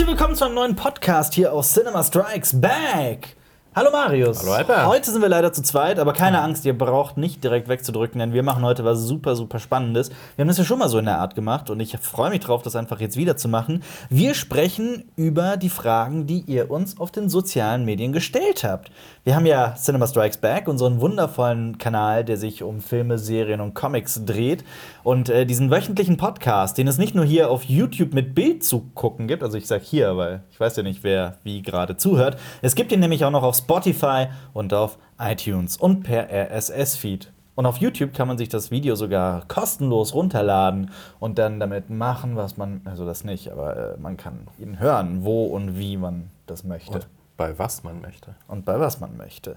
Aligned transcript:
Herzlich 0.00 0.18
willkommen 0.18 0.34
zu 0.34 0.46
einem 0.46 0.54
neuen 0.54 0.76
Podcast 0.76 1.34
hier 1.34 1.52
aus 1.52 1.74
Cinema 1.74 2.02
Strikes 2.02 2.58
Back. 2.58 3.36
Hallo 3.72 3.92
Marius. 3.92 4.40
Hallo 4.40 4.50
Alper. 4.54 4.86
Heute 4.86 5.12
sind 5.12 5.22
wir 5.22 5.28
leider 5.28 5.52
zu 5.52 5.62
zweit, 5.62 6.00
aber 6.00 6.12
keine 6.12 6.42
Angst, 6.42 6.64
ihr 6.64 6.76
braucht 6.76 7.16
nicht 7.16 7.44
direkt 7.44 7.68
wegzudrücken, 7.68 8.18
denn 8.18 8.32
wir 8.32 8.42
machen 8.42 8.64
heute 8.64 8.84
was 8.84 8.98
super, 8.98 9.36
super 9.36 9.60
Spannendes. 9.60 10.08
Wir 10.34 10.42
haben 10.42 10.48
das 10.48 10.58
ja 10.58 10.64
schon 10.64 10.80
mal 10.80 10.88
so 10.88 10.98
in 10.98 11.04
der 11.04 11.20
Art 11.20 11.36
gemacht 11.36 11.70
und 11.70 11.78
ich 11.78 11.96
freue 11.98 12.30
mich 12.30 12.40
drauf, 12.40 12.62
das 12.62 12.74
einfach 12.74 12.98
jetzt 12.98 13.16
wieder 13.16 13.36
zu 13.36 13.46
machen. 13.48 13.84
Wir 14.08 14.34
sprechen 14.34 15.04
über 15.14 15.56
die 15.56 15.68
Fragen, 15.68 16.26
die 16.26 16.40
ihr 16.40 16.68
uns 16.68 16.98
auf 16.98 17.12
den 17.12 17.28
sozialen 17.28 17.84
Medien 17.84 18.12
gestellt 18.12 18.64
habt. 18.64 18.90
Wir 19.22 19.36
haben 19.36 19.46
ja 19.46 19.76
Cinema 19.76 20.08
Strikes 20.08 20.38
Back, 20.38 20.66
unseren 20.66 21.00
wundervollen 21.00 21.78
Kanal, 21.78 22.24
der 22.24 22.38
sich 22.38 22.64
um 22.64 22.80
Filme, 22.80 23.18
Serien 23.18 23.60
und 23.60 23.74
Comics 23.74 24.24
dreht. 24.24 24.64
Und 25.04 25.28
äh, 25.28 25.46
diesen 25.46 25.70
wöchentlichen 25.70 26.16
Podcast, 26.16 26.76
den 26.76 26.88
es 26.88 26.98
nicht 26.98 27.14
nur 27.14 27.24
hier 27.24 27.48
auf 27.48 27.62
YouTube 27.62 28.14
mit 28.14 28.34
Bild 28.34 28.64
zu 28.64 28.90
gucken 28.94 29.28
gibt, 29.28 29.44
also 29.44 29.56
ich 29.56 29.68
sage 29.68 29.84
hier, 29.84 30.16
weil 30.16 30.42
ich 30.50 30.58
weiß 30.58 30.74
ja 30.74 30.82
nicht, 30.82 31.04
wer 31.04 31.36
wie 31.44 31.62
gerade 31.62 31.96
zuhört. 31.96 32.36
Es 32.62 32.74
gibt 32.74 32.90
ihn 32.90 32.98
nämlich 32.98 33.24
auch 33.24 33.30
noch 33.30 33.44
auf 33.44 33.59
Spotify 33.60 34.26
und 34.52 34.74
auf 34.74 34.98
iTunes 35.18 35.76
und 35.76 36.02
per 36.02 36.28
RSS-Feed. 36.30 37.32
Und 37.54 37.66
auf 37.66 37.76
YouTube 37.76 38.14
kann 38.14 38.26
man 38.26 38.38
sich 38.38 38.48
das 38.48 38.70
Video 38.70 38.94
sogar 38.94 39.46
kostenlos 39.46 40.14
runterladen 40.14 40.90
und 41.18 41.38
dann 41.38 41.60
damit 41.60 41.90
machen, 41.90 42.36
was 42.36 42.56
man, 42.56 42.80
also 42.84 43.04
das 43.04 43.22
nicht, 43.24 43.52
aber 43.52 43.76
äh, 43.76 43.96
man 43.98 44.16
kann 44.16 44.46
ihn 44.58 44.78
hören, 44.78 45.24
wo 45.24 45.44
und 45.44 45.78
wie 45.78 45.96
man 45.96 46.30
das 46.46 46.64
möchte. 46.64 46.92
Und 46.94 47.08
bei 47.36 47.58
was 47.58 47.84
man 47.84 48.00
möchte. 48.00 48.34
Und 48.48 48.64
bei 48.64 48.80
was 48.80 49.00
man 49.00 49.16
möchte. 49.16 49.56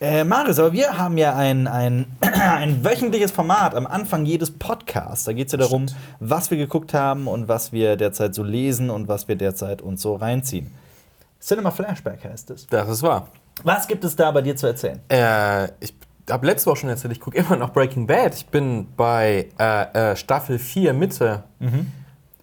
Äh, 0.00 0.24
Marius, 0.24 0.58
aber 0.58 0.72
wir 0.72 0.96
haben 0.96 1.18
ja 1.18 1.36
ein, 1.36 1.66
ein, 1.66 2.06
ein 2.20 2.82
wöchentliches 2.82 3.30
Format 3.30 3.74
am 3.74 3.86
Anfang 3.86 4.24
jedes 4.24 4.50
Podcasts. 4.50 5.24
Da 5.24 5.34
geht 5.34 5.48
es 5.48 5.52
ja 5.52 5.58
darum, 5.58 5.86
was 6.20 6.50
wir 6.50 6.56
geguckt 6.56 6.94
haben 6.94 7.26
und 7.26 7.48
was 7.48 7.70
wir 7.72 7.96
derzeit 7.96 8.34
so 8.34 8.42
lesen 8.42 8.88
und 8.88 9.08
was 9.08 9.28
wir 9.28 9.36
derzeit 9.36 9.82
uns 9.82 10.00
so 10.00 10.14
reinziehen. 10.14 10.72
Cinema 11.40 11.70
Flashback 11.70 12.24
heißt 12.24 12.50
es. 12.50 12.66
Das 12.66 12.88
ist 12.88 13.02
wahr. 13.02 13.28
Was 13.62 13.86
gibt 13.88 14.04
es 14.04 14.14
da 14.16 14.30
bei 14.30 14.42
dir 14.42 14.56
zu 14.56 14.66
erzählen? 14.66 15.00
Äh, 15.08 15.64
ich 15.80 15.94
habe 16.30 16.46
letzte 16.46 16.70
Woche 16.70 16.76
schon 16.80 16.90
erzählt, 16.90 17.12
ich 17.12 17.20
gucke 17.20 17.36
immer 17.38 17.56
noch 17.56 17.72
Breaking 17.72 18.06
Bad. 18.06 18.34
Ich 18.34 18.46
bin 18.46 18.86
bei 18.96 19.48
äh, 19.58 20.12
äh, 20.12 20.16
Staffel 20.16 20.58
4 20.58 20.92
Mitte. 20.94 21.42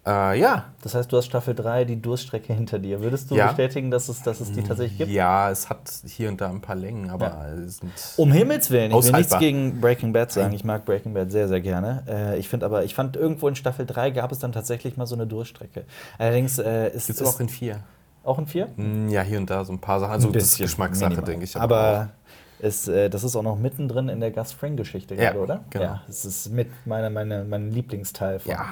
Äh, 0.06 0.40
ja. 0.40 0.66
Das 0.82 0.94
heißt, 0.94 1.10
du 1.12 1.16
hast 1.18 1.26
Staffel 1.26 1.54
3, 1.54 1.84
die 1.84 2.00
Durststrecke 2.00 2.52
hinter 2.52 2.78
dir. 2.78 3.00
Würdest 3.00 3.30
du 3.30 3.34
Ja. 3.34 3.48
bestätigen, 3.48 3.90
dass 3.90 4.08
es, 4.08 4.22
dass 4.22 4.40
es 4.40 4.52
die 4.52 4.62
tatsächlich 4.62 4.98
gibt? 4.98 5.10
Ja, 5.10 5.50
es 5.50 5.68
hat 5.68 5.90
hier 6.06 6.28
und 6.28 6.40
da 6.40 6.48
ein 6.48 6.60
paar 6.60 6.76
Längen, 6.76 7.10
aber 7.10 7.26
Ja. 7.26 7.46
es 7.66 7.78
sind. 7.78 7.92
Um 8.16 8.32
Himmels 8.32 8.70
Willen, 8.70 8.90
ich 8.92 9.04
will 9.04 9.12
nichts 9.12 9.38
gegen 9.38 9.80
Breaking 9.80 10.12
Bad 10.12 10.32
sagen. 10.32 10.54
Ich 10.54 10.64
mag 10.64 10.84
Breaking 10.84 11.14
Bad 11.14 11.30
sehr, 11.30 11.48
sehr 11.48 11.60
gerne. 11.60 12.04
Äh, 12.08 12.38
ich 12.38 12.48
finde 12.48 12.66
aber, 12.66 12.84
ich 12.84 12.94
fand 12.94 13.16
irgendwo 13.16 13.48
in 13.48 13.54
Staffel 13.54 13.86
3 13.86 14.10
gab 14.10 14.32
es 14.32 14.38
dann 14.38 14.52
tatsächlich 14.52 14.96
mal 14.96 15.06
so 15.06 15.14
eine 15.14 15.26
Durchstrecke. 15.26 15.84
Allerdings 16.18 16.58
äh, 16.58 16.88
ist 16.88 17.06
Gibt 17.08 17.20
es 17.20 17.26
es 17.28 17.34
auch 17.34 17.40
in 17.40 17.48
4. 17.48 17.80
auch 18.24 18.38
in 18.38 18.46
4? 18.46 18.68
Hm, 18.76 19.08
Ja, 19.08 19.22
hier 19.22 19.38
und 19.38 19.48
da 19.50 19.64
so 19.64 19.72
ein 19.72 19.78
paar 19.78 20.00
Sachen. 20.00 20.12
Also, 20.12 20.30
das 20.30 20.44
ist 20.44 20.58
Geschmackssache, 20.58 21.10
minimal. 21.10 21.26
denke 21.30 21.44
ich. 21.44 21.56
Aber, 21.56 22.10
es, 22.60 22.88
äh, 22.88 23.08
das 23.08 23.24
ist 23.24 23.36
auch 23.36 23.42
noch 23.42 23.56
mittendrin 23.58 24.08
in 24.08 24.20
der 24.20 24.30
Gus 24.30 24.52
Fring-Geschichte 24.52 25.14
Ja, 25.14 25.30
gerade, 25.30 25.38
oder? 25.38 25.60
genau. 25.70 25.84
Ja, 25.84 26.02
es 26.08 26.24
ist 26.24 26.50
mit 26.50 26.68
meiner, 26.86 27.08
meine, 27.10 27.44
mein 27.44 27.70
Lieblingsteil 27.70 28.40
von. 28.40 28.50
Ja. 28.50 28.66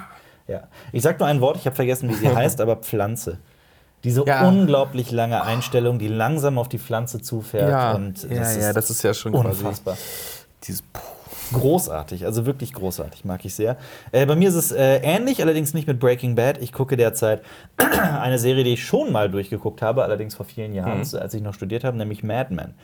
ja. 0.49 0.63
Ich 0.93 1.03
sag 1.03 1.19
nur 1.21 1.29
ein 1.29 1.41
Wort, 1.41 1.57
ich 1.57 1.67
habe 1.67 1.77
vergessen, 1.77 2.09
wie 2.09 2.15
sie 2.15 2.29
heißt, 2.35 2.61
aber 2.61 2.77
Pflanze. 2.77 3.39
Diese 4.05 4.25
Ja. 4.27 4.47
unglaublich 4.47 5.11
lange 5.11 5.43
Einstellung, 5.43 5.99
die 5.99 6.09
langsam 6.09 6.59
auf 6.59 6.69
die 6.69 6.79
Pflanze 6.79 7.21
zufährt. 7.23 7.71
ja, 7.71 7.95
und 7.95 8.23
ja, 8.31 8.53
ja, 8.53 8.73
das 8.73 8.91
ist 8.91 9.03
ja 9.03 9.15
schon 9.15 9.33
quasi 9.33 9.47
unfassbar. 9.65 9.97
dieses. 10.65 10.83
Großartig, 11.53 12.25
also 12.27 12.45
wirklich 12.47 12.73
großartig, 12.73 13.25
mag 13.25 13.45
ich 13.45 13.55
sehr. 13.55 13.77
Äh, 14.13 14.27
bei 14.27 14.35
mir 14.37 14.49
ist 14.49 14.55
es 14.55 14.73
äh, 14.73 14.97
ähnlich, 15.03 15.41
allerdings 15.43 15.75
nicht 15.75 15.87
mit 15.87 16.01
Breaking 16.01 16.35
Bad. 16.35 16.59
Ich 16.61 16.73
gucke 16.73 16.97
derzeit 16.97 17.43
eine 17.77 18.39
Serie, 18.39 18.65
die 18.65 18.73
ich 18.75 18.85
schon 18.85 19.13
mal 19.13 19.31
durchgeguckt 19.31 19.83
habe, 19.83 20.03
allerdings 20.03 20.35
vor 20.35 20.47
vielen 20.47 20.75
Jahren, 20.75 20.99
Mhm. 21.01 21.19
als 21.19 21.35
ich 21.35 21.43
noch 21.43 21.55
studiert 21.55 21.85
habe, 21.85 21.97
nämlich 21.97 22.23
Mad 22.23 22.53
Men. 22.55 22.75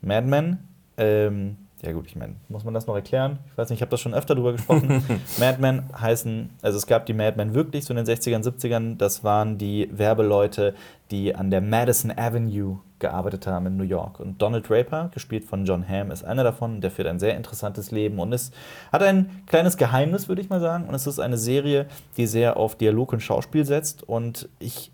Mad 0.00 0.26
Men, 0.26 0.58
ähm, 0.98 1.56
ja 1.84 1.92
gut, 1.92 2.06
ich 2.06 2.14
meine, 2.14 2.34
muss 2.48 2.64
man 2.64 2.74
das 2.74 2.86
noch 2.86 2.94
erklären? 2.94 3.40
Ich 3.50 3.58
weiß 3.58 3.68
nicht, 3.68 3.78
ich 3.78 3.82
habe 3.82 3.90
das 3.90 4.00
schon 4.00 4.14
öfter 4.14 4.36
drüber 4.36 4.52
gesprochen. 4.52 5.04
Mad 5.38 5.58
Men 5.60 5.82
heißen, 6.00 6.50
also 6.62 6.78
es 6.78 6.86
gab 6.86 7.06
die 7.06 7.12
Mad 7.12 7.36
Men 7.36 7.54
wirklich 7.54 7.84
so 7.84 7.92
in 7.92 8.04
den 8.04 8.06
60ern, 8.06 8.44
70ern. 8.44 8.96
Das 8.96 9.24
waren 9.24 9.58
die 9.58 9.88
Werbeleute, 9.92 10.74
die 11.10 11.34
an 11.34 11.50
der 11.50 11.60
Madison 11.60 12.12
Avenue 12.16 12.78
gearbeitet 13.00 13.48
haben 13.48 13.66
in 13.66 13.76
New 13.76 13.84
York. 13.84 14.20
Und 14.20 14.40
Donald 14.40 14.68
Draper, 14.68 15.10
gespielt 15.12 15.44
von 15.44 15.64
John 15.64 15.86
Hamm, 15.88 16.12
ist 16.12 16.24
einer 16.24 16.44
davon. 16.44 16.80
Der 16.80 16.92
führt 16.92 17.08
ein 17.08 17.18
sehr 17.18 17.36
interessantes 17.36 17.90
Leben 17.90 18.20
und 18.20 18.32
ist, 18.32 18.54
hat 18.92 19.02
ein 19.02 19.42
kleines 19.46 19.76
Geheimnis, 19.76 20.28
würde 20.28 20.40
ich 20.40 20.48
mal 20.48 20.60
sagen. 20.60 20.86
Und 20.86 20.94
es 20.94 21.08
ist 21.08 21.18
eine 21.18 21.36
Serie, 21.36 21.86
die 22.16 22.26
sehr 22.28 22.56
auf 22.56 22.76
Dialog 22.76 23.12
und 23.12 23.20
Schauspiel 23.20 23.64
setzt. 23.64 24.04
Und 24.04 24.48
ich 24.60 24.92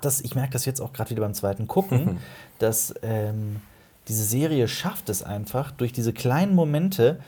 das, 0.00 0.22
ich 0.22 0.34
merke 0.34 0.52
das 0.52 0.64
jetzt 0.64 0.80
auch 0.80 0.92
gerade 0.92 1.10
wieder 1.10 1.20
beim 1.20 1.34
zweiten 1.34 1.68
Gucken, 1.68 2.18
dass 2.58 2.94
ähm, 3.02 3.60
diese 4.08 4.24
Serie 4.24 4.68
schafft 4.68 5.08
es 5.08 5.22
einfach, 5.22 5.70
durch 5.70 5.92
diese 5.92 6.12
kleinen 6.12 6.54
Momente 6.54 7.18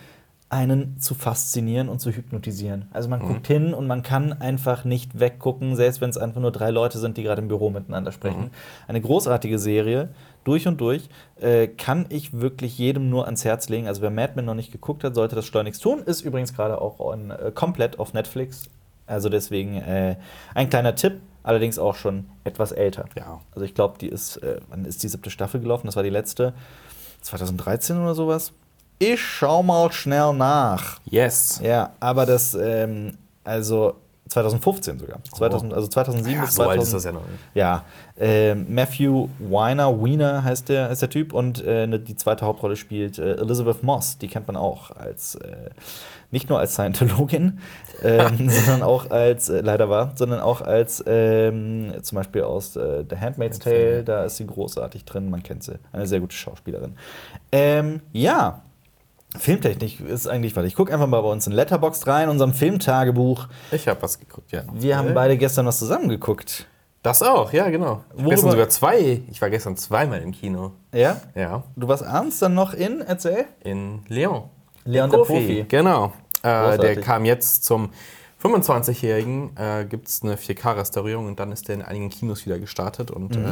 einen 0.49 1.01
zu 1.01 1.15
faszinieren 1.15 1.89
und 1.89 2.01
zu 2.01 2.13
hypnotisieren. 2.13 2.87
Also 2.93 3.09
man 3.09 3.19
guckt 3.19 3.49
hin 3.49 3.75
und 3.75 3.89
man 3.89 4.05
kann 4.05 4.33
einfach 4.33 4.85
nicht 4.85 5.19
weggucken, 5.19 5.75
selbst 5.75 6.01
wenn 6.01 6.11
es 6.11 6.17
einfach 6.17 6.41
nur 6.41 6.53
drei 6.53 6.71
Leute 6.71 6.99
sind, 6.99 7.17
die 7.17 7.25
gerade 7.25 7.43
im 7.43 7.49
Büro 7.49 7.69
miteinander 7.71 8.13
sprechen. 8.13 8.51
Eine 8.87 9.01
großartige 9.01 9.59
Serie, 9.59 10.11
durch 10.45 10.69
und 10.69 10.81
durch, 10.81 11.09
äh, 11.41 11.67
kann 11.67 12.07
ich 12.11 12.33
wirklich 12.33 12.79
jedem 12.79 13.11
nur 13.11 13.25
ans 13.25 13.45
Herz 13.45 13.69
legen. 13.69 13.89
Also 13.89 14.03
wer 14.03 14.11
Mad 14.11 14.35
Men 14.37 14.45
noch 14.45 14.55
nicht 14.55 14.71
geguckt 14.71 15.03
hat, 15.03 15.17
sollte 15.17 15.35
das 15.35 15.47
schleunigst 15.47 15.83
tun. 15.83 16.05
Ist 16.05 16.21
übrigens 16.21 16.55
gerade 16.55 16.81
auch 16.81 17.01
on, 17.01 17.33
äh, 17.33 17.51
komplett 17.53 17.99
auf 17.99 18.15
Netflix. 18.15 18.69
Also 19.09 19.29
deswegen 19.29 19.77
äh, 19.79 20.17
ein 20.55 20.71
kleiner 20.71 20.95
Tipp, 20.95 21.21
allerdings 21.47 21.79
auch 21.79 21.95
schon 21.95 22.27
etwas 22.45 22.73
älter. 22.73 23.07
Ja. 23.17 23.41
Also 23.53 23.65
ich 23.65 23.75
glaube, 23.75 23.99
die 23.99 24.09
ist, 24.09 24.39
äh, 24.39 24.61
wann 24.69 24.85
ist 24.85 25.03
die 25.03 25.09
siebte 25.09 25.31
Staffel 25.31 25.61
gelaufen? 25.61 25.87
Das 25.87 25.97
war 25.97 26.03
die 26.03 26.11
letzte. 26.11 26.53
2013 27.23 28.01
oder 28.01 28.15
sowas. 28.15 28.53
Ich 28.99 29.21
schau 29.23 29.63
mal 29.63 29.93
schnell 29.93 30.33
nach. 30.35 30.99
Yes. 31.05 31.61
Ja, 31.63 31.93
aber 32.01 32.27
das, 32.27 32.55
ähm, 32.55 33.17
also 33.45 33.95
2015 34.29 34.99
sogar. 34.99 35.19
2000, 35.35 35.73
also 35.75 35.87
2007 35.89 36.35
Ja, 36.37 36.45
bis 36.45 36.55
so 36.55 36.63
2000. 36.63 36.71
alt 36.79 36.83
ist 36.87 36.93
das 36.95 37.05
ja 37.05 37.13
noch. 37.13 37.23
Ja, 37.55 37.85
ähm, 38.19 38.67
Matthew 38.69 39.29
Weiner, 39.39 40.03
Wiener 40.03 40.43
heißt 40.45 40.69
der, 40.69 40.91
ist 40.91 41.03
der 41.03 41.11
Typ 41.11 41.33
und 41.33 41.63
äh, 41.65 41.87
ne- 41.87 42.01
die 42.01 42.17
zweite 42.17 42.45
Hauptrolle 42.47 42.77
spielt 42.77 43.19
äh, 43.19 43.35
Elizabeth 43.37 43.83
Moss. 43.83 44.19
Die 44.19 44.29
kennt 44.29 44.47
man 44.47 44.57
auch 44.57 44.91
als 44.91 45.37
äh, 45.37 45.71
nicht 46.31 46.49
nur 46.49 46.59
als 46.59 46.73
Scientologin, 46.75 47.61
ähm, 48.03 48.51
sondern 48.51 48.83
auch 48.83 49.11
als 49.11 49.49
äh, 49.49 49.61
leider 49.61 49.89
war, 49.89 50.13
sondern 50.17 50.41
auch 50.41 50.61
als 50.61 51.05
ähm, 51.07 51.93
zum 52.03 52.17
Beispiel 52.17 52.43
aus 52.43 52.75
äh, 52.77 53.05
The 53.09 53.17
Handmaid's 53.17 53.59
Tale. 53.61 54.03
Da 54.03 54.25
ist 54.25 54.37
sie 54.39 54.47
großartig 54.47 55.05
drin. 55.05 55.31
Man 55.31 55.43
kennt 55.43 55.63
sie, 55.63 55.79
eine 55.93 56.07
sehr 56.07 56.21
gute 56.21 56.35
Schauspielerin. 56.35 56.95
Ähm, 57.53 58.01
ja. 58.13 58.63
Filmtechnik 59.39 60.01
ist 60.01 60.27
eigentlich, 60.27 60.57
weil 60.57 60.65
ich 60.65 60.75
gucke 60.75 60.93
einfach 60.93 61.07
mal 61.07 61.21
bei 61.21 61.29
uns 61.29 61.47
in 61.47 61.53
Letterboxd 61.53 62.07
rein, 62.07 62.29
unserem 62.29 62.55
Filmtagebuch. 62.55 63.49
Ich 63.71 63.87
habe 63.89 64.01
was 64.03 64.19
geguckt, 64.19 64.53
ja. 64.53 64.63
Wir 64.73 64.97
haben 64.97 65.13
beide 65.15 65.37
gestern 65.37 65.67
was 65.67 65.79
zusammengeguckt. 65.79 66.67
Das 67.03 67.23
auch, 67.23 67.53
ja, 67.53 67.69
genau. 67.69 68.03
Worüber- 68.15 68.31
gestern 68.31 68.51
sogar 68.53 68.69
zwei. 68.69 69.23
Ich 69.31 69.41
war 69.43 69.51
gestern 69.51 69.77
zweimal 69.77 70.21
im 70.23 70.33
Kino. 70.33 70.73
Ja? 70.93 71.21
Ja. 71.35 71.63
Du 71.77 71.87
warst 71.87 72.03
abends 72.03 72.39
dann 72.39 72.55
noch 72.55 72.73
in, 72.73 73.01
erzähl? 73.01 73.45
In 73.63 74.01
Leon. 74.09 74.45
Leon 74.85 75.11
der 75.11 75.19
Profi. 75.19 75.65
Genau. 75.69 76.13
Äh, 76.43 76.79
der 76.79 77.01
kam 77.01 77.25
jetzt 77.25 77.65
zum 77.65 77.91
25-Jährigen. 78.43 79.51
Äh, 79.57 79.85
Gibt 79.85 80.09
es 80.09 80.23
eine 80.23 80.37
4K-Restaurierung 80.37 81.27
und 81.27 81.39
dann 81.39 81.53
ist 81.53 81.69
der 81.69 81.77
in 81.77 81.83
einigen 81.83 82.09
Kinos 82.11 82.47
wieder 82.47 82.59
gestartet. 82.59 83.11
Und 83.11 83.37
Mhm. 83.37 83.45
äh, 83.45 83.51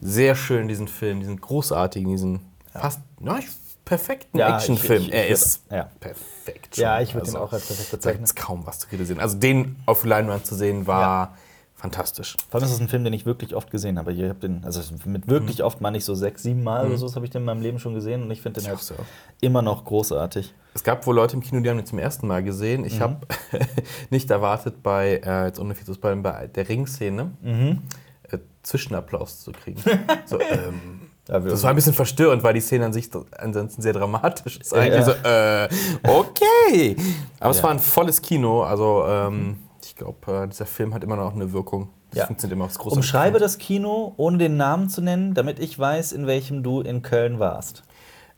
sehr 0.00 0.34
schön, 0.34 0.68
diesen 0.68 0.88
Film, 0.88 1.20
diesen 1.20 1.40
großartigen, 1.40 2.10
diesen 2.10 2.40
fast 2.72 3.00
na, 3.20 3.38
ich- 3.38 3.48
perfekten 3.84 4.38
Ja, 4.38 4.56
Actionfilm. 4.56 5.08
er 5.10 5.28
ist 5.28 5.62
ja. 5.70 5.88
perfekt. 6.00 6.76
Ja, 6.76 6.96
schon. 6.96 7.04
ich 7.04 7.14
würde 7.14 7.30
ihn 7.30 7.36
auch 7.36 7.52
als 7.52 7.66
perfekt 7.66 7.92
Da 7.92 7.96
bezeichnen. 7.96 8.24
gibt 8.24 8.28
es 8.28 8.34
kaum 8.34 8.66
was 8.66 8.78
zu 8.80 8.88
kritisieren. 8.88 9.20
Also 9.20 9.38
den 9.38 9.76
auf 9.86 10.04
Leinwand 10.04 10.46
zu 10.46 10.54
sehen, 10.54 10.86
war 10.86 11.36
fantastisch. 11.74 12.36
Vor 12.48 12.60
allem 12.60 12.64
ist 12.66 12.74
das 12.74 12.80
ein 12.80 12.86
Film, 12.88 13.02
den 13.02 13.12
ich 13.12 13.26
wirklich 13.26 13.56
oft 13.56 13.70
gesehen 13.72 13.98
habe. 13.98 14.12
Ich 14.12 14.22
hab 14.22 14.38
den, 14.40 14.64
also 14.64 14.80
mit 15.04 15.26
wirklich 15.26 15.64
oft 15.64 15.80
meine 15.80 15.96
ich 15.98 16.04
so 16.04 16.14
sechs, 16.14 16.44
sieben 16.44 16.62
Mal 16.62 16.86
oder 16.86 16.96
so, 16.96 17.06
das 17.06 17.16
habe 17.16 17.24
ich 17.26 17.32
den 17.32 17.42
in 17.42 17.46
meinem 17.46 17.60
Leben 17.60 17.80
schon 17.80 17.92
gesehen 17.92 18.22
und 18.22 18.30
ich 18.30 18.40
finde 18.40 18.60
den 18.60 18.68
halt 18.70 18.78
so. 18.78 18.94
immer 19.40 19.62
noch 19.62 19.84
großartig. 19.84 20.54
Es 20.74 20.84
gab 20.84 21.04
wohl 21.08 21.16
Leute 21.16 21.34
im 21.34 21.42
Kino, 21.42 21.60
die 21.60 21.68
haben 21.68 21.76
den 21.78 21.86
zum 21.86 21.98
ersten 21.98 22.28
Mal 22.28 22.44
gesehen. 22.44 22.82
Mhm. 22.82 22.86
Ich 22.86 23.00
habe 23.00 23.26
nicht 24.10 24.30
erwartet, 24.30 24.80
bei, 24.84 25.20
äh, 25.24 25.46
jetzt 25.46 25.58
ohne 25.58 25.74
viel 25.74 25.84
zu 25.84 25.94
spoilern, 25.94 26.22
bei 26.22 26.46
der 26.46 26.68
Ringszene 26.68 27.32
Mhm. 27.42 27.82
äh, 28.30 28.38
Zwischenapplaus 28.62 29.40
zu 29.40 29.50
kriegen. 29.50 29.82
so, 30.26 30.40
ähm, 30.40 30.40
Ja, 30.40 31.11
das 31.40 31.62
war 31.62 31.70
ein 31.70 31.76
bisschen 31.76 31.94
verstörend, 31.94 32.42
weil 32.42 32.54
die 32.54 32.60
Szene 32.60 32.84
an 32.86 32.92
sich 32.92 33.08
ansonsten 33.38 33.80
sehr 33.82 33.92
dramatisch 33.92 34.58
ist. 34.58 34.74
Eigentlich 34.74 35.04
so, 35.04 35.12
äh, 35.12 35.68
okay. 36.06 36.96
Aber 37.40 37.50
es 37.50 37.62
war 37.62 37.70
ein 37.70 37.78
volles 37.78 38.20
Kino. 38.22 38.62
Also, 38.62 39.04
ähm, 39.06 39.56
ich 39.82 39.96
glaube, 39.96 40.42
äh, 40.44 40.48
dieser 40.48 40.66
Film 40.66 40.94
hat 40.94 41.02
immer 41.04 41.16
noch 41.16 41.34
eine 41.34 41.52
Wirkung. 41.52 41.88
Das 42.10 42.18
Ja. 42.20 42.26
funktioniert 42.26 42.56
immer 42.56 42.66
aufs 42.66 42.78
große 42.78 42.96
Umschreibe 42.96 43.38
das 43.38 43.56
Kino, 43.58 44.12
ohne 44.18 44.36
den 44.38 44.56
Namen 44.58 44.88
zu 44.90 45.00
nennen, 45.00 45.32
damit 45.34 45.58
ich 45.58 45.78
weiß, 45.78 46.12
in 46.12 46.26
welchem 46.26 46.62
du 46.62 46.80
in 46.82 47.00
Köln 47.02 47.38
warst. 47.38 47.82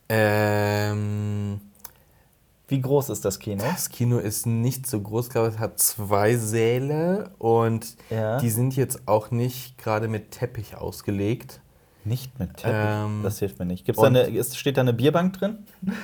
Ähm, 0.09 1.61
Wie 2.69 2.81
groß 2.81 3.11
ist 3.11 3.25
das 3.25 3.39
Kino? 3.41 3.63
Das 3.63 3.91
Kino 3.91 4.19
ist 4.19 4.47
nicht 4.47 4.87
so 4.87 4.99
groß, 5.01 5.27
ich 5.27 5.33
glaube, 5.33 5.49
es 5.49 5.59
hat 5.59 5.79
zwei 5.79 6.35
Säle 6.37 7.31
und 7.39 7.97
Ja. 8.11 8.39
die 8.39 8.49
sind 8.49 8.75
jetzt 8.75 9.07
auch 9.07 9.31
nicht 9.31 9.77
gerade 9.77 10.09
mit 10.09 10.31
Teppich 10.31 10.77
ausgelegt. 10.77 11.61
Nicht 12.05 12.39
mit 12.39 12.57
Teppich. 12.57 12.77
Ähm, 12.77 13.21
das 13.23 13.39
hilft 13.39 13.59
mir 13.59 13.65
nicht. 13.65 13.85
Gibt's 13.87 14.01
da 14.01 14.09
eine, 14.09 14.23
ist, 14.23 14.59
steht 14.59 14.77
da 14.77 14.83
eine 14.83 14.93
Bierbank 14.93 15.39
drin? 15.39 15.59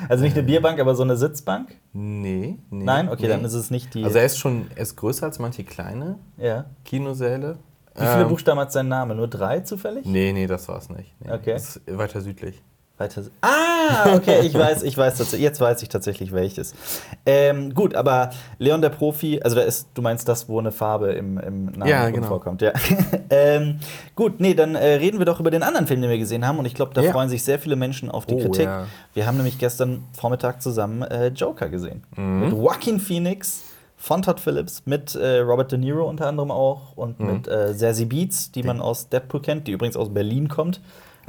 Also 0.08 0.24
nicht 0.24 0.36
eine 0.36 0.46
Bierbank, 0.46 0.80
aber 0.80 0.94
so 0.94 1.02
eine 1.02 1.16
Sitzbank? 1.16 1.76
Nee, 1.92 2.58
nee. 2.70 2.84
Nein? 2.84 3.08
Okay, 3.08 3.22
nee. 3.22 3.28
dann 3.28 3.44
ist 3.44 3.54
es 3.54 3.70
nicht 3.70 3.94
die. 3.94 4.04
Also 4.04 4.18
er 4.18 4.24
ist 4.24 4.38
schon, 4.38 4.66
er 4.74 4.82
ist 4.82 4.96
größer 4.96 5.26
als 5.26 5.38
manche 5.38 5.64
kleine 5.64 6.18
ja. 6.38 6.64
Kinosäle. 6.84 7.58
Wie 7.94 8.06
viele 8.06 8.22
Ähm, 8.22 8.28
Buchstaben 8.28 8.60
hat 8.60 8.72
sein 8.72 8.88
Name? 8.88 9.14
Nur 9.14 9.28
drei 9.28 9.60
zufällig? 9.60 10.06
Nee, 10.06 10.32
nee, 10.32 10.46
das 10.46 10.68
war 10.68 10.78
es 10.78 10.88
nicht. 10.88 11.14
Nee. 11.20 11.32
Okay. 11.32 11.52
Das 11.52 11.76
ist 11.76 11.98
weiter 11.98 12.20
südlich. 12.20 12.62
Weiter. 13.00 13.22
Ah, 13.40 14.14
okay, 14.14 14.40
ich 14.42 14.54
weiß, 14.54 14.82
ich 14.82 14.96
weiß 14.96 15.18
tatsächlich. 15.18 15.40
Jetzt 15.42 15.60
weiß 15.60 15.82
ich 15.82 15.88
tatsächlich 15.88 16.32
welches. 16.32 16.74
Ähm, 17.26 17.74
gut, 17.74 17.94
aber 17.94 18.30
Leon 18.58 18.80
der 18.82 18.90
Profi, 18.90 19.40
also 19.42 19.56
da 19.56 19.62
ist, 19.62 19.88
du 19.94 20.02
meinst 20.02 20.28
das, 20.28 20.48
wo 20.48 20.58
eine 20.58 20.70
Farbe 20.70 21.12
im, 21.12 21.38
im 21.38 21.64
Namen 21.66 21.86
Ja, 21.88 22.10
genau. 22.10 22.28
vorkommt, 22.28 22.62
ja. 22.62 22.72
ähm, 23.30 23.80
gut, 24.14 24.38
nee, 24.38 24.54
dann 24.54 24.74
äh, 24.74 24.94
reden 24.94 25.18
wir 25.18 25.26
doch 25.26 25.40
über 25.40 25.50
den 25.50 25.62
anderen 25.62 25.86
Film, 25.86 26.00
den 26.02 26.10
wir 26.10 26.18
gesehen 26.18 26.46
haben. 26.46 26.58
Und 26.58 26.66
ich 26.66 26.74
glaube, 26.74 26.92
da 26.94 27.00
Ja. 27.00 27.12
freuen 27.12 27.28
sich 27.28 27.42
sehr 27.42 27.58
viele 27.58 27.74
Menschen 27.76 28.10
auf 28.10 28.26
die 28.26 28.34
Oh, 28.34 28.38
Kritik. 28.40 28.66
ja. 28.66 28.86
Wir 29.14 29.26
haben 29.26 29.36
nämlich 29.36 29.58
gestern 29.58 30.04
Vormittag 30.12 30.62
zusammen 30.62 31.02
äh, 31.02 31.28
Joker 31.28 31.68
gesehen. 31.68 32.04
Mhm. 32.16 32.40
Mit 32.40 32.50
Joaquin 32.52 33.00
Phoenix. 33.00 33.62
Von 34.02 34.22
Todd 34.22 34.40
Phillips 34.40 34.84
mit 34.86 35.14
äh, 35.14 35.40
Robert 35.40 35.72
De 35.72 35.78
Niro 35.78 36.08
unter 36.08 36.26
anderem 36.26 36.50
auch 36.50 36.96
und 36.96 37.20
Mhm. 37.20 37.26
mit 37.34 37.48
äh, 37.48 37.76
Zazie 37.76 38.06
Beetz, 38.06 38.50
die 38.50 38.62
man 38.62 38.80
aus 38.80 39.10
Deadpool 39.10 39.42
kennt, 39.42 39.66
die 39.68 39.72
übrigens 39.72 39.94
aus 39.94 40.08
Berlin 40.08 40.48
kommt 40.48 40.80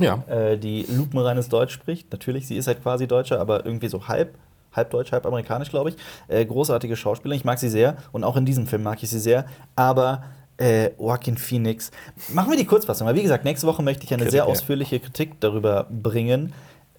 Ja. 0.01 0.23
äh, 0.27 0.57
die 0.57 0.85
lupenreines 0.89 1.49
Deutsch 1.49 1.73
spricht. 1.73 2.11
Natürlich, 2.11 2.47
sie 2.47 2.55
ist 2.57 2.67
halt 2.67 2.81
quasi 2.81 3.07
Deutsche, 3.07 3.39
aber 3.39 3.65
irgendwie 3.65 3.87
so 3.87 4.07
halb, 4.07 4.35
halb 4.73 4.89
Deutsch, 4.91 5.11
halb 5.11 5.25
amerikanisch, 5.25 5.69
glaube 5.69 5.89
ich. 5.89 5.95
Äh, 6.27 6.45
großartige 6.45 6.95
Schauspielerin, 6.95 7.39
ich 7.39 7.45
mag 7.45 7.59
sie 7.59 7.69
sehr 7.69 7.97
und 8.11 8.23
auch 8.23 8.37
in 8.37 8.45
diesem 8.45 8.67
Film 8.67 8.83
mag 8.83 9.01
ich 9.03 9.09
sie 9.09 9.19
sehr. 9.19 9.45
Aber 9.75 10.23
äh, 10.57 10.91
Joaquin 10.99 11.37
Phoenix, 11.37 11.91
machen 12.29 12.51
wir 12.51 12.57
die 12.57 12.65
Kurzfassung, 12.65 13.07
weil 13.07 13.15
wie 13.15 13.23
gesagt, 13.23 13.45
nächste 13.45 13.67
Woche 13.67 13.81
möchte 13.81 14.03
ich 14.03 14.13
eine 14.13 14.23
Kritik, 14.23 14.31
sehr 14.31 14.43
ja. 14.45 14.49
ausführliche 14.49 14.99
Kritik 14.99 15.39
darüber 15.39 15.87
bringen. 15.89 16.53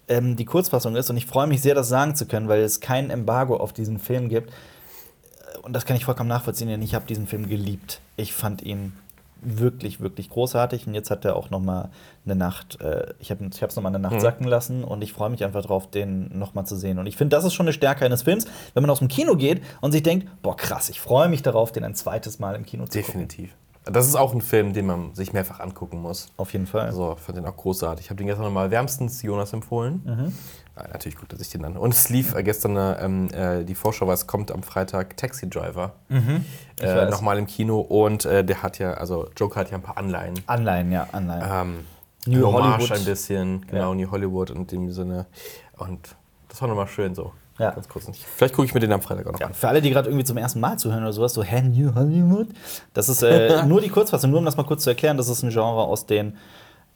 Ähm, 0.09 0.35
die 0.35 0.45
Kurzfassung 0.45 0.95
ist, 0.97 1.09
und 1.09 1.17
ich 1.17 1.25
freue 1.25 1.47
mich 1.47 1.61
sehr, 1.61 1.75
das 1.75 1.87
sagen 1.87 2.13
zu 2.15 2.25
können, 2.25 2.49
weil 2.49 2.61
es 2.61 2.81
kein 2.81 3.09
Embargo 3.09 3.55
auf 3.55 3.71
diesen 3.71 3.99
Film 3.99 4.27
gibt. 4.27 4.49
Äh, 4.49 5.59
Und 5.63 5.73
das 5.73 5.85
kann 5.85 5.95
ich 5.95 6.03
vollkommen 6.03 6.29
nachvollziehen, 6.29 6.67
denn 6.67 6.81
ich 6.81 6.93
habe 6.93 7.05
diesen 7.05 7.25
Film 7.25 7.47
geliebt. 7.47 8.01
Ich 8.17 8.33
fand 8.33 8.61
ihn 8.63 8.93
wirklich, 9.45 9.99
wirklich 9.99 10.29
großartig. 10.29 10.87
Und 10.87 10.93
jetzt 10.93 11.11
hat 11.11 11.25
er 11.25 11.35
auch 11.35 11.49
noch 11.49 11.59
mal 11.59 11.89
eine 12.25 12.35
Nacht, 12.35 12.79
äh, 12.81 13.13
ich 13.19 13.31
habe 13.31 13.45
es 13.45 13.75
noch 13.75 13.83
mal 13.83 13.89
eine 13.89 13.99
Nacht 13.99 14.15
Mhm. 14.15 14.19
sacken 14.19 14.47
lassen 14.47 14.83
und 14.83 15.01
ich 15.01 15.13
freue 15.13 15.29
mich 15.29 15.43
einfach 15.43 15.63
drauf, 15.63 15.89
den 15.89 16.37
noch 16.37 16.53
mal 16.53 16.65
zu 16.65 16.75
sehen. 16.75 16.99
Und 16.99 17.07
ich 17.07 17.17
finde, 17.17 17.35
das 17.35 17.43
ist 17.45 17.53
schon 17.53 17.65
eine 17.65 17.73
Stärke 17.73 18.05
eines 18.05 18.23
Films, 18.23 18.45
wenn 18.73 18.81
man 18.83 18.89
aus 18.89 18.99
dem 18.99 19.07
Kino 19.07 19.35
geht 19.35 19.61
und 19.81 19.91
sich 19.91 20.03
denkt, 20.03 20.27
boah, 20.41 20.55
krass, 20.57 20.89
ich 20.89 20.99
freue 21.01 21.29
mich 21.29 21.41
darauf, 21.41 21.71
den 21.71 21.83
ein 21.83 21.95
zweites 21.95 22.39
Mal 22.39 22.55
im 22.55 22.65
Kino 22.65 22.85
zu 22.85 22.99
gucken. 22.99 23.27
Definitiv. 23.27 23.55
Das 23.85 24.07
ist 24.07 24.15
auch 24.15 24.33
ein 24.33 24.41
Film, 24.41 24.71
den 24.73 24.85
man 24.85 25.13
sich 25.13 25.33
mehrfach 25.33 25.59
angucken 25.59 26.01
muss. 26.01 26.27
Auf 26.37 26.53
jeden 26.53 26.67
Fall. 26.67 26.85
Also, 26.85 27.15
ich 27.17 27.21
fand 27.23 27.37
den 27.37 27.45
auch 27.45 27.57
großartig. 27.57 28.05
Ich 28.05 28.09
habe 28.09 28.17
den 28.17 28.27
gestern 28.27 28.45
nochmal 28.45 28.71
wärmstens 28.71 29.21
Jonas 29.21 29.51
empfohlen. 29.51 30.01
Mhm. 30.05 30.33
Ja, 30.77 30.87
natürlich 30.87 31.17
guckt 31.17 31.33
er 31.33 31.37
sich 31.37 31.49
den 31.49 31.65
an. 31.65 31.75
Und 31.77 31.93
es 31.93 32.09
lief 32.09 32.33
äh, 32.33 32.43
gestern 32.43 32.77
äh, 32.77 32.93
ähm, 33.03 33.29
äh, 33.33 33.63
die 33.65 33.75
Vorschau, 33.75 34.07
weil 34.07 34.13
es 34.13 34.25
kommt 34.25 34.51
am 34.51 34.63
Freitag 34.63 35.17
Taxi 35.17 35.49
Driver. 35.49 35.93
Mhm. 36.09 36.45
Ich 36.79 36.85
Äh, 36.85 37.09
nochmal 37.09 37.37
im 37.37 37.45
Kino. 37.45 37.79
Und 37.81 38.25
äh, 38.25 38.43
der 38.43 38.63
hat 38.63 38.79
ja, 38.79 38.93
also 38.93 39.27
Joker 39.37 39.59
hat 39.59 39.69
ja 39.71 39.77
ein 39.77 39.83
paar 39.83 39.97
Anleihen. 39.97 40.35
Anleihen, 40.47 40.91
ja, 40.91 41.07
Anleihen. 41.11 41.43
Ähm, 41.77 41.85
New 42.25 42.45
Hommage 42.47 42.77
Hollywood. 42.77 42.91
ein 42.93 43.05
bisschen, 43.05 43.67
genau, 43.67 43.89
Ja. 43.93 43.95
New 43.95 44.09
Hollywood 44.09 44.49
in 44.49 44.65
dem 44.65 44.91
Sinne. 44.91 45.25
Und 45.77 46.15
das 46.47 46.61
war 46.61 46.69
nochmal 46.69 46.87
schön 46.87 47.13
so. 47.15 47.33
Ja. 47.59 47.69
Ganz 47.71 47.87
kurz. 47.87 48.07
Vielleicht 48.35 48.55
gucke 48.55 48.65
ich 48.67 48.73
mir 48.73 48.79
den 48.79 48.91
am 48.91 49.01
Freitag 49.01 49.27
auch 49.27 49.33
noch 49.33 49.39
Ja, 49.39 49.47
an. 49.47 49.53
für 49.53 49.67
alle, 49.67 49.81
die 49.81 49.89
gerade 49.91 50.09
irgendwie 50.09 50.25
zum 50.25 50.37
ersten 50.37 50.59
Mal 50.59 50.77
zuhören 50.79 51.03
oder 51.03 51.13
sowas, 51.13 51.33
so 51.33 51.43
Hä, 51.43 51.61
New 51.61 51.93
Hollywood? 51.93 52.47
Das 52.93 53.09
ist 53.09 53.21
äh, 53.21 53.63
nur 53.67 53.79
die 53.81 53.89
Kurzfassung, 53.89 54.31
nur 54.31 54.39
um 54.39 54.45
das 54.45 54.57
mal 54.57 54.63
kurz 54.63 54.83
zu 54.83 54.89
erklären. 54.89 55.17
Das 55.17 55.29
ist 55.29 55.43
ein 55.43 55.49
Genre 55.51 55.83
aus 55.83 56.05
den, 56.07 56.35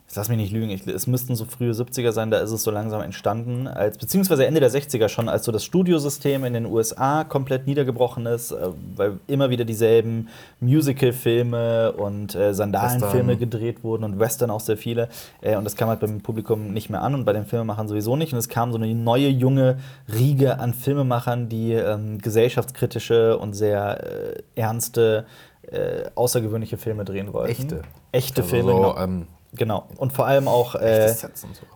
ich 0.09 0.15
lass 0.15 0.29
mich 0.29 0.37
nicht 0.37 0.53
lügen, 0.53 0.69
ich, 0.69 0.87
es 0.87 1.05
müssten 1.05 1.35
so 1.35 1.43
frühe 1.43 1.71
70er 1.71 2.13
sein, 2.13 2.31
da 2.31 2.39
ist 2.39 2.51
es 2.51 2.63
so 2.63 2.71
langsam 2.71 3.01
entstanden, 3.01 3.67
als, 3.67 3.97
beziehungsweise 3.97 4.45
Ende 4.47 4.61
der 4.61 4.71
60er 4.71 5.09
schon, 5.09 5.27
als 5.27 5.43
so 5.43 5.51
das 5.51 5.65
Studiosystem 5.65 6.45
in 6.45 6.53
den 6.53 6.65
USA 6.65 7.25
komplett 7.25 7.67
niedergebrochen 7.67 8.25
ist, 8.25 8.51
äh, 8.51 8.69
weil 8.95 9.19
immer 9.27 9.49
wieder 9.49 9.65
dieselben 9.65 10.29
Musical-Filme 10.61 11.91
und 11.91 12.35
äh, 12.35 12.53
Sandalenfilme 12.53 13.35
gedreht 13.35 13.83
wurden 13.83 14.05
und 14.05 14.17
Western 14.17 14.49
auch 14.49 14.61
sehr 14.61 14.77
viele. 14.77 15.09
Äh, 15.41 15.57
und 15.57 15.65
das 15.65 15.75
kam 15.75 15.89
halt 15.89 15.99
beim 15.99 16.21
Publikum 16.21 16.71
nicht 16.71 16.89
mehr 16.89 17.01
an 17.01 17.13
und 17.13 17.25
bei 17.25 17.33
den 17.33 17.45
Filmemachern 17.45 17.89
sowieso 17.89 18.15
nicht. 18.15 18.31
Und 18.31 18.39
es 18.39 18.47
kam 18.47 18.71
so 18.71 18.77
eine 18.77 18.93
neue, 18.95 19.27
junge 19.27 19.77
Riege 20.13 20.59
an 20.59 20.73
Filmemachern, 20.73 21.49
die 21.49 21.73
ähm, 21.73 22.19
gesellschaftskritische 22.19 23.37
und 23.37 23.53
sehr 23.53 24.35
äh, 24.35 24.43
ernste, 24.55 25.25
äh, 25.63 26.09
außergewöhnliche 26.15 26.77
Filme 26.77 27.03
drehen 27.03 27.33
wollten. 27.33 27.51
Echte. 27.51 27.81
Echte 28.13 28.41
Also 28.41 28.55
Filme, 28.55 28.71
so, 28.71 28.77
genau. 28.77 28.97
ähm, 28.97 29.27
genau. 29.53 29.87
Und 29.97 30.13
vor 30.13 30.27
allem 30.27 30.47
auch 30.47 30.75
äh, 30.75 31.13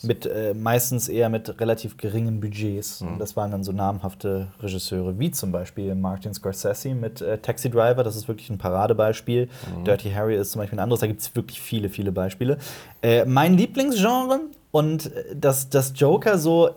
mit 0.01 0.25
äh, 0.25 0.53
meistens 0.53 1.09
eher 1.09 1.29
mit 1.29 1.59
relativ 1.59 1.97
geringen 1.97 2.39
Budgets. 2.39 3.01
Mhm. 3.01 3.17
Das 3.19 3.35
waren 3.35 3.51
dann 3.51 3.63
so 3.63 3.71
namhafte 3.71 4.47
Regisseure, 4.61 5.17
wie 5.19 5.31
zum 5.31 5.51
Beispiel 5.51 5.95
Martin 5.95 6.33
Scorsese 6.33 6.95
mit 6.95 7.21
äh, 7.21 7.37
Taxi 7.37 7.69
Driver, 7.69 8.03
das 8.03 8.15
ist 8.15 8.27
wirklich 8.27 8.49
ein 8.49 8.57
Paradebeispiel. 8.57 9.47
Mhm. 9.77 9.85
Dirty 9.85 10.11
Harry 10.11 10.35
ist 10.35 10.51
zum 10.51 10.59
Beispiel 10.59 10.77
ein 10.77 10.83
anderes, 10.83 11.01
da 11.01 11.07
gibt 11.07 11.21
es 11.21 11.35
wirklich 11.35 11.61
viele, 11.61 11.89
viele 11.89 12.11
Beispiele. 12.11 12.57
Äh, 13.01 13.25
mein 13.25 13.57
Lieblingsgenre 13.57 14.41
und 14.71 15.07
äh, 15.07 15.35
das, 15.35 15.69
das 15.69 15.93
Joker 15.95 16.37
so 16.37 16.71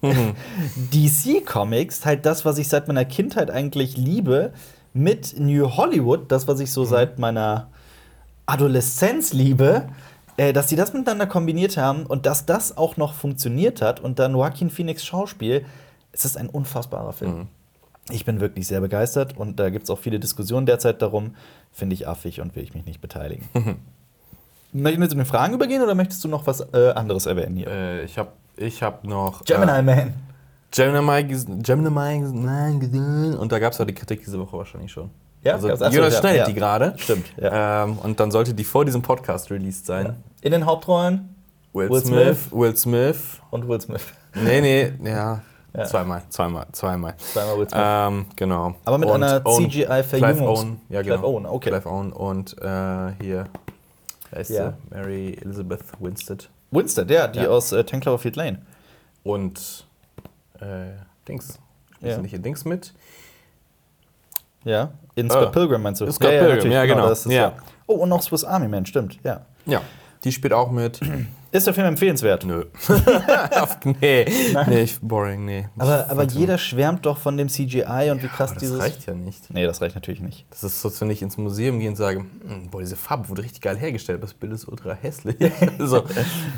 DC-Comics, 0.92 2.06
halt 2.06 2.24
das, 2.24 2.44
was 2.44 2.58
ich 2.58 2.68
seit 2.68 2.86
meiner 2.88 3.04
Kindheit 3.04 3.50
eigentlich 3.50 3.96
liebe, 3.96 4.52
mit 4.94 5.38
New 5.38 5.76
Hollywood, 5.76 6.30
das, 6.30 6.48
was 6.48 6.60
ich 6.60 6.72
so 6.72 6.84
seit 6.84 7.18
meiner 7.18 7.68
Adoleszenz 8.46 9.32
liebe, 9.32 9.88
äh, 10.38 10.52
dass 10.52 10.68
die 10.68 10.76
das 10.76 10.94
miteinander 10.94 11.26
kombiniert 11.26 11.76
haben 11.76 12.06
und 12.06 12.24
dass 12.24 12.46
das 12.46 12.76
auch 12.76 12.96
noch 12.96 13.12
funktioniert 13.12 13.82
hat 13.82 14.00
und 14.00 14.18
dann 14.18 14.32
Joaquin 14.32 14.70
Phoenix 14.70 15.04
Schauspiel, 15.04 15.66
es 16.12 16.24
ist 16.24 16.36
ein 16.36 16.48
unfassbarer 16.48 17.12
Film. 17.12 17.38
Mhm. 17.38 17.46
Ich 18.10 18.24
bin 18.24 18.40
wirklich 18.40 18.66
sehr 18.66 18.80
begeistert 18.80 19.36
und 19.36 19.60
da 19.60 19.68
gibt 19.68 19.84
es 19.84 19.90
auch 19.90 19.98
viele 19.98 20.18
Diskussionen 20.18 20.64
derzeit 20.64 21.02
darum. 21.02 21.34
Finde 21.72 21.94
ich 21.94 22.08
affig 22.08 22.40
und 22.40 22.56
will 22.56 22.62
ich 22.62 22.72
mich 22.72 22.86
nicht 22.86 23.00
beteiligen. 23.00 23.48
Möchten 24.72 25.00
wir 25.00 25.08
zu 25.08 25.16
den 25.16 25.26
Fragen 25.26 25.54
übergehen 25.54 25.82
oder 25.82 25.94
möchtest 25.94 26.22
du 26.24 26.28
noch 26.28 26.46
was 26.46 26.60
äh, 26.74 26.90
anderes 26.90 27.24
erwähnen 27.24 27.56
hier? 27.56 27.68
Äh, 27.68 28.04
ich 28.04 28.18
habe 28.18 28.32
ich 28.56 28.82
hab 28.82 29.02
noch. 29.02 29.42
Gemini 29.44 29.72
Äh, 29.72 29.82
Man. 29.82 30.14
Gemini, 30.70 31.62
Gemini 31.62 31.90
nein, 32.44 32.78
gesehen. 32.78 33.34
Und 33.34 33.50
da 33.50 33.58
gab 33.58 33.72
es 33.72 33.78
ja 33.78 33.86
die 33.86 33.94
Kritik 33.94 34.22
diese 34.22 34.38
Woche 34.38 34.58
wahrscheinlich 34.58 34.92
schon. 34.92 35.10
Ja, 35.48 35.54
also 35.54 35.68
Jonas 35.68 36.14
ja, 36.14 36.20
schneidet 36.20 36.38
ja. 36.40 36.46
die 36.46 36.54
gerade. 36.54 36.94
Stimmt, 36.96 37.26
ja. 37.36 37.84
Ähm, 37.84 37.98
und 37.98 38.20
dann 38.20 38.30
sollte 38.30 38.54
die 38.54 38.64
vor 38.64 38.84
diesem 38.84 39.02
Podcast 39.02 39.50
released 39.50 39.86
sein. 39.86 40.16
In 40.42 40.52
den 40.52 40.66
Hauptrollen 40.66 41.34
Will, 41.72 41.90
Will 41.90 42.00
Smith, 42.04 42.38
Will 42.50 42.76
Smith. 42.76 43.40
und 43.50 43.68
Will 43.68 43.80
Smith. 43.80 44.02
Nee, 44.34 44.60
nee, 44.60 44.92
ja. 45.10 45.42
Ja. 45.74 45.84
Zweimal, 45.84 46.22
zweimal, 46.30 46.66
zweimal. 46.72 47.14
Zweimal 47.18 47.58
Will 47.58 47.68
Smith. 47.68 47.80
Ähm, 47.82 48.26
genau. 48.36 48.74
Aber 48.84 48.98
mit 48.98 49.08
Und 49.08 49.22
einer 49.22 49.42
Owen, 49.44 49.70
ja 49.70 51.02
genau. 51.02 51.16
Clive 51.18 51.26
Owen, 51.26 51.46
okay. 51.46 51.70
Clive 51.70 51.88
Owen 51.90 52.12
und 52.12 52.56
äh, 52.60 53.12
hier, 53.22 53.44
wer 54.30 54.40
ist 54.40 54.50
Ja. 54.50 54.70
sie? 54.70 54.94
Mary 54.94 55.38
Elizabeth 55.42 55.80
Winstead. 56.00 56.48
Winstead, 56.70 57.10
ja, 57.10 57.28
die 57.28 57.40
Ja. 57.40 57.48
aus 57.48 57.72
äh, 57.72 57.84
10 57.84 58.00
Cloverfield 58.00 58.36
Lane. 58.36 58.62
Und 59.22 59.86
äh, 60.60 60.92
Dings. 61.28 61.58
Ja. 62.00 62.08
Ist 62.12 62.22
nicht 62.22 62.34
in 62.34 62.42
Dings 62.42 62.64
mit? 62.64 62.92
Ja, 64.64 64.90
in 65.14 65.30
Ah. 65.30 65.34
Scott 65.34 65.52
Pilgrim 65.52 65.82
meinst 65.82 66.00
du? 66.00 66.04
In 66.06 66.12
Scott 66.12 66.30
Pilgrim, 66.30 66.48
natürlich, 66.56 66.74
ja, 66.74 66.84
genau. 66.86 67.08
Ja. 67.12 67.30
ja. 67.30 67.52
Oh, 67.86 67.94
und 67.94 68.08
noch 68.08 68.22
Swiss 68.22 68.44
Army 68.44 68.68
Man, 68.68 68.84
stimmt, 68.86 69.18
ja. 69.24 69.40
Ja. 69.66 69.80
Die 70.24 70.32
spielt 70.32 70.52
auch 70.52 70.70
mit. 70.70 71.00
Ist 71.50 71.66
der 71.66 71.72
Film 71.72 71.86
empfehlenswert? 71.86 72.44
Nö. 72.44 72.66
Nee. 73.84 74.26
Nee, 74.66 74.82
ich, 74.82 75.00
boring, 75.00 75.44
nee. 75.46 75.66
Aber, 75.78 76.10
aber 76.10 76.24
jeder 76.24 76.58
schwärmt 76.58 77.06
doch 77.06 77.16
von 77.16 77.36
dem 77.38 77.48
CGI 77.48 78.10
und 78.10 78.22
wie 78.22 78.28
krass 78.28 78.50
Aber 78.50 78.54
das 78.54 78.60
dieses. 78.60 78.80
reicht 78.80 79.06
ja 79.06 79.14
nicht. 79.14 79.48
Nee, 79.52 79.64
das 79.64 79.80
reicht 79.80 79.94
natürlich 79.94 80.20
nicht. 80.20 80.44
Das 80.50 80.62
ist 80.62 80.80
so, 80.82 80.88
als 80.88 81.00
wenn 81.00 81.08
ich 81.10 81.22
ins 81.22 81.38
Museum 81.38 81.78
gehe 81.78 81.88
und 81.88 81.96
sage, 81.96 82.18
"Hm, 82.18 82.68
boah, 82.70 82.80
diese 82.80 82.96
Farbe 82.96 83.28
wurde 83.28 83.42
richtig 83.42 83.62
geil 83.62 83.76
hergestellt, 83.78 84.18
aber 84.18 84.26
das 84.26 84.34
Bild 84.34 84.52
ist 84.52 84.68
ultra 84.68 84.92
hässlich. 85.00 85.36
so. 85.78 86.04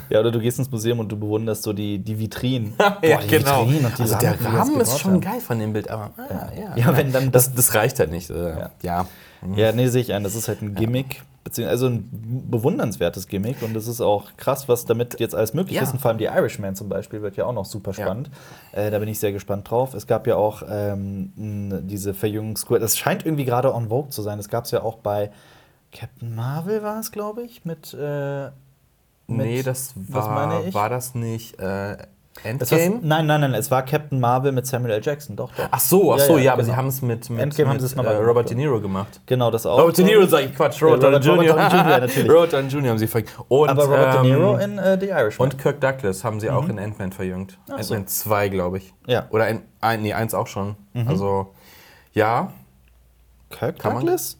Ja, 0.08 0.20
oder 0.20 0.30
du 0.32 0.40
gehst 0.40 0.58
ins 0.58 0.70
Museum 0.70 0.98
und 0.98 1.10
du 1.10 1.16
bewunderst 1.18 1.62
so 1.62 1.72
die, 1.72 1.98
die 1.98 2.18
Vitrinen. 2.18 2.74
ja, 2.80 2.90
Boah, 2.90 3.20
die 3.22 3.28
genau. 3.28 3.66
Vitrinen 3.66 3.84
und 3.86 3.98
die 3.98 4.02
also 4.02 4.18
der 4.18 4.32
die 4.34 4.44
das 4.44 4.52
Rahmen 4.52 4.80
ist 4.80 4.98
schon 4.98 5.12
haben. 5.12 5.20
geil 5.20 5.40
von 5.40 5.58
dem 5.58 5.72
Bild, 5.72 5.88
aber 5.88 6.10
ah, 6.16 6.48
ja, 6.58 6.76
Ja, 6.76 6.96
wenn 6.96 7.12
dann 7.12 7.30
das, 7.30 7.54
das 7.54 7.74
reicht 7.74 7.98
halt 8.00 8.10
nicht. 8.10 8.30
Ja. 8.30 8.70
ja. 8.82 9.06
Ja, 9.56 9.72
nee, 9.72 9.86
sehe 9.88 10.02
ich 10.02 10.12
ein. 10.12 10.22
Das 10.24 10.34
ist 10.34 10.48
halt 10.48 10.60
ein 10.62 10.74
Gimmick, 10.74 11.22
also 11.66 11.86
ein 11.86 12.08
bewundernswertes 12.50 13.26
Gimmick. 13.28 13.62
Und 13.62 13.74
es 13.76 13.88
ist 13.88 14.00
auch 14.00 14.36
krass, 14.36 14.68
was 14.68 14.84
damit 14.84 15.18
jetzt 15.20 15.34
alles 15.34 15.54
möglich 15.54 15.76
Ja. 15.76 15.82
ist. 15.82 15.92
Und 15.92 15.98
vor 16.00 16.10
allem 16.10 16.18
die 16.18 16.26
Irishman 16.26 16.76
zum 16.76 16.88
Beispiel 16.88 17.22
wird 17.22 17.36
ja 17.36 17.46
auch 17.46 17.52
noch 17.52 17.64
super 17.64 17.92
Ja. 17.92 18.04
spannend. 18.04 18.30
Äh, 18.72 18.90
da 18.90 18.98
bin 18.98 19.08
ich 19.08 19.18
sehr 19.18 19.32
gespannt 19.32 19.70
drauf. 19.70 19.94
Es 19.94 20.06
gab 20.06 20.26
ja 20.26 20.36
auch 20.36 20.62
ähm, 20.68 21.32
diese 21.88 22.14
Verjüngungskur. 22.14 22.78
Das 22.78 22.96
scheint 22.98 23.24
irgendwie 23.24 23.44
gerade 23.44 23.74
on 23.74 23.88
Vogue 23.88 24.10
zu 24.10 24.22
sein. 24.22 24.38
Das 24.38 24.48
gab 24.48 24.64
es 24.66 24.70
ja 24.70 24.82
auch 24.82 24.96
bei 24.98 25.30
Captain 25.92 26.34
Marvel, 26.34 26.82
war 26.82 27.00
es, 27.00 27.10
glaube 27.10 27.42
ich, 27.42 27.64
mit. 27.64 27.94
Äh, 27.94 28.50
mit 29.26 29.46
Nee, 29.46 29.62
das 29.62 29.94
was 29.96 30.26
war, 30.26 30.34
meine 30.34 30.68
ich? 30.68 30.74
war 30.74 30.88
das 30.88 31.14
nicht. 31.14 31.58
Äh, 31.60 31.96
Es 32.36 32.70
war, 32.72 32.78
Endgame? 32.78 33.06
nein, 33.06 33.26
nein, 33.26 33.40
nein, 33.40 33.54
es 33.54 33.70
war 33.70 33.82
Captain 33.84 34.18
Marvel 34.18 34.52
mit 34.52 34.64
Samuel 34.66 34.94
L. 34.94 35.00
Jackson, 35.02 35.36
doch, 35.36 35.50
doch. 35.54 35.66
Ach 35.70 35.80
so, 35.80 36.14
ach 36.14 36.18
Ja, 36.18 36.24
so, 36.24 36.38
ja, 36.38 36.44
ja, 36.44 36.52
aber 36.52 36.62
genau. 36.62 36.72
sie 36.72 36.76
haben 36.78 36.86
es 36.86 37.02
mit, 37.02 37.28
mit, 37.28 37.40
Endgame 37.40 37.68
haben 37.68 37.76
mit 37.76 37.88
sie 37.88 37.98
es 37.98 38.04
äh, 38.04 38.16
Robert 38.16 38.48
De 38.48 38.56
Niro 38.56 38.80
gemacht. 38.80 39.20
Genau, 39.26 39.50
das 39.50 39.66
auch. 39.66 39.78
Robert 39.78 39.98
De 39.98 40.04
Niro 40.04 40.24
sag 40.26 40.44
ich 40.44 40.54
Quatsch, 40.56 40.80
Robert 40.82 41.02
Robert 41.04 41.26
Downey 41.26 41.46
Jr. 41.46 41.56
Downey 41.56 41.70
Jr. 41.70 41.98
natürlich. 42.00 42.30
Robert 42.30 42.52
Downey 42.52 42.68
Jr. 42.68 42.88
haben 42.90 42.98
sie 42.98 43.06
verjüngt. 43.08 43.34
Und, 43.48 43.68
aber 43.68 43.84
Robert 43.84 44.14
ähm, 44.16 44.22
De 44.22 44.32
Niro 44.32 44.56
in 44.56 44.78
äh, 44.78 44.98
The 44.98 45.06
Irishman. 45.08 45.50
Und 45.50 45.58
Kirk 45.58 45.80
Douglas 45.80 46.24
haben 46.24 46.40
sie 46.40 46.48
auch 46.50 46.68
in 46.68 46.78
Ant-Man 46.78 47.12
verjüngt. 47.12 47.58
so. 47.66 47.74
Ant-Man 47.74 48.06
2, 48.06 48.48
glaube 48.48 48.78
ich. 48.78 48.94
Ja. 49.06 49.26
Oder 49.30 49.44
ein, 49.44 49.62
ein, 49.80 50.00
nee, 50.02 50.14
eins 50.14 50.32
auch 50.32 50.46
schon. 50.46 50.76
Also, 51.06 51.52
ja, 52.12 52.52
Kirk 53.50 53.78
kann 53.78 53.94
man- 53.94 54.02
Douglas? 54.06 54.39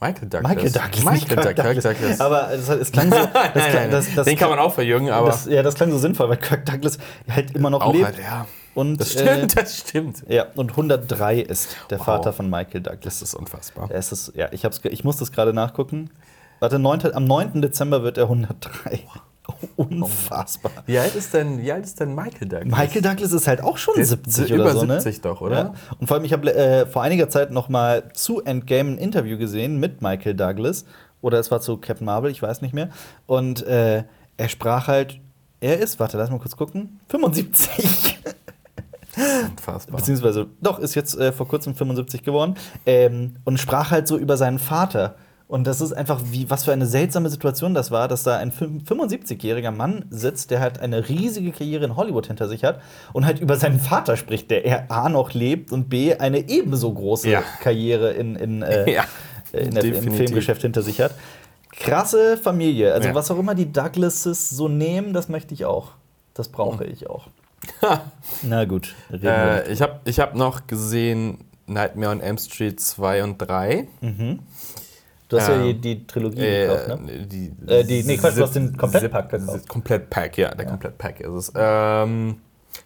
Michael 0.00 0.28
Douglas. 0.28 0.50
Michael 0.54 0.70
Douglas. 0.72 1.04
Michael 1.04 1.36
Douglas. 1.36 1.54
Douglas. 1.56 1.82
Douglas. 1.84 2.20
Aber 2.20 2.50
es, 2.52 2.68
es 2.68 2.90
klang 2.92 3.10
so. 3.10 3.16
Das, 3.16 3.32
nein, 3.34 3.52
klang- 3.52 3.72
nein, 3.74 3.90
das, 3.90 4.14
das, 4.14 4.24
den 4.24 4.36
kann 4.38 4.48
man 4.50 4.58
auch 4.58 4.72
verjüngen, 4.72 5.10
aber 5.12 5.26
das, 5.28 5.46
ja, 5.46 5.62
das 5.62 5.74
klang 5.74 5.90
so 5.90 5.98
sinnvoll, 5.98 6.28
weil 6.30 6.38
Kirk 6.38 6.64
Douglas 6.64 6.98
halt 7.28 7.54
immer 7.54 7.68
noch 7.70 7.82
auch 7.82 7.92
lebt. 7.92 8.06
halt, 8.06 8.18
ja. 8.18 8.46
und, 8.74 8.98
Das 9.00 9.14
äh, 9.14 9.34
stimmt, 9.34 9.56
das 9.60 9.76
stimmt. 9.78 10.24
ja, 10.28 10.46
und 10.56 10.70
103 10.70 11.40
ist 11.40 11.76
der 11.90 11.98
Wow. 11.98 12.06
Vater 12.06 12.32
von 12.32 12.48
Michael 12.48 12.80
Douglas. 12.80 13.20
Das 13.20 13.22
ist 13.22 13.34
unfassbar. 13.34 13.90
Es 13.90 14.10
ist, 14.12 14.32
ja, 14.34 14.48
ich, 14.52 14.64
hab's, 14.64 14.80
ich 14.84 15.04
muss 15.04 15.18
das 15.18 15.32
gerade 15.32 15.52
nachgucken. 15.52 16.10
Warte, 16.60 16.78
9, 16.78 17.12
am 17.14 17.24
9. 17.24 17.60
Dezember 17.62 18.02
wird 18.02 18.16
er 18.18 18.24
103. 18.24 19.00
Unfassbar. 19.76 20.72
Wie 20.86 20.98
alt 20.98 21.14
ist 21.14 21.34
denn, 21.34 21.60
wie 21.60 21.72
alt 21.72 21.84
ist 21.84 21.98
denn 21.98 22.14
Michael 22.14 22.48
Douglas? 22.48 22.78
Michael 22.78 23.02
Douglas 23.02 23.32
ist 23.32 23.46
halt 23.46 23.62
auch 23.62 23.78
schon 23.78 23.94
Der 23.94 24.02
ist 24.02 24.10
70 24.10 24.50
über 24.50 24.64
oder 24.64 24.72
so, 24.74 24.84
ne? 24.84 25.00
70 25.00 25.22
doch, 25.22 25.40
oder? 25.40 25.56
Ja. 25.56 25.74
Und 25.98 26.06
vor 26.06 26.16
allem, 26.16 26.24
ich 26.24 26.32
habe 26.32 26.54
äh, 26.54 26.86
vor 26.86 27.02
einiger 27.02 27.28
Zeit 27.28 27.50
noch 27.50 27.68
mal 27.68 28.10
zu 28.12 28.42
Endgame 28.42 28.92
ein 28.92 28.98
Interview 28.98 29.38
gesehen 29.38 29.78
mit 29.78 30.02
Michael 30.02 30.34
Douglas. 30.34 30.84
Oder 31.22 31.38
es 31.38 31.50
war 31.50 31.60
zu 31.60 31.76
Captain 31.76 32.06
Marvel, 32.06 32.30
ich 32.30 32.40
weiß 32.40 32.62
nicht 32.62 32.72
mehr. 32.72 32.88
Und 33.26 33.66
äh, 33.66 34.04
er 34.36 34.48
sprach 34.48 34.88
halt, 34.88 35.20
er 35.60 35.78
ist, 35.78 36.00
warte, 36.00 36.16
lass 36.16 36.30
mal 36.30 36.38
kurz 36.38 36.56
gucken, 36.56 37.00
75. 37.08 38.18
Unfassbar. 39.50 39.98
Beziehungsweise, 39.98 40.46
doch, 40.62 40.78
ist 40.78 40.94
jetzt 40.94 41.18
äh, 41.18 41.32
vor 41.32 41.46
kurzem 41.46 41.74
75 41.74 42.22
geworden. 42.22 42.54
Ähm, 42.86 43.36
und 43.44 43.58
sprach 43.58 43.90
halt 43.90 44.08
so 44.08 44.16
über 44.16 44.36
seinen 44.36 44.58
Vater. 44.58 45.16
Und 45.50 45.66
das 45.66 45.80
ist 45.80 45.92
einfach, 45.92 46.20
wie, 46.26 46.48
was 46.48 46.64
für 46.64 46.72
eine 46.72 46.86
seltsame 46.86 47.28
Situation 47.28 47.74
das 47.74 47.90
war, 47.90 48.06
dass 48.06 48.22
da 48.22 48.36
ein 48.36 48.52
75-jähriger 48.52 49.72
Mann 49.72 50.04
sitzt, 50.08 50.52
der 50.52 50.60
halt 50.60 50.78
eine 50.78 51.08
riesige 51.08 51.50
Karriere 51.50 51.84
in 51.84 51.96
Hollywood 51.96 52.28
hinter 52.28 52.48
sich 52.48 52.62
hat 52.62 52.80
und 53.12 53.26
halt 53.26 53.40
über 53.40 53.56
seinen 53.56 53.80
Vater 53.80 54.16
spricht, 54.16 54.48
der 54.52 54.64
er 54.64 54.88
A 54.92 55.08
noch 55.08 55.32
lebt 55.34 55.72
und 55.72 55.88
B 55.88 56.14
eine 56.14 56.48
ebenso 56.48 56.92
große 56.94 57.28
Ja. 57.28 57.42
Karriere 57.62 58.12
in, 58.12 58.36
in, 58.36 58.62
äh, 58.62 58.88
Ja, 58.94 59.04
in 59.52 59.74
der, 59.74 59.82
im. 59.84 60.12
Filmgeschäft 60.14 60.62
hinter 60.62 60.82
sich 60.82 61.00
hat. 61.00 61.16
Krasse 61.72 62.36
Familie. 62.36 62.92
Also, 62.94 63.08
Ja. 63.08 63.14
was 63.16 63.28
auch 63.32 63.38
immer 63.38 63.56
die 63.56 63.72
Douglases 63.72 64.50
so 64.50 64.68
nehmen, 64.68 65.12
das 65.12 65.28
möchte 65.28 65.52
ich 65.52 65.64
auch. 65.64 65.92
Das 66.32 66.48
brauche 66.48 66.84
ich 66.84 67.10
auch. 67.10 67.26
Na 68.42 68.64
gut, 68.66 68.94
reden 69.10 69.26
Äh, 69.26 69.72
ich 69.72 69.82
habe 69.82 69.98
ich 70.04 70.20
hab 70.20 70.36
noch 70.36 70.68
gesehen 70.68 71.38
Nightmare 71.66 72.12
on 72.12 72.20
Elm 72.20 72.38
Street 72.38 72.80
2 72.80 73.24
und 73.24 73.38
3. 73.38 73.88
Du 75.30 75.38
hast 75.38 75.48
ja 75.48 75.54
Ähm, 75.54 75.62
die, 75.64 75.74
die 75.80 76.06
Trilogie 76.06 76.40
gekauft, 76.40 76.88
ne? 76.88 77.26
die, 77.26 77.52
Äh, 77.66 77.84
die- 77.84 78.02
nee, 78.02 78.16
Quatsch, 78.18 78.36
du 78.36 78.42
hast 78.42 78.54
den 78.56 78.76
Komplettpack 78.76 79.30
gekauft. 79.30 79.68
Komplettpack, 79.68 80.36
ja, 80.36 80.54
der 80.54 80.66
Komplettpack 80.66 81.20
ist 81.20 81.30
es. 81.32 81.52
Ähm, 81.56 82.40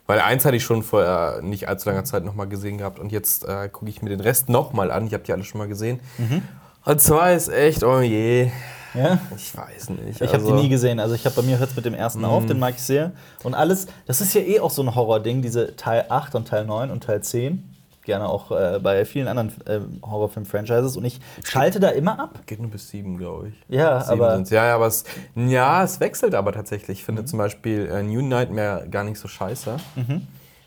weil 0.06 0.20
eins 0.20 0.44
hatte 0.44 0.56
ich 0.56 0.62
schon 0.62 0.82
vor 0.82 1.02
äh, 1.04 1.42
nicht 1.42 1.68
allzu 1.68 1.88
langer 1.88 2.04
Zeit 2.04 2.22
nochmal 2.24 2.46
gesehen 2.46 2.78
gehabt 2.78 2.98
und 2.98 3.10
jetzt 3.12 3.44
äh, 3.48 3.68
gucke 3.70 3.88
ich 3.90 4.02
mir 4.02 4.10
den 4.10 4.20
Rest 4.20 4.48
nochmal 4.50 4.90
an. 4.90 5.06
Ich 5.06 5.14
habe 5.14 5.24
die 5.24 5.32
alle 5.32 5.42
schon 5.44 5.58
mal 5.58 5.68
gesehen. 5.68 6.00
Mhm. 6.18 6.42
Und 6.84 7.00
zwei 7.00 7.34
ist 7.34 7.48
echt, 7.48 7.82
oh 7.82 8.00
je, 8.00 8.50
Ja. 8.92 9.18
ich 9.34 9.56
weiß 9.56 9.88
nicht. 9.90 10.20
Ich 10.20 10.28
habe 10.28 10.42
die 10.44 10.50
also- 10.50 10.54
nie 10.54 10.68
gesehen. 10.68 11.00
Also 11.00 11.14
ich 11.14 11.24
habe 11.24 11.34
bei 11.36 11.42
mir 11.42 11.58
hört 11.58 11.70
es 11.70 11.76
mit 11.76 11.86
dem 11.86 11.94
ersten 11.94 12.18
Mhm. 12.20 12.24
auf, 12.26 12.44
den 12.46 12.58
mag 12.58 12.74
ich 12.76 12.82
sehr. 12.82 13.12
Und 13.42 13.54
alles, 13.54 13.86
das 14.06 14.20
ist 14.20 14.34
ja 14.34 14.42
eh 14.42 14.60
auch 14.60 14.70
so 14.70 14.82
ein 14.82 14.94
Horror-Ding, 14.94 15.40
diese 15.40 15.76
Teil 15.76 16.04
8 16.10 16.34
und 16.34 16.46
Teil 16.46 16.66
9 16.66 16.90
und 16.90 17.04
Teil 17.04 17.22
10. 17.22 17.74
Gerne 18.04 18.28
auch 18.28 18.50
äh, 18.50 18.78
bei 18.82 19.04
vielen 19.04 19.28
anderen 19.28 19.50
äh, 19.66 19.80
Horrorfilm-Franchises. 20.04 20.96
Und 20.96 21.04
ich 21.06 21.20
schalte 21.42 21.80
da 21.80 21.88
immer 21.88 22.18
ab. 22.18 22.40
Geht 22.46 22.61
nur 22.61 22.70
bis 22.70 22.90
sieben, 22.90 23.16
glaube 23.16 23.49
ich. 23.49 23.54
Ja, 23.68 24.00
Sieben 24.00 24.20
aber- 24.20 24.34
sind's. 24.34 24.50
Ja, 24.50 24.66
ja, 24.66 24.75
aber 24.75 24.87
es, 24.88 25.04
ja, 25.34 25.82
es 25.84 26.00
wechselt 26.00 26.34
aber 26.34 26.52
tatsächlich. 26.52 26.99
Ich 27.00 27.04
finde 27.04 27.23
Mhm. 27.23 27.26
zum 27.26 27.38
Beispiel 27.38 27.87
äh, 27.90 28.02
New 28.02 28.20
Nightmare 28.20 28.87
gar 28.90 29.04
nicht 29.04 29.18
so 29.18 29.26
scheiße. 29.28 29.76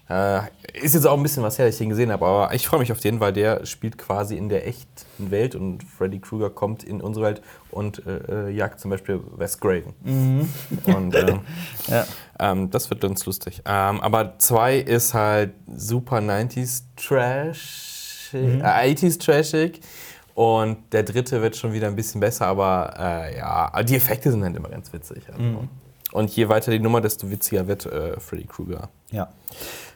Äh, 0.10 0.42
ist 0.74 0.94
jetzt 0.94 1.06
auch 1.06 1.18
ein 1.18 1.24
bisschen 1.24 1.44
was 1.44 1.58
her, 1.58 1.66
dass 1.66 1.76
ich 1.76 1.80
den 1.80 1.90
gesehen 1.90 2.12
habe, 2.12 2.26
aber 2.26 2.54
ich 2.54 2.66
freue 2.68 2.80
mich 2.80 2.92
auf 2.92 3.00
den, 3.00 3.20
weil 3.20 3.34
der 3.34 3.66
spielt 3.66 3.98
quasi 3.98 4.38
in 4.38 4.48
der 4.48 4.66
echten 4.66 5.32
Welt 5.32 5.54
und 5.56 5.84
Freddy 5.84 6.20
Krueger 6.20 6.50
kommt 6.50 6.84
in 6.84 7.02
unsere 7.02 7.26
Welt 7.26 7.42
und 7.72 8.06
äh, 8.06 8.48
äh, 8.48 8.50
jagt 8.52 8.80
zum 8.80 8.92
Beispiel 8.92 9.20
Wes 9.36 9.60
Craven. 9.60 9.94
Und 10.86 11.16
ähm, 11.16 11.42
Ja. 11.88 12.06
ähm, 12.40 12.70
das 12.70 12.90
wird 12.90 13.02
ganz 13.02 13.26
lustig. 13.26 13.62
Ähm, 13.66 14.00
aber 14.00 14.38
zwei 14.40 14.78
ist 14.78 15.14
halt 15.14 15.54
super 15.76 16.18
90s 16.20 16.84
Trash, 16.96 18.30
äh, 18.34 18.62
80s 18.62 19.20
trashig. 19.20 19.82
Und 20.36 20.94
der 20.94 21.02
dritte 21.02 21.42
wird 21.42 21.56
schon 21.56 21.74
wieder 21.74 21.88
ein 21.88 21.96
bisschen 21.96 22.22
besser, 22.22 22.46
aber 22.46 22.94
äh, 22.98 23.38
ja, 23.38 23.84
die 23.84 23.96
Effekte 23.96 24.30
sind 24.32 24.44
halt 24.44 24.56
immer 24.56 24.70
ganz 24.70 24.94
witzig. 24.94 25.24
Also. 25.32 25.68
Und 26.14 26.30
je 26.36 26.48
weiter 26.48 26.72
die 26.72 26.80
Nummer, 26.80 27.02
desto 27.02 27.30
witziger 27.30 27.68
wird 27.68 27.86
äh, 27.86 28.20
Freddy 28.20 28.46
Krueger. 28.46 28.90
Ja. 29.12 29.28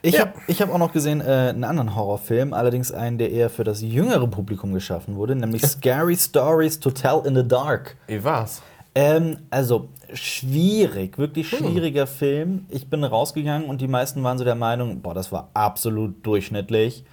Ich 0.02 0.14
Ja. 0.14 0.20
habe 0.26 0.32
hab 0.52 0.70
auch 0.74 0.78
noch 0.78 0.92
gesehen 0.92 1.20
äh, 1.20 1.24
einen 1.50 1.64
anderen 1.64 1.94
Horrorfilm, 1.96 2.52
allerdings 2.52 2.92
einen, 2.92 3.18
der 3.18 3.30
eher 3.30 3.48
für 3.50 3.64
das 3.64 3.80
jüngere 3.82 4.26
Publikum 4.26 4.72
geschaffen 4.74 5.16
wurde, 5.16 5.34
nämlich 5.36 5.62
Scary 5.66 6.16
Stories 6.16 6.78
to 6.80 6.90
Tell 6.90 7.22
in 7.24 7.34
the 7.34 7.46
Dark. 7.46 7.96
Wie 8.08 8.22
war's? 8.22 8.60
Ähm, 8.94 9.38
also 9.48 9.88
schwierig, 10.12 11.16
wirklich 11.18 11.48
schwieriger 11.48 12.06
Film. 12.06 12.66
Ich 12.68 12.88
bin 12.90 13.04
rausgegangen 13.04 13.68
und 13.68 13.80
die 13.80 13.88
meisten 13.88 14.22
waren 14.22 14.36
so 14.38 14.44
der 14.44 14.54
Meinung, 14.54 15.00
boah, 15.00 15.14
das 15.14 15.32
war 15.32 15.48
absolut 15.54 16.26
durchschnittlich. 16.26 17.04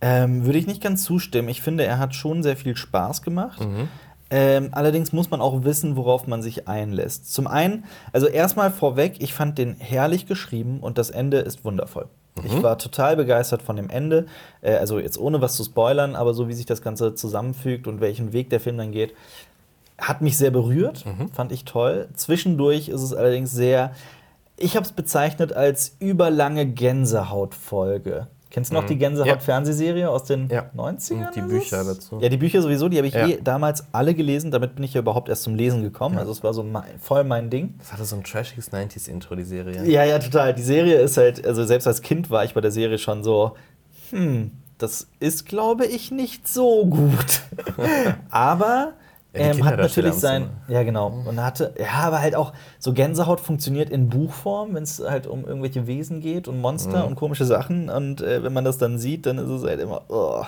Ähm, 0.00 0.44
würde 0.46 0.58
ich 0.58 0.66
nicht 0.66 0.82
ganz 0.82 1.04
zustimmen. 1.04 1.48
Ich 1.48 1.60
finde, 1.62 1.84
er 1.84 1.98
hat 1.98 2.14
schon 2.14 2.42
sehr 2.42 2.56
viel 2.56 2.76
Spaß 2.76 3.22
gemacht. 3.22 3.60
Ähm, 4.34 4.70
allerdings 4.72 5.12
muss 5.12 5.30
man 5.30 5.42
auch 5.42 5.62
wissen, 5.62 5.94
worauf 5.94 6.26
man 6.26 6.40
sich 6.40 6.66
einlässt. 6.66 7.32
Zum 7.34 7.46
einen, 7.46 7.84
also 8.14 8.26
erstmal 8.26 8.70
vorweg, 8.70 9.16
ich 9.18 9.34
fand 9.34 9.58
den 9.58 9.76
herrlich 9.76 10.26
geschrieben 10.26 10.80
und 10.80 10.96
das 10.96 11.10
Ende 11.10 11.36
ist 11.38 11.66
wundervoll. 11.66 12.06
Ich 12.42 12.62
war 12.62 12.78
total 12.78 13.16
begeistert 13.16 13.60
von 13.60 13.76
dem 13.76 13.90
Ende. 13.90 14.24
Äh, 14.62 14.76
also 14.76 14.98
jetzt 14.98 15.18
ohne 15.18 15.42
was 15.42 15.54
zu 15.54 15.64
spoilern, 15.64 16.16
aber 16.16 16.32
so 16.32 16.48
wie 16.48 16.54
sich 16.54 16.64
das 16.64 16.80
Ganze 16.80 17.14
zusammenfügt 17.14 17.86
und 17.86 18.00
welchen 18.00 18.32
Weg 18.32 18.48
der 18.48 18.58
Film 18.58 18.78
dann 18.78 18.90
geht, 18.90 19.12
hat 19.98 20.22
mich 20.22 20.38
sehr 20.38 20.50
berührt, 20.50 21.04
fand 21.34 21.52
ich 21.52 21.66
toll. 21.66 22.08
Zwischendurch 22.14 22.88
ist 22.88 23.02
es 23.02 23.12
allerdings 23.12 23.52
sehr, 23.52 23.92
ich 24.56 24.76
habe 24.76 24.86
es 24.86 24.92
bezeichnet 24.92 25.52
als 25.52 25.94
überlange 26.00 26.64
Gänsehautfolge. 26.66 28.28
Kennst 28.52 28.70
du 28.70 28.74
noch 28.74 28.84
die 28.84 28.98
Gänsehaut-Fernsehserie 28.98 30.10
aus 30.10 30.24
den 30.24 30.48
Ja. 30.50 30.66
90ern? 30.76 31.26
Und 31.28 31.34
die 31.36 31.40
Bücher 31.40 31.84
dazu. 31.84 32.18
Ja, 32.20 32.28
die 32.28 32.36
Bücher 32.36 32.60
sowieso, 32.60 32.90
die 32.90 32.98
habe 32.98 33.06
ich 33.06 33.14
Ja. 33.14 33.26
eh 33.26 33.40
damals 33.42 33.84
alle 33.92 34.14
gelesen. 34.14 34.50
Damit 34.50 34.74
bin 34.74 34.84
ich 34.84 34.92
ja 34.92 35.00
überhaupt 35.00 35.30
erst 35.30 35.44
zum 35.44 35.54
Lesen 35.54 35.82
gekommen. 35.82 36.18
Also 36.18 36.32
es 36.32 36.44
war 36.44 36.52
so 36.52 36.62
mein, 36.62 36.98
voll 37.00 37.24
mein 37.24 37.48
Ding. 37.48 37.74
Das 37.78 37.94
hatte 37.94 38.04
so 38.04 38.14
ein 38.14 38.22
trashiges 38.24 38.70
90s-Intro, 38.70 39.36
die 39.36 39.44
Serie. 39.44 39.82
Ja, 39.86 40.04
ja, 40.04 40.18
total. 40.18 40.52
Die 40.52 40.62
Serie 40.62 40.96
ist 41.00 41.16
halt, 41.16 41.46
also 41.46 41.64
selbst 41.64 41.86
als 41.86 42.02
Kind 42.02 42.28
war 42.28 42.44
ich 42.44 42.52
bei 42.52 42.60
der 42.60 42.70
Serie 42.72 42.98
schon 42.98 43.24
so, 43.24 43.52
hm, 44.10 44.50
das 44.76 45.06
ist, 45.18 45.46
glaube 45.46 45.86
ich, 45.86 46.10
nicht 46.10 46.46
so 46.46 46.84
gut. 46.84 47.40
aber 48.30 48.66
Ja, 48.66 48.92
ähm, 49.34 49.64
hat 49.64 49.78
natürlich 49.78 50.14
sein, 50.14 50.50
ja 50.68 50.82
genau, 50.82 51.08
und 51.08 51.42
hatte, 51.42 51.74
ja, 51.78 52.06
aber 52.06 52.20
halt 52.20 52.34
auch 52.34 52.52
so 52.78 52.92
Gänsehaut 52.92 53.40
funktioniert 53.40 53.88
in 53.88 54.08
Buchform, 54.08 54.74
wenn 54.74 54.82
es 54.82 55.00
halt 55.00 55.26
um 55.26 55.44
irgendwelche 55.44 55.86
Wesen 55.86 56.20
geht 56.20 56.48
und 56.48 56.60
Monster 56.60 57.06
und 57.06 57.14
komische 57.16 57.46
Sachen. 57.46 57.88
Und 57.88 58.20
äh, 58.20 58.42
wenn 58.42 58.52
man 58.52 58.64
das 58.64 58.78
dann 58.78 58.98
sieht, 58.98 59.24
dann 59.26 59.38
ist 59.38 59.48
es 59.48 59.64
halt 59.64 59.80
immer, 59.80 60.02
oh. 60.08 60.44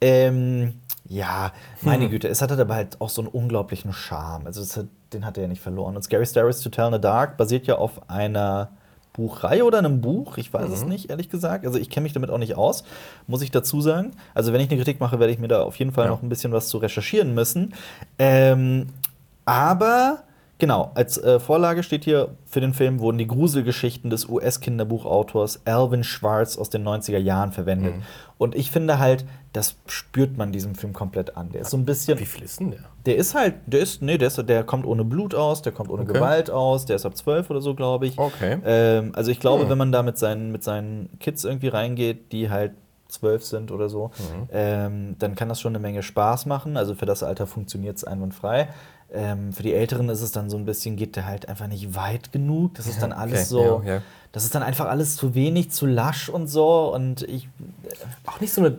ähm, 0.00 0.74
ja, 1.08 1.52
meine 1.80 2.08
Güte, 2.08 2.28
es 2.28 2.42
hat 2.42 2.50
halt 2.50 2.60
aber 2.60 2.74
halt 2.74 3.00
auch 3.00 3.08
so 3.08 3.22
einen 3.22 3.28
unglaublichen 3.28 3.92
Charme. 3.92 4.46
Also 4.46 4.62
hat, 4.80 4.88
den 5.12 5.26
hat 5.26 5.36
er 5.36 5.44
ja 5.44 5.48
nicht 5.48 5.62
verloren. 5.62 5.96
Und 5.96 6.02
Scary 6.02 6.26
Stories 6.26 6.60
to 6.60 6.70
Tell 6.70 6.86
in 6.86 6.92
the 6.92 7.00
Dark 7.00 7.36
basiert 7.36 7.66
ja 7.66 7.76
auf 7.76 8.10
einer 8.10 8.70
Buchreihe 9.12 9.64
oder 9.64 9.78
einem 9.78 10.00
Buch, 10.00 10.38
ich 10.38 10.52
weiß 10.52 10.70
es 10.70 10.84
nicht, 10.84 11.10
ehrlich 11.10 11.28
gesagt. 11.28 11.66
Also 11.66 11.78
ich 11.78 11.90
kenne 11.90 12.04
mich 12.04 12.12
damit 12.14 12.30
auch 12.30 12.38
nicht 12.38 12.56
aus, 12.56 12.82
muss 13.26 13.42
ich 13.42 13.50
dazu 13.50 13.80
sagen. 13.80 14.12
Also 14.34 14.52
wenn 14.52 14.60
ich 14.60 14.70
eine 14.70 14.78
Kritik 14.78 15.00
mache, 15.00 15.18
werde 15.20 15.32
ich 15.32 15.38
mir 15.38 15.48
da 15.48 15.62
auf 15.62 15.76
jeden 15.76 15.92
Fall 15.92 16.06
Ja. 16.06 16.10
noch 16.10 16.22
ein 16.22 16.28
bisschen 16.30 16.52
was 16.52 16.68
zu 16.68 16.78
recherchieren 16.78 17.34
müssen. 17.34 17.74
Ähm, 18.18 18.86
aber 19.44 20.22
genau, 20.62 20.92
als 20.94 21.18
äh, 21.18 21.40
Vorlage 21.40 21.82
steht 21.82 22.04
hier 22.04 22.36
für 22.46 22.60
den 22.60 22.72
Film 22.72 23.00
wurden 23.00 23.18
die 23.18 23.26
Gruselgeschichten 23.26 24.10
des 24.10 24.28
US-Kinderbuchautors 24.28 25.62
Alvin 25.64 26.04
Schwartz 26.04 26.56
aus 26.56 26.70
den 26.70 26.86
90er 26.86 27.18
Jahren 27.18 27.50
verwendet. 27.50 27.94
Und 28.38 28.54
ich 28.54 28.70
finde 28.70 29.00
halt, 29.00 29.24
das 29.52 29.74
spürt 29.86 30.36
man 30.36 30.52
diesem 30.52 30.76
Film 30.76 30.92
komplett 30.92 31.36
an. 31.36 31.50
Der 31.50 31.62
ist 31.62 31.70
so 31.70 31.76
ein 31.76 31.84
bisschen 31.84 32.16
Wie 32.20 32.24
viel 32.26 32.44
ist 32.44 32.60
denn 32.60 32.70
der? 32.70 32.80
der 33.06 33.16
ist 33.16 33.34
halt, 33.34 33.54
der 33.66 33.80
ist, 33.80 34.02
nee, 34.02 34.18
der, 34.18 34.28
ist, 34.28 34.36
der 34.48 34.62
kommt 34.62 34.86
ohne 34.86 35.04
Blut 35.04 35.34
aus, 35.34 35.62
der 35.62 35.72
kommt 35.72 35.90
ohne 35.90 36.02
Okay. 36.02 36.12
Gewalt 36.14 36.48
aus, 36.50 36.86
der 36.86 36.96
ist 36.96 37.06
ab 37.06 37.16
12 37.16 37.50
oder 37.50 37.60
so, 37.60 37.74
glaube 37.74 38.06
ich. 38.06 38.16
Okay. 38.18 38.58
Ähm, 38.64 39.12
also 39.16 39.30
ich 39.32 39.40
glaube, 39.40 39.64
Hm. 39.64 39.70
wenn 39.70 39.78
man 39.78 39.90
da 39.92 40.02
mit 40.04 40.16
seinen, 40.16 40.52
mit 40.52 40.62
seinen 40.62 41.10
Kids 41.18 41.44
irgendwie 41.44 41.68
reingeht, 41.68 42.30
die 42.32 42.50
halt 42.50 42.72
12 43.08 43.44
sind 43.44 43.70
oder 43.72 43.88
so, 43.90 44.10
Mhm. 44.18 44.48
ähm, 44.52 45.16
dann 45.18 45.34
kann 45.34 45.48
das 45.50 45.60
schon 45.60 45.72
eine 45.72 45.80
Menge 45.82 46.02
Spaß 46.02 46.46
machen. 46.46 46.76
Also 46.78 46.94
für 46.94 47.04
das 47.04 47.22
Alter 47.22 47.46
funktioniert 47.46 47.98
es 47.98 48.04
einwandfrei. 48.04 48.68
Ähm, 49.14 49.52
für 49.52 49.62
die 49.62 49.74
Älteren 49.74 50.08
ist 50.08 50.22
es 50.22 50.32
dann 50.32 50.48
so 50.48 50.56
ein 50.56 50.64
bisschen, 50.64 50.96
geht 50.96 51.16
der 51.16 51.26
halt 51.26 51.48
einfach 51.48 51.66
nicht 51.66 51.94
weit 51.94 52.32
genug. 52.32 52.74
Das 52.74 52.86
ist 52.86 53.02
dann 53.02 53.12
alles 53.12 53.52
okay, 53.52 53.66
so, 53.66 53.82
ja, 53.84 53.94
ja. 53.96 54.02
das 54.32 54.44
ist 54.44 54.54
dann 54.54 54.62
einfach 54.62 54.86
alles 54.86 55.16
zu 55.16 55.34
wenig, 55.34 55.70
zu 55.70 55.84
lasch 55.86 56.28
und 56.30 56.46
so. 56.48 56.94
Und 56.94 57.22
ich, 57.22 57.48
Auch 58.26 58.40
nicht 58.40 58.52
so 58.54 58.62
eine 58.62 58.78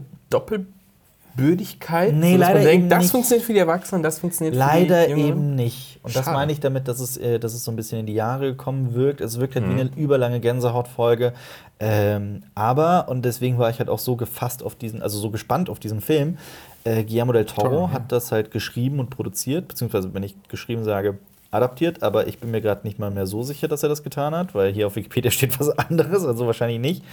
Doppelbödigkeit? 1.36 2.14
Nee, 2.16 2.34
so, 2.34 2.38
leider 2.40 2.54
man 2.56 2.64
denkt, 2.64 2.82
eben 2.84 2.90
das 2.90 3.04
nicht. 3.04 3.12
funktioniert 3.12 3.46
für 3.46 3.54
die 3.54 3.60
Erwachsenen, 3.60 4.04
das 4.04 4.20
funktioniert 4.20 4.56
Leider 4.56 5.02
für 5.02 5.06
die 5.08 5.12
Jüngeren. 5.12 5.30
eben 5.30 5.56
nicht. 5.56 6.00
Und 6.04 6.16
das 6.16 6.26
Schade. 6.26 6.38
meine 6.38 6.52
ich 6.52 6.60
damit, 6.60 6.88
dass 6.88 7.00
es, 7.00 7.18
äh, 7.18 7.40
dass 7.40 7.54
es 7.54 7.64
so 7.64 7.72
ein 7.72 7.76
bisschen 7.76 8.00
in 8.00 8.06
die 8.06 8.14
Jahre 8.14 8.48
gekommen 8.52 8.94
wirkt. 8.94 9.22
Es 9.22 9.40
wirkt 9.40 9.56
halt 9.56 9.66
wie 9.68 9.74
Mhm. 9.74 9.80
eine 9.80 9.92
überlange 9.96 10.40
Gänsehautfolge. 10.40 11.34
Ähm, 11.80 12.44
aber, 12.56 13.08
und 13.10 13.24
deswegen 13.24 13.58
war 13.58 13.70
ich 13.70 13.80
halt 13.80 13.90
auch 13.90 14.00
so 14.00 14.16
gefasst 14.16 14.64
auf 14.64 14.76
diesen, 14.76 15.02
also 15.02 15.20
so 15.20 15.30
gespannt 15.30 15.70
auf 15.70 15.80
diesen 15.80 16.02
Film. 16.02 16.38
Äh, 16.86 17.04
Guillermo 17.04 17.32
del 17.32 17.46
Toro 17.46 17.70
Toro, 17.70 17.82
ja. 17.86 17.92
hat 17.92 18.12
das 18.12 18.32
halt 18.32 18.52
geschrieben 18.52 19.00
und 19.00 19.10
produziert, 19.10 19.68
beziehungsweise, 19.68 20.14
wenn 20.14 20.24
ich 20.24 20.36
geschrieben 20.50 20.84
sage, 20.84 21.18
adaptiert, 21.52 22.04
aber 22.04 22.28
ich 22.28 22.40
bin 22.40 22.52
mir 22.52 22.62
gerade 22.62 22.82
nicht 22.84 23.00
mal 23.00 23.12
mehr 23.12 23.28
so 23.28 23.44
sicher, 23.44 23.68
dass 23.68 23.84
er 23.84 23.90
das 23.90 24.04
getan 24.04 24.36
hat, 24.36 24.56
weil 24.56 24.74
hier 24.74 24.88
auf 24.88 24.96
Wikipedia 24.96 25.32
steht 25.32 25.60
was 25.60 25.70
anderes, 25.70 26.26
also 26.26 26.46
wahrscheinlich 26.46 26.80
nicht. 26.80 27.04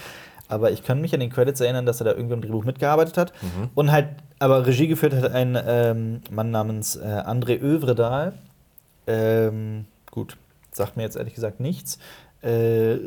Aber 0.47 0.71
ich 0.71 0.83
kann 0.83 0.99
mich 0.99 1.13
an 1.13 1.21
den 1.21 1.29
Credits 1.29 1.61
erinnern, 1.61 1.85
dass 1.85 2.01
er 2.01 2.05
da 2.05 2.11
irgendwie 2.11 2.33
im 2.33 2.41
Drehbuch 2.41 2.65
mitgearbeitet 2.65 3.17
hat. 3.17 3.31
Und 3.73 3.89
halt, 3.93 4.09
aber 4.37 4.65
Regie 4.67 4.87
geführt 4.87 5.13
hat 5.13 5.31
ein 5.31 5.57
ähm, 5.65 6.21
Mann 6.29 6.51
namens 6.51 6.97
äh, 6.97 7.05
André 7.05 7.61
Övredal. 7.61 8.33
Ähm, 9.07 9.85
gut, 10.09 10.35
sagt 10.73 10.97
mir 10.97 11.03
jetzt 11.03 11.15
ehrlich 11.15 11.35
gesagt 11.35 11.61
nichts. 11.61 11.99
Äh, 12.41 12.97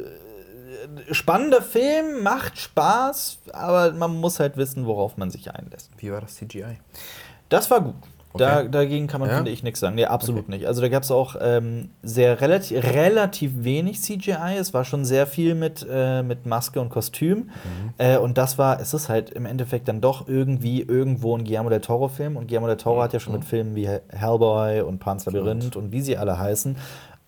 spannender 1.13 1.63
Film, 1.63 2.23
macht 2.23 2.59
Spaß, 2.59 3.39
aber 3.53 3.93
man 3.93 4.17
muss 4.21 4.41
halt 4.41 4.57
wissen, 4.57 4.87
worauf 4.87 5.17
man 5.17 5.31
sich 5.31 5.53
einlässt. 5.55 5.91
Wie 5.99 6.11
war 6.13 6.21
das 6.21 6.37
CGI? 6.37 6.79
Das 7.49 7.71
war 7.71 7.81
gut. 7.81 7.95
Da, 8.37 8.59
Okay. 8.63 8.69
dagegen 8.69 9.07
kann 9.07 9.21
man, 9.21 9.31
Ja? 9.31 9.37
finde 9.37 9.53
ich, 9.53 9.63
nichts 9.63 9.79
sagen. 9.79 9.95
Nee, 9.95 10.07
absolut 10.07 10.49
nicht. 10.49 10.67
Also 10.67 10.81
da 10.81 10.89
gab 10.89 11.05
es 11.05 11.13
auch 11.13 11.37
ähm, 11.41 11.91
sehr 12.03 12.41
relativ, 12.41 12.83
relativ 12.83 13.53
wenig 13.63 14.03
CGI. 14.03 14.57
Es 14.59 14.75
war 14.75 14.85
schon 14.85 15.05
sehr 15.05 15.29
viel 15.29 15.55
mit, 15.55 15.87
äh, 15.89 16.25
mit 16.25 16.45
Maske 16.45 16.81
und 16.81 16.89
Kostüm. 16.89 17.37
Mhm. 17.39 17.51
Äh, 17.99 18.17
und 18.19 18.37
das 18.37 18.59
war, 18.59 18.81
es 18.81 18.93
ist 18.93 19.09
halt 19.09 19.31
im 19.31 19.47
Endeffekt 19.47 19.87
dann 19.87 20.01
doch 20.01 20.27
irgendwie 20.27 20.83
irgendwo 20.83 21.37
ein 21.39 21.45
Guillermo 21.45 21.69
del 21.71 21.81
Toro-Film. 21.81 22.37
Und 22.37 22.49
Guillermo 22.49 22.67
del 22.67 22.77
Toro 22.77 23.05
hat 23.05 23.13
ja 23.13 23.21
schon 23.21 23.35
mit 23.35 23.45
Filmen 23.45 23.77
wie 23.77 23.89
Hellboy 24.09 24.81
und 24.81 24.99
Pan's 24.99 25.27
Labyrinth 25.27 25.77
und 25.77 25.93
wie 25.93 26.01
sie 26.01 26.17
alle 26.19 26.37
heißen, 26.37 26.77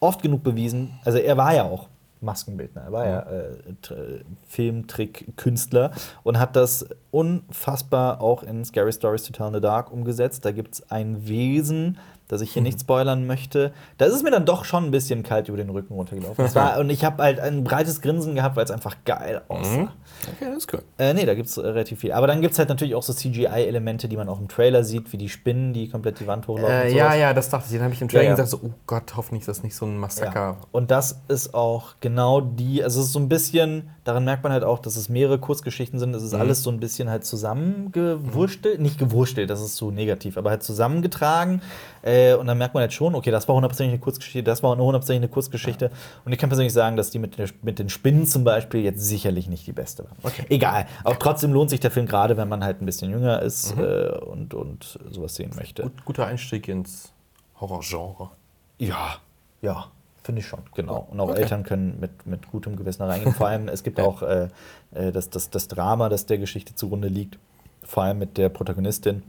oft 0.01 0.23
genug 0.23 0.43
bewiesen. 0.43 0.99
Also 1.05 1.19
er 1.19 1.37
war 1.37 1.55
ja 1.55 1.63
auch 1.63 1.87
Maskenbildner, 2.21 2.83
er 2.83 2.93
war 2.93 3.07
ja 3.07 3.21
äh, 3.21 3.57
Tr- 3.83 4.21
Filmtrick-Künstler 4.49 5.91
und 6.23 6.39
hat 6.39 6.57
das 6.57 6.87
unfassbar 7.11 8.21
auch 8.21 8.43
in 8.43 8.65
Scary 8.65 8.93
Stories 8.93 9.25
to 9.25 9.33
Tell 9.33 9.49
in 9.49 9.55
the 9.55 9.61
Dark 9.61 9.93
umgesetzt. 9.93 10.45
Da 10.45 10.53
gibt 10.53 10.75
es 10.75 10.91
ein 10.91 11.27
Wesen, 11.29 11.99
das 12.29 12.41
ich 12.41 12.53
hier 12.53 12.63
nicht 12.63 12.81
spoilern 12.81 13.27
möchte. 13.27 13.73
Da 13.99 14.07
ist 14.07 14.15
es 14.15 14.23
mir 14.23 14.31
dann 14.31 14.45
doch 14.47 14.65
schon 14.65 14.85
ein 14.85 14.91
bisschen 14.91 15.23
kalt 15.23 15.49
über 15.49 15.57
den 15.57 15.71
Rücken 15.71 15.95
runtergelaufen. 15.95 16.55
War, 16.55 16.79
und 16.81 16.91
ich 16.91 17.05
habe 17.05 17.23
halt 17.23 17.39
ein 17.41 17.65
breites 17.65 18.01
Grinsen 18.01 18.35
gehabt, 18.35 18.57
weil 18.57 18.65
es 18.65 18.71
einfach 18.71 18.97
geil 19.05 19.43
aussah. 19.49 19.77
Mhm. 19.77 19.89
Okay, 20.35 20.47
das 20.49 20.57
ist 20.65 20.73
cool. 20.73 20.83
Äh, 20.99 21.15
nee, 21.15 21.25
da 21.27 21.35
gibt 21.35 21.49
es 21.49 21.57
äh, 21.57 21.61
relativ 21.67 22.01
viel. 22.01 22.13
Aber 22.13 22.27
dann 22.27 22.41
gibt 22.41 22.53
es 22.53 22.59
halt 22.59 22.69
natürlich 22.69 22.95
auch 22.95 23.03
so 23.03 23.13
CGI-Elemente, 23.13 24.09
die 24.09 24.17
man 24.17 24.29
auch 24.29 24.41
im 24.41 24.49
Trailer 24.49 24.83
sieht, 24.83 25.13
wie 25.13 25.19
die 25.19 25.29
Spinnen, 25.29 25.73
die 25.73 25.89
komplett 25.89 26.19
die 26.21 26.27
Wand 26.27 26.49
hochlaufen. 26.49 26.75
Äh, 26.75 26.93
ja, 26.97 27.15
ja, 27.15 27.33
das 27.35 27.49
dachte 27.51 27.67
ich. 27.67 27.73
Den 27.73 27.83
habe 27.83 27.93
ich 27.95 28.01
im 28.03 28.09
Trailer 28.09 28.23
Ja, 28.25 28.31
ja. 28.31 28.35
gesagt, 28.37 28.49
so, 28.51 28.61
oh 28.65 28.71
Gott, 28.87 29.17
hoffentlich 29.17 29.43
ist 29.43 29.49
das 29.49 29.63
nicht 29.63 29.77
so 29.77 29.87
ein 29.87 29.99
Massaker. 29.99 30.41
Ja. 30.41 30.57
Und 30.73 30.91
das 30.91 31.21
ist 31.29 31.55
auch 31.55 31.95
genau 32.01 32.41
die, 32.41 32.83
also 32.83 33.01
es 33.01 33.07
ist 33.07 33.13
so 33.13 33.19
ein 33.21 33.29
bisschen, 33.29 33.91
daran 34.05 34.25
merkt 34.25 34.43
man 34.43 34.53
halt 34.53 34.65
auch, 34.65 34.79
dass 34.79 34.97
es 34.97 35.09
mehrere 35.09 35.39
Kurzgeschichten 35.39 35.99
sind. 35.99 36.15
Es 36.15 36.23
ist 36.23 36.33
Mhm. 36.33 36.41
alles 36.41 36.63
so 36.63 36.71
ein 36.71 36.81
bisschen 36.81 37.09
halt 37.11 37.25
zusammengewurstelt, 37.25 38.81
nicht 38.81 38.99
gewurstelt, 38.99 39.51
das 39.51 39.61
ist 39.61 39.77
zu 39.77 39.91
negativ, 39.91 40.37
aber 40.39 40.51
halt 40.51 40.63
zusammengetragen. 40.63 41.61
Äh, 42.03 42.16
und 42.39 42.47
dann 42.47 42.59
merkt 42.59 42.75
man 42.75 42.83
halt 42.83 42.93
schon, 42.93 43.15
okay, 43.15 43.31
das 43.31 43.49
war 43.49 43.55
hundertprozentig 43.55 43.93
eine 43.93 44.01
Kurzgeschichte, 44.01 44.43
das 44.43 44.63
war 44.63 44.71
hundertprozentig 44.77 45.23
eine 45.23 45.29
Kurzgeschichte. 45.29 45.91
Und 46.25 46.33
ich 46.33 46.39
kann 46.39 46.49
persönlich 46.49 46.73
sagen, 46.73 46.97
dass 46.97 47.11
die 47.11 47.19
mit, 47.19 47.39
der, 47.39 47.49
mit 47.63 47.79
den 47.79 47.89
Spinnen 47.89 48.27
zum 48.27 48.45
Beispiel 48.45 48.83
jetzt 48.83 49.01
sicherlich 49.03 49.49
nicht 49.49 49.67
die 49.67 49.73
beste 49.73 50.05
war. 50.05 50.33
Egal. 50.49 50.87
Auch 51.05 51.17
trotzdem 51.17 51.53
lohnt 51.53 51.71
sich 51.71 51.81
der 51.81 51.91
Film 51.91 52.07
gerade, 52.07 52.37
wenn 52.37 52.49
man 52.49 52.63
halt 52.65 52.83
ein 52.83 52.87
bisschen 52.87 53.11
jünger 53.11 53.43
ist 53.43 53.77
äh, 53.79 54.09
und, 54.19 54.55
und 54.55 54.99
sowas 55.11 55.35
sehen 55.35 55.51
möchte. 55.57 55.83
Gut, 55.83 56.05
guter 56.05 56.27
Einstieg 56.27 56.69
ins 56.69 57.13
Horrorgenre. 57.61 58.31
Ja, 58.79 59.17
ja, 59.63 59.87
finde 60.23 60.41
ich 60.41 60.47
schon, 60.47 60.61
genau. 60.75 61.07
Und 61.11 61.21
auch 61.21 61.29
Okay. 61.31 61.43
Eltern 61.43 61.63
können 61.63 61.99
mit, 62.01 62.27
mit 62.27 62.51
gutem 62.51 62.77
Gewissen 62.77 63.03
reingehen. 63.03 63.33
Vor 63.35 63.49
allem, 63.49 63.69
es 63.69 63.83
gibt 63.83 63.99
auch 64.01 64.23
äh, 64.23 64.49
äh, 64.95 65.13
das, 65.13 65.31
das, 65.31 65.51
das 65.51 65.69
Drama, 65.69 66.09
das 66.09 66.27
der 66.27 66.39
Geschichte 66.39 66.75
zugrunde 66.75 67.09
liegt, 67.09 67.39
vor 67.83 68.03
allem 68.03 68.19
mit 68.19 68.37
der 68.37 68.49
Protagonistin, 68.49 69.23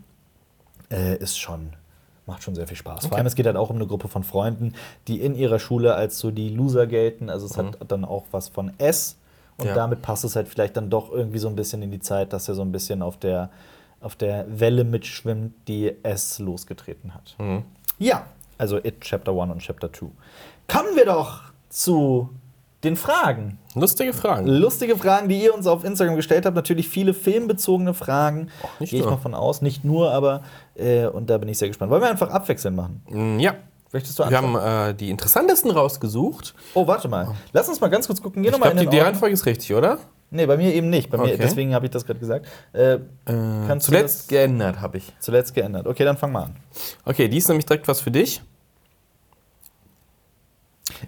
äh, 0.91 1.15
ist 1.17 1.38
schon, 1.39 1.73
macht 2.28 2.44
schon 2.44 2.56
sehr 2.56 2.68
viel 2.68 2.78
Spaß. 2.78 3.02
Vor 3.04 3.12
Okay. 3.12 3.16
allem, 3.18 3.28
es 3.28 3.36
geht 3.36 3.46
halt 3.46 3.56
auch 3.58 3.70
um 3.70 3.78
eine 3.78 3.88
Gruppe 3.88 4.08
von 4.08 4.24
Freunden, 4.24 4.74
die 5.08 5.22
in 5.22 5.36
ihrer 5.36 5.60
Schule 5.60 5.96
als 5.96 6.20
so 6.20 6.30
die 6.32 6.50
Loser 6.50 6.86
gelten. 6.88 7.30
Also 7.30 7.46
es 7.46 7.56
Mhm. 7.58 7.68
hat 7.68 7.92
dann 7.92 8.06
auch 8.06 8.26
was 8.32 8.50
von 8.50 8.72
S. 8.78 9.18
Und 9.58 9.68
Ja. 9.68 9.74
damit 9.74 10.02
passt 10.04 10.24
es 10.24 10.36
halt 10.36 10.48
vielleicht 10.48 10.78
dann 10.78 10.90
doch 10.92 11.12
irgendwie 11.12 11.40
so 11.40 11.48
ein 11.48 11.56
bisschen 11.56 11.82
in 11.82 11.90
die 11.90 12.00
Zeit, 12.00 12.32
dass 12.34 12.48
er 12.48 12.54
so 12.56 12.62
ein 12.62 12.72
bisschen 12.72 13.02
auf 13.02 13.18
der, 13.18 13.50
auf 14.02 14.16
der 14.16 14.46
Welle 14.60 14.84
mitschwimmt, 14.84 15.54
die 15.68 15.94
S 16.04 16.38
losgetreten 16.38 17.16
hat. 17.16 17.36
Mhm. 17.40 17.63
Ja, 17.98 18.28
also 18.60 18.78
It 18.78 19.02
Chapter 19.02 19.32
1 19.32 19.52
und 19.52 19.60
Chapter 19.60 19.92
2. 19.92 20.08
Kommen 20.68 20.96
wir 20.96 21.06
doch 21.06 21.42
zu 21.70 22.30
den 22.88 22.95
Fragen. 22.95 23.60
Lustige 23.76 24.13
Fragen. 24.13 24.47
Lustige 24.47 24.97
Fragen, 24.97 25.30
die 25.30 25.41
ihr 25.43 25.54
uns 25.54 25.67
auf 25.67 25.84
Instagram 25.84 26.15
gestellt 26.15 26.45
habt. 26.45 26.56
Natürlich 26.56 26.89
viele 26.89 27.13
filmbezogene 27.13 27.93
Fragen. 27.93 28.50
Gehe 28.80 29.00
ich 29.00 29.06
mal 29.06 29.17
von 29.17 29.34
aus. 29.36 29.62
Nicht 29.62 29.84
nur, 29.86 30.12
aber 30.12 30.41
äh, 30.76 31.06
und 31.08 31.30
da 31.30 31.38
bin 31.38 31.50
ich 31.50 31.58
sehr 31.58 31.67
gespannt. 31.67 31.91
Wollen 31.91 32.02
wir 32.02 32.10
einfach 32.10 32.30
abwechselnd 32.32 32.76
machen? 32.76 33.04
Mm, 33.10 33.39
Ja. 33.39 33.54
Möchtest 33.93 34.19
du 34.19 34.30
Wir 34.30 34.38
haben 34.38 34.56
äh, 34.89 34.93
die 34.93 35.10
interessantesten 35.10 35.71
rausgesucht. 35.71 36.54
oh, 36.73 36.86
warte 36.88 37.08
mal. 37.08 37.30
Lass 37.54 37.69
uns 37.69 37.80
mal 37.80 37.88
ganz 37.88 38.06
kurz 38.08 38.21
gucken. 38.21 38.41
Geh 38.43 38.50
Ich 38.50 38.52
noch 38.52 38.60
mal 38.60 38.71
glaube, 38.71 38.84
in 38.84 38.89
die, 38.91 38.97
die. 38.97 39.02
Reihenfolge 39.02 39.34
ist 39.34 39.45
richtig, 39.45 39.73
oder? 39.73 40.00
Nee, 40.30 40.45
bei 40.45 40.58
mir 40.58 40.73
eben 40.73 40.89
nicht. 40.89 41.10
Bei 41.10 41.17
mir, 41.17 41.23
Okay. 41.23 41.38
deswegen 41.39 41.73
habe 41.73 41.86
ich 41.86 41.91
das 41.91 42.06
gerade 42.06 42.19
gesagt. 42.19 42.47
Äh, 42.73 42.97
du 43.26 43.78
Zuletzt 43.80 44.28
geändert 44.28 44.82
habe 44.82 44.97
ich. 44.97 45.13
zuletzt 45.21 45.54
geändert. 45.56 45.88
Okay, 45.88 46.04
dann 46.04 46.17
fang 46.17 46.34
mal 46.34 46.43
an. 46.43 46.56
Okay, 47.06 47.30
die 47.30 47.38
ist 47.38 47.47
nämlich 47.47 47.65
direkt 47.65 47.88
was 47.88 48.02
für 48.02 48.12
dich. 48.12 48.41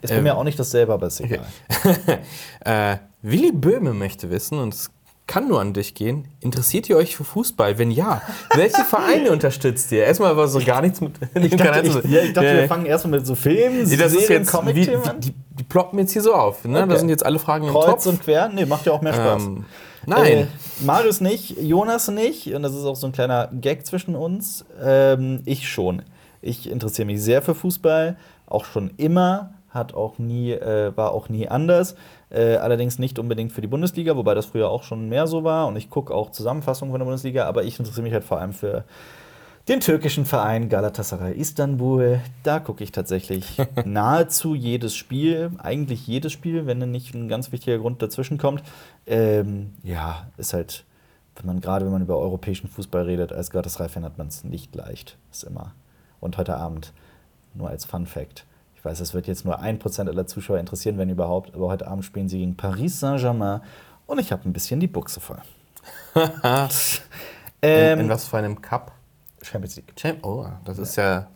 Ist 0.01 0.09
bei 0.11 0.17
Ähm, 0.17 0.23
mir 0.23 0.35
auch 0.37 0.43
nicht 0.43 0.59
dasselbe, 0.59 0.93
aber 0.93 1.07
ist 1.07 1.21
egal. 1.21 1.45
Äh, 2.65 2.97
Willi 3.21 3.51
Böhme 3.51 3.93
möchte 3.93 4.29
wissen, 4.29 4.59
und 4.59 4.73
es 4.73 4.91
kann 5.27 5.47
nur 5.47 5.61
an 5.61 5.73
dich 5.73 5.93
gehen, 5.93 6.27
interessiert 6.39 6.89
ihr 6.89 6.97
euch 6.97 7.15
für 7.15 7.23
Fußball? 7.23 7.77
Wenn 7.77 7.91
ja, 7.91 8.21
welche 8.55 8.83
Vereine 8.83 9.31
unterstützt 9.31 9.91
ihr? 9.91 10.03
Erstmal 10.03 10.35
war 10.35 10.47
so 10.47 10.59
gar 10.59 10.81
nichts 10.81 11.01
mit. 11.01 11.13
Ich 11.35 11.55
dachte, 11.55 11.87
ich, 11.87 11.93
ja, 12.11 12.21
ich 12.23 12.33
dachte 12.33 12.47
Ja, 12.47 12.53
wir 12.55 12.67
fangen 12.67 12.85
erstmal 12.87 13.19
mit 13.19 13.27
so 13.27 13.35
Filmen, 13.35 13.87
Nee, 13.87 13.95
das 13.97 14.13
ist 14.13 14.27
Serien, 14.27 14.43
jetzt, 14.43 14.53
wie, 14.75 14.95
an. 14.95 15.19
die, 15.19 15.33
die 15.51 15.63
ploppen 15.63 15.99
jetzt 15.99 16.13
hier 16.13 16.23
so 16.23 16.33
auf. 16.33 16.65
Ne? 16.65 16.79
Okay. 16.79 16.89
Da 16.89 16.97
sind 16.97 17.09
jetzt 17.09 17.25
alle 17.25 17.37
Fragen 17.37 17.67
im 17.67 17.73
Kreuz 17.73 18.05
und 18.07 18.21
quer. 18.23 18.49
Nee, 18.49 18.65
macht 18.65 18.85
ja 18.87 18.91
auch 18.91 19.01
mehr 19.01 19.13
Spaß. 19.13 19.43
ähm, 19.43 19.65
nein. 20.07 20.25
Äh, 20.25 20.45
Marius 20.83 21.21
nicht, 21.21 21.61
Jonas 21.61 22.07
nicht. 22.07 22.51
Und 22.53 22.63
das 22.63 22.73
ist 22.73 22.85
auch 22.85 22.95
so 22.95 23.05
ein 23.05 23.13
kleiner 23.13 23.49
Gag 23.53 23.85
zwischen 23.85 24.15
uns. 24.15 24.65
Ähm, 24.81 25.41
ich 25.45 25.69
schon. 25.69 26.01
Ich 26.41 26.69
interessiere 26.71 27.05
mich 27.05 27.21
sehr 27.21 27.41
für 27.43 27.53
Fußball, 27.53 28.17
auch 28.47 28.65
schon 28.65 28.91
immer. 28.97 29.53
Hat 29.69 29.93
auch 29.93 30.17
nie, 30.17 30.51
äh, 30.51 30.95
war 30.95 31.11
auch 31.11 31.29
nie 31.29 31.47
anders. 31.47 31.95
Äh, 32.29 32.55
allerdings 32.55 32.99
nicht 32.99 33.19
unbedingt 33.19 33.51
für 33.51 33.61
die 33.61 33.67
Bundesliga, 33.67 34.15
wobei 34.15 34.33
das 34.33 34.47
früher 34.47 34.69
auch 34.69 34.83
schon 34.83 35.09
mehr 35.09 35.27
so 35.27 35.43
war. 35.43 35.67
Und 35.67 35.75
ich 35.75 35.89
gucke 35.89 36.13
auch 36.13 36.31
Zusammenfassungen 36.31 36.91
von 36.91 36.99
der 36.99 37.05
Bundesliga, 37.05 37.45
aber 37.45 37.63
ich 37.63 37.77
interessiere 37.79 38.03
mich 38.03 38.13
halt 38.13 38.23
vor 38.23 38.39
allem 38.39 38.53
für 38.53 38.83
den 39.69 39.81
türkischen 39.81 40.25
Verein 40.25 40.67
Galatasaray 40.67 41.33
Istanbul. 41.33 42.21
Da 42.41 42.59
gucke 42.59 42.83
ich 42.83 42.91
tatsächlich 42.91 43.57
nahezu 43.85 44.55
jedes 44.55 44.95
Spiel, 44.95 45.51
eigentlich 45.59 46.07
jedes 46.07 46.31
Spiel, 46.31 46.65
wenn 46.65 46.79
dann 46.79 46.89
nicht 46.89 47.13
ein 47.13 47.27
ganz 47.27 47.51
wichtiger 47.51 47.77
Grund 47.77 48.01
dazwischen 48.01 48.39
kommt. 48.39 48.63
Ähm, 49.05 49.73
ja, 49.83 50.27
ist 50.37 50.53
halt, 50.53 50.85
wenn 51.35 51.45
man 51.45 51.61
gerade 51.61 51.85
wenn 51.85 51.91
man 51.91 52.01
über 52.01 52.17
europäischen 52.17 52.67
Fußball 52.67 53.03
redet, 53.03 53.31
als 53.31 53.51
Galatasaray-Fan 53.51 54.03
hat 54.03 54.17
man 54.17 54.27
es 54.27 54.43
nicht 54.43 54.75
leicht. 54.75 55.17
Ist 55.31 55.43
immer. 55.43 55.75
Und 56.19 56.37
heute 56.37 56.55
Abend, 56.57 56.91
nur 57.53 57.69
als 57.69 57.85
Fun 57.85 58.07
Fact. 58.07 58.45
Ich 58.79 58.85
weiß, 58.85 59.01
es 59.01 59.13
wird 59.13 59.27
jetzt 59.27 59.43
nur 59.43 59.59
ein 59.59 59.77
Prozent 59.77 60.09
aller 60.09 60.25
Zuschauer 60.25 60.57
interessieren, 60.57 60.97
wenn 60.97 61.09
überhaupt, 61.09 61.53
aber 61.53 61.67
heute 61.67 61.85
Abend 61.85 62.05
spielen 62.05 62.29
sie 62.29 62.37
gegen 62.37 62.55
Paris 62.55 63.01
Saint-Germain 63.01 63.59
und 64.05 64.19
ich 64.19 64.31
habe 64.31 64.47
ein 64.47 64.53
bisschen 64.53 64.79
die 64.79 64.87
Buchse 64.87 65.19
voll. 65.19 65.41
in, 66.15 66.29
ähm, 67.61 67.99
in 67.99 68.09
was 68.09 68.25
für 68.25 68.37
einem 68.37 68.61
Cup? 68.61 68.93
Champions 69.41 69.75
League. 69.75 69.93
Champ 69.97 70.25
oh, 70.25 70.47
das 70.63 70.77
ist 70.77 70.95
ja 70.95 71.27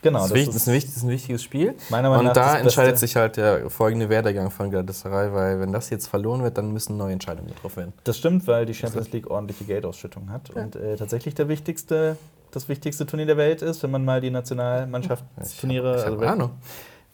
Genau, 0.00 0.20
das 0.20 0.32
ist, 0.32 0.48
das 0.48 0.56
ist, 0.56 0.68
ein, 0.68 0.74
wichtig, 0.74 0.96
ist 0.96 1.02
ein 1.02 1.10
wichtiges 1.10 1.42
Spiel. 1.42 1.74
Meiner 1.90 2.10
Meinung 2.10 2.26
nach 2.26 2.30
Und 2.30 2.36
da 2.36 2.58
entscheidet 2.58 2.92
Beste. 2.92 3.06
sich 3.06 3.16
halt 3.16 3.36
der 3.36 3.68
folgende 3.68 4.08
Werdegang 4.08 4.50
von 4.50 4.70
Galatasaray, 4.70 5.32
weil 5.32 5.60
wenn 5.60 5.72
das 5.72 5.90
jetzt 5.90 6.06
verloren 6.06 6.42
wird, 6.42 6.56
dann 6.56 6.72
müssen 6.72 6.96
neue 6.96 7.12
Entscheidungen 7.12 7.48
getroffen 7.48 7.76
werden. 7.76 7.92
Das 8.04 8.16
stimmt, 8.16 8.46
weil 8.46 8.66
die 8.66 8.74
Champions 8.74 9.10
League 9.12 9.28
ordentliche 9.28 9.64
Geldausschüttung 9.64 10.30
hat 10.30 10.50
und 10.50 10.76
äh, 10.76 10.96
tatsächlich 10.96 11.34
der 11.34 11.48
wichtigste, 11.48 12.16
das 12.50 12.68
wichtigste 12.68 13.06
Turnier 13.06 13.26
der 13.26 13.36
Welt 13.36 13.62
ist, 13.62 13.82
wenn 13.82 13.90
man 13.90 14.04
mal 14.04 14.20
die 14.20 14.30
Nationalmannschaftsturniere. 14.30 15.96
Ich 15.96 16.04
also 16.04 16.16
habe 16.16 16.28
Ahnung. 16.30 16.50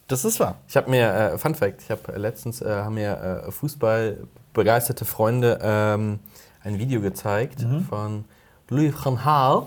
das 0.07 0.25
ist 0.25 0.39
wahr. 0.39 0.55
Ich 0.67 0.77
habe 0.77 0.89
mir, 0.89 1.07
äh, 1.13 1.37
Fun 1.37 1.55
Fact, 1.55 1.81
ich 1.81 1.89
habe 1.91 2.13
äh, 2.13 2.17
letztens, 2.17 2.61
äh, 2.61 2.69
haben 2.69 2.95
mir 2.95 3.43
äh, 3.47 3.51
Fußball-begeisterte 3.51 5.05
Freunde 5.05 5.59
ähm, 5.61 6.19
ein 6.63 6.79
Video 6.79 7.01
gezeigt 7.01 7.61
Mhm. 7.63 7.85
von 7.85 8.25
Louis 8.69 8.93
van 9.03 9.17
Gaal 9.23 9.63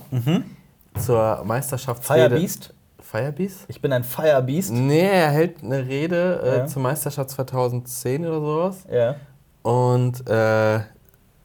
zur 0.98 1.42
Meisterschaftsrede. 1.44 2.28
Firebeast. 2.30 2.72
Firebeast? 3.00 3.64
Ich 3.68 3.80
bin 3.80 3.92
ein 3.92 4.02
Firebeast. 4.02 4.72
Nee, 4.72 5.06
er 5.08 5.30
hält 5.30 5.62
eine 5.62 5.86
Rede 5.86 6.40
äh, 6.42 6.56
Ja. 6.58 6.66
zur 6.66 6.82
Meisterschaft 6.82 7.30
2010 7.30 8.26
oder 8.26 8.40
sowas. 8.40 8.84
Ja. 8.90 9.16
Und 9.62 10.26
äh, 10.28 10.80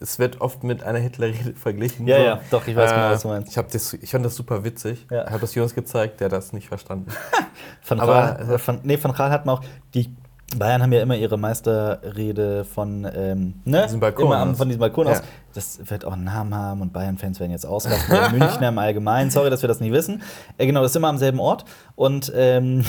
es 0.01 0.19
wird 0.19 0.41
oft 0.41 0.63
mit 0.63 0.83
einer 0.83 0.99
Hitler-Rede 0.99 1.53
verglichen. 1.55 2.07
Ja, 2.07 2.17
so. 2.17 2.23
ja, 2.23 2.39
doch, 2.51 2.67
ich 2.67 2.75
weiß 2.75 2.91
genau, 2.91 3.07
Äh, 3.07 3.11
was 3.11 3.21
du 3.21 3.27
meinst. 3.29 3.55
Ich, 3.55 3.63
das, 3.63 3.93
ich 3.93 4.09
fand 4.11 4.25
das 4.25 4.35
super 4.35 4.63
witzig. 4.63 5.05
Ja. 5.11 5.23
Ich 5.25 5.29
habe 5.29 5.39
das 5.39 5.53
Jonas 5.55 5.73
gezeigt, 5.75 6.19
der 6.19 6.25
hat 6.25 6.33
das 6.33 6.51
nicht 6.53 6.67
verstanden. 6.67 7.07
Van 7.87 7.99
Aber- 7.99 8.13
Raal, 8.13 8.51
äh, 8.53 8.57
von, 8.57 8.79
nee, 8.83 8.97
von 8.97 9.11
Raal 9.11 9.31
hat 9.31 9.45
man 9.45 9.57
auch. 9.57 9.63
Die 9.93 10.13
Bayern 10.57 10.81
haben 10.81 10.91
ja 10.91 11.01
immer 11.01 11.15
ihre 11.15 11.37
Meisterrede 11.37 12.65
von, 12.65 13.07
ähm, 13.15 13.53
ne? 13.63 13.83
Diesem 13.83 13.99
Balkon 14.01 14.25
immer 14.25 14.37
am, 14.37 14.55
von 14.55 14.67
diesem 14.67 14.79
Balkon 14.81 15.07
Ja. 15.07 15.13
aus. 15.13 15.21
Das 15.53 15.79
wird 15.89 16.03
auch 16.03 16.11
einen 16.13 16.25
Namen 16.25 16.53
haben 16.53 16.81
und 16.81 16.91
Bayern-Fans 16.91 17.39
werden 17.39 17.51
jetzt 17.51 17.65
oder 17.65 17.89
Münchner 18.31 18.67
im 18.69 18.77
Allgemeinen. 18.77 19.31
Sorry, 19.31 19.49
dass 19.49 19.61
wir 19.61 19.67
das 19.69 19.79
nicht 19.79 19.93
wissen. 19.93 20.21
Äh, 20.57 20.65
genau, 20.65 20.81
das 20.81 20.91
ist 20.91 20.95
immer 20.97 21.07
am 21.07 21.17
selben 21.17 21.39
Ort. 21.39 21.63
Und 21.95 22.31
ähm, 22.35 22.83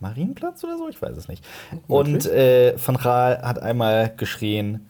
Marienplatz 0.00 0.64
oder 0.64 0.76
so? 0.76 0.88
Ich 0.88 1.00
weiß 1.00 1.16
es 1.16 1.28
nicht. 1.28 1.44
Und 1.86 2.26
äh, 2.26 2.74
Van 2.84 2.96
Raal 2.96 3.40
hat 3.42 3.60
einmal 3.62 4.12
geschrien. 4.16 4.88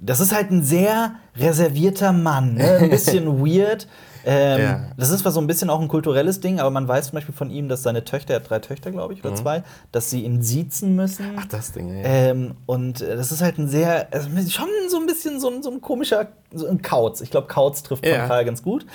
Das 0.00 0.20
ist 0.20 0.34
halt 0.34 0.50
ein 0.50 0.62
sehr 0.62 1.14
reservierter 1.36 2.12
Mann, 2.12 2.54
ne? 2.54 2.78
ein 2.82 2.90
bisschen 2.90 3.38
weird. 3.44 3.86
Ähm, 4.26 4.60
Ja. 4.60 4.80
Das 4.96 5.10
ist 5.10 5.20
zwar 5.20 5.32
so 5.32 5.40
ein 5.40 5.46
bisschen 5.46 5.68
auch 5.70 5.80
ein 5.80 5.88
kulturelles 5.88 6.40
Ding, 6.40 6.58
aber 6.58 6.70
man 6.70 6.88
weiß 6.88 7.08
zum 7.08 7.16
Beispiel 7.16 7.34
von 7.34 7.50
ihm, 7.50 7.68
dass 7.68 7.82
seine 7.82 8.04
Töchter, 8.04 8.34
er 8.34 8.40
hat 8.40 8.48
drei 8.48 8.58
Töchter, 8.58 8.90
glaube 8.90 9.12
ich, 9.12 9.22
oder 9.24 9.34
zwei, 9.34 9.62
dass 9.92 10.08
sie 10.10 10.22
ihn 10.24 10.40
siezen 10.42 10.96
müssen. 10.96 11.36
Ach, 11.38 11.44
das 11.46 11.72
Ding, 11.72 11.94
ja. 11.94 12.04
Ähm, 12.04 12.54
und 12.66 13.02
äh, 13.02 13.16
das 13.16 13.32
ist 13.32 13.42
halt 13.42 13.58
ein 13.58 13.68
sehr, 13.68 14.08
also 14.12 14.28
schon 14.48 14.68
so 14.88 14.98
ein 14.98 15.06
bisschen 15.06 15.40
so 15.40 15.50
ein, 15.50 15.62
so 15.62 15.70
ein 15.70 15.80
komischer, 15.82 16.28
so 16.52 16.66
ein 16.66 16.80
Kauz. 16.80 17.20
Ich 17.20 17.30
glaube, 17.30 17.48
Kauz 17.48 17.82
trifft 17.82 18.06
Ja. 18.06 18.26
Karl 18.26 18.44
ganz 18.46 18.62
gut. 18.62 18.86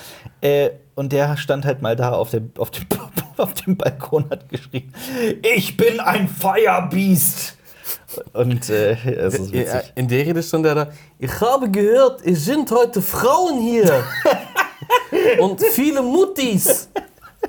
Äh, 0.42 0.72
und 0.96 1.12
der 1.14 1.38
stand 1.38 1.64
halt 1.64 1.82
mal 1.84 1.96
da 1.96 2.12
auf 2.14 2.32
dem, 2.32 2.52
auf 2.58 2.72
dem, 2.72 2.88
auf 3.38 3.54
dem 3.54 3.78
Balkon, 3.78 4.26
hat 4.32 4.50
geschrien: 4.50 4.92
Ich 5.56 5.78
bin 5.78 6.00
ein 6.00 6.28
Firebeast! 6.28 7.56
Und 8.34 8.70
äh, 8.70 8.92
es 8.94 9.36
ist 9.36 9.52
witzig. 9.54 9.94
In 9.96 10.08
der 10.08 10.26
Rede 10.26 10.44
stand 10.44 10.66
er 10.66 10.76
da, 10.76 10.88
ich 11.18 11.40
habe 11.42 11.70
gehört, 11.70 12.22
es 12.26 12.46
sind 12.46 12.70
heute 12.72 13.02
Frauen 13.02 13.60
hier. 13.60 14.04
Und 15.40 15.62
viele 15.64 16.02
Muttis. 16.02 16.90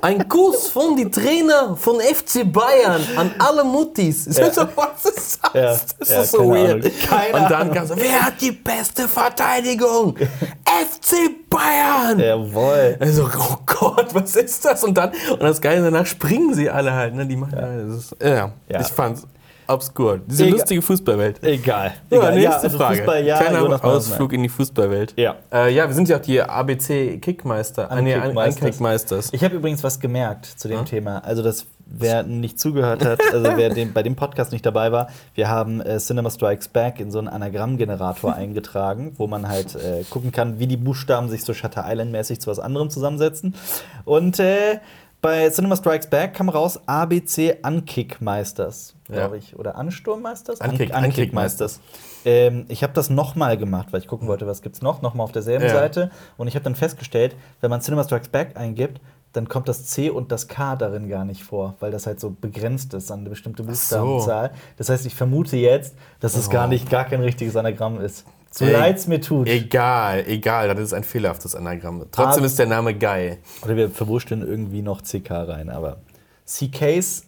Ein 0.01 0.27
Kuss 0.27 0.69
von 0.69 0.95
die 0.95 1.11
Trainer 1.11 1.75
von 1.75 1.99
FC 1.99 2.49
Bayern 2.51 3.01
an 3.17 3.31
alle 3.37 3.63
Muttis. 3.63 4.25
Ja. 4.37 4.51
so, 4.51 4.61
was 4.75 5.05
ist 5.05 5.39
das? 5.43 5.53
Ja, 5.53 5.61
Das 5.61 5.83
ist 5.99 6.09
ja, 6.11 6.17
doch 6.21 6.25
so 6.25 6.49
weird. 6.49 6.85
Und 6.85 7.51
dann 7.51 7.71
kam 7.73 7.85
so, 7.85 7.95
wer 7.97 8.25
hat 8.25 8.41
die 8.41 8.51
beste 8.51 9.07
Verteidigung? 9.07 10.15
FC 10.65 11.47
Bayern! 11.49 12.19
Jawohl. 12.19 12.97
Also, 12.99 13.29
oh 13.37 13.57
Gott, 13.65 14.07
was 14.15 14.35
ist 14.37 14.63
das? 14.65 14.83
Und 14.83 14.97
dann, 14.97 15.11
und 15.29 15.41
das 15.43 15.61
Geile, 15.61 15.83
danach 15.83 16.05
springen 16.05 16.53
sie 16.53 16.69
alle 16.69 16.93
halt. 16.93 17.13
Ne? 17.13 17.27
Die 17.27 17.35
machen 17.35 17.55
ja. 17.55 17.85
Das 17.85 17.97
ist, 18.05 18.15
ja, 18.23 18.51
Ja. 18.69 18.81
ich 18.81 18.87
fand's 18.87 19.27
obskur. 19.73 20.19
Diese 20.25 20.43
Egal. 20.43 20.57
lustige 20.57 20.81
Fußballwelt. 20.81 21.43
Egal. 21.43 21.93
Ja, 22.09 22.17
Egal. 22.17 22.35
nächste 22.35 22.63
also 22.63 22.77
Frage. 22.77 22.97
Fußball, 22.97 23.25
ja, 23.25 23.37
Kleiner 23.39 23.59
Jonas 23.59 23.83
Ausflug 23.83 24.33
in 24.33 24.43
die 24.43 24.49
Fußballwelt. 24.49 25.13
Ja. 25.17 25.35
Äh, 25.51 25.73
ja, 25.73 25.87
wir 25.87 25.93
sind 25.95 26.09
ja 26.09 26.17
auch 26.17 26.21
die 26.21 26.41
ABC 26.41 27.17
Kickmeister. 27.19 27.91
Ah, 27.91 28.01
nee, 28.01 28.13
An-. 28.13 28.37
Ankickmeisters. 28.37 29.29
Ich 29.31 29.43
habe 29.43 29.55
übrigens 29.55 29.83
was 29.83 29.99
gemerkt 29.99 30.45
zu 30.45 30.67
dem 30.67 30.79
Ja? 30.79 30.83
Thema. 30.83 31.19
Also, 31.19 31.43
das, 31.43 31.65
wer 31.85 32.23
nicht 32.23 32.59
zugehört 32.59 33.03
hat, 33.03 33.19
also 33.33 33.51
wer 33.55 33.69
dem, 33.73 33.93
bei 33.93 34.03
dem 34.03 34.15
Podcast 34.15 34.51
nicht 34.51 34.65
dabei 34.65 34.91
war, 34.91 35.07
wir 35.35 35.49
haben 35.49 35.81
äh, 35.81 35.97
Cinema 35.97 36.29
Strikes 36.29 36.67
Back 36.69 36.99
in 36.99 37.11
so 37.11 37.19
einen 37.19 37.27
Anagrammgenerator 37.27 38.33
eingetragen, 38.35 39.13
wo 39.17 39.27
man 39.27 39.47
halt 39.47 39.75
äh, 39.75 40.03
gucken 40.09 40.31
kann, 40.31 40.59
wie 40.59 40.67
die 40.67 40.77
Buchstaben 40.77 41.29
sich 41.29 41.43
so 41.43 41.53
Shutter 41.53 41.85
Island-mäßig 41.87 42.39
zu 42.39 42.49
was 42.49 42.59
anderem 42.59 42.89
zusammensetzen. 42.89 43.55
Und 44.05 44.39
äh, 44.39 44.79
bei 45.21 45.49
Cinema 45.49 45.75
Strikes 45.75 46.07
Back 46.07 46.33
kam 46.33 46.49
raus 46.49 46.79
ABC 46.87 47.57
Ankickmeisters, 47.61 48.95
glaube 49.05 49.35
Ja. 49.35 49.39
ich. 49.41 49.57
Oder 49.57 49.75
Ansturmmeisters? 49.75 50.61
Ankick- 50.61 50.91
An- 50.91 51.05
Ankickmeisters. 51.05 51.79
ähm, 52.25 52.65
ich 52.69 52.83
habe 52.83 52.93
das 52.93 53.09
nochmal 53.09 53.57
gemacht, 53.57 53.87
weil 53.91 53.99
ich 54.01 54.07
gucken 54.07 54.27
wollte, 54.27 54.47
was 54.47 54.61
gibt's 54.61 54.81
noch, 54.81 55.01
nochmal 55.01 55.23
auf 55.25 55.31
derselben 55.31 55.65
Ja. 55.65 55.71
Seite. 55.73 56.11
Und 56.37 56.47
ich 56.47 56.55
habe 56.55 56.63
dann 56.63 56.75
festgestellt, 56.75 57.35
wenn 57.61 57.69
man 57.69 57.81
Cinema 57.81 58.03
Strikes 58.03 58.29
Back 58.29 58.57
eingibt, 58.57 58.99
dann 59.33 59.47
kommt 59.47 59.69
das 59.69 59.85
C 59.85 60.09
und 60.09 60.31
das 60.31 60.47
K 60.49 60.75
darin 60.75 61.07
gar 61.07 61.23
nicht 61.23 61.43
vor, 61.43 61.75
weil 61.79 61.89
das 61.91 62.05
halt 62.05 62.19
so 62.19 62.31
begrenzt 62.31 62.93
ist 62.93 63.11
an 63.11 63.21
eine 63.21 63.29
bestimmte 63.29 63.63
so. 63.63 63.69
Buchstabenzahl. 63.69 64.51
Das 64.77 64.89
heißt, 64.89 65.05
ich 65.05 65.15
vermute 65.15 65.55
jetzt, 65.55 65.95
dass 66.19 66.35
es 66.35 66.47
Oh. 66.49 66.51
gar 66.51 66.67
nicht 66.67 66.89
gar 66.89 67.05
kein 67.05 67.21
richtiges 67.21 67.55
Anagramm 67.55 68.01
ist. 68.01 68.25
So 68.53 68.65
Ey, 68.65 68.73
leid's 68.73 69.07
mir 69.07 69.21
tut. 69.21 69.47
Egal, 69.47 70.25
egal, 70.27 70.67
das 70.67 70.79
ist 70.79 70.93
ein 70.93 71.05
fehlerhaftes 71.05 71.55
Anagramm. 71.55 72.05
Trotzdem 72.11 72.43
Ah. 72.43 72.45
ist 72.47 72.59
der 72.59 72.65
Name 72.65 72.93
geil. 72.97 73.37
Oder 73.63 73.77
wir 73.77 73.89
verwurschteln 73.89 74.41
irgendwie 74.45 74.81
noch 74.81 75.01
CK 75.01 75.31
rein, 75.47 75.69
aber 75.69 75.97
CKs 76.45 77.23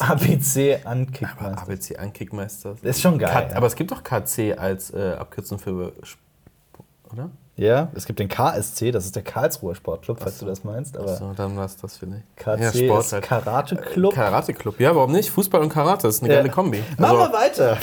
ABC 0.00 0.80
Aber 0.82 0.90
Ankickmeister. 0.90 1.62
ABC 1.62 1.96
Ankickmeisters. 1.96 2.78
Ist 2.82 3.00
schon 3.00 3.18
geil. 3.18 3.30
K- 3.30 3.50
ja. 3.50 3.56
Aber 3.56 3.66
es 3.68 3.76
gibt 3.76 3.92
doch 3.92 4.02
KC 4.02 4.56
als 4.58 4.90
äh, 4.92 5.12
Abkürzung 5.16 5.58
für. 5.60 5.92
Sp- 6.02 6.18
Oder? 7.12 7.30
ja, 7.54 7.88
es 7.94 8.04
gibt 8.04 8.18
den 8.18 8.28
KSC, 8.28 8.90
das 8.90 9.04
ist 9.04 9.14
der 9.16 9.22
Karlsruher 9.22 9.74
Sportclub, 9.76 10.18
falls 10.20 10.38
du 10.38 10.46
das 10.46 10.64
meinst. 10.64 10.96
Aber 10.96 11.16
So, 11.16 11.32
dann 11.36 11.56
war 11.56 11.64
es 11.66 11.76
das 11.76 11.96
vielleicht. 11.96 12.24
KC 12.36 12.88
ist 12.98 13.22
Karate 13.22 13.76
Club. 13.76 14.12
Karate 14.14 14.52
Club. 14.54 14.78
Ja, 14.80 14.94
warum 14.96 15.12
nicht? 15.12 15.30
Fußball 15.30 15.60
und 15.62 15.68
Karate, 15.68 16.02
das 16.08 16.16
ist 16.16 16.22
eine 16.24 16.32
Ja. 16.34 16.40
geile 16.40 16.50
Kombi. 16.52 16.82
Machen 16.98 17.16
wir 17.18 17.20
Also, 17.20 17.32
weiter. 17.32 17.78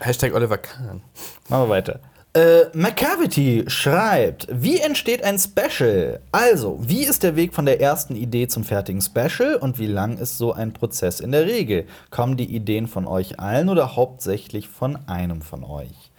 Hashtag 0.00 0.34
Oliver 0.34 0.58
Kahn. 0.58 1.00
Machen 1.48 1.62
wir 1.64 1.68
weiter. 1.70 2.00
Äh, 2.34 2.66
McCavity 2.74 3.64
schreibt, 3.68 4.46
wie 4.50 4.78
entsteht 4.78 5.24
ein 5.24 5.38
Special? 5.38 6.20
Also, 6.30 6.78
wie 6.80 7.04
ist 7.04 7.22
der 7.22 7.36
Weg 7.36 7.54
von 7.54 7.64
der 7.64 7.80
ersten 7.80 8.14
Idee 8.14 8.48
zum 8.48 8.64
fertigen 8.64 9.00
Special 9.00 9.56
und 9.56 9.78
wie 9.78 9.86
lang 9.86 10.18
ist 10.18 10.36
so 10.36 10.52
ein 10.52 10.72
Prozess 10.72 11.20
in 11.20 11.32
der 11.32 11.46
Regel? 11.46 11.86
Kommen 12.10 12.36
die 12.36 12.54
Ideen 12.54 12.86
von 12.86 13.06
euch 13.06 13.40
allen 13.40 13.70
oder 13.70 13.96
hauptsächlich 13.96 14.68
von 14.68 14.98
einem 15.08 15.40
von 15.40 15.64
euch? 15.64 16.10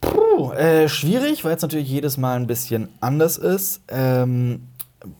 Puh, 0.00 0.52
äh, 0.52 0.88
schwierig, 0.88 1.44
weil 1.44 1.54
es 1.54 1.62
natürlich 1.62 1.88
jedes 1.88 2.16
Mal 2.16 2.34
ein 2.34 2.46
bisschen 2.48 2.88
anders 3.00 3.36
ist. 3.38 3.82
Ähm, 3.88 4.66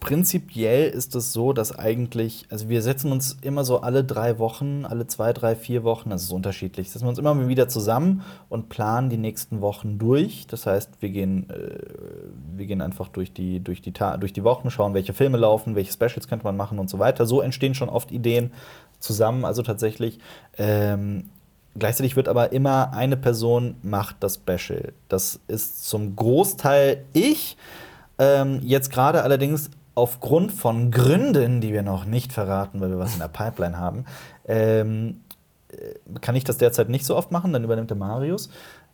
prinzipiell 0.00 0.90
ist 0.90 1.14
es 1.14 1.32
so, 1.32 1.52
dass 1.52 1.76
eigentlich, 1.76 2.44
also 2.50 2.68
wir 2.68 2.82
setzen 2.82 3.12
uns 3.12 3.38
immer 3.40 3.64
so 3.64 3.80
alle 3.80 4.04
drei 4.04 4.38
Wochen, 4.38 4.84
alle 4.84 5.06
zwei, 5.06 5.32
drei, 5.32 5.56
vier 5.56 5.84
Wochen, 5.84 6.10
das 6.10 6.24
ist 6.24 6.32
unterschiedlich, 6.32 6.90
setzen 6.90 7.06
wir 7.06 7.10
uns 7.10 7.18
immer 7.18 7.48
wieder 7.48 7.68
zusammen 7.68 8.22
und 8.48 8.68
planen 8.68 9.08
die 9.08 9.16
nächsten 9.16 9.62
Wochen 9.62 9.98
durch. 9.98 10.46
Das 10.46 10.66
heißt, 10.66 10.90
wir 11.00 11.08
gehen, 11.08 11.48
äh, 11.48 11.78
wir 12.56 12.66
gehen 12.66 12.82
einfach 12.82 13.08
durch 13.08 13.32
die, 13.32 13.60
durch, 13.60 13.80
die 13.80 13.92
durch 13.92 14.32
die 14.32 14.44
Wochen, 14.44 14.70
schauen, 14.70 14.92
welche 14.92 15.14
Filme 15.14 15.38
laufen, 15.38 15.74
welche 15.74 15.92
Specials 15.92 16.28
könnte 16.28 16.44
man 16.44 16.56
machen 16.56 16.78
und 16.78 16.90
so 16.90 16.98
weiter. 16.98 17.24
So 17.24 17.40
entstehen 17.40 17.74
schon 17.74 17.88
oft 17.88 18.12
Ideen 18.12 18.52
zusammen, 18.98 19.44
also 19.44 19.62
tatsächlich. 19.62 20.18
Ähm, 20.58 21.30
Gleichzeitig 21.78 22.16
wird 22.16 22.28
aber 22.28 22.50
immer 22.50 22.92
eine 22.94 23.16
Person 23.16 23.76
macht 23.82 24.16
das 24.20 24.34
Special. 24.34 24.92
Das 25.08 25.38
ist 25.46 25.88
zum 25.88 26.16
Großteil 26.16 27.04
ich. 27.12 27.56
Ähm, 28.20 28.60
jetzt 28.62 28.92
gerade 28.92 29.22
allerdings 29.22 29.70
aufgrund 29.94 30.52
von 30.52 30.90
Gründen, 30.90 31.62
die 31.62 31.72
wir 31.72 31.82
noch 31.82 32.04
nicht 32.04 32.34
verraten, 32.34 32.80
weil 32.80 32.90
wir 32.90 32.98
was 32.98 33.14
in 33.14 33.18
der 33.20 33.28
Pipeline 33.28 33.78
haben, 33.78 34.04
ähm, 34.46 35.22
äh, 35.72 36.18
kann 36.20 36.36
ich 36.36 36.44
das 36.44 36.58
derzeit 36.58 36.90
nicht 36.90 37.06
so 37.06 37.16
oft 37.16 37.32
machen. 37.32 37.54
Dann 37.54 37.64
übernimmt 37.64 37.88
der 37.88 37.96
Marius. 37.96 38.50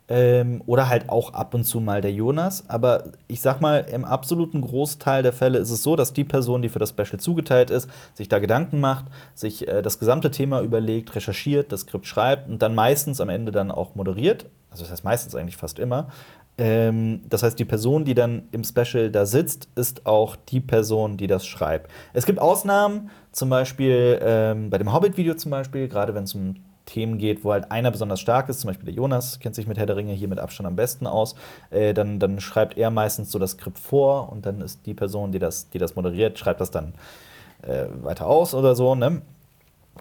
Ähm, 0.09 0.63
oder 0.65 0.87
halt 0.87 1.09
auch 1.09 1.33
ab 1.33 1.53
und 1.53 1.65
zu 1.65 1.81
mal 1.81 1.99
der 1.99 2.13
Jonas. 2.13 2.69
Aber 2.69 3.03
ich 3.27 3.41
sag 3.41 3.59
mal, 3.59 3.79
im 3.91 4.05
absoluten 4.05 4.61
Großteil 4.61 5.21
der 5.21 5.33
Fälle 5.33 5.57
ist 5.57 5.71
es 5.71 5.83
so, 5.83 5.97
dass 5.97 6.13
die 6.13 6.23
Person, 6.23 6.61
die 6.61 6.69
für 6.69 6.79
das 6.79 6.91
Special 6.91 7.19
zugeteilt 7.19 7.69
ist, 7.69 7.89
sich 8.13 8.29
da 8.29 8.39
Gedanken 8.39 8.79
macht, 8.79 9.07
sich 9.35 9.67
äh, 9.67 9.81
das 9.81 9.99
gesamte 9.99 10.31
Thema 10.31 10.61
überlegt, 10.61 11.13
recherchiert, 11.13 11.73
das 11.73 11.81
Skript 11.81 12.07
schreibt 12.07 12.47
und 12.47 12.61
dann 12.61 12.73
meistens 12.73 13.19
am 13.19 13.27
Ende 13.27 13.51
dann 13.51 13.71
auch 13.71 13.95
moderiert. 13.95 14.45
Also 14.71 14.83
das 14.83 14.91
heißt 14.91 15.03
meistens 15.03 15.35
eigentlich 15.35 15.57
fast 15.57 15.79
immer. 15.79 16.07
Ähm, 16.57 17.21
das 17.29 17.43
heißt, 17.43 17.57
die 17.59 17.65
Person, 17.65 18.05
die 18.05 18.15
dann 18.15 18.47
im 18.51 18.63
Special 18.63 19.11
da 19.11 19.25
sitzt, 19.25 19.69
ist 19.75 20.05
auch 20.05 20.35
die 20.35 20.59
Person, 20.59 21.17
die 21.17 21.27
das 21.27 21.45
schreibt. 21.45 21.91
Es 22.13 22.25
gibt 22.25 22.39
Ausnahmen, 22.39 23.09
zum 23.31 23.49
Beispiel 23.49 24.19
ähm, 24.21 24.69
bei 24.69 24.77
dem 24.77 24.91
Hobbit-Video 24.91 25.35
zum 25.35 25.51
Beispiel, 25.51 25.87
gerade 25.87 26.15
wenn 26.15 26.23
es 26.23 26.33
um 26.33 26.55
Themen 26.85 27.17
geht, 27.17 27.43
wo 27.43 27.51
halt 27.51 27.71
einer 27.71 27.91
besonders 27.91 28.19
stark 28.19 28.49
ist, 28.49 28.61
zum 28.61 28.69
Beispiel 28.69 28.85
der 28.85 28.95
Jonas 28.95 29.39
kennt 29.39 29.53
sich 29.53 29.67
mit 29.67 29.77
Herr 29.77 29.85
der 29.85 29.97
Ringe 29.97 30.13
hier 30.13 30.27
mit 30.27 30.39
Abstand 30.39 30.67
am 30.67 30.75
besten 30.75 31.05
aus, 31.05 31.35
äh, 31.69 31.93
dann, 31.93 32.17
dann 32.17 32.39
schreibt 32.39 32.77
er 32.77 32.89
meistens 32.89 33.29
so 33.29 33.37
das 33.37 33.51
Skript 33.51 33.77
vor 33.77 34.31
und 34.31 34.45
dann 34.45 34.61
ist 34.61 34.85
die 34.85 34.93
Person, 34.93 35.31
die 35.31 35.39
das, 35.39 35.69
die 35.69 35.77
das 35.77 35.95
moderiert, 35.95 36.39
schreibt 36.39 36.61
das 36.61 36.71
dann 36.71 36.93
äh, 37.61 37.85
weiter 38.01 38.25
aus 38.25 38.55
oder 38.55 38.75
so. 38.75 38.95
Ne? 38.95 39.21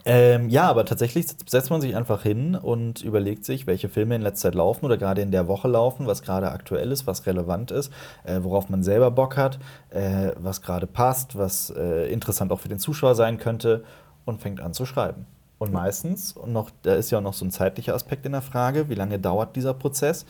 Ähm, 0.04 0.48
ja, 0.48 0.68
aber 0.68 0.84
tatsächlich 0.84 1.26
setzt 1.46 1.70
man 1.70 1.80
sich 1.80 1.96
einfach 1.96 2.22
hin 2.22 2.54
und 2.54 3.02
überlegt 3.02 3.44
sich, 3.44 3.66
welche 3.66 3.88
Filme 3.88 4.16
in 4.16 4.22
letzter 4.22 4.48
Zeit 4.48 4.54
laufen 4.54 4.84
oder 4.84 4.96
gerade 4.96 5.22
in 5.22 5.30
der 5.30 5.48
Woche 5.48 5.68
laufen, 5.68 6.06
was 6.06 6.22
gerade 6.22 6.50
aktuell 6.50 6.92
ist, 6.92 7.06
was 7.06 7.26
relevant 7.26 7.70
ist, 7.70 7.92
äh, 8.24 8.40
worauf 8.42 8.68
man 8.68 8.82
selber 8.82 9.10
Bock 9.10 9.36
hat, 9.36 9.58
äh, 9.90 10.32
was 10.38 10.62
gerade 10.62 10.86
passt, 10.86 11.36
was 11.36 11.70
äh, 11.70 12.10
interessant 12.12 12.52
auch 12.52 12.60
für 12.60 12.68
den 12.68 12.78
Zuschauer 12.78 13.14
sein 13.14 13.38
könnte 13.38 13.84
und 14.24 14.40
fängt 14.40 14.60
an 14.60 14.74
zu 14.74 14.86
schreiben. 14.86 15.26
Und 15.58 15.72
meistens, 15.72 16.32
und 16.32 16.52
noch, 16.52 16.70
da 16.82 16.94
ist 16.94 17.10
ja 17.10 17.18
auch 17.18 17.22
noch 17.22 17.32
so 17.32 17.44
ein 17.44 17.50
zeitlicher 17.50 17.94
Aspekt 17.94 18.26
in 18.26 18.32
der 18.32 18.42
Frage, 18.42 18.90
wie 18.90 18.94
lange 18.94 19.18
dauert 19.18 19.56
dieser 19.56 19.72
Prozess, 19.72 20.26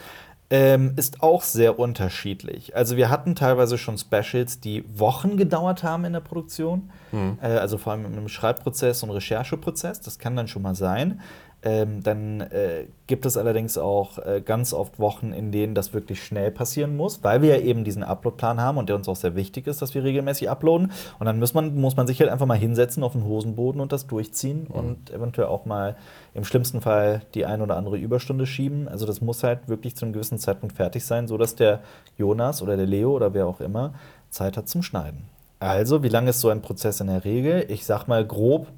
ähm, 0.48 0.92
ist 0.96 1.22
auch 1.22 1.42
sehr 1.42 1.78
unterschiedlich. 1.78 2.76
Also 2.76 2.96
wir 2.96 3.10
hatten 3.10 3.34
teilweise 3.34 3.78
schon 3.78 3.98
Specials, 3.98 4.60
die 4.60 4.84
Wochen 4.98 5.36
gedauert 5.36 5.82
haben 5.82 6.04
in 6.04 6.12
der 6.12 6.20
Produktion. 6.20 6.90
Mhm. 7.10 7.38
Äh, 7.42 7.46
also 7.46 7.78
vor 7.78 7.92
allem 7.92 8.04
im 8.16 8.28
Schreibprozess 8.28 9.02
und 9.02 9.10
Rechercheprozess. 9.10 10.00
Das 10.00 10.18
kann 10.18 10.36
dann 10.36 10.46
schon 10.46 10.62
mal 10.62 10.74
sein. 10.74 11.20
Ähm, 11.66 12.00
dann 12.00 12.42
äh, 12.42 12.84
gibt 13.08 13.26
es 13.26 13.36
allerdings 13.36 13.76
auch 13.76 14.18
äh, 14.18 14.40
ganz 14.40 14.72
oft 14.72 15.00
Wochen, 15.00 15.32
in 15.32 15.50
denen 15.50 15.74
das 15.74 15.92
wirklich 15.92 16.22
schnell 16.22 16.52
passieren 16.52 16.96
muss, 16.96 17.24
weil 17.24 17.42
wir 17.42 17.58
ja 17.58 17.60
eben 17.60 17.82
diesen 17.82 18.04
Uploadplan 18.04 18.60
haben 18.60 18.78
und 18.78 18.88
der 18.88 18.94
uns 18.94 19.08
auch 19.08 19.16
sehr 19.16 19.34
wichtig 19.34 19.66
ist, 19.66 19.82
dass 19.82 19.92
wir 19.92 20.04
regelmäßig 20.04 20.48
uploaden. 20.48 20.92
Und 21.18 21.26
dann 21.26 21.40
muss 21.40 21.54
man, 21.54 21.74
muss 21.74 21.96
man 21.96 22.06
sich 22.06 22.20
halt 22.20 22.30
einfach 22.30 22.46
mal 22.46 22.56
hinsetzen 22.56 23.02
auf 23.02 23.14
den 23.14 23.24
Hosenboden 23.24 23.80
und 23.80 23.90
das 23.90 24.06
durchziehen 24.06 24.68
und 24.68 25.10
eventuell 25.10 25.48
auch 25.48 25.64
mal 25.64 25.96
im 26.34 26.44
schlimmsten 26.44 26.80
Fall 26.80 27.22
die 27.34 27.44
ein 27.46 27.60
oder 27.60 27.76
andere 27.76 27.98
Überstunde 27.98 28.46
schieben. 28.46 28.86
Also 28.86 29.04
das 29.04 29.20
muss 29.20 29.42
halt 29.42 29.68
wirklich 29.68 29.96
zu 29.96 30.04
einem 30.04 30.12
gewissen 30.12 30.38
Zeitpunkt 30.38 30.76
fertig 30.76 31.04
sein, 31.04 31.26
sodass 31.26 31.56
der 31.56 31.80
Jonas 32.16 32.62
oder 32.62 32.76
der 32.76 32.86
Leo 32.86 33.10
oder 33.10 33.34
wer 33.34 33.48
auch 33.48 33.60
immer 33.60 33.92
Zeit 34.30 34.56
hat 34.56 34.68
zum 34.68 34.84
Schneiden. 34.84 35.24
Also, 35.58 36.04
wie 36.04 36.10
lange 36.10 36.30
ist 36.30 36.40
so 36.40 36.48
ein 36.48 36.62
Prozess 36.62 37.00
in 37.00 37.08
der 37.08 37.24
Regel? 37.24 37.64
Ich 37.70 37.86
sag 37.86 38.06
mal 38.06 38.24
grob 38.24 38.68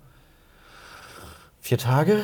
vier 1.60 1.76
Tage 1.76 2.22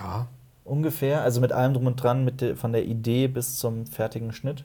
Ja. 0.00 0.26
ungefähr. 0.64 1.22
Also 1.22 1.40
mit 1.40 1.52
allem 1.52 1.74
drum 1.74 1.86
und 1.86 1.96
dran, 2.02 2.24
mit 2.24 2.40
der, 2.40 2.56
von 2.56 2.72
der 2.72 2.84
Idee 2.84 3.28
bis 3.28 3.58
zum 3.58 3.86
fertigen 3.86 4.32
Schnitt. 4.32 4.64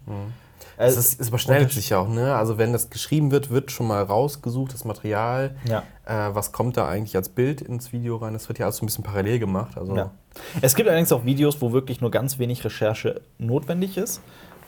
Es, 0.77 0.95
Also, 0.95 0.99
ist, 0.99 1.21
es 1.21 1.27
überschneidet 1.29 1.71
sich 1.71 1.89
ja 1.89 1.99
auch, 1.99 2.07
ne? 2.07 2.35
Also 2.35 2.57
wenn 2.59 2.71
das 2.71 2.89
geschrieben 2.89 3.31
wird, 3.31 3.49
wird 3.49 3.71
schon 3.71 3.87
mal 3.87 4.03
rausgesucht, 4.03 4.73
das 4.73 4.85
Material. 4.85 5.55
Ja. 5.67 5.83
Äh, 6.05 6.35
was 6.35 6.51
kommt 6.51 6.77
da 6.77 6.87
eigentlich 6.87 7.15
als 7.15 7.29
Bild 7.29 7.61
ins 7.61 7.91
Video 7.93 8.17
rein? 8.17 8.33
Das 8.33 8.47
wird 8.47 8.59
ja 8.59 8.65
alles 8.65 8.77
so 8.77 8.83
ein 8.83 8.87
bisschen 8.87 9.03
parallel 9.03 9.39
gemacht. 9.39 9.77
Also 9.77 9.95
Ja. 9.95 10.11
Es 10.61 10.75
gibt 10.75 10.87
allerdings 10.87 11.11
auch 11.11 11.25
Videos, 11.25 11.61
wo 11.61 11.71
wirklich 11.73 11.99
nur 11.99 12.11
ganz 12.11 12.37
wenig 12.37 12.63
Recherche 12.63 13.21
notwendig 13.39 13.97
ist. 13.97 14.21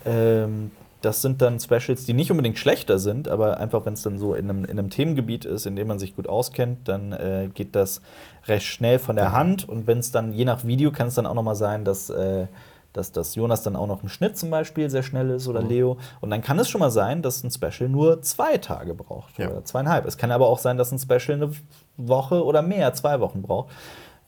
Ähm, 0.05 0.71
das 1.01 1.21
sind 1.21 1.41
dann 1.41 1.59
Specials, 1.59 2.05
die 2.05 2.13
nicht 2.13 2.29
unbedingt 2.31 2.57
schlechter 2.57 2.99
sind, 2.99 3.27
aber 3.27 3.57
einfach, 3.59 3.85
wenn 3.85 3.93
es 3.93 4.01
dann 4.01 4.17
so 4.17 4.33
in 4.33 4.49
einem, 4.49 4.65
in 4.65 4.71
einem 4.77 4.89
Themengebiet 4.89 5.45
ist, 5.45 5.65
in 5.65 5.75
dem 5.75 5.87
man 5.87 5.97
sich 5.99 6.15
gut 6.15 6.27
auskennt, 6.27 6.87
dann 6.87 7.13
äh, 7.13 7.49
geht 7.53 7.75
das 7.75 8.01
recht 8.47 8.65
schnell 8.65 8.99
von 8.99 9.15
der 9.15 9.31
Hand. 9.31 9.67
Und 9.67 9.87
wenn 9.87 9.99
es 9.99 10.11
dann, 10.11 10.33
je 10.33 10.45
nach 10.45 10.65
Video, 10.65 10.91
kann 10.91 11.07
es 11.07 11.15
dann 11.15 11.25
auch 11.25 11.33
noch 11.35 11.43
mal 11.43 11.55
sein, 11.55 11.85
dass, 11.85 12.09
äh, 12.09 12.47
dass, 12.91 13.11
dass 13.11 13.35
Jonas 13.35 13.63
dann 13.63 13.75
auch 13.75 13.87
noch 13.87 14.03
im 14.03 14.09
Schnitt 14.09 14.37
zum 14.37 14.49
Beispiel 14.49 14.89
sehr 14.89 15.03
schnell 15.03 15.29
ist 15.29 15.47
oder 15.47 15.61
Leo. 15.61 15.97
Und 16.21 16.31
dann 16.31 16.41
kann 16.41 16.59
es 16.59 16.67
schon 16.67 16.79
mal 16.79 16.89
sein, 16.91 17.21
dass 17.21 17.43
ein 17.43 17.51
Special 17.51 17.87
nur 17.87 18.21
zwei 18.21 18.57
Tage 18.57 18.93
braucht 18.93 19.37
Ja. 19.37 19.49
oder 19.49 19.63
zweieinhalb. 19.63 20.05
Es 20.05 20.17
kann 20.17 20.31
aber 20.31 20.47
auch 20.47 20.59
sein, 20.59 20.77
dass 20.77 20.91
ein 20.91 20.99
Special 20.99 21.37
eine 21.41 21.51
Woche 21.97 22.43
oder 22.43 22.61
mehr, 22.61 22.93
zwei 22.93 23.19
Wochen 23.19 23.41
braucht. 23.41 23.69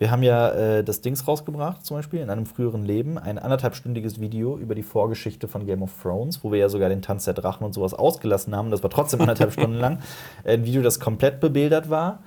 Wir 0.01 0.09
haben 0.09 0.23
ja 0.23 0.49
äh, 0.49 0.83
das 0.83 1.01
Dings 1.01 1.27
rausgebracht, 1.27 1.85
zum 1.85 1.95
Beispiel 1.95 2.21
in 2.21 2.31
einem 2.31 2.47
früheren 2.47 2.85
Leben, 2.85 3.19
ein 3.19 3.37
anderthalbstündiges 3.37 4.19
Video 4.19 4.57
über 4.57 4.73
die 4.73 4.81
Vorgeschichte 4.81 5.47
von 5.47 5.67
Game 5.67 5.83
of 5.83 5.91
Thrones, 6.01 6.43
wo 6.43 6.51
wir 6.51 6.57
ja 6.57 6.69
sogar 6.69 6.89
den 6.89 7.03
Tanz 7.03 7.25
der 7.25 7.35
Drachen 7.35 7.63
und 7.63 7.73
sowas 7.73 7.93
ausgelassen 7.93 8.55
haben. 8.55 8.71
Das 8.71 8.81
war 8.81 8.89
trotzdem 8.89 9.21
anderthalb 9.21 9.53
Stunden 9.53 9.75
lang. 9.77 9.99
Ein 10.43 10.65
Video, 10.65 10.81
das 10.81 10.99
komplett 10.99 11.39
bebildert 11.39 11.91
war. 11.91 12.23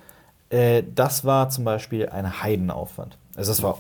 Äh, 0.51 0.85
das 0.95 1.25
war 1.25 1.49
zum 1.49 1.65
Beispiel 1.65 2.09
ein 2.11 2.41
Heidenaufwand. 2.45 3.19
Also, 3.35 3.51
das 3.51 3.61
war 3.65 3.79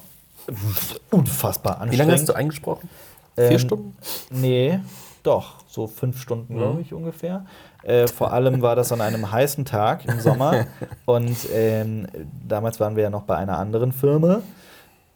unfassbar 1.12 1.74
anstrengend. 1.74 1.92
Wie 1.92 1.96
lange 1.98 2.12
hast 2.14 2.28
du 2.28 2.32
eingesprochen? 2.32 2.88
Vier 3.36 3.50
Ähm, 3.52 3.58
Stunden? 3.60 3.96
Nee, 4.32 4.80
doch, 5.22 5.54
so 5.68 5.86
fünf 5.86 6.20
Stunden, 6.20 6.56
glaube 6.56 6.74
Mhm. 6.74 6.80
ich, 6.80 6.92
ungefähr. 6.92 7.46
Äh, 7.84 8.08
vor 8.08 8.32
allem 8.32 8.62
war 8.62 8.76
das 8.76 8.92
an 8.92 9.00
einem 9.00 9.30
heißen 9.30 9.64
Tag 9.64 10.06
im 10.06 10.20
Sommer. 10.20 10.66
und 11.04 11.36
ähm, 11.52 12.06
damals 12.46 12.80
waren 12.80 12.96
wir 12.96 13.04
ja 13.04 13.10
noch 13.10 13.24
bei 13.24 13.36
einer 13.36 13.58
anderen 13.58 13.92
Firma. 13.92 14.40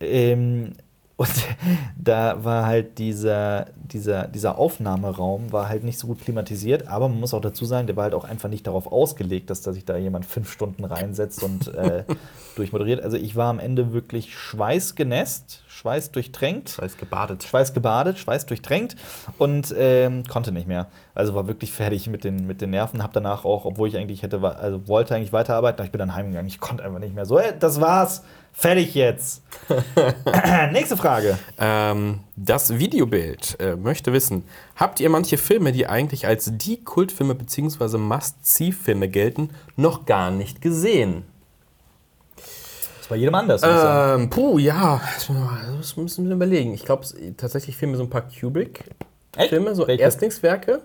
Ähm, 0.00 0.72
und 1.18 1.28
da 1.96 2.44
war 2.44 2.64
halt 2.64 2.98
dieser, 2.98 3.66
dieser, 3.76 4.28
dieser 4.28 4.56
Aufnahmeraum 4.56 5.50
war 5.52 5.68
halt 5.68 5.82
nicht 5.82 5.98
so 5.98 6.06
gut 6.06 6.20
klimatisiert, 6.20 6.86
aber 6.86 7.08
man 7.08 7.18
muss 7.18 7.34
auch 7.34 7.40
dazu 7.40 7.64
sagen, 7.64 7.88
der 7.88 7.96
war 7.96 8.04
halt 8.04 8.14
auch 8.14 8.24
einfach 8.24 8.48
nicht 8.48 8.68
darauf 8.68 8.86
ausgelegt, 8.86 9.50
dass 9.50 9.60
da 9.60 9.72
sich 9.72 9.84
da 9.84 9.96
jemand 9.96 10.26
fünf 10.26 10.52
Stunden 10.52 10.84
reinsetzt 10.84 11.42
und 11.42 11.74
äh, 11.74 12.04
durchmoderiert. 12.56 13.02
Also 13.02 13.16
ich 13.16 13.34
war 13.34 13.50
am 13.50 13.58
Ende 13.58 13.92
wirklich 13.92 14.32
schweißgenässt, 14.32 15.64
schweißdurchtränkt. 15.66 16.70
Scheiß 16.70 16.96
gebadet. 16.96 17.42
Schweiß 17.42 17.74
gebadet, 17.74 18.18
Schweiß 18.20 18.46
durchtränkt 18.46 18.94
und 19.38 19.74
ähm, 19.76 20.22
konnte 20.22 20.52
nicht 20.52 20.68
mehr. 20.68 20.86
Also 21.16 21.34
war 21.34 21.48
wirklich 21.48 21.72
fertig 21.72 22.08
mit 22.08 22.22
den, 22.22 22.46
mit 22.46 22.60
den 22.60 22.70
Nerven. 22.70 23.02
Hab 23.02 23.12
danach 23.12 23.44
auch, 23.44 23.64
obwohl 23.64 23.88
ich 23.88 23.96
eigentlich 23.96 24.22
hätte, 24.22 24.40
also 24.40 24.86
wollte 24.86 25.16
eigentlich 25.16 25.32
weiterarbeiten, 25.32 25.80
aber 25.80 25.86
ich 25.86 25.90
bin 25.92 25.98
dann 25.98 26.14
heimgegangen. 26.14 26.46
Ich 26.46 26.60
konnte 26.60 26.84
einfach 26.84 27.00
nicht 27.00 27.16
mehr. 27.16 27.26
So, 27.26 27.40
ey, 27.40 27.54
das 27.58 27.80
war's. 27.80 28.22
Fertig 28.52 28.94
jetzt. 28.94 29.42
Nächste 30.72 30.96
Frage. 30.96 31.38
Ähm, 31.58 32.20
das 32.34 32.78
Videobild 32.78 33.56
äh, 33.60 33.76
möchte 33.76 34.12
wissen, 34.12 34.44
habt 34.74 34.98
ihr 34.98 35.10
manche 35.10 35.38
Filme, 35.38 35.70
die 35.72 35.86
eigentlich 35.86 36.26
als 36.26 36.50
die 36.52 36.82
Kultfilme 36.82 37.34
bzw. 37.36 37.98
Must-See-Filme 37.98 39.08
gelten, 39.08 39.50
noch 39.76 40.06
gar 40.06 40.30
nicht 40.30 40.60
gesehen? 40.60 41.22
Das 42.98 43.10
war 43.10 43.16
jedem 43.16 43.34
anders. 43.36 43.62
Ähm, 43.64 44.28
puh, 44.28 44.58
ja, 44.58 45.00
das 45.78 45.96
müssen 45.96 46.26
wir 46.26 46.34
überlegen. 46.34 46.74
Ich 46.74 46.84
glaube, 46.84 47.06
tatsächlich 47.36 47.76
fehlen 47.76 47.92
mir 47.92 47.96
so 47.96 48.02
ein 48.02 48.10
paar 48.10 48.28
Kubrick-Filme, 48.28 49.74
so 49.74 49.86
Welche? 49.86 50.02
Erstlingswerke. 50.02 50.82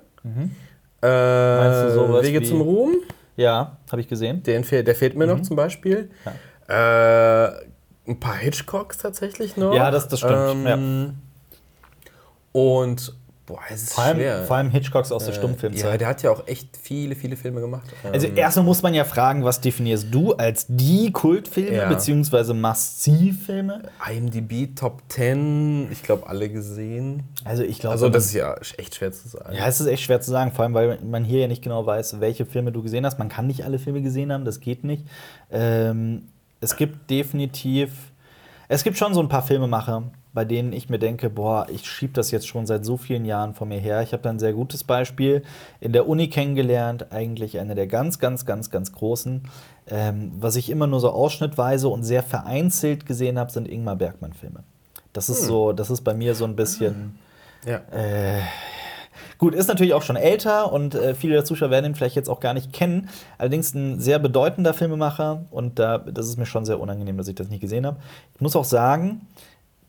Äh, 1.02 1.58
Meinst 1.58 1.84
du 1.84 1.93
sowas 1.95 2.23
Wege 2.23 2.41
zum 2.43 2.62
Ruhm, 2.62 2.95
ja, 3.36 3.78
habe 3.91 3.99
ich 3.99 4.08
gesehen. 4.08 4.41
den 4.43 4.63
der 4.63 4.95
fehlt 4.95 5.17
mir 5.17 5.28
noch 5.28 5.41
zum 5.41 5.56
Beispiel. 5.58 6.12
Äh, 6.67 7.47
ein 8.06 8.19
paar 8.19 8.36
Hitchcocks 8.36 8.97
tatsächlich 8.97 9.58
noch. 9.58 9.73
Ja, 9.73 9.91
das- 9.91 10.08
das 10.08 10.19
stimmt, 10.19 10.65
Ähm, 10.67 11.15
Und, 12.52 13.15
boah, 13.47 13.60
es 13.71 13.82
ist 13.84 13.93
Vor 13.93 14.04
allem, 14.04 14.17
schwer. 14.17 14.43
vor 14.43 14.58
allem 14.58 14.69
Hitchcocks 14.69 15.12
aus 15.12 15.26
der 15.26 15.34
Äh, 15.34 15.38
Stummfilmzeit. 15.38 15.91
Ja, 15.91 15.97
der 15.97 16.08
hat 16.08 16.21
ja 16.21 16.30
auch 16.30 16.47
echt 16.47 16.78
viele, 16.78 17.15
viele 17.15 17.36
Filme 17.36 17.62
gemacht. 17.62 17.89
Also 18.12 18.28
Ähm, 18.28 18.38
erstmal 18.38 18.63
muss 18.65 18.84
man 18.84 18.93
ja 18.93 19.04
fragen, 19.06 19.43
was 19.43 19.60
definierst 19.60 20.08
du 20.12 20.34
als 20.34 20.65
die 20.69 21.12
Kultfilme 21.12 21.76
Ja. 21.78 21.89
beziehungsweise 21.89 22.54
Must-See-Filme? 22.54 23.82
IMDb 24.08 24.76
Top 24.76 25.02
10, 25.10 25.91
ich 25.91 26.04
glaube, 26.04 26.28
alle 26.28 26.47
gesehen. 26.49 27.23
Also 27.43 27.63
ich 27.63 27.80
glaube, 27.80 27.93
Also, 27.93 28.10
das 28.10 28.26
ist 28.26 28.34
ja 28.34 28.56
echt 28.78 28.93
schwer 28.95 29.12
zu 29.12 29.28
sagen. 29.28 29.56
Ja, 29.56 29.65
es 29.67 29.82
ist 29.82 29.88
echt 29.88 30.04
schwer 30.04 30.21
zu 30.21 30.30
sagen, 30.30 30.52
vor 30.52 30.63
allem 30.65 30.76
weil 30.76 30.99
man 31.02 31.23
hier 31.26 31.39
ja 31.41 31.47
nicht 31.47 31.63
genau 31.63 31.86
weiß, 31.88 32.19
welche 32.19 32.45
Filme 32.45 32.71
du 32.71 32.84
gesehen 32.84 33.04
hast. 33.06 33.17
Man 33.17 33.30
kann 33.30 33.47
nicht 33.47 33.65
alle 33.65 33.80
Filme 33.80 34.04
gesehen 34.04 34.32
haben, 34.32 34.45
das 34.45 34.60
geht 34.60 34.84
nicht. 34.84 35.08
Ähm, 35.52 36.28
es 36.63 36.76
gibt 36.78 37.10
definitiv, 37.10 38.12
es 38.69 38.84
gibt 38.84 38.97
schon 38.97 39.13
so 39.13 39.19
ein 39.19 39.30
paar 39.30 39.43
Filmemacher, 39.43 40.04
bei 40.34 40.45
denen 40.45 40.73
ich 40.73 40.89
mir 40.89 40.97
denke, 40.97 41.30
boah, 41.30 41.67
ich 41.69 41.88
schiebe 41.88 42.13
das 42.13 42.32
jetzt 42.32 42.47
schon 42.47 42.65
seit 42.65 42.86
so 42.86 42.97
vielen 42.97 43.26
Jahren 43.26 43.54
vor 43.54 43.67
mir 43.67 43.80
her. 43.80 44.02
Ich 44.02 44.13
habe 44.13 44.23
da 44.23 44.32
ein 44.32 44.39
sehr 44.39 44.54
gutes 44.54 44.84
Beispiel 44.84 45.43
in 45.80 45.93
der 45.93 46.08
Uni 46.08 46.30
kennengelernt, 46.30 47.12
eigentlich 47.12 47.60
einer 47.60 47.76
der 47.76 47.86
ganz, 47.86 48.17
ganz, 48.17 48.45
ganz, 48.45 48.71
ganz 48.71 48.91
großen. 48.93 49.43
Ähm, 49.88 50.32
was 50.39 50.56
ich 50.56 50.69
immer 50.69 50.88
nur 50.88 51.02
so 51.02 51.12
ausschnittweise 51.12 51.88
und 51.89 52.04
sehr 52.04 52.23
vereinzelt 52.23 53.06
gesehen 53.06 53.38
habe, 53.38 53.52
sind 53.52 53.67
Ingmar 53.67 53.97
Bergmann-Filme. 53.97 54.63
Das 55.12 55.30
ist 55.30 55.43
so, 55.43 55.73
das 55.73 55.91
ist 55.91 56.02
bei 56.02 56.15
mir 56.15 56.34
so 56.34 56.45
ein 56.45 56.56
bisschen. 56.56 57.19
Ja. 57.67 57.82
Gut, 59.43 59.56
ist 59.56 59.67
natürlich 59.67 59.93
auch 59.93 60.03
schon 60.03 60.15
älter 60.15 60.71
und 60.71 60.95
äh, 60.95 61.15
viele 61.15 61.34
der 61.34 61.43
Zuschauer 61.43 61.69
werden 61.69 61.88
ihn 61.88 61.95
vielleicht 61.95 62.15
jetzt 62.15 62.29
auch 62.29 62.39
gar 62.39 62.53
nicht 62.53 62.71
kennen. 62.71 63.10
Allerdings 63.38 63.73
ein 63.73 63.99
sehr 63.99 64.17
bedeutender 64.17 64.73
Filmemacher 64.73 65.43
und 65.51 65.79
da, 65.79 65.97
das 65.97 66.29
ist 66.29 66.38
mir 66.38 66.45
schon 66.45 66.63
sehr 66.63 66.79
unangenehm, 66.79 67.17
dass 67.17 67.27
ich 67.27 67.36
das 67.36 67.49
nicht 67.49 67.60
gesehen 67.60 67.86
habe. 67.86 67.97
Ich 68.36 68.39
muss 68.39 68.56
auch 68.56 68.63
sagen, 68.63 69.27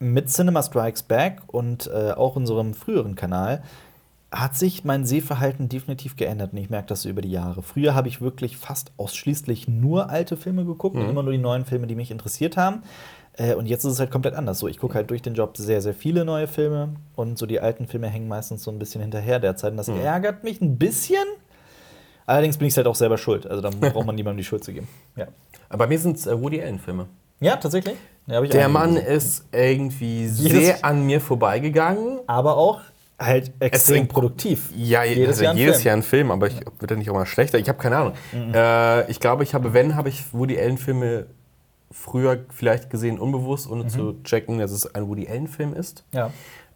mit 0.01 0.29
Cinema 0.29 0.61
Strikes 0.61 1.05
Back 1.05 1.41
und 1.47 1.87
äh, 1.87 2.11
auch 2.11 2.35
unserem 2.35 2.75
früheren 2.75 3.15
Kanal 3.15 3.63
hat 4.33 4.57
sich 4.57 4.83
mein 4.83 5.07
Sehverhalten 5.07 5.69
definitiv 5.69 6.17
geändert 6.17 6.53
und 6.53 6.59
ich 6.59 6.69
merke 6.69 6.89
das 6.89 7.03
so 7.03 7.09
über 7.09 7.23
die 7.23 7.31
Jahre. 7.31 7.63
Früher 7.63 7.95
habe 7.95 8.09
ich 8.09 8.21
wirklich 8.21 8.57
fast 8.57 8.91
ausschließlich 8.97 9.69
nur 9.69 10.11
alte 10.11 10.37
Filme 10.37 10.65
geguckt 10.65 10.97
und 10.97 11.09
immer 11.09 11.23
nur 11.23 11.31
die 11.33 11.39
neuen 11.39 11.65
Filme, 11.65 11.87
die 11.87 11.95
mich 11.95 12.11
interessiert 12.11 12.57
haben. 12.57 12.83
Äh, 13.37 13.55
und 13.55 13.67
jetzt 13.67 13.85
ist 13.85 13.93
es 13.93 14.01
halt 14.01 14.11
komplett 14.11 14.35
anders. 14.35 14.59
So, 14.61 14.69
ich 14.69 14.79
gucke 14.79 14.95
halt 14.95 15.11
durch 15.11 15.23
den 15.23 15.35
Job 15.35 15.57
sehr, 15.57 15.81
sehr 15.81 15.95
viele 15.95 16.25
neue 16.25 16.47
Filme 16.47 16.91
und 17.17 17.37
so 17.39 17.47
die 17.47 17.59
alten 17.61 17.87
Filme 17.87 18.09
hängen 18.09 18.29
meistens 18.29 18.63
so 18.63 18.71
ein 18.71 18.79
bisschen 18.79 19.01
hinterher 19.01 19.41
derzeit. 19.41 19.73
Und 19.73 19.77
das 19.79 19.89
ärgert 19.89 20.45
mich 20.45 20.61
ein 20.61 20.79
bisschen. 20.79 21.25
Allerdings 22.27 22.57
bin 22.57 22.69
ich 22.69 22.77
halt 22.77 22.87
auch 22.87 22.95
selber 22.95 23.19
schuld. 23.19 23.47
Also 23.47 23.61
da 23.61 23.71
braucht 23.71 24.07
man 24.07 24.15
niemandem 24.15 24.39
die 24.39 24.45
Schuld 24.45 24.65
zu 24.65 24.73
geben. 24.73 24.89
Ja, 25.17 25.27
Aber 25.69 25.79
bei 25.85 25.87
mir 25.89 25.99
sind 25.99 26.17
es 26.17 26.27
äh, 26.27 26.41
Woody 26.41 26.63
Allen-Filme. 26.63 27.07
ja 27.41 27.57
tatsächlich. 27.57 27.97
Ja, 28.27 28.41
Der 28.41 28.69
Mann 28.71 28.95
gesehen. 28.95 29.07
ist 29.17 29.45
irgendwie 29.53 30.25
Jedes- 30.27 30.59
sehr 30.65 30.85
an 30.85 31.05
mir 31.05 31.21
vorbeigegangen. 31.21 32.21
aber 32.27 32.57
auch 32.57 32.81
halt 33.19 33.53
extrem 33.61 34.09
produktiv. 34.09 34.71
Ja, 34.75 35.05
Jedes 35.05 35.19
jedes, 35.19 35.37
Jahr 35.41 35.45
Jahr, 35.45 35.53
ein 35.53 35.59
jedes 35.59 35.77
Film. 35.77 35.87
Jahr 35.87 35.97
ein 35.97 36.03
Film, 36.03 36.31
aber 36.31 36.47
ich, 36.47 36.61
wird 36.79 36.91
er 36.91 36.97
nicht 36.97 37.11
auch 37.11 37.15
mal 37.15 37.27
schlechter? 37.27 37.59
Ich 37.59 37.69
habe 37.69 37.79
keine 37.79 37.97
Ahnung. 37.99 38.13
Äh, 38.55 39.11
ich 39.11 39.21
glaube, 39.21 39.43
ich 39.43 39.53
habe, 39.55 39.75
wenn, 39.75 39.95
habe 39.95 40.09
ich 40.09 40.33
Woody 40.33 40.59
Allen-Filme 40.59 41.27
früher 41.95 42.41
vielleicht 42.51 42.91
gesehen, 42.91 43.19
unbewusst, 43.19 43.71
ohne 43.71 43.87
zu 43.87 44.21
checken, 44.25 44.59
dass 44.59 44.73
es 44.73 44.95
ein 44.95 45.09
Woody 45.09 45.27
Allen-Film 45.29 45.73
ist. 45.75 46.05
Ja. 46.13 46.31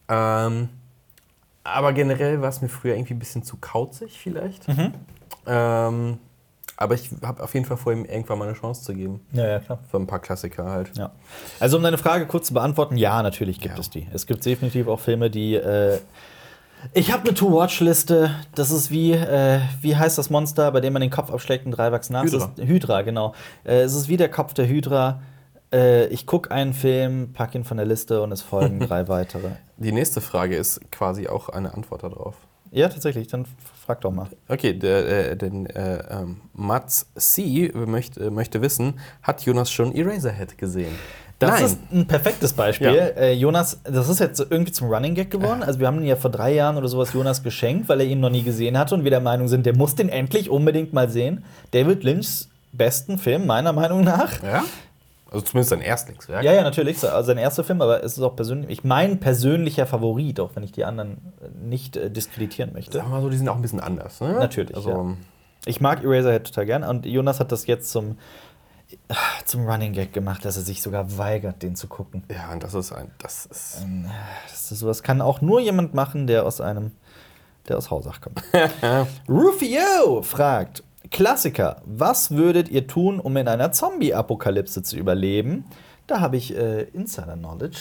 Ähm, 0.08 0.68
aber 1.64 1.92
generell 1.92 2.40
war 2.40 2.48
es 2.48 2.62
mir 2.62 2.68
früher 2.70 2.94
irgendwie 2.94 3.12
ein 3.14 3.18
bisschen 3.18 3.42
zu 3.42 3.58
kauzig, 3.60 4.18
vielleicht. 4.18 4.66
Ähm, 5.46 6.18
Aber 6.76 6.94
ich 6.94 7.10
habe 7.22 7.42
auf 7.42 7.52
jeden 7.54 7.66
Fall 7.66 7.76
vor, 7.76 7.92
ihm 7.92 8.04
irgendwann 8.04 8.38
mal 8.38 8.46
eine 8.48 8.56
Chance 8.56 8.84
zu 8.84 8.94
geben. 8.94 9.20
Ja, 9.32 9.46
ja, 9.48 9.58
klar. 9.58 9.80
Für 9.90 9.96
ein 9.98 10.06
paar 10.06 10.20
Klassiker 10.20 10.64
halt. 10.66 10.96
Ja. 10.96 11.10
Also 11.58 11.76
um 11.76 11.82
deine 11.82 11.98
Frage 11.98 12.26
kurz 12.26 12.46
zu 12.46 12.54
beantworten, 12.54 12.96
ja, 12.96 13.20
natürlich 13.22 13.58
gibt 13.60 13.74
Ja. 13.74 13.80
es 13.80 13.90
die. 13.90 14.06
Es 14.12 14.26
gibt 14.26 14.44
definitiv 14.46 14.86
auch 14.86 15.00
Filme, 15.00 15.28
die. 15.28 15.56
Äh, 15.56 15.98
ich 16.94 17.12
habe 17.12 17.24
eine 17.24 17.34
To-Watch-Liste. 17.34 18.34
Das 18.54 18.70
ist 18.70 18.90
wie, 18.90 19.12
äh, 19.12 19.60
wie 19.80 19.96
heißt 19.96 20.18
das 20.18 20.30
Monster, 20.30 20.70
bei 20.72 20.80
dem 20.80 20.92
man 20.92 21.00
den 21.00 21.10
Kopf 21.10 21.30
abschlägt 21.30 21.66
und 21.66 21.72
drei 21.72 21.92
wachsen 21.92 22.12
nach? 22.12 22.24
Hydra. 22.24 22.52
Ist, 22.56 22.66
Hydra, 22.66 23.02
genau. 23.02 23.34
Äh, 23.64 23.80
es 23.80 23.94
ist 23.94 24.08
wie 24.08 24.16
der 24.16 24.30
Kopf 24.30 24.54
der 24.54 24.68
Hydra. 24.68 25.20
Äh, 25.72 26.06
ich 26.06 26.26
gucke 26.26 26.50
einen 26.50 26.72
Film, 26.72 27.32
pack 27.32 27.54
ihn 27.54 27.64
von 27.64 27.76
der 27.76 27.86
Liste 27.86 28.22
und 28.22 28.32
es 28.32 28.42
folgen 28.42 28.80
drei 28.88 29.08
weitere. 29.08 29.50
Die 29.76 29.92
nächste 29.92 30.20
Frage 30.20 30.56
ist 30.56 30.80
quasi 30.90 31.28
auch 31.28 31.48
eine 31.48 31.74
Antwort 31.74 32.02
darauf. 32.02 32.36
Ja, 32.70 32.88
tatsächlich, 32.88 33.28
dann 33.28 33.46
frag 33.86 34.02
doch 34.02 34.10
mal. 34.10 34.28
Okay, 34.48 34.74
der, 34.74 35.30
äh, 35.30 35.36
den, 35.36 35.66
äh, 35.66 36.02
ähm, 36.10 36.42
Mats 36.52 37.06
C. 37.16 37.72
möchte, 37.74 38.30
möchte 38.30 38.60
wissen, 38.60 39.00
hat 39.22 39.42
Jonas 39.42 39.70
schon 39.70 39.94
Eraserhead 39.94 40.58
gesehen? 40.58 40.94
Das 41.38 41.50
Nein. 41.50 41.64
ist 41.64 41.78
ein 41.92 42.06
perfektes 42.06 42.52
Beispiel. 42.52 42.88
Ja. 42.88 42.94
Äh, 42.94 43.32
Jonas, 43.34 43.78
das 43.84 44.08
ist 44.08 44.18
jetzt 44.18 44.40
irgendwie 44.50 44.72
zum 44.72 44.88
Running 44.88 45.14
Gag 45.14 45.30
geworden. 45.30 45.62
Also 45.62 45.78
wir 45.78 45.86
haben 45.86 45.98
ihn 46.00 46.06
ja 46.06 46.16
vor 46.16 46.30
drei 46.30 46.52
Jahren 46.52 46.76
oder 46.76 46.88
sowas 46.88 47.12
Jonas 47.12 47.44
geschenkt, 47.44 47.88
weil 47.88 48.00
er 48.00 48.06
ihn 48.06 48.18
noch 48.18 48.30
nie 48.30 48.42
gesehen 48.42 48.76
hatte 48.76 48.96
und 48.96 49.04
wir 49.04 49.10
der 49.10 49.20
Meinung 49.20 49.46
sind, 49.46 49.64
der 49.64 49.76
muss 49.76 49.94
den 49.94 50.08
endlich 50.08 50.50
unbedingt 50.50 50.92
mal 50.92 51.08
sehen. 51.08 51.44
David 51.70 52.02
Lynchs 52.02 52.48
besten 52.72 53.18
Film, 53.18 53.46
meiner 53.46 53.72
Meinung 53.72 54.02
nach. 54.02 54.42
ja? 54.42 54.64
Also 55.30 55.44
zumindest 55.44 55.70
sein 55.70 55.80
Erstlingswerk. 55.82 56.42
Ja, 56.42 56.52
ja, 56.52 56.62
natürlich. 56.62 57.04
Also 57.04 57.26
sein 57.26 57.36
erster 57.38 57.62
Film, 57.62 57.82
aber 57.82 58.02
es 58.02 58.16
ist 58.16 58.22
auch 58.24 58.34
persönlich, 58.34 58.70
ich 58.70 58.82
mein 58.82 59.20
persönlicher 59.20 59.86
Favorit, 59.86 60.40
auch 60.40 60.50
wenn 60.54 60.62
ich 60.62 60.72
die 60.72 60.84
anderen 60.86 61.18
äh, 61.40 61.66
nicht 61.68 61.96
äh, 61.96 62.10
diskreditieren 62.10 62.72
möchte. 62.72 62.96
Sagen 62.98 63.10
wir 63.10 63.16
mal 63.16 63.22
so, 63.22 63.28
die 63.28 63.36
sind 63.36 63.48
auch 63.48 63.56
ein 63.56 63.62
bisschen 63.62 63.80
anders. 63.80 64.20
Ne? 64.20 64.32
Natürlich, 64.32 64.74
Also, 64.74 64.90
ja. 64.90 65.14
Ich 65.66 65.80
mag 65.82 66.02
Eraserhead 66.02 66.44
total 66.46 66.64
gern 66.66 66.82
und 66.82 67.04
Jonas 67.04 67.40
hat 67.40 67.52
das 67.52 67.66
jetzt 67.66 67.90
zum, 67.90 68.16
zum 69.44 69.66
Running 69.68 69.92
Gag 69.92 70.12
gemacht, 70.12 70.44
dass 70.44 70.56
er 70.56 70.62
sich 70.62 70.82
sogar 70.82 71.18
weigert, 71.18 71.62
den 71.62 71.76
zu 71.76 71.88
gucken. 71.88 72.24
ja, 72.30 72.52
und 72.52 72.62
das 72.62 72.74
ist 72.74 72.92
ein. 72.92 73.10
Das 73.18 73.46
ist. 73.46 73.84
Das 74.50 74.72
ist, 74.72 74.78
sowas 74.78 75.02
kann 75.02 75.20
auch 75.20 75.40
nur 75.40 75.60
jemand 75.60 75.94
machen, 75.94 76.26
der 76.26 76.46
aus 76.46 76.60
einem, 76.60 76.92
der 77.68 77.78
aus 77.78 77.90
Hausach 77.90 78.20
kommt. 78.20 78.42
Rufio 79.28 80.22
fragt: 80.22 80.82
Klassiker, 81.10 81.82
was 81.84 82.30
würdet 82.30 82.68
ihr 82.68 82.86
tun, 82.86 83.20
um 83.20 83.36
in 83.36 83.48
einer 83.48 83.72
Zombie-Apokalypse 83.72 84.82
zu 84.82 84.96
überleben? 84.96 85.64
Da 86.06 86.20
habe 86.20 86.36
ich 86.36 86.56
äh, 86.56 86.82
Insider-Knowledge. 86.84 87.78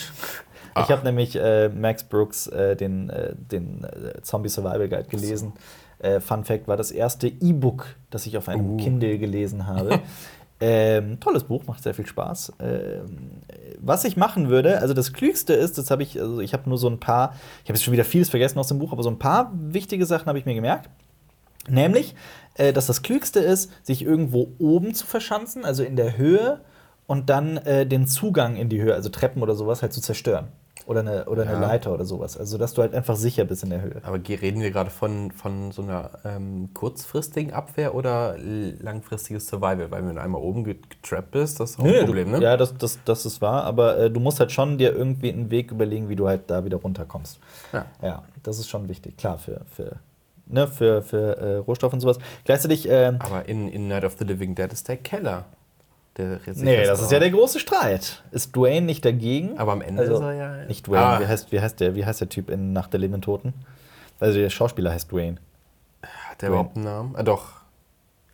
Ich 0.80 0.92
habe 0.92 1.04
nämlich 1.04 1.36
äh, 1.36 1.70
Max 1.70 2.04
Brooks 2.04 2.46
äh, 2.48 2.76
den, 2.76 3.10
äh, 3.10 3.34
den 3.36 3.84
äh, 3.84 4.22
Zombie 4.22 4.50
Survival 4.50 4.88
Guide 4.88 5.06
gelesen. 5.06 5.54
Äh, 6.00 6.20
Fun 6.20 6.44
Fact 6.44 6.68
war 6.68 6.78
das 6.78 6.92
erste 6.92 7.28
E-Book, 7.28 7.96
das 8.12 8.28
ich 8.28 8.38
auf 8.38 8.48
einem 8.48 8.72
Uh. 8.72 8.78
Kindle 8.78 9.18
gelesen 9.18 9.66
habe. 9.66 10.02
ähm, 10.60 11.20
tolles 11.20 11.44
Buch, 11.44 11.66
macht 11.68 11.84
sehr 11.84 11.94
viel 11.94 12.08
Spaß. 12.08 12.54
Ähm, 12.60 13.42
was 13.80 14.04
ich 14.06 14.18
machen 14.18 14.50
würde, 14.50 14.80
also 14.82 14.94
das 14.94 15.14
Klügste 15.14 15.54
ist, 15.54 15.78
das 15.78 15.92
habe 15.92 16.04
ich, 16.04 16.20
also 16.20 16.40
ich 16.40 16.54
habe 16.54 16.68
nur 16.68 16.78
so 16.78 16.90
ein 16.90 17.00
paar, 17.00 17.36
ich 17.64 17.70
habe 17.70 17.78
jetzt 17.78 17.84
schon 17.84 17.94
wieder 17.94 18.06
vieles 18.06 18.30
vergessen 18.30 18.58
aus 18.58 18.68
dem 18.68 18.80
Buch, 18.80 18.92
aber 18.92 19.04
so 19.04 19.10
ein 19.10 19.20
paar 19.20 19.52
wichtige 19.54 20.06
Sachen 20.06 20.26
habe 20.28 20.40
ich 20.40 20.46
mir 20.46 20.56
gemerkt. 20.56 20.90
Nämlich, 21.70 22.16
äh, 22.56 22.74
dass 22.74 22.88
das 22.88 23.02
Klügste 23.02 23.40
ist, 23.40 23.72
sich 23.84 24.02
irgendwo 24.02 24.50
oben 24.58 24.94
zu 24.94 25.06
verschanzen, 25.06 25.66
also 25.66 25.84
in 25.84 25.96
der 25.96 26.18
Höhe, 26.18 26.62
und 27.06 27.30
dann 27.30 27.58
äh, 27.58 27.86
den 27.86 28.06
Zugang 28.06 28.58
in 28.58 28.70
die 28.70 28.82
Höhe, 28.82 28.94
also 28.94 29.10
Treppen 29.10 29.42
oder 29.42 29.56
sowas, 29.56 29.82
halt 29.82 29.94
zu 29.94 30.02
zerstören. 30.02 30.50
Oder 30.88 31.02
eine, 31.02 31.26
oder 31.26 31.42
eine 31.42 31.52
Ja. 31.52 31.60
Leiter 31.60 31.94
oder 31.94 32.06
sowas. 32.06 32.38
Also, 32.38 32.58
dass 32.58 32.74
du 32.74 32.82
halt 32.82 32.96
einfach 32.96 33.18
sicher 33.18 33.44
bist 33.44 33.62
in 33.62 33.72
der 33.72 33.82
Höhe. 33.82 33.98
Aber 34.04 34.18
reden 34.26 34.62
wir 34.62 34.72
gerade 34.72 34.90
von, 34.90 35.32
von 35.32 35.74
so 35.74 35.82
einer 35.82 36.12
ähm, 36.24 36.70
kurzfristigen 36.74 37.52
Abwehr 37.52 37.94
oder 37.94 38.38
langfristiges 38.80 39.48
Survival? 39.48 39.92
Weil 39.92 40.08
wenn 40.08 40.16
du 40.16 40.22
einmal 40.22 40.42
oben 40.42 40.64
get- 40.64 40.90
getrappt 40.90 41.32
bist, 41.32 41.60
das 41.60 41.72
ist 41.72 41.80
auch 41.80 41.84
ein 41.84 41.92
Nee, 41.92 42.04
Problem, 42.06 42.32
du, 42.32 42.38
ne? 42.38 42.44
Ja, 42.46 42.56
das, 42.56 42.74
das, 42.78 43.00
das 43.04 43.26
ist 43.26 43.42
wahr, 43.42 43.66
aber 43.66 43.98
äh, 43.98 44.10
du 44.10 44.22
musst 44.22 44.40
halt 44.40 44.54
schon 44.54 44.78
dir 44.78 44.94
irgendwie 44.96 45.30
einen 45.34 45.52
Weg 45.52 45.72
überlegen, 45.72 46.08
wie 46.08 46.16
du 46.16 46.26
halt 46.26 46.44
da 46.50 46.64
wieder 46.64 46.78
runterkommst. 46.78 47.40
Ja. 47.74 47.86
Ja, 48.02 48.24
das 48.44 48.58
ist 48.58 48.70
schon 48.70 48.88
wichtig, 48.88 49.18
klar, 49.18 49.38
für, 49.38 49.62
für, 49.76 49.98
ne, 50.46 50.68
für, 50.70 51.02
für 51.02 51.38
äh, 51.38 51.56
Rohstoffe 51.58 51.92
und 51.92 52.00
sowas. 52.00 52.18
Gleichzeitig, 52.46 52.90
äh, 52.90 53.12
Aber 53.20 53.46
in, 53.50 53.68
in 53.68 53.90
Night 53.90 54.06
of 54.06 54.16
the 54.18 54.24
Living 54.24 54.56
Dead 54.56 54.72
ist 54.72 54.88
der 54.88 54.96
Keller. 54.96 55.44
Der 56.18 56.40
nee, 56.56 56.84
das 56.86 57.02
ist 57.02 57.12
ja 57.12 57.20
der 57.20 57.30
große 57.30 57.60
Streit. 57.60 58.24
Ist 58.32 58.56
Dwayne 58.56 58.86
nicht 58.86 59.06
dagegen? 59.06 59.58
Aber 59.60 59.72
am 59.74 59.82
Ende 59.82 60.02
Also, 60.02 60.16
ist 60.16 60.22
er 60.22 60.34
ja. 60.34 60.66
Nicht 60.66 60.88
Dwayne, 60.88 61.06
Ah, 61.06 61.20
wie, 61.20 61.28
heißt, 61.28 61.52
wie, 61.52 61.60
heißt 61.62 61.80
der, 61.80 61.96
wie 61.96 62.06
heißt 62.06 62.22
der 62.22 62.30
Typ 62.30 62.50
in 62.50 62.74
Nacht 62.74 62.92
der 62.94 63.00
lebenden 63.00 63.22
Toten? 63.22 63.54
Also 64.20 64.40
der 64.40 64.50
Schauspieler 64.50 64.92
heißt 64.92 65.12
Dwayne. 65.12 65.38
Hat 66.30 66.42
der 66.42 66.50
überhaupt 66.50 66.76
einen 66.76 66.86
Namen? 66.86 67.16
Ah, 67.16 67.24
doch. 67.24 67.52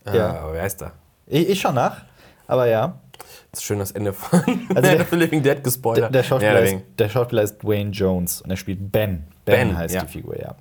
Ah, 0.05 0.13
Ja. 0.15 0.39
Aber 0.39 0.53
wer 0.53 0.65
ist 0.65 0.81
da? 0.81 0.91
Ich, 1.27 1.49
ich 1.49 1.59
schon 1.61 1.75
nach, 1.75 2.01
aber 2.47 2.67
ja. 2.67 2.99
Das 3.51 3.59
ist 3.59 3.63
schön 3.65 3.79
das 3.79 3.91
Ende 3.91 4.13
von 4.13 4.39
Also 4.75 4.81
der- 4.95 5.05
the 5.05 5.15
Living 5.15 5.41
Dead 5.43 5.55
Der, 5.55 5.61
gespoilert. 5.61 6.13
der, 6.15 6.23
Schauspieler 6.23 6.53
Ja, 6.65 6.75
ist, 6.77 6.83
der 6.97 7.09
Schauspieler 7.09 7.41
ist 7.43 7.61
Dwayne 7.61 7.91
Jones 7.91 8.41
und 8.41 8.49
er 8.49 8.57
spielt 8.57 8.91
Ben. 8.91 9.25
Ben, 9.45 9.69
Ben, 9.69 9.77
heißt 9.77 9.93
ja. 9.95 10.01
die 10.01 10.07
Figur, 10.07 10.39
ja. 10.39 10.55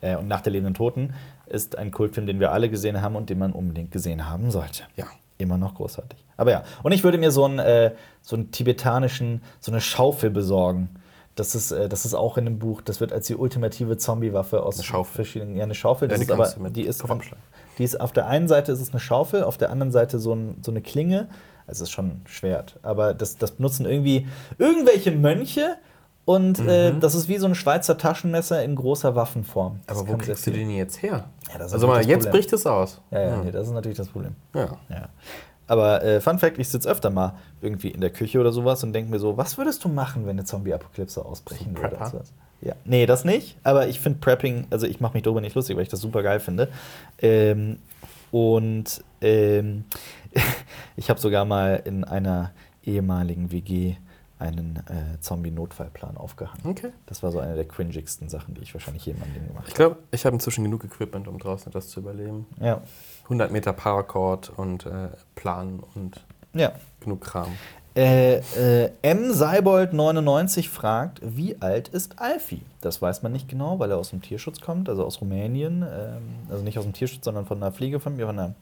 Äh, 0.00 0.16
und 0.16 0.28
Nach 0.28 0.40
der 0.40 0.52
lebenden 0.52 0.74
Toten 0.74 1.14
ist 1.46 1.76
ein 1.78 1.90
Kultfilm, 1.90 2.26
den 2.26 2.40
wir 2.40 2.52
alle 2.52 2.68
gesehen 2.68 3.00
haben 3.00 3.16
und 3.16 3.30
den 3.30 3.38
man 3.38 3.52
unbedingt 3.52 3.90
gesehen 3.92 4.28
haben 4.28 4.50
sollte. 4.50 4.82
Ja. 4.96 5.06
Immer 5.38 5.58
noch 5.58 5.74
großartig. 5.74 6.24
Aber 6.36 6.50
ja, 6.50 6.62
und 6.82 6.92
ich 6.92 7.02
würde 7.04 7.18
mir 7.18 7.30
so 7.30 7.44
einen, 7.44 7.58
äh, 7.58 7.92
so 8.22 8.36
einen 8.36 8.50
tibetanischen, 8.50 9.42
so 9.60 9.72
eine 9.72 9.80
Schaufel 9.80 10.30
besorgen. 10.30 10.90
Das 11.34 11.54
ist, 11.54 11.72
äh, 11.72 11.88
das 11.88 12.04
ist 12.04 12.14
auch 12.14 12.38
in 12.38 12.44
dem 12.44 12.58
Buch, 12.58 12.80
das 12.80 13.00
wird 13.00 13.12
als 13.12 13.26
die 13.26 13.34
ultimative 13.34 13.96
Zombie-Waffe 13.96 14.62
aus 14.62 14.76
Eine 14.76 14.84
Schaufel. 14.84 15.14
verschiedenen. 15.16 15.56
Ja, 15.56 15.64
eine 15.64 15.74
Schaufel, 15.74 16.08
das 16.08 16.18
Ja, 16.20 16.24
die 16.24 16.30
ist 16.30 16.30
aber, 16.60 16.70
die 16.70 16.82
ist, 16.82 17.04
die 17.78 17.84
ist 17.84 18.00
auf 18.00 18.12
der 18.12 18.26
einen 18.28 18.46
Seite 18.46 18.70
ist 18.72 18.80
es 18.80 18.90
eine 18.90 19.00
Schaufel, 19.00 19.42
auf 19.42 19.58
der 19.58 19.70
anderen 19.70 19.90
Seite 19.90 20.18
so, 20.18 20.32
ein, 20.34 20.58
so 20.62 20.70
eine 20.70 20.80
Klinge. 20.80 21.28
Also 21.66 21.82
es 21.82 21.88
ist 21.88 21.94
schon 21.94 22.06
ein 22.06 22.22
Schwert. 22.26 22.78
Aber 22.82 23.14
das, 23.14 23.36
das 23.38 23.52
benutzen 23.52 23.86
irgendwie 23.86 24.28
irgendwelche 24.58 25.10
Mönche 25.10 25.76
und 26.24 26.58
äh, 26.66 26.92
Mhm. 26.92 27.00
das 27.00 27.14
ist 27.14 27.28
wie 27.28 27.38
so 27.38 27.46
ein 27.46 27.54
Schweizer 27.54 27.98
Taschenmesser 27.98 28.62
in 28.64 28.76
großer 28.76 29.14
Waffenform. 29.14 29.80
Das 29.86 29.98
Aber 29.98 30.08
wo 30.08 30.16
kriegst 30.16 30.46
du 30.46 30.50
den 30.50 30.70
jetzt 30.70 31.02
her? 31.02 31.24
Ja, 31.52 31.60
also 31.60 31.86
mal, 31.86 32.04
jetzt 32.06 32.30
bricht 32.30 32.52
es 32.52 32.66
aus. 32.66 33.00
Ja, 33.10 33.20
ja, 33.20 33.36
Hm. 33.36 33.44
nee, 33.44 33.50
das 33.50 33.66
ist 33.68 33.72
natürlich 33.74 33.98
das 33.98 34.08
Problem. 34.08 34.34
ja. 34.54 34.76
Ja. 34.88 35.08
Aber 35.66 36.02
äh, 36.04 36.20
Fun 36.20 36.38
Fact, 36.38 36.58
ich 36.58 36.68
sitze 36.68 36.86
öfter 36.90 37.08
mal 37.08 37.36
irgendwie 37.62 37.88
in 37.88 38.02
der 38.02 38.10
Küche 38.10 38.38
oder 38.38 38.52
sowas 38.52 38.84
und 38.84 38.92
denke 38.92 39.10
mir 39.10 39.18
so, 39.18 39.38
was 39.38 39.56
würdest 39.56 39.82
du 39.82 39.88
machen, 39.88 40.26
wenn 40.26 40.32
eine 40.36 40.44
Zombie-Apokalypse 40.44 41.24
ausbrechen 41.24 41.74
So 41.74 41.82
würde? 41.82 41.96
Ja. 42.60 42.74
Nee, 42.84 43.06
das 43.06 43.24
nicht. 43.24 43.56
Aber 43.62 43.86
ich 43.88 43.98
finde 43.98 44.18
Prepping, 44.18 44.66
also 44.68 44.86
ich 44.86 45.00
mache 45.00 45.14
mich 45.14 45.22
darüber 45.22 45.40
nicht 45.40 45.54
lustig, 45.56 45.74
weil 45.76 45.82
ich 45.82 45.88
das 45.88 46.00
super 46.00 46.22
geil 46.22 46.38
finde. 46.40 46.68
Ähm, 47.18 47.78
und 48.30 49.02
ähm, 49.22 49.84
ich 50.96 51.08
habe 51.08 51.18
sogar 51.20 51.46
mal 51.46 51.80
in 51.84 52.04
einer 52.04 52.50
ehemaligen 52.84 53.50
WG 53.50 53.96
einen 54.38 54.76
äh, 54.88 55.20
Zombie-Notfallplan 55.20 56.16
aufgehangen. 56.16 56.62
Okay. 56.64 56.90
Das 57.06 57.22
war 57.22 57.30
so 57.30 57.38
eine 57.38 57.54
der 57.54 57.66
cringigsten 57.66 58.28
Sachen, 58.28 58.54
die 58.54 58.62
ich 58.62 58.74
wahrscheinlich 58.74 59.06
je 59.06 59.12
in 59.12 59.20
meinem 59.20 59.32
Leben 59.34 59.48
gemacht 59.48 59.64
Ich 59.68 59.74
habe. 59.74 59.94
glaube, 59.94 59.96
ich 60.10 60.24
habe 60.26 60.34
inzwischen 60.34 60.64
genug 60.64 60.84
Equipment, 60.84 61.28
um 61.28 61.38
draußen 61.38 61.68
etwas 61.68 61.88
zu 61.88 62.00
überleben. 62.00 62.46
Ja. 62.60 62.82
100 63.24 63.50
Meter 63.52 63.72
Paracord 63.72 64.50
und 64.56 64.86
äh, 64.86 65.08
Plan 65.34 65.80
und 65.94 66.24
ja. 66.52 66.72
genug 67.00 67.20
Kram. 67.22 67.48
Äh, 67.96 68.38
äh, 68.56 68.90
M. 69.02 69.30
Seibold99 69.30 70.68
fragt, 70.68 71.20
wie 71.22 71.60
alt 71.62 71.88
ist 71.88 72.18
Alfie? 72.18 72.62
Das 72.80 73.00
weiß 73.00 73.22
man 73.22 73.30
nicht 73.30 73.48
genau, 73.48 73.78
weil 73.78 73.92
er 73.92 73.98
aus 73.98 74.10
dem 74.10 74.20
Tierschutz 74.20 74.60
kommt, 74.60 74.88
also 74.88 75.04
aus 75.04 75.20
Rumänien. 75.20 75.82
Ähm, 75.82 76.22
also 76.50 76.64
nicht 76.64 76.76
aus 76.76 76.84
dem 76.84 76.92
Tierschutz, 76.92 77.24
sondern 77.24 77.46
von 77.46 77.58
einer 77.62 77.70
Pflegefamilie, 77.70 78.26
von 78.26 78.38
einer 78.38 78.54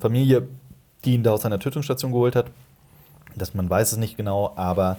Familie, 0.00 0.48
die 1.04 1.14
ihn 1.14 1.22
da 1.22 1.32
aus 1.32 1.44
einer 1.46 1.60
Tötungsstation 1.60 2.10
geholt 2.10 2.34
hat. 2.34 2.46
Das, 3.36 3.54
man 3.54 3.68
weiß 3.68 3.92
es 3.92 3.98
nicht 3.98 4.16
genau, 4.16 4.52
aber 4.56 4.96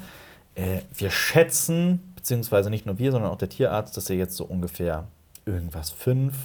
äh, 0.55 0.81
wir 0.93 1.09
schätzen, 1.09 2.13
beziehungsweise 2.15 2.69
nicht 2.69 2.85
nur 2.85 2.97
wir, 2.99 3.11
sondern 3.11 3.31
auch 3.31 3.37
der 3.37 3.49
Tierarzt, 3.49 3.97
dass 3.97 4.09
er 4.09 4.15
jetzt 4.15 4.35
so 4.35 4.45
ungefähr 4.45 5.05
irgendwas 5.45 5.89
fünf 5.89 6.35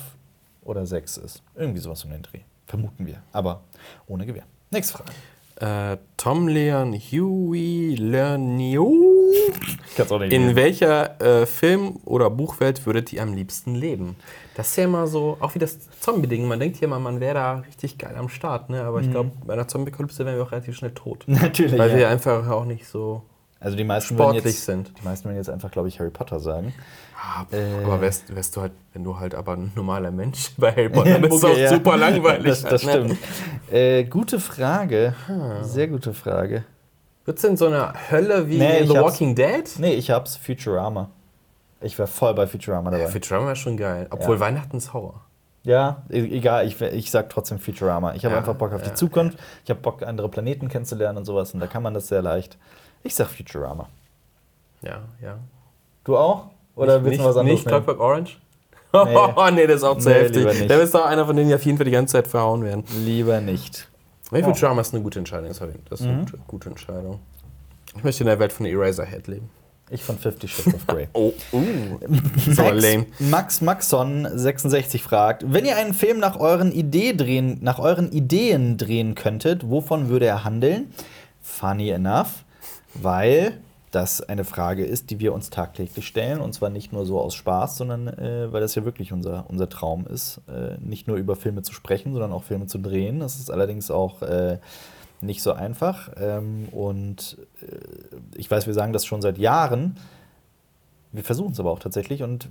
oder 0.63 0.87
sechs 0.87 1.17
ist. 1.17 1.43
Irgendwie 1.55 1.81
sowas 1.81 2.05
um 2.05 2.11
den 2.11 2.23
Dreh. 2.23 2.41
Vermuten 2.67 3.07
wir, 3.07 3.23
aber 3.33 3.63
ohne 4.07 4.27
Gewehr. 4.27 4.45
Nächste 4.71 4.99
Frage. 4.99 5.13
Äh, 5.61 5.97
Tom 6.17 6.47
Leon 6.47 6.93
Huey 6.95 7.97
nicht 7.99 8.79
In 10.31 10.55
welcher 10.55 11.21
äh, 11.21 11.47
Film- 11.47 11.99
oder 12.05 12.31
Buchwelt 12.31 12.87
würdet 12.87 13.13
ihr 13.13 13.23
am 13.23 13.35
liebsten 13.35 13.75
leben? 13.75 14.15
Das 14.55 14.71
ist 14.71 14.77
ja 14.77 14.85
immer 14.85 15.09
so, 15.09 15.37
auch 15.41 15.57
wie 15.57 15.59
das 15.59 15.79
Zombie-Ding. 16.01 16.47
Man 16.47 16.61
denkt 16.61 16.81
ja 16.81 16.87
immer, 16.87 17.01
man 17.01 17.19
wäre 17.19 17.35
da 17.35 17.55
richtig 17.67 17.99
geil 17.99 18.15
am 18.17 18.29
Start, 18.29 18.71
ne? 18.71 18.83
aber 18.83 19.01
ich 19.01 19.11
glaube, 19.11 19.33
bei 19.45 19.55
einer 19.55 19.67
Zombie-Kalypse 19.67 20.25
wären 20.25 20.37
wir 20.37 20.45
auch 20.45 20.53
relativ 20.53 20.77
schnell 20.77 20.93
tot. 20.93 21.25
Natürlich. 21.27 21.77
Weil 21.77 21.91
wir 21.91 22.03
ja. 22.03 22.09
einfach 22.09 22.49
auch 22.49 22.65
nicht 22.65 22.87
so. 22.87 23.23
Also 23.61 23.77
die 23.77 23.85
meisten 23.85 24.15
sportlich 24.15 24.45
jetzt, 24.45 24.65
sind. 24.67 24.93
Die 24.99 25.05
meisten 25.05 25.25
würden 25.29 25.37
jetzt 25.37 25.51
einfach, 25.51 25.71
glaube 25.71 25.89
ich, 25.89 25.99
Harry 25.99 26.11
Potter 26.11 26.39
sagen. 26.39 26.73
Äh, 27.51 27.85
aber 27.85 28.01
wärst, 28.01 28.33
wärst 28.35 28.55
du 28.57 28.61
halt, 28.61 28.73
wenn 28.93 29.03
du 29.03 29.19
halt 29.19 29.35
aber 29.35 29.55
ein 29.55 29.73
normaler 29.75 30.13
Mensch 30.13 30.53
bei 30.57 30.71
Harry 30.71 30.89
Potter 30.89 31.19
bist, 31.21 31.35
ist 31.35 31.45
Okay, 31.45 31.53
auch 31.55 31.59
ja. 31.59 31.69
super 31.71 31.97
langweilig. 31.97 32.45
Das, 32.47 32.63
das 32.63 32.85
ne? 32.85 32.91
stimmt. 32.93 33.17
Äh, 33.73 34.05
gute 34.05 34.39
Frage. 34.39 35.15
Sehr 35.63 35.89
gute 35.89 36.15
Frage. 36.15 36.65
Wird's 37.25 37.43
in 37.45 37.57
so 37.57 37.67
einer 37.67 37.93
Hölle 38.11 38.49
wie 38.49 38.59
Nee, 38.59 38.85
The 38.85 38.95
Walking 38.95 39.35
Dead? 39.35 39.65
Nee, 39.79 39.95
ich 39.95 40.11
hab's. 40.11 40.37
Futurama. 40.37 41.11
Ich 41.81 41.99
war 41.99 42.07
voll 42.07 42.35
bei 42.35 42.47
Futurama 42.47 42.91
dabei. 42.91 43.05
Ja, 43.05 43.09
Futurama 43.09 43.53
ist 43.53 43.59
schon 43.59 43.77
geil. 43.77 44.07
Obwohl 44.11 44.37
Ja. 44.37 44.41
Weihnachten 44.41 44.77
ist 44.79 44.93
Horror. 44.95 45.21
Ja, 45.65 46.03
e- 46.09 46.21
egal, 46.37 46.67
ich, 46.67 46.81
ich 46.81 47.11
sag 47.11 47.29
trotzdem 47.29 47.59
Futurama. 47.59 48.15
Ich 48.15 48.25
habe 48.25 48.33
Ja, 48.35 48.39
einfach 48.39 48.55
Bock 48.55 48.73
auf 48.73 48.83
ja. 48.83 48.89
die 48.89 48.95
Zukunft. 48.95 49.39
Ich 49.65 49.71
habe 49.71 49.81
Bock, 49.81 50.03
andere 50.03 50.29
Planeten 50.29 50.69
kennenzulernen 50.69 51.19
und 51.19 51.25
sowas. 51.25 51.53
Und 51.53 51.61
da 51.61 51.67
kann 51.67 51.83
man 51.83 51.93
das 51.93 52.09
sehr 52.09 52.23
leicht. 52.23 52.57
Ich 53.03 53.15
sag 53.15 53.29
Futurama. 53.29 53.89
Ja, 54.83 55.01
ja. 55.23 55.39
Du 56.05 56.17
auch? 56.17 56.47
Oder 56.77 57.05
willst 57.05 57.21
du 57.21 57.25
was 57.25 57.37
anderes 57.37 57.59
Nicht 57.61 57.67
nehmen? 57.67 57.85
Clockwork 57.85 58.01
Orange? 58.01 58.39
Oh, 58.91 59.51
nee, 59.53 59.67
das 59.67 59.77
ist 59.77 59.85
auch 59.85 59.99
zu 59.99 60.09
Nee, 60.09 60.15
heftig. 60.15 60.37
lieber 60.39 60.55
nicht. 60.55 60.71
Der 60.71 60.81
ist 60.81 60.97
auch 60.97 61.05
einer 61.05 61.27
von 61.27 61.37
denen, 61.37 61.49
die 61.51 61.55
auf 61.55 61.65
jeden 61.65 61.77
Fall 61.77 61.85
die 61.85 61.91
ganze 61.91 62.13
Zeit 62.13 62.27
verhauen 62.27 62.65
werden. 62.65 62.85
Lieber 63.05 63.41
nicht. 63.43 63.87
Ich 64.33 64.43
finde, 64.45 64.59
Drama 64.59 64.81
ist 64.81 64.95
eine 64.95 65.03
gute 65.03 65.19
Entscheidung. 65.19 65.53
Sorry. 65.53 65.73
Das 65.91 66.01
ist 66.01 66.07
Mhm. 66.07 66.13
eine 66.13 66.21
gute, 66.25 66.39
gute 66.47 66.69
Entscheidung. 66.71 67.21
Ich 67.97 68.03
möchte 68.03 68.23
in 68.23 68.29
der 68.29 68.39
Welt 68.39 68.51
von 68.53 68.65
Eraserhead 68.65 69.27
leben. 69.27 69.51
Ich 69.91 70.03
von 70.03 70.19
Fifty 70.19 70.49
Shades 70.49 70.75
of 70.75 70.87
Grey. 70.87 71.07
Oh, 71.15 71.33
uh. 71.53 71.63
so 72.51 72.63
Max, 72.63 72.83
lame. 72.83 73.07
Max 73.19 73.61
Maxon 73.61 74.27
66 74.39 75.03
fragt, 75.03 75.45
wenn 75.53 75.67
ihr 75.67 75.77
einen 75.77 75.93
Film 75.93 76.19
nach 76.19 76.37
euren 76.41 76.73
Idee 76.73 77.13
drehen, 77.13 77.59
nach 77.61 77.79
euren 77.79 78.11
Ideen 78.11 78.79
drehen 78.79 79.15
könntet, 79.15 79.69
wovon 79.69 80.09
würde 80.09 80.25
er 80.27 80.45
handeln? 80.45 80.93
Funny 81.43 81.91
enough, 81.91 82.45
weil 83.03 83.59
das 83.91 84.21
eine 84.21 84.45
Frage 84.45 84.85
ist, 84.85 85.11
die 85.11 85.19
wir 85.19 85.33
uns 85.33 85.51
tagtäglich 85.51 86.07
stellen 86.07 86.41
und 86.41 86.53
zwar 86.53 86.69
nicht 86.69 86.93
nur 86.93 87.07
so 87.07 87.21
aus 87.21 87.35
Spaß, 87.35 87.77
sondern 87.77 88.09
äh, 88.09 88.53
weil 88.53 88.61
das 88.61 88.75
ja 88.75 88.85
wirklich 88.85 89.13
unser, 89.13 89.47
unser 89.49 89.69
Traum 89.69 90.07
ist, 90.07 90.43
äh, 90.49 90.77
nicht 90.79 91.09
nur 91.09 91.17
über 91.17 91.37
Filme 91.37 91.63
zu 91.63 91.73
sprechen, 91.73 92.13
sondern 92.13 92.33
auch 92.33 92.45
Filme 92.45 92.67
zu 92.67 92.79
drehen. 92.79 93.21
Das 93.21 93.39
ist 93.39 93.51
allerdings 93.51 93.91
auch 93.91 94.21
äh, 94.23 94.59
nicht 95.21 95.43
so 95.43 95.53
einfach 95.53 96.11
ähm, 96.17 96.69
und 96.71 97.39
äh, 97.63 97.67
ich 98.37 98.51
weiß, 98.51 98.67
wir 98.67 98.75
sagen 98.75 98.93
das 98.93 99.07
schon 99.07 99.23
seit 99.23 99.39
Jahren. 99.39 99.97
Wir 101.13 101.25
versuchen 101.25 101.53
es 101.53 101.61
aber 101.61 101.71
auch 101.71 101.79
tatsächlich 101.79 102.23
und 102.23 102.51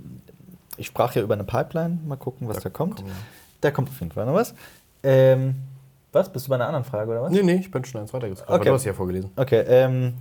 ich 0.76 0.86
sprach 0.88 1.14
ja 1.14 1.22
über 1.22 1.34
eine 1.34 1.44
Pipeline. 1.44 1.98
Mal 2.04 2.16
gucken, 2.16 2.48
was 2.48 2.60
da, 2.60 2.68
kommt. 2.68 2.96
kommen 2.96 3.08
wir. 3.08 3.14
Da 3.60 3.70
kommt 3.70 3.88
auf 3.88 4.00
jeden 4.00 4.12
Fall 4.12 4.26
noch 4.26 4.34
was. 4.34 4.54
Ähm, 5.02 5.56
was? 6.18 6.32
Bist 6.32 6.46
du 6.46 6.50
bei 6.50 6.56
einer 6.56 6.66
anderen 6.66 6.84
Frage 6.84 7.10
oder 7.10 7.22
was? 7.22 7.32
Nee, 7.32 7.42
nee, 7.42 7.54
ich 7.56 7.70
bin 7.70 7.84
schon 7.84 8.00
eins 8.00 8.12
weitergescrollt. 8.12 8.48
aber 8.48 8.58
Okay. 8.60 8.68
Du 8.68 8.74
hast 8.74 8.84
ja 8.84 8.92
vorgelesen. 8.92 9.30
Okay, 9.36 9.64
ähm, 9.66 10.14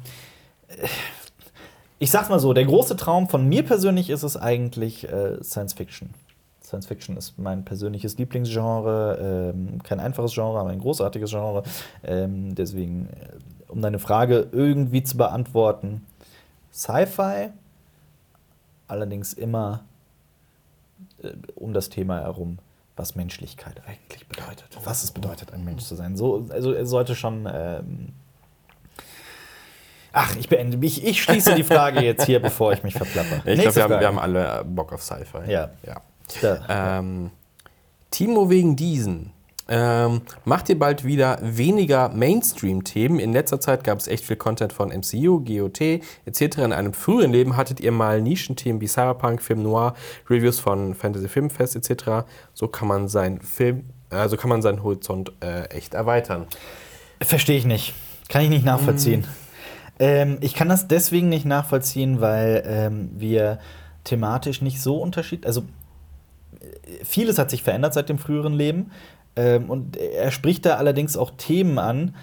ich 1.99 2.11
sag's 2.11 2.29
mal 2.29 2.39
so, 2.39 2.53
der 2.53 2.65
große 2.65 2.95
Traum 2.95 3.27
von 3.27 3.47
mir 3.47 3.63
persönlich 3.63 4.09
ist 4.09 4.23
es 4.23 4.37
eigentlich 4.37 5.07
äh, 5.09 5.41
Science 5.43 5.73
Fiction. 5.73 6.09
Science 6.63 6.85
Fiction 6.85 7.15
ist 7.17 7.39
mein 7.39 7.63
persönliches 7.63 8.17
Lieblingsgenre, 8.17 9.53
ähm, 9.55 9.81
kein 9.83 9.99
einfaches 9.99 10.33
Genre, 10.33 10.59
aber 10.59 10.69
ein 10.69 10.79
großartiges 10.79 11.29
Genre. 11.29 11.63
Ähm, 12.03 12.53
deswegen, 12.55 13.07
äh, 13.07 13.71
um 13.71 13.81
deine 13.81 13.99
Frage 13.99 14.47
irgendwie 14.51 15.01
zu 15.03 15.17
beantworten, 15.17 16.05
Sci-Fi, 16.73 17.49
allerdings 18.87 19.33
immer 19.33 19.85
äh, 21.23 21.31
um 21.55 21.73
das 21.73 21.89
Thema 21.89 22.19
herum, 22.19 22.59
was 22.97 23.15
Menschlichkeit 23.15 23.81
eigentlich 23.87 24.27
bedeutet. 24.27 24.77
Was 24.83 25.03
es 25.03 25.11
bedeutet, 25.11 25.53
ein 25.53 25.63
Mensch 25.63 25.83
zu 25.83 25.95
sein. 25.95 26.17
So, 26.17 26.47
also 26.49 26.73
es 26.73 26.89
sollte 26.89 27.15
schon. 27.15 27.49
Ähm 27.51 28.13
Ach, 30.13 30.35
ich 30.35 30.49
beende 30.49 30.77
mich. 30.77 31.05
Ich 31.05 31.21
schließe 31.21 31.53
die 31.53 31.63
Frage 31.63 32.01
jetzt 32.01 32.25
hier, 32.25 32.41
bevor 32.41 32.73
ich 32.73 32.81
mich 32.81 32.95
verplapper. 32.95 33.45
Ich 33.45 33.61
glaube, 33.61 33.75
wir, 33.75 33.99
wir 33.99 34.07
haben 34.07 34.17
alle 34.17 34.63
Bock 34.65 34.91
auf 34.93 35.03
Sci-Fi. 35.03 35.51
Ja. 35.51 35.69
ja. 35.85 36.01
Da. 36.41 36.99
Ähm, 36.99 37.29
Timo 38.09 38.49
wegen 38.49 38.75
diesen. 38.75 39.31
Ähm, 39.69 40.21
macht 40.45 40.69
ihr 40.69 40.79
bald 40.79 41.03
wieder 41.03 41.39
weniger 41.41 42.09
Mainstream-Themen? 42.09 43.19
In 43.19 43.33
letzter 43.33 43.59
Zeit 43.59 43.83
gab 43.83 43.99
es 43.99 44.07
echt 44.07 44.25
viel 44.25 44.37
Content 44.37 44.71
von 44.71 44.89
MCU, 44.89 45.43
GOT 45.43 45.81
etc. 45.81 46.57
In 46.59 46.73
einem 46.73 46.93
früheren 46.93 47.31
Leben 47.31 47.57
hattet 47.57 47.79
ihr 47.79 47.91
mal 47.91 48.21
Nischenthemen 48.21 48.79
wie 48.81 48.87
Cyberpunk, 48.87 49.41
Film 49.41 49.63
Noir, 49.63 49.93
Reviews 50.29 50.59
von 50.59 50.93
Fantasy 50.93 51.27
Filmfest 51.27 51.75
etc. 51.75 52.25
So 52.53 52.67
kann 52.67 52.87
man 52.87 53.07
seinen 53.07 53.41
Film, 53.41 53.83
äh, 54.09 54.27
so 54.29 54.37
kann 54.37 54.49
man 54.49 54.61
seinen 54.61 54.83
Horizont 54.83 55.33
äh, 55.41 55.65
echt 55.65 55.93
erweitern. 55.93 56.47
Verstehe 57.21 57.57
ich 57.57 57.65
nicht. 57.65 57.93
Kann 58.29 58.43
ich 58.43 58.49
nicht 58.49 58.65
nachvollziehen. 58.65 59.25
Ähm, 59.99 60.37
ich 60.41 60.53
kann 60.53 60.69
das 60.69 60.87
deswegen 60.87 61.29
nicht 61.29 61.45
nachvollziehen, 61.45 62.21
weil 62.21 62.63
ähm, 62.65 63.09
wir 63.15 63.59
thematisch 64.03 64.61
nicht 64.61 64.81
so 64.81 64.97
unterschiedlich. 64.97 65.47
Also, 65.47 65.61
äh, 66.59 67.03
vieles 67.03 67.37
hat 67.37 67.49
sich 67.49 67.63
verändert 67.63 67.93
seit 67.93 68.09
dem 68.09 68.19
früheren 68.19 68.53
Leben. 68.53 68.91
Ähm, 69.37 69.69
und 69.69 69.95
er 69.95 70.31
spricht 70.31 70.65
da 70.65 70.75
allerdings 70.75 71.15
auch 71.15 71.31
Themen 71.37 71.79
an. 71.79 72.15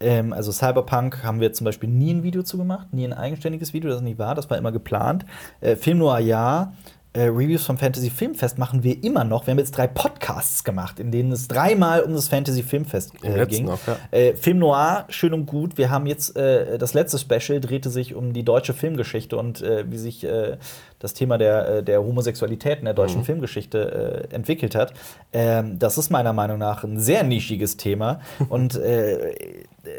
Ähm, 0.00 0.32
also, 0.32 0.50
Cyberpunk 0.52 1.22
haben 1.22 1.40
wir 1.40 1.52
zum 1.52 1.66
Beispiel 1.66 1.90
nie 1.90 2.14
ein 2.14 2.22
Video 2.22 2.42
zu 2.42 2.56
gemacht, 2.56 2.94
nie 2.94 3.04
ein 3.04 3.12
eigenständiges 3.12 3.74
Video, 3.74 3.90
das 3.90 3.98
ist 3.98 4.04
nicht 4.04 4.18
wahr, 4.18 4.34
das 4.34 4.48
war 4.48 4.56
immer 4.56 4.72
geplant. 4.72 5.26
Äh, 5.60 5.76
Film 5.76 5.98
Noir 5.98 6.20
ja. 6.20 6.72
Äh, 7.12 7.22
Reviews 7.22 7.66
vom 7.66 7.76
Fantasy 7.76 8.08
Filmfest 8.08 8.56
machen 8.56 8.84
wir 8.84 9.02
immer 9.02 9.24
noch. 9.24 9.44
Wir 9.44 9.50
haben 9.50 9.58
jetzt 9.58 9.76
drei 9.76 9.88
Podcasts 9.88 10.62
gemacht, 10.62 11.00
in 11.00 11.10
denen 11.10 11.32
es 11.32 11.48
dreimal 11.48 12.02
um 12.02 12.12
das 12.12 12.28
Fantasy 12.28 12.62
Filmfest 12.62 13.12
äh, 13.24 13.46
ging. 13.46 13.64
noch, 13.64 13.80
ja. 13.84 13.96
Äh, 14.12 14.36
Film 14.36 14.60
Noir, 14.60 15.06
schön 15.08 15.34
und 15.34 15.46
gut. 15.46 15.76
Wir 15.76 15.90
haben 15.90 16.06
jetzt 16.06 16.36
äh, 16.36 16.78
das 16.78 16.94
letzte 16.94 17.18
Special 17.18 17.60
drehte 17.60 17.90
sich 17.90 18.14
um 18.14 18.32
die 18.32 18.44
deutsche 18.44 18.74
Filmgeschichte 18.74 19.36
und 19.36 19.60
äh, 19.60 19.90
wie 19.90 19.98
sich 19.98 20.22
äh, 20.22 20.56
das 21.00 21.14
Thema 21.14 21.38
der, 21.38 21.68
äh, 21.68 21.82
der 21.82 22.02
Homosexualität 22.02 22.78
in 22.78 22.84
der 22.84 22.94
deutschen 22.94 23.24
Filmgeschichte 23.24 24.28
äh, 24.30 24.34
entwickelt 24.34 24.76
hat. 24.76 24.92
Ähm, 25.32 25.78
das 25.78 25.98
ist 25.98 26.10
meiner 26.10 26.32
Meinung 26.32 26.58
nach 26.58 26.84
ein 26.84 27.00
sehr 27.00 27.24
nischiges 27.24 27.76
Thema 27.76 28.20
und 28.48 28.76
äh, 28.76 29.34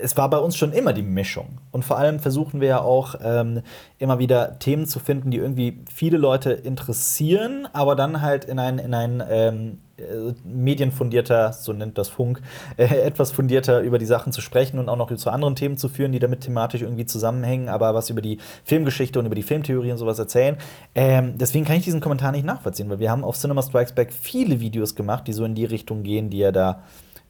es 0.01 0.15
war 0.17 0.29
bei 0.29 0.38
uns 0.38 0.55
schon 0.55 0.73
immer 0.73 0.93
die 0.93 1.01
Mischung. 1.01 1.59
Und 1.71 1.84
vor 1.84 1.97
allem 1.97 2.19
versuchen 2.19 2.61
wir 2.61 2.67
ja 2.67 2.82
auch 2.82 3.15
ähm, 3.23 3.61
immer 3.99 4.19
wieder 4.19 4.59
Themen 4.59 4.86
zu 4.86 4.99
finden, 4.99 5.32
die 5.32 5.38
irgendwie 5.38 5.79
viele 5.93 6.17
Leute 6.17 6.51
interessieren, 6.51 7.67
aber 7.73 7.95
dann 7.95 8.21
halt 8.21 8.45
in 8.45 8.59
ein, 8.59 8.77
in 8.79 8.93
ein 8.93 9.23
ähm, 9.29 9.77
äh, 9.97 10.34
medienfundierter, 10.43 11.53
so 11.53 11.73
nennt 11.73 11.97
das 11.97 12.09
Funk, 12.09 12.41
äh, 12.77 12.86
etwas 13.05 13.32
fundierter 13.32 13.82
über 13.82 13.97
die 13.97 14.05
Sachen 14.05 14.32
zu 14.32 14.41
sprechen 14.41 14.79
und 14.79 14.89
auch 14.89 14.97
noch 14.97 15.13
zu 15.15 15.29
anderen 15.29 15.55
Themen 15.55 15.77
zu 15.77 15.89
führen, 15.89 16.11
die 16.11 16.19
damit 16.19 16.41
thematisch 16.41 16.82
irgendwie 16.82 17.05
zusammenhängen, 17.05 17.69
aber 17.69 17.93
was 17.93 18.09
über 18.09 18.21
die 18.21 18.38
Filmgeschichte 18.63 19.19
und 19.19 19.25
über 19.25 19.36
die 19.36 19.43
Filmtheorie 19.43 19.91
und 19.91 19.97
sowas 19.97 20.19
erzählen. 20.19 20.57
Ähm, 20.95 21.38
deswegen 21.38 21.65
kann 21.65 21.77
ich 21.77 21.84
diesen 21.84 22.01
Kommentar 22.01 22.32
nicht 22.32 22.45
nachvollziehen, 22.45 22.89
weil 22.89 22.99
wir 22.99 23.11
haben 23.11 23.23
auf 23.23 23.38
Cinema 23.38 23.61
Strikes 23.61 23.93
Back 23.93 24.13
viele 24.13 24.59
Videos 24.59 24.95
gemacht, 24.95 25.27
die 25.27 25.34
so 25.34 25.43
in 25.43 25.55
die 25.55 25.65
Richtung 25.65 26.03
gehen, 26.03 26.29
die 26.29 26.41
er 26.41 26.51
da 26.51 26.84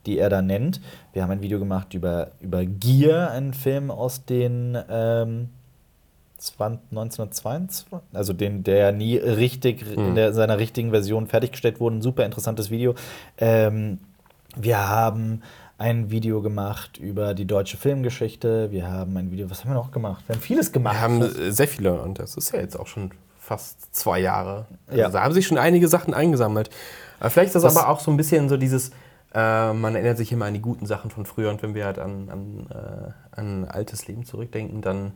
die 0.05 0.17
er 0.19 0.29
da 0.29 0.41
nennt. 0.41 0.81
Wir 1.13 1.23
haben 1.23 1.31
ein 1.31 1.41
Video 1.41 1.59
gemacht 1.59 1.93
über, 1.93 2.31
über 2.39 2.65
Gear, 2.65 3.31
einen 3.31 3.53
Film 3.53 3.91
aus 3.91 4.25
den 4.25 4.77
ähm, 4.89 5.49
20, 6.37 6.79
1922, 6.91 7.85
also 8.13 8.33
den, 8.33 8.63
der 8.63 8.91
nie 8.91 9.17
richtig 9.17 9.85
in 9.95 10.15
der, 10.15 10.33
seiner 10.33 10.57
richtigen 10.57 10.89
Version 10.89 11.27
fertiggestellt 11.27 11.79
wurde. 11.79 11.97
Ein 11.97 12.01
super 12.01 12.25
interessantes 12.25 12.71
Video. 12.71 12.95
Ähm, 13.37 13.99
wir 14.55 14.89
haben 14.89 15.43
ein 15.77 16.09
Video 16.09 16.41
gemacht 16.41 16.97
über 16.97 17.33
die 17.35 17.45
deutsche 17.45 17.77
Filmgeschichte. 17.77 18.71
Wir 18.71 18.87
haben 18.91 19.15
ein 19.17 19.31
Video, 19.31 19.49
was 19.51 19.63
haben 19.63 19.71
wir 19.71 19.75
noch 19.75 19.91
gemacht? 19.91 20.23
Wir 20.27 20.35
haben 20.35 20.41
vieles 20.41 20.71
gemacht. 20.71 20.95
Wir 20.95 21.01
haben 21.01 21.21
äh, 21.21 21.51
sehr 21.51 21.67
viele 21.67 22.01
und 22.01 22.17
das 22.19 22.35
ist 22.37 22.51
ja 22.53 22.59
jetzt 22.59 22.75
auch 22.79 22.87
schon 22.87 23.11
fast 23.39 23.93
zwei 23.95 24.19
Jahre. 24.19 24.65
Ja. 24.91 25.05
Also 25.05 25.17
da 25.19 25.23
haben 25.23 25.33
sich 25.33 25.45
schon 25.45 25.57
einige 25.59 25.87
Sachen 25.87 26.13
eingesammelt. 26.13 26.69
Aber 27.19 27.29
vielleicht 27.29 27.47
ist 27.49 27.53
das, 27.55 27.63
Das- 27.63 27.77
aber 27.77 27.89
auch 27.89 27.99
so 27.99 28.09
ein 28.09 28.17
bisschen 28.17 28.49
so 28.49 28.57
dieses, 28.57 28.91
äh, 29.33 29.73
man 29.73 29.95
erinnert 29.95 30.17
sich 30.17 30.31
immer 30.31 30.45
an 30.45 30.53
die 30.53 30.61
guten 30.61 30.85
Sachen 30.85 31.09
von 31.11 31.25
früher 31.25 31.49
und 31.49 31.61
wenn 31.63 31.73
wir 31.75 31.85
halt 31.85 31.99
an, 31.99 32.29
an, 32.29 32.67
äh, 32.69 33.39
an 33.39 33.65
altes 33.65 34.07
Leben 34.07 34.25
zurückdenken, 34.25 34.81
dann 34.81 35.13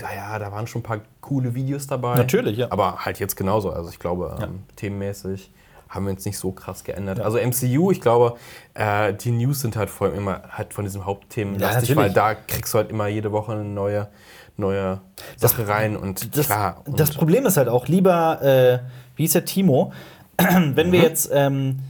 ja, 0.00 0.06
ja, 0.14 0.38
da 0.38 0.50
waren 0.50 0.66
schon 0.66 0.80
ein 0.80 0.84
paar 0.84 1.00
coole 1.20 1.54
Videos 1.54 1.86
dabei. 1.86 2.16
Natürlich, 2.16 2.56
ja. 2.56 2.68
Aber 2.70 3.04
halt 3.04 3.18
jetzt 3.18 3.36
genauso. 3.36 3.70
Also 3.70 3.90
ich 3.90 3.98
glaube, 3.98 4.34
Ja. 4.38 4.46
ähm, 4.46 4.62
themenmäßig 4.76 5.52
haben 5.90 6.06
wir 6.06 6.12
uns 6.12 6.24
nicht 6.24 6.38
so 6.38 6.52
krass 6.52 6.82
geändert. 6.84 7.20
Also 7.20 7.36
MCU, 7.36 7.90
ich 7.90 8.00
glaube, 8.00 8.36
äh, 8.72 9.12
die 9.12 9.30
News 9.32 9.60
sind 9.60 9.76
halt 9.76 9.90
vor 9.90 10.06
allem 10.06 10.16
immer 10.16 10.40
halt 10.48 10.72
von 10.72 10.84
diesem 10.86 11.04
Hauptthemen 11.04 11.60
Ja, 11.60 11.72
lastig, 11.72 11.94
weil 11.94 12.10
da 12.10 12.34
kriegst 12.34 12.72
du 12.72 12.78
halt 12.78 12.88
immer 12.88 13.08
jede 13.08 13.32
Woche 13.32 13.52
eine 13.52 13.64
neue, 13.64 14.08
neue 14.56 15.02
Sache 15.36 15.68
rein 15.68 15.94
und 15.98 16.34
das, 16.38 16.46
klar. 16.46 16.80
Und 16.86 16.98
das 16.98 17.10
Problem 17.10 17.44
ist 17.44 17.58
halt 17.58 17.68
auch, 17.68 17.86
lieber, 17.88 18.40
äh, 18.40 18.78
wie 19.16 19.24
hieß 19.24 19.32
der 19.32 19.44
Timo, 19.44 19.92
wenn 20.38 20.88
Mhm. 20.88 20.92
wir 20.92 21.00
jetzt, 21.02 21.28
ähm, 21.34 21.80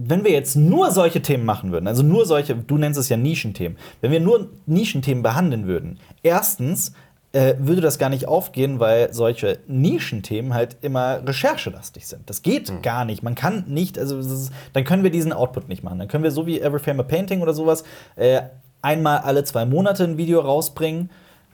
wenn 0.00 0.24
wir 0.24 0.30
jetzt 0.32 0.56
nur 0.56 0.90
solche 0.90 1.22
Themen 1.22 1.44
machen 1.44 1.72
würden, 1.72 1.86
also 1.88 2.02
nur 2.02 2.26
solche, 2.26 2.54
du 2.54 2.78
nennst 2.78 2.98
es 2.98 3.08
ja 3.08 3.16
Nischenthemen, 3.16 3.76
wenn 4.00 4.10
wir 4.12 4.20
nur 4.20 4.48
Nischenthemen 4.66 5.22
behandeln 5.22 5.66
würden, 5.66 5.98
erstens 6.22 6.92
äh, 7.32 7.54
würde 7.58 7.82
das 7.82 7.98
gar 7.98 8.08
nicht 8.08 8.26
aufgehen, 8.26 8.80
weil 8.80 9.12
solche 9.12 9.58
Nischenthemen 9.66 10.54
halt 10.54 10.76
immer 10.80 11.20
recherchelastig 11.26 12.06
sind. 12.06 12.28
Das 12.30 12.40
geht 12.42 12.70
Mhm. 12.70 12.80
gar 12.82 13.04
nicht. 13.04 13.22
Man 13.22 13.34
kann 13.34 13.64
nicht, 13.68 13.98
also 13.98 14.18
ist, 14.18 14.50
dann 14.72 14.84
können 14.84 15.02
wir 15.02 15.10
diesen 15.10 15.34
Output 15.34 15.68
nicht 15.68 15.82
machen. 15.82 15.98
Dann 15.98 16.08
können 16.08 16.24
wir 16.24 16.30
so 16.30 16.46
wie 16.46 16.58
Every 16.60 16.78
Frame 16.78 17.00
a 17.00 17.02
Painting 17.02 17.42
oder 17.42 17.52
sowas 17.52 17.84
äh, 18.16 18.40
einmal 18.80 19.18
alle 19.18 19.44
zwei 19.44 19.66
Monate 19.66 20.04
ein 20.04 20.16
Video 20.16 20.40
rausbringen. 20.40 21.10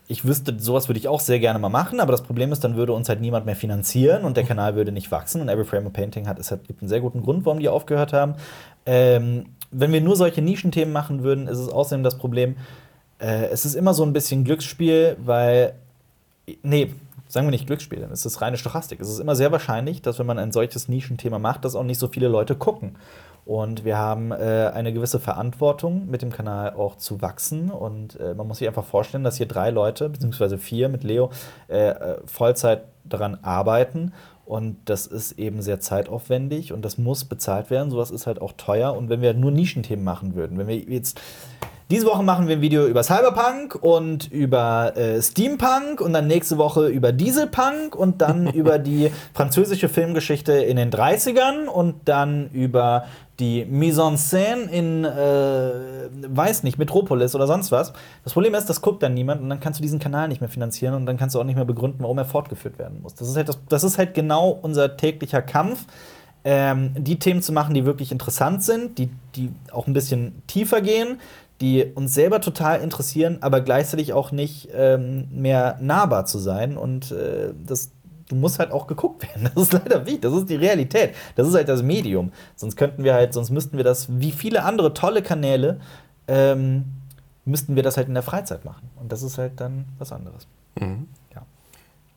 Ich 0.06 0.24
wüsste, 0.26 0.54
sowas 0.58 0.88
würde 0.88 0.98
ich 0.98 1.08
auch 1.08 1.20
sehr 1.20 1.38
gerne 1.38 1.58
mal 1.58 1.70
machen, 1.70 2.00
aber 2.00 2.12
das 2.12 2.22
Problem 2.22 2.52
ist, 2.52 2.62
dann 2.62 2.76
würde 2.76 2.92
uns 2.92 3.08
halt 3.08 3.20
niemand 3.20 3.46
mehr 3.46 3.56
finanzieren 3.56 4.24
und 4.24 4.36
der 4.36 4.44
Kanal 4.44 4.74
würde 4.76 4.92
nicht 4.92 5.10
wachsen. 5.10 5.40
Und 5.40 5.48
Every 5.48 5.64
Frame 5.64 5.86
a 5.86 5.90
Painting 5.90 6.28
hat, 6.28 6.38
es 6.38 6.50
hat, 6.50 6.66
gibt 6.66 6.82
einen 6.82 6.88
sehr 6.88 7.00
guten 7.00 7.22
Grund, 7.22 7.46
warum 7.46 7.58
die 7.58 7.68
aufgehört 7.68 8.12
haben. 8.12 8.34
Ähm, 8.84 9.46
wenn 9.70 9.92
wir 9.92 10.00
nur 10.00 10.16
solche 10.16 10.42
Nischenthemen 10.42 10.92
machen 10.92 11.22
würden, 11.22 11.48
ist 11.48 11.58
es 11.58 11.68
außerdem 11.68 12.04
das 12.04 12.18
Problem, 12.18 12.56
äh, 13.18 13.46
es 13.46 13.64
ist 13.64 13.74
immer 13.74 13.94
so 13.94 14.04
ein 14.04 14.12
bisschen 14.12 14.44
Glücksspiel, 14.44 15.16
weil. 15.24 15.74
Nee, 16.62 16.90
sagen 17.26 17.46
wir 17.46 17.50
nicht 17.50 17.66
Glücksspiel, 17.66 18.00
dann 18.00 18.10
ist 18.10 18.26
es 18.26 18.42
reine 18.42 18.58
Stochastik. 18.58 19.00
Es 19.00 19.08
ist 19.08 19.18
immer 19.18 19.34
sehr 19.34 19.50
wahrscheinlich, 19.50 20.02
dass 20.02 20.18
wenn 20.18 20.26
man 20.26 20.38
ein 20.38 20.52
solches 20.52 20.88
Nischenthema 20.88 21.38
macht, 21.38 21.64
dass 21.64 21.74
auch 21.74 21.82
nicht 21.82 21.98
so 21.98 22.08
viele 22.08 22.28
Leute 22.28 22.54
gucken. 22.54 22.96
Und 23.44 23.84
wir 23.84 23.98
haben 23.98 24.32
äh, 24.32 24.70
eine 24.72 24.92
gewisse 24.92 25.20
Verantwortung, 25.20 26.08
mit 26.08 26.22
dem 26.22 26.30
Kanal 26.30 26.74
auch 26.74 26.96
zu 26.96 27.20
wachsen. 27.20 27.70
Und 27.70 28.18
äh, 28.18 28.34
man 28.34 28.46
muss 28.48 28.58
sich 28.58 28.68
einfach 28.68 28.84
vorstellen, 28.84 29.24
dass 29.24 29.36
hier 29.36 29.46
drei 29.46 29.70
Leute, 29.70 30.08
beziehungsweise 30.08 30.56
vier 30.56 30.88
mit 30.88 31.04
Leo, 31.04 31.30
äh, 31.68 31.88
äh 31.88 32.16
Vollzeit 32.24 32.84
daran 33.04 33.38
arbeiten. 33.42 34.12
Und 34.46 34.76
das 34.86 35.06
ist 35.06 35.32
eben 35.32 35.62
sehr 35.62 35.80
zeitaufwendig 35.80 36.72
und 36.72 36.84
das 36.84 36.98
muss 36.98 37.24
bezahlt 37.24 37.70
werden. 37.70 37.90
Sowas 37.90 38.10
ist 38.10 38.26
halt 38.26 38.40
auch 38.42 38.52
teuer. 38.52 38.94
Und 38.94 39.08
wenn 39.08 39.22
wir 39.22 39.32
nur 39.32 39.50
Nischenthemen 39.50 40.04
machen 40.04 40.34
würden, 40.34 40.58
wenn 40.58 40.68
wir 40.68 40.76
jetzt 40.76 41.20
diese 41.90 42.06
Woche 42.06 42.22
machen 42.22 42.48
wir 42.48 42.56
ein 42.56 42.62
Video 42.62 42.86
über 42.86 43.02
Cyberpunk 43.02 43.74
und 43.74 44.32
über 44.32 44.96
äh, 44.96 45.20
Steampunk 45.20 46.00
und 46.00 46.14
dann 46.14 46.26
nächste 46.26 46.56
Woche 46.56 46.86
über 46.86 47.12
Dieselpunk 47.12 47.94
und 47.94 48.22
dann 48.22 48.46
über 48.54 48.78
die 48.78 49.10
französische 49.34 49.90
Filmgeschichte 49.90 50.52
in 50.52 50.76
den 50.76 50.90
30ern 50.90 51.66
und 51.66 51.96
dann 52.06 52.48
über 52.52 53.04
die 53.38 53.64
Mise 53.64 54.02
en 54.02 54.16
scène 54.16 54.70
in, 54.70 55.04
äh, 55.04 55.70
weiß 56.28 56.62
nicht, 56.62 56.78
Metropolis 56.78 57.34
oder 57.34 57.46
sonst 57.46 57.70
was. 57.70 57.92
Das 58.22 58.32
Problem 58.32 58.54
ist, 58.54 58.66
das 58.66 58.80
guckt 58.80 59.02
dann 59.02 59.12
niemand 59.12 59.42
und 59.42 59.50
dann 59.50 59.60
kannst 59.60 59.80
du 59.80 59.82
diesen 59.82 59.98
Kanal 59.98 60.28
nicht 60.28 60.40
mehr 60.40 60.48
finanzieren 60.48 60.94
und 60.94 61.04
dann 61.04 61.18
kannst 61.18 61.34
du 61.34 61.40
auch 61.40 61.44
nicht 61.44 61.56
mehr 61.56 61.64
begründen, 61.64 61.98
warum 62.00 62.16
er 62.16 62.24
fortgeführt 62.24 62.78
werden 62.78 63.02
muss. 63.02 63.14
Das 63.14 63.28
ist 63.28 63.36
halt, 63.36 63.48
das, 63.48 63.58
das 63.68 63.84
ist 63.84 63.98
halt 63.98 64.14
genau 64.14 64.50
unser 64.62 64.96
täglicher 64.96 65.42
Kampf, 65.42 65.84
ähm, 66.44 66.92
die 66.96 67.18
Themen 67.18 67.42
zu 67.42 67.52
machen, 67.52 67.74
die 67.74 67.84
wirklich 67.84 68.12
interessant 68.12 68.62
sind, 68.62 68.98
die, 68.98 69.08
die 69.34 69.50
auch 69.72 69.86
ein 69.86 69.94
bisschen 69.94 70.42
tiefer 70.46 70.80
gehen, 70.80 71.18
die 71.64 71.82
uns 71.94 72.12
selber 72.12 72.42
total 72.42 72.82
interessieren, 72.82 73.38
aber 73.40 73.62
gleichzeitig 73.62 74.12
auch 74.12 74.32
nicht 74.32 74.68
ähm, 74.74 75.28
mehr 75.30 75.78
nahbar 75.80 76.26
zu 76.26 76.38
sein. 76.38 76.76
Und 76.76 77.10
äh, 77.10 77.54
das, 77.66 77.90
du 78.28 78.36
musst 78.36 78.58
halt 78.58 78.70
auch 78.70 78.86
geguckt 78.86 79.22
werden. 79.28 79.50
Das 79.54 79.64
ist 79.64 79.72
leider 79.72 80.04
wichtig. 80.04 80.20
Das 80.20 80.34
ist 80.34 80.50
die 80.50 80.56
Realität. 80.56 81.14
Das 81.36 81.48
ist 81.48 81.54
halt 81.54 81.70
das 81.70 81.82
Medium. 81.82 82.32
Sonst 82.54 82.76
könnten 82.76 83.02
wir 83.02 83.14
halt, 83.14 83.32
sonst 83.32 83.48
müssten 83.48 83.78
wir 83.78 83.84
das, 83.84 84.08
wie 84.20 84.30
viele 84.30 84.64
andere 84.64 84.92
tolle 84.92 85.22
Kanäle, 85.22 85.80
ähm, 86.28 86.84
müssten 87.46 87.76
wir 87.76 87.82
das 87.82 87.96
halt 87.96 88.08
in 88.08 88.14
der 88.14 88.22
Freizeit 88.22 88.66
machen. 88.66 88.90
Und 89.00 89.10
das 89.10 89.22
ist 89.22 89.38
halt 89.38 89.58
dann 89.58 89.86
was 89.98 90.12
anderes. 90.12 90.46
Mhm. 90.78 91.08
Ja. 91.34 91.46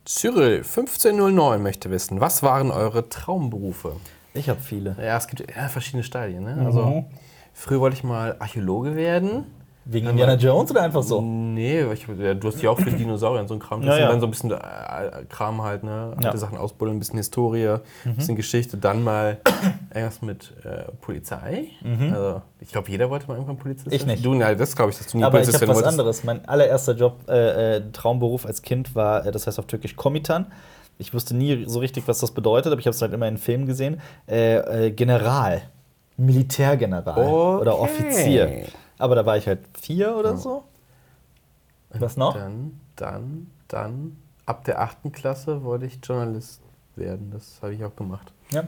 Cyril 0.05 0.57
1509 0.57 1.63
möchte 1.63 1.89
wissen, 1.89 2.19
was 2.19 2.43
waren 2.43 2.69
eure 2.69 3.07
Traumberufe? 3.07 3.95
Ich 4.33 4.49
habe 4.49 4.59
viele. 4.59 4.97
Ja, 4.99 5.15
es 5.15 5.27
gibt 5.27 5.49
ja, 5.55 5.69
verschiedene 5.69 6.03
Stadien. 6.03 6.43
Ne? 6.43 6.65
Also, 6.65 6.85
mhm. 6.85 7.05
Früher 7.59 7.79
wollte 7.79 7.97
ich 7.97 8.03
mal 8.03 8.35
Archäologe 8.37 8.95
werden. 8.95 9.45
Wegen 9.83 10.07
Indiana 10.07 10.35
Jones 10.35 10.69
oder 10.69 10.83
einfach 10.83 11.01
so? 11.01 11.21
Nee, 11.21 11.91
ich, 11.91 12.05
ja, 12.07 12.35
du 12.35 12.49
hast 12.49 12.61
ja 12.61 12.69
auch 12.69 12.79
für 12.79 12.91
Dinosaurier 12.91 13.41
und 13.41 13.47
so 13.47 13.55
ein 13.55 13.59
Kram. 13.59 13.81
Das 13.81 13.95
ja, 13.95 14.03
ja. 14.03 14.11
dann 14.11 14.19
so 14.19 14.27
ein 14.27 14.29
bisschen 14.29 14.51
äh, 14.51 15.25
Kram 15.27 15.63
halt, 15.63 15.83
ne? 15.83 16.11
Alte 16.11 16.27
ja. 16.27 16.37
Sachen 16.37 16.55
ausbuddeln, 16.55 16.97
ein 16.97 16.99
bisschen 16.99 17.17
Historie, 17.17 17.67
ein 17.67 17.79
mhm. 18.05 18.15
bisschen 18.15 18.35
Geschichte. 18.35 18.77
Dann 18.77 19.03
mal 19.03 19.39
erst 19.91 20.21
mit 20.21 20.53
äh, 20.65 20.91
Polizei. 21.01 21.69
Mhm. 21.81 22.13
Also, 22.13 22.41
ich 22.59 22.67
glaube, 22.67 22.91
jeder 22.91 23.09
wollte 23.09 23.25
mal 23.27 23.33
irgendwann 23.33 23.57
Polizist 23.57 23.91
Ich 23.91 24.05
nicht. 24.05 24.23
Du, 24.23 24.35
ja, 24.35 24.53
das 24.53 24.75
glaube 24.75 24.91
ich, 24.91 24.99
dass 24.99 25.07
du 25.07 25.17
nie 25.17 25.23
Aber 25.23 25.39
Polizist 25.39 25.59
ich 25.59 25.67
habe 25.67 25.79
was 25.79 25.83
anderes. 25.83 26.23
Mein 26.23 26.47
allererster 26.47 26.93
Job, 26.93 27.21
äh, 27.27 27.77
äh, 27.77 27.81
Traumberuf 27.91 28.45
als 28.45 28.61
Kind 28.61 28.93
war, 28.93 29.25
äh, 29.25 29.31
das 29.31 29.47
heißt 29.47 29.57
auf 29.57 29.65
Türkisch 29.65 29.95
Komitan. 29.95 30.45
Ich 30.99 31.11
wusste 31.11 31.35
nie 31.35 31.65
so 31.65 31.79
richtig, 31.79 32.07
was 32.07 32.19
das 32.19 32.31
bedeutet, 32.31 32.71
aber 32.71 32.79
ich 32.79 32.85
habe 32.85 32.93
es 32.93 33.01
halt 33.01 33.13
immer 33.13 33.27
in 33.27 33.39
Filmen 33.39 33.65
gesehen. 33.65 33.99
Äh, 34.27 34.91
General. 34.91 35.63
Militärgeneral 36.18 37.18
okay. 37.18 37.61
oder 37.61 37.80
Offizier. 37.80 38.65
Aber 38.97 39.15
da 39.15 39.26
war 39.26 39.38
ich 39.38 39.47
halt 39.47 39.59
vier 39.80 40.15
oder 40.15 40.32
ja. 40.32 40.38
so. 40.38 40.63
Was 41.91 42.18
noch? 42.18 42.34
Dann, 42.34 42.80
dann, 42.95 43.47
dann, 43.68 44.18
ab 44.45 44.65
der 44.65 44.82
achten 44.82 45.11
Klasse 45.11 45.63
wollte 45.63 45.86
ich 45.86 45.99
Journalist 46.03 46.61
werden. 46.95 47.32
Das 47.32 47.59
habe 47.61 47.74
ich 47.74 47.84
auch 47.84 47.95
gemacht. 47.95 48.32
Ja. 48.51 48.63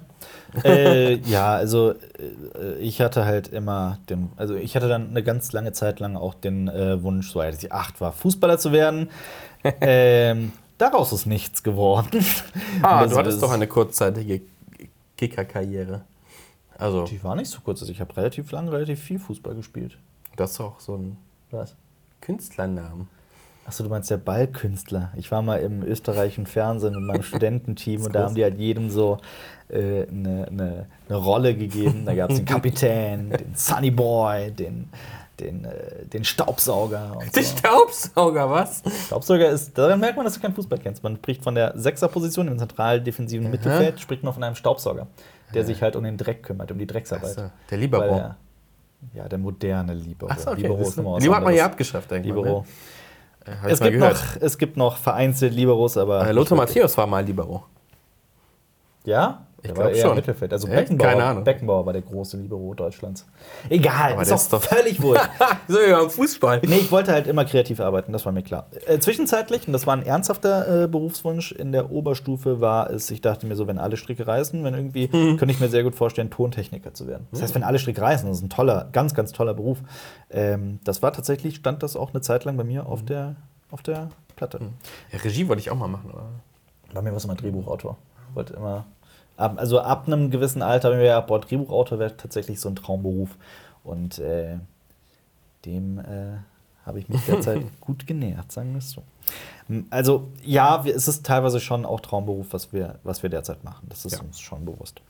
äh, 0.64 1.16
ja, 1.30 1.54
also 1.54 1.91
äh, 1.91 2.76
ich 2.80 3.02
hatte 3.02 3.26
halt 3.26 3.47
immer 3.47 3.97
den, 4.10 4.30
also 4.36 4.56
ich 4.56 4.76
hatte 4.76 4.88
dann 4.88 5.10
eine 5.10 5.24
ganz 5.24 5.52
lange 5.52 5.72
Zeit 5.72 6.00
lang 6.00 6.16
auch 6.16 6.34
den 6.34 6.68
äh, 6.68 7.02
Wunsch, 7.02 7.32
so 7.32 7.39
als 7.39 7.64
ich 7.64 7.72
acht 7.72 8.02
war, 8.02 8.12
Fußballer 8.12 8.58
zu 8.58 8.72
werden. 8.72 9.10
ähm, 9.82 10.52
daraus 10.78 11.12
ist 11.14 11.26
nichts 11.26 11.64
geworden. 11.64 12.24
Ah, 12.82 13.06
du 13.08 13.16
hattest 13.16 13.41
doch 13.41 13.52
eine 13.52 13.68
kurzzeitige 13.68 14.41
Kicker-Karriere. 15.18 16.02
Also, 16.80 17.03
die 17.03 17.21
war 17.23 17.36
nicht 17.36 17.49
so 17.49 17.59
kurz. 17.59 17.82
Also 17.82 17.91
ich 17.91 17.99
habe 17.99 18.15
relativ 18.15 18.51
lang, 18.51 18.69
relativ 18.69 19.01
viel 19.01 19.19
Fußball 19.19 19.53
gespielt. 19.53 19.97
Das 20.36 20.51
ist 20.51 20.61
auch 20.61 20.80
so 20.80 20.95
ein 20.95 21.17
Was? 21.51 21.75
Künstlernamen. 22.21 23.09
Achso, 23.65 23.84
du 23.84 23.89
meinst 23.89 24.09
der 24.09 24.17
Ballkünstler. 24.17 25.11
Ich 25.15 25.30
war 25.30 25.41
mal 25.41 25.57
im 25.57 25.84
österreichischen 25.84 26.47
Fernsehen 26.47 26.95
mit 26.95 27.03
meinem 27.03 27.23
Studententeam 27.23 28.03
und 28.03 28.15
da 28.15 28.23
haben 28.23 28.36
die 28.36 28.43
halt 28.43 28.57
jedem 28.57 28.89
so 28.89 29.17
äh, 29.69 30.07
eine, 30.07 30.47
eine, 30.47 30.86
eine 31.07 31.17
Rolle 31.17 31.53
gegeben. 31.55 32.05
Da 32.05 32.15
gab 32.15 32.32
es 32.32 32.38
den 32.38 32.45
Kapitän, 32.47 33.30
den 33.30 33.53
Sunny 33.55 33.91
Boy, 33.91 34.51
den, 34.51 34.89
den, 35.39 35.65
äh, 35.65 36.05
den 36.05 36.23
Staubsauger. 36.23 37.17
Und 37.17 37.36
den 37.36 37.43
so. 37.43 37.57
Staubsauger, 37.57 38.49
was? 38.49 38.82
Staubsauger 39.05 39.49
ist, 39.49 39.77
daran 39.77 39.99
merkt 39.99 40.15
man, 40.15 40.25
dass 40.25 40.36
du 40.36 40.39
keinen 40.39 40.55
Fußball 40.55 40.80
kennst. 40.80 41.03
Man 41.03 41.17
spricht 41.17 41.43
von 41.43 41.53
der 41.53 41.77
Sechserposition 41.77 42.47
im 42.47 42.57
zentralen 42.57 43.03
defensiven. 43.03 43.51
Mittelfeld, 43.51 43.99
spricht 43.99 44.23
man 44.23 44.34
von 44.34 44.43
einem 44.43 44.55
Staubsauger 44.55 45.07
der 45.54 45.66
sich 45.66 45.82
halt 45.82 45.95
um 45.95 46.04
den 46.04 46.18
Dreck 46.18 46.43
kümmert, 46.43 46.72
um 46.72 46.78
die 46.78 46.88
Drecksarbeit. 46.88 47.34
So, 47.34 47.52
der 47.70 47.78
Libero. 47.78 48.16
Der, 48.16 48.38
ja, 49.14 49.28
der 49.30 49.39
moderne 49.39 49.93
Libero. 49.93 50.30
Ach 50.32 50.39
so, 50.39 50.52
okay. 50.52 50.62
Libero 50.62 50.82
ist 50.82 50.97
Libero 50.97 51.36
hat 51.36 51.43
man 51.43 51.56
ja 51.56 51.66
abgeschafft, 51.66 52.12
denke 52.12 52.28
Libero. 52.28 52.66
Ne? 53.45 53.54
Äh, 53.64 53.72
es, 53.72 53.80
gibt 53.80 53.97
noch, 53.97 54.36
es 54.39 54.58
gibt 54.58 54.78
noch 54.78 54.97
vereinzelt 54.97 55.54
Liberos, 55.54 55.97
aber. 55.97 56.28
Äh, 56.28 56.32
Lothar 56.32 56.58
Matthäus 56.58 56.97
war 56.97 57.08
mal 57.08 57.24
Libero. 57.24 57.66
Ja? 59.06 59.45
Ich 59.62 59.74
glaube 59.74 59.95
schon. 59.95 60.16
Mittelfeld. 60.16 60.53
Also 60.53 60.68
Beckenbauer, 60.68 61.07
Keine 61.07 61.24
Ahnung. 61.24 61.43
Beckenbauer 61.43 61.86
war 61.86 61.93
der 61.93 62.01
große 62.01 62.38
Libero 62.38 62.74
Deutschlands. 62.74 63.26
Egal, 63.70 64.14
aber 64.14 64.22
ist, 64.22 64.32
ist 64.32 64.53
doch 64.53 64.62
völlig 64.62 65.01
wohl. 65.01 65.18
so 65.68 65.78
wie 65.78 65.91
beim 65.91 66.10
Fußball. 66.10 66.62
Nee, 66.66 66.78
ich 66.78 66.91
wollte 66.91 67.12
halt 67.12 67.28
immer 67.28 67.45
kreativ 67.45 67.80
arbeiten, 67.80 68.14
das 68.14 68.26
war 68.26 68.32
mir 68.32 68.43
klar. 68.43 68.68
Äh, 68.86 68.99
zwischenzeitlich, 68.99 69.68
und 69.68 69.74
das 69.74 69.86
war 69.86 69.95
ein 69.95 70.03
ernsthafter 70.03 70.84
äh, 70.84 70.88
Berufswunsch 70.88 71.51
in 71.51 71.72
der 71.72 71.91
Oberstufe, 71.91 72.62
war 72.62 72.89
es, 72.89 73.12
ich 73.12 73.22
dachte 73.22 73.45
mir 73.47 73.55
so, 73.55 73.68
wenn 73.68 73.78
alle 73.78 73.97
Stricke 73.97 74.26
reißen, 74.26 74.64
wenn 74.64 74.74
irgendwie, 74.74 75.10
mhm. 75.12 75.38
könnte 75.38 75.53
ich 75.53 75.60
mir 75.60 75.70
sehr 75.70 75.84
gut 75.84 75.95
vorstellen, 75.95 76.30
Tontechniker 76.30 76.93
zu 76.93 77.07
werden. 77.07 77.28
Das 77.32 77.41
heißt, 77.41 77.55
wenn 77.55 77.64
alle 77.64 77.80
Stricke 77.80 78.01
reißen, 78.01 78.28
das 78.28 78.38
ist 78.38 78.43
ein 78.43 78.49
toller, 78.49 78.88
ganz, 78.91 79.14
ganz 79.14 79.32
toller 79.32 79.53
Beruf. 79.53 79.80
Ähm, 80.30 80.80
das 80.84 81.01
war 81.01 81.12
tatsächlich, 81.12 81.55
stand 81.55 81.84
das 81.84 81.95
auch 81.95 82.14
eine 82.14 82.22
Zeit 82.22 82.45
lang 82.45 82.55
bei 82.57 82.64
mir 82.64 82.86
auf 82.86 83.03
der, 83.03 83.36
auf 83.72 83.82
der 83.82 84.10
Platte. 84.36 84.60
Mhm. 84.60 84.74
Ja, 85.12 85.20
Regie 85.20 85.47
wollte 85.47 85.62
ich 85.62 85.70
auch 85.70 85.76
mal 85.76 85.88
machen, 85.88 86.12
oder? 86.12 86.28
Bei 86.93 87.01
mir 87.01 87.12
war 87.12 87.18
es 87.18 87.26
immer 87.26 87.36
Drehbuchautor. 87.36 87.97
Wollte 88.34 88.53
immer 88.53 88.86
also 89.39 89.79
ab 89.79 90.03
einem 90.07 90.31
gewissen 90.31 90.61
Alter, 90.61 90.91
wenn 90.91 90.99
wir 90.99 91.05
ja, 91.05 91.21
boah, 91.21 91.39
Drehbuchautor 91.39 91.99
wäre 91.99 92.17
tatsächlich 92.17 92.59
so 92.59 92.69
ein 92.69 92.75
Traumberuf. 92.75 93.29
Und 93.83 94.19
äh, 94.19 94.57
dem 95.65 95.99
äh, 95.99 96.37
habe 96.85 96.99
ich 96.99 97.07
mich 97.09 97.25
derzeit 97.25 97.61
gut 97.81 98.05
genähert, 98.07 98.51
sagen 98.51 98.71
wir 98.71 98.79
es 98.79 98.91
so. 98.91 99.03
Also 99.91 100.29
ja, 100.43 100.83
es 100.85 101.07
ist 101.07 101.25
teilweise 101.25 101.59
schon 101.59 101.85
auch 101.85 101.99
Traumberuf, 101.99 102.47
was 102.51 102.73
wir, 102.73 102.95
was 103.03 103.21
wir 103.21 103.29
derzeit 103.29 103.63
machen. 103.63 103.85
Das 103.87 104.03
ist 104.03 104.13
ja. 104.13 104.21
uns 104.21 104.39
schon 104.39 104.65
bewusst. 104.65 105.01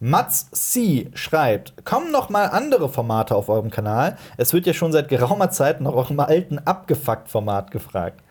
Mats 0.00 0.50
C. 0.50 1.08
schreibt, 1.14 1.84
kommen 1.84 2.10
noch 2.10 2.28
mal 2.28 2.46
andere 2.46 2.88
Formate 2.88 3.36
auf 3.36 3.48
eurem 3.48 3.70
Kanal? 3.70 4.18
Es 4.36 4.52
wird 4.52 4.66
ja 4.66 4.72
schon 4.72 4.90
seit 4.90 5.08
geraumer 5.08 5.50
Zeit 5.50 5.80
nach 5.80 5.92
eurem 5.92 6.18
alten 6.18 6.58
Abgefuckt-Format 6.58 7.70
gefragt. 7.70 8.24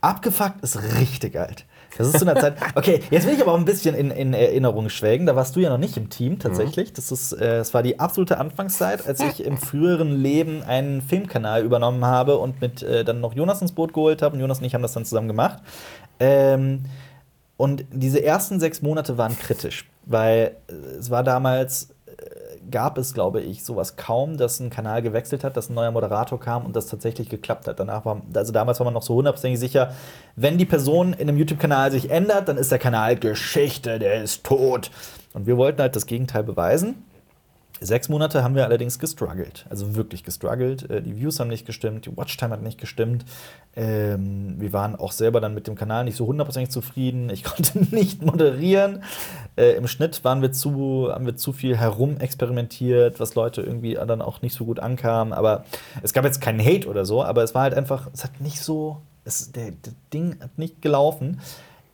Abgefuckt 0.00 0.62
ist 0.62 0.82
richtig 0.98 1.38
alt. 1.38 1.64
Das 1.96 2.08
ist 2.08 2.18
zu 2.18 2.28
einer 2.28 2.40
Zeit. 2.40 2.56
Okay, 2.74 3.02
jetzt 3.10 3.26
will 3.26 3.34
ich 3.34 3.40
aber 3.40 3.52
auch 3.52 3.58
ein 3.58 3.64
bisschen 3.64 3.94
in, 3.94 4.10
in 4.10 4.32
Erinnerung 4.32 4.88
schwelgen. 4.88 5.26
Da 5.26 5.36
warst 5.36 5.56
du 5.56 5.60
ja 5.60 5.70
noch 5.70 5.78
nicht 5.78 5.96
im 5.96 6.08
Team 6.08 6.38
tatsächlich. 6.38 6.90
Mhm. 6.90 6.94
Das, 6.94 7.12
ist, 7.12 7.32
äh, 7.32 7.58
das 7.58 7.74
war 7.74 7.82
die 7.82 7.98
absolute 7.98 8.38
Anfangszeit, 8.38 9.06
als 9.06 9.20
ich 9.20 9.44
im 9.44 9.58
früheren 9.58 10.20
Leben 10.20 10.62
einen 10.62 11.02
Filmkanal 11.02 11.64
übernommen 11.64 12.04
habe 12.04 12.38
und 12.38 12.60
mit 12.60 12.82
äh, 12.82 13.04
dann 13.04 13.20
noch 13.20 13.34
Jonas 13.34 13.60
ins 13.60 13.72
Boot 13.72 13.92
geholt 13.92 14.22
habe. 14.22 14.34
Und 14.34 14.40
Jonas 14.40 14.58
und 14.58 14.64
ich 14.64 14.74
haben 14.74 14.82
das 14.82 14.92
dann 14.92 15.04
zusammen 15.04 15.28
gemacht. 15.28 15.62
Ähm, 16.18 16.84
und 17.56 17.84
diese 17.92 18.24
ersten 18.24 18.60
sechs 18.60 18.80
Monate 18.82 19.18
waren 19.18 19.38
kritisch, 19.38 19.88
weil 20.06 20.56
äh, 20.68 20.72
es 20.98 21.10
war 21.10 21.22
damals 21.22 21.88
gab 22.70 22.98
es, 22.98 23.14
glaube 23.14 23.40
ich, 23.40 23.64
sowas 23.64 23.96
kaum, 23.96 24.36
dass 24.36 24.60
ein 24.60 24.70
Kanal 24.70 25.02
gewechselt 25.02 25.44
hat, 25.44 25.56
dass 25.56 25.68
ein 25.68 25.74
neuer 25.74 25.90
Moderator 25.90 26.38
kam 26.38 26.64
und 26.64 26.76
das 26.76 26.86
tatsächlich 26.86 27.28
geklappt 27.28 27.66
hat. 27.68 27.80
Danach 27.80 28.04
war, 28.04 28.22
also 28.34 28.52
damals 28.52 28.80
war 28.80 28.84
man 28.84 28.94
noch 28.94 29.02
so 29.02 29.14
hundertprozentig 29.14 29.60
sicher, 29.60 29.92
wenn 30.36 30.58
die 30.58 30.64
Person 30.64 31.12
in 31.12 31.28
einem 31.28 31.38
YouTube-Kanal 31.38 31.90
sich 31.90 32.10
ändert, 32.10 32.48
dann 32.48 32.56
ist 32.56 32.70
der 32.70 32.78
Kanal 32.78 33.16
Geschichte, 33.16 33.98
der 33.98 34.22
ist 34.22 34.44
tot. 34.44 34.90
Und 35.32 35.46
wir 35.46 35.56
wollten 35.56 35.80
halt 35.80 35.96
das 35.96 36.06
Gegenteil 36.06 36.42
beweisen. 36.42 37.04
Sechs 37.82 38.10
Monate 38.10 38.44
haben 38.44 38.54
wir 38.54 38.64
allerdings 38.64 38.98
gestruggelt, 38.98 39.64
also 39.70 39.94
wirklich 39.94 40.22
gestruggelt. 40.22 40.90
Äh, 40.90 41.00
die 41.00 41.16
Views 41.16 41.40
haben 41.40 41.48
nicht 41.48 41.64
gestimmt, 41.64 42.04
die 42.04 42.14
Watchtime 42.14 42.52
hat 42.52 42.62
nicht 42.62 42.78
gestimmt. 42.78 43.24
Ähm, 43.74 44.56
wir 44.58 44.74
waren 44.74 44.96
auch 44.96 45.12
selber 45.12 45.40
dann 45.40 45.54
mit 45.54 45.66
dem 45.66 45.76
Kanal 45.76 46.04
nicht 46.04 46.16
so 46.16 46.26
hundertprozentig 46.26 46.70
zufrieden. 46.70 47.30
Ich 47.30 47.42
konnte 47.44 47.78
nicht 47.94 48.22
moderieren. 48.22 49.02
Äh, 49.56 49.76
Im 49.76 49.86
Schnitt 49.86 50.22
waren 50.24 50.42
wir 50.42 50.52
zu, 50.52 51.08
haben 51.10 51.24
wir 51.24 51.36
zu 51.36 51.54
viel 51.54 51.74
herumexperimentiert, 51.74 53.18
was 53.18 53.34
Leute 53.34 53.62
irgendwie 53.62 53.94
dann 53.94 54.20
auch 54.20 54.42
nicht 54.42 54.54
so 54.54 54.66
gut 54.66 54.78
ankam. 54.78 55.32
Aber 55.32 55.64
es 56.02 56.12
gab 56.12 56.26
jetzt 56.26 56.42
keinen 56.42 56.60
Hate 56.60 56.86
oder 56.86 57.06
so, 57.06 57.24
aber 57.24 57.42
es 57.42 57.54
war 57.54 57.62
halt 57.62 57.74
einfach, 57.74 58.08
es 58.12 58.24
hat 58.24 58.42
nicht 58.42 58.60
so, 58.60 59.00
es, 59.24 59.52
der, 59.52 59.70
der 59.70 59.94
Ding 60.12 60.36
hat 60.40 60.58
nicht 60.58 60.82
gelaufen. 60.82 61.40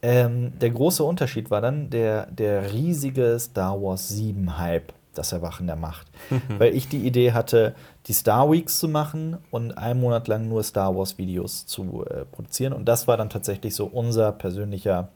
Ähm, 0.02 0.52
der 0.58 0.70
große 0.70 1.02
Unterschied 1.02 1.50
war 1.50 1.60
dann 1.60 1.90
der, 1.90 2.26
der 2.26 2.72
riesige 2.72 3.38
Star 3.38 3.80
Wars 3.80 4.08
7 4.08 4.58
Hype, 4.58 4.92
das 5.18 5.32
Erwachen 5.32 5.66
der 5.66 5.76
Macht. 5.76 6.06
Weil 6.58 6.74
ich 6.74 6.88
die 6.88 7.06
Idee 7.06 7.32
hatte, 7.32 7.74
die 8.06 8.12
Star 8.12 8.50
Weeks 8.50 8.78
zu 8.78 8.88
machen 8.88 9.38
und 9.50 9.76
einen 9.78 10.00
Monat 10.00 10.28
lang 10.28 10.48
nur 10.48 10.62
Star 10.62 10.96
Wars 10.96 11.18
Videos 11.18 11.66
zu 11.66 12.04
äh, 12.08 12.24
produzieren. 12.24 12.72
Und 12.72 12.86
das 12.86 13.08
war 13.08 13.16
dann 13.16 13.30
tatsächlich 13.30 13.74
so 13.74 13.86
unser 13.86 14.32
persönlicher, 14.32 15.08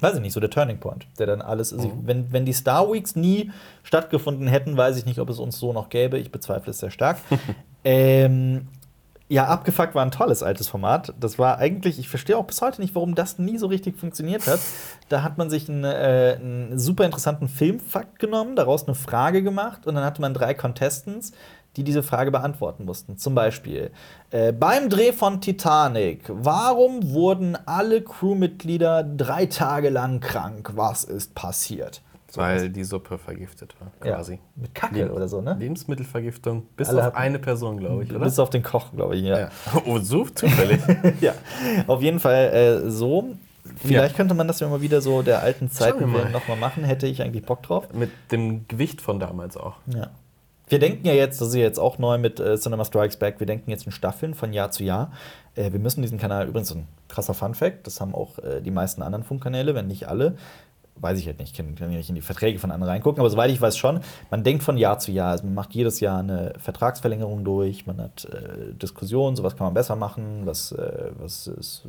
weiß 0.00 0.16
ich 0.16 0.20
nicht, 0.20 0.32
so 0.32 0.40
der 0.40 0.50
Turning 0.50 0.78
Point, 0.78 1.06
der 1.18 1.26
dann 1.26 1.42
alles, 1.42 1.72
also 1.72 1.88
Mhm. 1.88 2.06
wenn, 2.06 2.32
wenn 2.32 2.44
die 2.44 2.52
Star 2.52 2.90
Weeks 2.92 3.16
nie 3.16 3.50
stattgefunden 3.82 4.46
hätten, 4.46 4.76
weiß 4.76 4.96
ich 4.96 5.06
nicht, 5.06 5.18
ob 5.18 5.28
es 5.30 5.38
uns 5.38 5.58
so 5.58 5.72
noch 5.72 5.88
gäbe. 5.88 6.18
Ich 6.18 6.30
bezweifle 6.32 6.70
es 6.70 6.78
sehr 6.78 6.90
stark. 6.90 7.18
ähm, 7.84 8.68
ja, 9.28 9.46
abgefuckt 9.46 9.94
war 9.94 10.02
ein 10.02 10.10
tolles 10.10 10.42
altes 10.42 10.68
Format. 10.68 11.12
Das 11.20 11.38
war 11.38 11.58
eigentlich, 11.58 11.98
ich 11.98 12.08
verstehe 12.08 12.36
auch 12.36 12.46
bis 12.46 12.62
heute 12.62 12.80
nicht, 12.80 12.94
warum 12.94 13.14
das 13.14 13.38
nie 13.38 13.58
so 13.58 13.66
richtig 13.66 13.98
funktioniert 13.98 14.46
hat. 14.46 14.60
Da 15.10 15.22
hat 15.22 15.36
man 15.36 15.50
sich 15.50 15.68
einen, 15.68 15.84
äh, 15.84 16.38
einen 16.40 16.78
super 16.78 17.04
interessanten 17.04 17.48
Filmfakt 17.48 18.18
genommen, 18.18 18.56
daraus 18.56 18.86
eine 18.86 18.94
Frage 18.94 19.42
gemacht 19.42 19.86
und 19.86 19.94
dann 19.94 20.04
hatte 20.04 20.22
man 20.22 20.32
drei 20.32 20.54
Contestants, 20.54 21.32
die 21.76 21.84
diese 21.84 22.02
Frage 22.02 22.30
beantworten 22.30 22.86
mussten. 22.86 23.18
Zum 23.18 23.34
Beispiel 23.34 23.90
äh, 24.30 24.52
beim 24.52 24.88
Dreh 24.88 25.12
von 25.12 25.40
Titanic, 25.42 26.24
warum 26.28 27.12
wurden 27.12 27.56
alle 27.66 28.02
Crewmitglieder 28.02 29.02
drei 29.04 29.46
Tage 29.46 29.90
lang 29.90 30.20
krank? 30.20 30.72
Was 30.74 31.04
ist 31.04 31.34
passiert? 31.34 32.02
Weil 32.34 32.68
die 32.68 32.84
Suppe 32.84 33.16
vergiftet 33.18 33.74
war, 33.80 33.90
quasi. 34.00 34.34
Ja, 34.34 34.38
mit 34.56 34.74
Kacke 34.74 35.12
oder 35.12 35.28
so, 35.28 35.40
ne? 35.40 35.56
Lebensmittelvergiftung, 35.58 36.66
bis 36.76 36.88
Alle 36.90 37.08
auf 37.08 37.14
eine 37.14 37.38
Person, 37.38 37.78
glaube 37.78 38.04
ich, 38.04 38.10
oder? 38.10 38.20
Bis 38.20 38.38
auf 38.38 38.50
den 38.50 38.62
Koch, 38.62 38.92
glaube 38.94 39.16
ich, 39.16 39.22
ja. 39.22 39.38
ja. 39.38 39.50
Oh, 39.86 39.98
so 39.98 40.24
zufällig. 40.24 40.80
ja, 41.20 41.32
auf 41.86 42.02
jeden 42.02 42.20
Fall 42.20 42.82
äh, 42.84 42.90
so. 42.90 43.34
Vielleicht 43.76 44.12
Ja. 44.12 44.16
könnte 44.16 44.34
man 44.34 44.48
das 44.48 44.60
ja 44.60 44.68
mal 44.68 44.80
wieder 44.80 45.00
so 45.00 45.22
der 45.22 45.42
alten 45.42 45.70
willen 45.70 46.32
nochmal 46.32 46.56
machen. 46.56 46.84
Hätte 46.84 47.06
ich 47.06 47.22
eigentlich 47.22 47.44
Bock 47.44 47.62
drauf. 47.62 47.92
Mit 47.92 48.10
dem 48.32 48.66
Gewicht 48.66 49.00
von 49.00 49.20
damals 49.20 49.56
auch. 49.56 49.76
Ja. 49.86 50.10
Wir 50.68 50.78
denken 50.78 51.06
ja 51.06 51.14
jetzt, 51.14 51.40
das 51.40 51.48
ist 51.48 51.54
ja 51.54 51.62
jetzt 51.62 51.78
auch 51.78 51.98
neu 51.98 52.18
mit 52.18 52.40
äh, 52.40 52.56
Cinema 52.58 52.84
Strikes 52.84 53.16
Back, 53.16 53.40
wir 53.40 53.46
denken 53.46 53.70
jetzt 53.70 53.86
in 53.86 53.92
Staffeln 53.92 54.34
von 54.34 54.52
Jahr 54.52 54.70
zu 54.70 54.84
Jahr. 54.84 55.12
Äh, 55.54 55.72
wir 55.72 55.80
müssen 55.80 56.02
diesen 56.02 56.18
Kanal, 56.18 56.46
übrigens 56.46 56.74
ein 56.74 56.86
krasser 57.08 57.32
Fun-Fact, 57.32 57.86
das 57.86 58.00
haben 58.00 58.14
auch 58.14 58.38
äh, 58.38 58.60
die 58.60 58.70
meisten 58.70 59.02
anderen 59.02 59.24
Funkkanäle, 59.24 59.74
wenn 59.74 59.86
nicht 59.86 60.08
alle. 60.08 60.36
Weiß 61.00 61.18
ich 61.18 61.26
halt 61.26 61.38
nicht, 61.38 61.56
kann, 61.56 61.74
kann 61.74 61.90
ich 61.90 61.96
nicht 61.96 62.08
in 62.08 62.14
die 62.14 62.20
Verträge 62.20 62.58
von 62.58 62.70
anderen 62.70 62.90
reingucken, 62.92 63.20
aber 63.20 63.30
soweit 63.30 63.50
ich 63.50 63.60
weiß 63.60 63.76
schon, 63.76 64.00
man 64.30 64.42
denkt 64.42 64.62
von 64.62 64.76
Jahr 64.76 64.98
zu 64.98 65.12
Jahr. 65.12 65.30
Also 65.30 65.44
man 65.44 65.54
macht 65.54 65.72
jedes 65.74 66.00
Jahr 66.00 66.18
eine 66.20 66.54
Vertragsverlängerung 66.58 67.44
durch, 67.44 67.86
man 67.86 68.00
hat 68.00 68.24
äh, 68.24 68.72
Diskussionen, 68.74 69.36
so 69.36 69.42
was 69.42 69.56
kann 69.56 69.66
man 69.66 69.74
besser 69.74 69.96
machen, 69.96 70.42
was, 70.44 70.72
äh, 70.72 71.10
was 71.18 71.46
ist, 71.46 71.86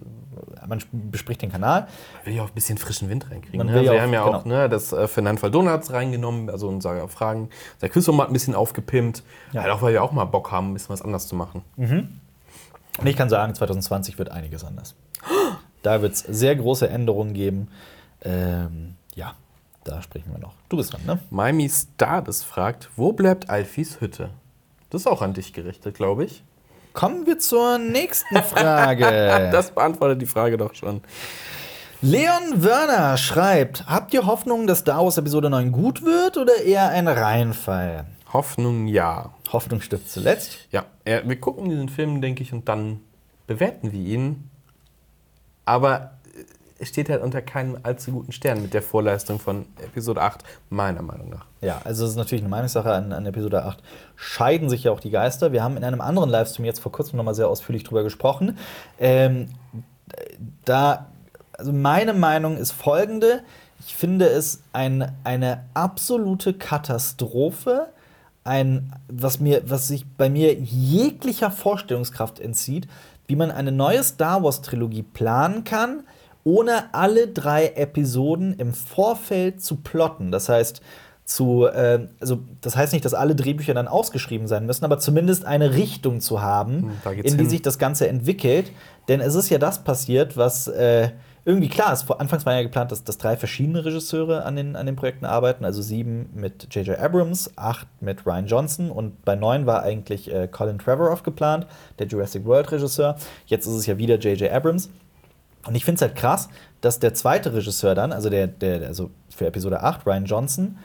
man 0.68 0.80
sp- 0.80 0.94
bespricht 1.12 1.42
den 1.42 1.52
Kanal. 1.52 1.88
Will 2.26 2.36
ja 2.36 2.44
auch 2.44 2.50
ein 2.50 2.54
bisschen 2.54 2.78
frischen 2.78 3.10
Wind 3.10 3.30
reinkriegen. 3.32 3.58
Man 3.58 3.68
Ne? 3.68 3.82
Wir 3.82 3.94
auch- 3.94 4.00
haben 4.00 4.14
ja 4.14 4.24
auch 4.24 4.44
genau. 4.44 4.56
ne, 4.58 4.70
das 4.70 4.94
äh, 4.94 5.08
Fernand 5.08 5.42
Donuts 5.44 5.92
reingenommen, 5.92 6.50
also 6.50 6.68
unser 6.68 7.08
Fragen. 7.08 7.50
Der 7.82 7.90
Quizformat 7.90 8.28
ein 8.30 8.34
bisschen 8.34 8.56
aufgepimpt. 8.56 9.24
Ja. 9.54 9.62
Halt 9.64 9.72
auch, 9.72 9.82
weil 9.82 9.94
wir 9.94 10.04
auch 10.04 10.12
mal 10.12 10.26
Bock 10.26 10.52
haben, 10.52 10.72
ein 10.72 10.74
bisschen 10.74 10.90
was 10.90 11.02
anders 11.02 11.28
zu 11.28 11.36
machen. 11.36 11.64
Und 11.78 13.08
ich 13.08 13.16
kann 13.16 13.30
sagen, 13.30 13.56
2020 13.56 14.18
wird 14.20 14.30
einiges 14.32 14.64
anders. 14.64 14.96
Da 15.82 16.02
wird 16.02 16.12
es 16.12 16.20
sehr 16.20 16.58
große 16.58 16.90
Änderungen 16.90 17.34
geben. 17.34 17.70
Ähm, 18.22 18.96
ja, 19.20 19.36
da 19.84 20.02
sprechen 20.02 20.32
wir 20.32 20.40
noch. 20.40 20.54
Du 20.70 20.78
bist 20.78 20.94
dran, 20.94 21.02
ne? 21.06 21.20
Miami 21.30 21.70
Stardust 21.70 22.46
fragt, 22.46 22.90
wo 22.96 23.12
bleibt 23.12 23.50
Alfis 23.50 24.00
Hütte? 24.00 24.30
Das 24.90 25.02
ist 25.02 25.08
auch 25.08 25.22
an 25.22 25.34
dich 25.34 25.52
gerichtet, 25.54 25.96
glaube 25.96 26.24
ich. 26.24 26.44
Kommen 26.94 27.28
wir 27.28 27.38
zur 27.38 27.78
nächsten 27.78 28.42
Frage. 28.42 29.50
Das 29.52 29.72
beantwortet 29.72 30.22
die 30.22 30.26
Frage 30.26 30.58
doch 30.58 30.74
schon. 30.74 31.02
Leon 32.02 32.64
Wörner 32.64 33.18
schreibt: 33.18 33.86
Habt 33.88 34.14
ihr 34.14 34.26
Hoffnung, 34.26 34.68
dass 34.68 34.80
Star 34.80 35.04
Wars 35.04 35.18
Episode 35.18 35.50
9 35.50 35.72
gut 35.72 36.04
wird 36.04 36.38
oder 36.38 36.64
eher 36.64 36.90
ein 36.90 37.08
Reinfall? 37.08 38.06
Hoffnung 38.32 38.88
ja. 38.88 39.34
Hoffnung 39.52 39.82
stirbt 39.82 40.10
zuletzt. 40.10 40.68
Ja, 40.72 40.86
wir 41.04 41.40
gucken 41.40 41.70
diesen 41.70 41.90
Film, 41.90 42.22
denke 42.22 42.42
ich, 42.44 42.54
und 42.54 42.70
dann 42.70 43.02
bewerten 43.48 43.92
wir 43.92 44.00
ihn. 44.00 44.50
Aber 45.66 46.19
steht 46.82 47.10
halt 47.10 47.22
unter 47.22 47.42
keinem 47.42 47.78
allzu 47.84 48.12
guten 48.12 48.32
Stern 48.32 48.62
mit 48.62 48.74
der 48.74 48.82
Vorleistung 48.82 49.40
von 49.40 49.66
Episode 49.84 50.22
8, 50.22 50.44
meiner 50.70 51.02
Meinung 51.02 51.30
nach. 51.30 51.46
Ja, 51.62 51.82
also 51.84 52.06
es 52.06 52.12
ist 52.12 52.18
natürlich 52.18 52.42
eine 52.42 52.50
Meinungssache. 52.50 52.94
An, 52.94 53.12
an 53.12 53.26
Episode 53.26 53.64
8 53.66 53.82
scheiden 54.16 54.70
sich 54.70 54.84
ja 54.84 54.92
auch 54.92 55.00
die 55.00 55.10
Geister. 55.10 55.52
Wir 55.52 55.64
haben 55.64 55.78
in 55.78 55.84
einem 55.84 56.02
anderen 56.02 56.30
Livestream 56.30 56.66
jetzt 56.66 56.80
vor 56.80 56.92
kurzem 56.92 57.18
nochmal 57.18 57.36
sehr 57.36 57.48
ausführlich 57.48 57.84
drüber 57.84 58.04
gesprochen. 58.04 58.58
Ähm, 58.98 59.48
da, 60.66 61.08
also 61.58 61.74
meine 61.74 62.14
Meinung 62.14 62.58
ist 62.58 62.72
folgende. 62.72 63.44
Ich 63.86 63.96
finde 63.96 64.28
es 64.28 64.62
ein, 64.74 65.12
eine 65.24 65.66
absolute 65.74 66.54
Katastrophe, 66.54 67.90
ein, 68.44 68.94
was, 69.08 69.40
mir, 69.40 69.64
was 69.66 69.88
sich 69.88 70.06
bei 70.18 70.30
mir 70.30 70.54
jeglicher 70.54 71.52
Vorstellungskraft 71.52 72.40
entzieht, 72.40 72.88
wie 73.28 73.36
man 73.36 73.52
eine 73.52 73.72
neue 73.72 74.04
Star 74.04 74.44
Wars-Trilogie 74.44 75.04
planen 75.04 75.64
kann, 75.64 76.04
ohne 76.44 76.94
alle 76.94 77.28
drei 77.28 77.68
Episoden 77.76 78.54
im 78.58 78.74
Vorfeld 78.74 79.62
zu 79.62 79.78
plotten. 79.78 80.32
Das 80.32 80.50
heißt, 80.50 80.82
zu, 81.26 81.68
äh, 81.68 82.08
also 82.20 82.40
das 82.62 82.76
heißt 82.76 82.92
nicht, 82.94 83.06
dass 83.06 83.14
alle 83.14 83.36
Drehbücher 83.36 83.76
dann 83.76 83.88
ausgeschrieben 83.88 84.48
sein 84.48 84.66
müssen, 84.66 84.84
aber 84.84 84.98
zumindest 84.98 85.46
eine 85.46 85.76
Richtung 85.76 86.22
zu 86.22 86.42
haben, 86.42 86.92
Hm, 87.04 87.14
in 87.18 87.24
die 87.38 87.44
hin. 87.44 87.50
sich 87.50 87.62
das 87.62 87.78
Ganze 87.78 88.08
entwickelt. 88.08 88.72
Denn 89.08 89.22
es 89.22 89.36
ist 89.36 89.50
ja 89.50 89.60
das 89.60 89.84
passiert, 89.84 90.38
was 90.38 90.68
äh, 90.68 91.10
irgendwie 91.46 91.70
klar 91.70 91.94
ist. 91.94 92.04
Vor- 92.04 92.20
Anfangs 92.20 92.46
war 92.48 92.54
ja 92.56 92.64
geplant, 92.64 92.92
dass, 92.92 93.04
dass 93.04 93.20
drei 93.20 93.38
verschiedene 93.38 93.86
Regisseure 93.86 94.44
an 94.44 94.56
den, 94.56 94.76
an 94.76 94.88
den 94.88 94.96
Projekten 94.96 95.26
arbeiten. 95.26 95.66
Also 95.66 95.84
sieben 95.84 96.30
mit 96.34 96.68
J.J. 96.74 96.98
Abrams, 96.98 97.52
acht 97.58 97.86
mit 98.02 98.26
Ryan 98.26 98.48
Johnson 98.48 98.90
und 98.92 99.24
bei 99.24 99.36
neun 99.36 99.68
war 99.68 99.84
eigentlich 99.84 100.34
äh, 100.34 100.48
Colin 100.48 100.80
Trevorrow 100.80 101.22
geplant, 101.22 101.68
der 102.00 102.08
Jurassic 102.08 102.44
World 102.46 102.72
Regisseur. 102.72 103.18
Jetzt 103.46 103.68
ist 103.68 103.74
es 103.76 103.86
ja 103.86 104.00
wieder 104.00 104.18
J.J. 104.18 104.52
Abrams. 104.52 104.90
Und 105.66 105.76
ich 105.76 105.86
finde 105.86 105.96
es 105.98 106.02
halt 106.02 106.16
krass, 106.16 106.50
dass 106.82 107.00
der 107.00 107.14
zweite 107.14 107.54
Regisseur 107.54 107.96
dann, 107.96 108.12
also 108.12 108.30
der, 108.30 108.48
der, 108.48 108.88
also 108.88 109.10
für 109.30 109.48
Episode 109.48 109.84
8, 109.84 110.06
Ryan 110.06 110.26
Johnson, 110.26 110.78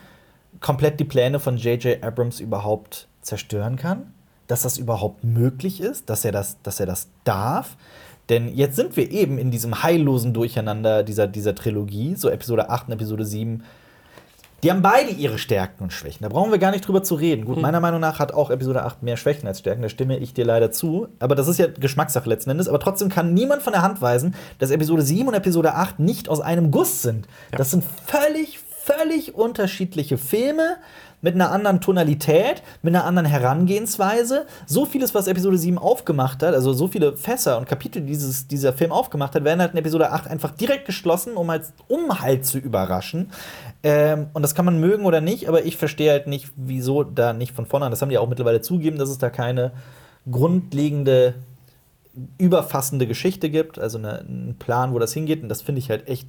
komplett 0.61 1.01
die 1.01 1.05
Pläne 1.05 1.41
von 1.41 1.57
J.J. 1.57 2.03
Abrams 2.03 2.41
überhaupt 2.41 3.09
zerstören 3.23 3.77
kann, 3.77 4.13
dass 4.47 4.63
das 4.63 4.77
überhaupt 4.77 5.25
möglich 5.25 5.81
ist, 5.81 6.11
dass 6.11 6.25
er 6.25 6.33
das, 6.33 6.61
dass 6.63 6.81
er 6.81 6.87
das 6.87 7.09
darf. 7.25 7.77
Denn 8.29 8.55
jetzt 8.55 8.77
sind 8.77 8.97
wir 8.97 9.11
eben 9.11 9.39
in 9.39 9.51
diesem 9.51 9.83
heillosen 9.83 10.33
Durcheinander 10.33 11.03
dieser, 11.03 11.27
dieser 11.27 11.55
Trilogie, 11.55 12.15
so 12.17 12.31
Episode 12.31 12.71
8 12.71 12.89
und 12.89 12.95
Episode 12.95 13.25
7. 13.25 13.63
Die 14.65 14.71
haben 14.71 14.81
beide 14.81 15.11
ihre 15.11 15.37
Stärken 15.37 15.83
und 15.83 15.93
Schwächen. 15.93 16.23
Da 16.23 16.31
brauchen 16.31 16.51
wir 16.51 16.59
gar 16.59 16.71
nicht 16.71 16.89
drüber 16.89 17.03
zu 17.03 17.17
reden. 17.17 17.45
Gut, 17.45 17.61
meiner 17.61 17.81
Meinung 17.81 18.01
nach 18.01 18.19
hat 18.19 18.33
auch 18.33 18.49
Episode 18.49 18.83
8 18.83 19.03
mehr 19.03 19.19
Schwächen 19.19 19.47
als 19.47 19.59
Stärken. 19.59 19.83
Da 19.83 19.91
stimme 19.91 20.17
ich 20.17 20.33
dir 20.33 20.47
leider 20.47 20.73
zu. 20.73 21.09
Aber 21.19 21.35
das 21.35 21.49
ist 21.49 21.59
ja 21.59 21.67
Geschmackssache 21.67 22.27
letzten 22.27 22.49
Endes. 22.49 22.67
Aber 22.67 22.81
trotzdem 22.81 23.11
kann 23.11 23.35
niemand 23.35 23.63
von 23.63 23.75
der 23.75 23.83
Hand 23.83 24.01
weisen, 24.01 24.35
dass 24.59 24.71
Episode 24.71 25.03
7 25.03 25.29
und 25.29 25.35
Episode 25.35 25.75
8 25.75 25.99
nicht 25.99 26.31
aus 26.31 26.41
einem 26.41 26.71
Guss 26.71 27.03
sind. 27.03 27.29
Das 27.51 27.73
sind 27.73 27.85
völlig, 28.07 28.59
völlig 28.59 29.35
unterschiedliche 29.35 30.17
Filme 30.17 30.77
mit 31.25 31.35
einer 31.35 31.51
anderen 31.51 31.81
Tonalität, 31.81 32.63
mit 32.83 32.95
einer 32.95 33.07
anderen 33.07 33.27
Herangehensweise. 33.27 34.45
So 34.67 34.85
vieles, 34.85 35.15
was 35.15 35.27
Episode 35.27 35.57
7 35.57 35.79
aufgemacht 35.79 36.43
hat, 36.43 36.53
also 36.53 36.75
so 36.75 36.87
viele 36.87 37.17
Fässer 37.17 37.57
und 37.57 37.67
Kapitel, 37.67 38.03
die 38.03 38.09
dieses, 38.09 38.47
dieser 38.47 38.75
Film 38.75 38.93
aufgemacht 38.93 39.35
hat, 39.35 39.43
werden 39.43 39.61
halt 39.61 39.73
in 39.73 39.79
Episode 39.79 40.13
8 40.13 40.29
einfach 40.29 40.51
direkt 40.51 40.85
geschlossen, 40.85 41.33
um 41.33 41.51
halt, 41.51 41.63
um 41.89 42.21
halt 42.21 42.45
zu 42.45 42.59
überraschen. 42.59 43.33
Ähm, 43.83 44.27
und 44.35 44.43
das 44.43 44.55
kann 44.55 44.67
man 44.67 44.79
mögen 44.79 45.07
oder 45.07 45.23
nicht, 45.23 45.49
aber 45.49 45.65
ich 45.65 45.79
verstehe 45.79 46.11
halt 46.11 46.27
nicht, 46.27 46.51
wieso 46.57 47.05
da 47.05 47.33
nicht 47.33 47.55
von 47.55 47.65
vornherein, 47.65 47.91
das 47.91 48.03
haben 48.03 48.11
die 48.11 48.19
auch 48.19 48.29
mittlerweile 48.29 48.61
zugegeben, 48.61 48.99
dass 48.99 49.09
es 49.09 49.17
da 49.17 49.31
keine 49.31 49.73
grundlegende, 50.31 51.37
überfassende 52.37 53.07
Geschichte 53.07 53.49
gibt, 53.49 53.79
also 53.79 53.97
eine, 53.97 54.19
einen 54.19 54.57
Plan, 54.59 54.93
wo 54.93 54.99
das 54.99 55.15
hingeht. 55.15 55.43
Und 55.43 55.49
das 55.49 55.63
finde 55.63 55.79
ich 55.79 55.89
halt 55.89 56.07
echt, 56.07 56.29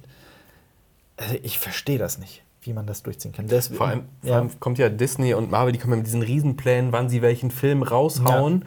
also 1.18 1.34
ich 1.42 1.58
verstehe 1.58 1.98
das 1.98 2.16
nicht, 2.16 2.44
wie 2.66 2.72
man 2.72 2.86
das 2.86 3.02
durchziehen 3.02 3.32
kann. 3.32 3.46
Deswegen, 3.46 3.78
Vor 3.78 3.86
allem, 3.88 4.02
vor 4.20 4.30
ja. 4.30 4.36
allem 4.36 4.60
kommt 4.60 4.78
ja 4.78 4.88
Disney 4.88 5.34
und 5.34 5.50
Marvel, 5.50 5.72
die 5.72 5.78
kommen 5.78 5.92
ja 5.92 5.96
mit 5.98 6.06
diesen 6.06 6.22
Riesenplänen, 6.22 6.92
wann 6.92 7.08
sie 7.08 7.22
welchen 7.22 7.50
Film 7.50 7.82
raushauen. 7.82 8.64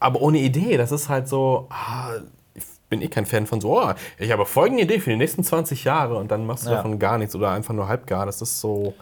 Aber 0.00 0.20
ohne 0.20 0.38
Idee. 0.38 0.76
Das 0.76 0.92
ist 0.92 1.08
halt 1.08 1.28
so, 1.28 1.66
ah, 1.70 2.12
ich 2.54 2.64
bin 2.88 3.02
eh 3.02 3.08
kein 3.08 3.26
Fan 3.26 3.46
von 3.46 3.60
so, 3.60 3.80
oh, 3.80 3.92
ich 4.18 4.30
habe 4.30 4.46
folgende 4.46 4.82
Idee 4.84 5.00
für 5.00 5.10
die 5.10 5.16
nächsten 5.16 5.42
20 5.44 5.84
Jahre 5.84 6.16
und 6.16 6.30
dann 6.30 6.46
machst 6.46 6.66
du 6.66 6.70
Ja. 6.70 6.76
davon 6.76 6.98
gar 6.98 7.18
nichts 7.18 7.34
oder 7.34 7.50
einfach 7.50 7.74
nur 7.74 7.88
halbgar. 7.88 8.26
Das 8.26 8.40
ist 8.42 8.60
so. 8.60 8.94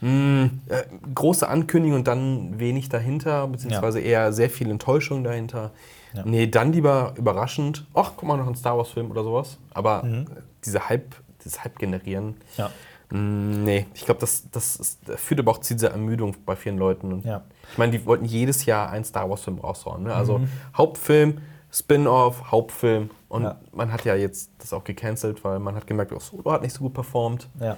mh, 0.00 0.50
äh, 0.68 0.82
große 1.14 1.48
Ankündigung 1.48 1.98
und 2.00 2.08
dann 2.08 2.58
wenig 2.58 2.88
dahinter, 2.88 3.46
beziehungsweise 3.46 4.00
eher 4.00 4.32
sehr 4.32 4.50
viel 4.50 4.68
Enttäuschung 4.68 5.22
dahinter. 5.22 5.70
Ja. 6.12 6.24
Nee, 6.26 6.48
dann 6.48 6.72
lieber 6.72 7.14
überraschend, 7.16 7.86
ach, 7.94 8.12
guck 8.16 8.28
mal, 8.28 8.36
noch 8.36 8.48
ein 8.48 8.56
Star 8.56 8.76
Wars-Film 8.76 9.12
oder 9.12 9.22
sowas. 9.22 9.58
Aber 9.72 10.02
Mhm. 10.02 10.26
diese 10.64 10.88
Hype, 10.88 11.14
dieses 11.44 11.62
Hype 11.62 11.78
generieren, 11.78 12.34
Ja. 12.56 12.70
Mm, 13.12 13.64
Nee, 13.64 13.86
ich 13.94 14.04
glaube, 14.04 14.20
das, 14.20 14.48
das, 14.50 14.76
ist, 14.76 15.00
das 15.06 15.20
führt 15.20 15.40
aber 15.40 15.50
auch 15.52 15.58
zu 15.58 15.74
dieser 15.74 15.90
Ermüdung 15.90 16.34
bei 16.46 16.56
vielen 16.56 16.78
Leuten. 16.78 17.12
Und 17.12 17.24
Ja. 17.24 17.42
Ich 17.70 17.78
meine, 17.78 17.92
die 17.92 18.04
wollten 18.06 18.24
jedes 18.24 18.64
Jahr 18.66 18.90
einen 18.90 19.04
Star 19.04 19.28
Wars-Film 19.28 19.58
raushauen. 19.58 20.04
Ne? 20.04 20.14
Also 20.14 20.38
Mhm. 20.38 20.48
Hauptfilm, 20.76 21.38
Spin-off, 21.70 22.50
Hauptfilm. 22.50 23.10
Und 23.28 23.42
Ja. 23.44 23.56
man 23.72 23.92
hat 23.92 24.04
ja 24.04 24.14
jetzt 24.14 24.50
das 24.58 24.72
auch 24.72 24.84
gecancelt, 24.84 25.42
weil 25.44 25.58
man 25.58 25.74
hat 25.74 25.86
gemerkt, 25.86 26.12
auch 26.12 26.20
Solo 26.20 26.50
hat 26.52 26.62
nicht 26.62 26.74
so 26.74 26.80
gut 26.80 26.94
performt. 26.94 27.48
Ja. 27.60 27.76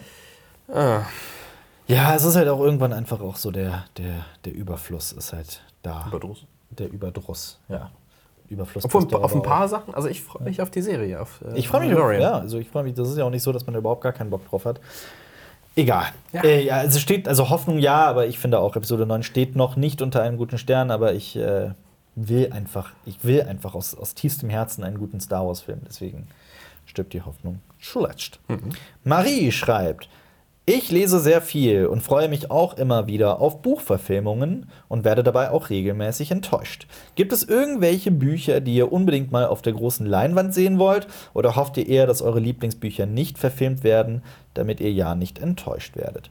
Ah, 0.72 1.02
Ja, 1.86 2.14
es 2.14 2.24
ist 2.24 2.34
halt 2.36 2.48
auch 2.48 2.60
irgendwann 2.60 2.92
einfach 2.94 3.20
auch 3.20 3.36
so 3.36 3.50
der, 3.50 3.84
der, 3.98 4.24
der 4.46 4.54
Überfluss 4.54 5.12
ist 5.12 5.32
halt 5.34 5.62
da. 5.82 6.06
Überdruss. 6.08 6.46
Der 6.70 6.90
Überdruss, 6.90 7.60
ja. 7.68 7.90
Überfluss. 8.48 8.84
Obwohl, 8.86 9.06
ja 9.10 9.18
auf 9.18 9.34
ein 9.34 9.42
paar 9.42 9.64
auch. 9.66 9.68
Sachen, 9.68 9.94
also 9.94 10.08
ich 10.08 10.22
freue 10.22 10.44
mich 10.44 10.62
auf 10.62 10.70
die 10.70 10.80
Serie. 10.82 11.20
Auf, 11.20 11.42
äh, 11.42 11.58
Ich 11.58 11.68
freue 11.68 11.86
mich, 11.86 11.94
auf, 11.94 12.12
ja, 12.12 12.38
also 12.38 12.58
ich 12.58 12.68
freue 12.70 12.84
mich, 12.84 12.94
das 12.94 13.08
ist 13.10 13.18
ja 13.18 13.24
auch 13.24 13.30
nicht 13.30 13.42
so, 13.42 13.52
dass 13.52 13.66
man 13.66 13.74
da 13.74 13.80
überhaupt 13.80 14.00
gar 14.02 14.12
keinen 14.12 14.30
Bock 14.30 14.48
drauf 14.48 14.64
hat. 14.64 14.80
Egal. 15.76 16.06
Ja. 16.32 16.44
Äh, 16.44 16.70
also 16.70 16.98
steht, 16.98 17.28
also 17.28 17.50
Hoffnung 17.50 17.78
ja, 17.78 18.04
aber 18.04 18.26
ich 18.26 18.38
finde 18.38 18.60
auch, 18.60 18.76
Episode 18.76 19.06
9 19.06 19.22
steht 19.22 19.56
noch 19.56 19.76
nicht 19.76 20.02
unter 20.02 20.22
einem 20.22 20.36
guten 20.36 20.58
Stern, 20.58 20.90
aber 20.90 21.14
ich 21.14 21.36
äh, 21.36 21.70
will 22.14 22.52
einfach, 22.52 22.92
ich 23.06 23.24
will 23.24 23.42
einfach 23.42 23.74
aus, 23.74 23.94
aus 23.94 24.14
tiefstem 24.14 24.50
Herzen 24.50 24.84
einen 24.84 24.98
guten 24.98 25.20
Star 25.20 25.46
Wars-Film. 25.46 25.80
Deswegen 25.86 26.28
stirbt 26.86 27.12
die 27.12 27.22
Hoffnung 27.22 27.60
zuletzt. 27.80 28.38
Marie 29.02 29.50
schreibt. 29.50 30.08
Ich 30.66 30.90
lese 30.90 31.20
sehr 31.20 31.42
viel 31.42 31.84
und 31.84 32.00
freue 32.00 32.30
mich 32.30 32.50
auch 32.50 32.78
immer 32.78 33.06
wieder 33.06 33.38
auf 33.42 33.60
Buchverfilmungen 33.60 34.70
und 34.88 35.04
werde 35.04 35.22
dabei 35.22 35.50
auch 35.50 35.68
regelmäßig 35.68 36.30
enttäuscht. 36.30 36.86
Gibt 37.16 37.34
es 37.34 37.42
irgendwelche 37.42 38.10
Bücher, 38.10 38.62
die 38.62 38.76
ihr 38.76 38.90
unbedingt 38.90 39.30
mal 39.30 39.44
auf 39.46 39.60
der 39.60 39.74
großen 39.74 40.06
Leinwand 40.06 40.54
sehen 40.54 40.78
wollt? 40.78 41.06
Oder 41.34 41.54
hofft 41.54 41.76
ihr 41.76 41.86
eher, 41.86 42.06
dass 42.06 42.22
eure 42.22 42.40
Lieblingsbücher 42.40 43.04
nicht 43.04 43.36
verfilmt 43.36 43.84
werden, 43.84 44.22
damit 44.54 44.80
ihr 44.80 44.90
ja 44.90 45.14
nicht 45.14 45.38
enttäuscht 45.38 45.96
werdet? 45.96 46.30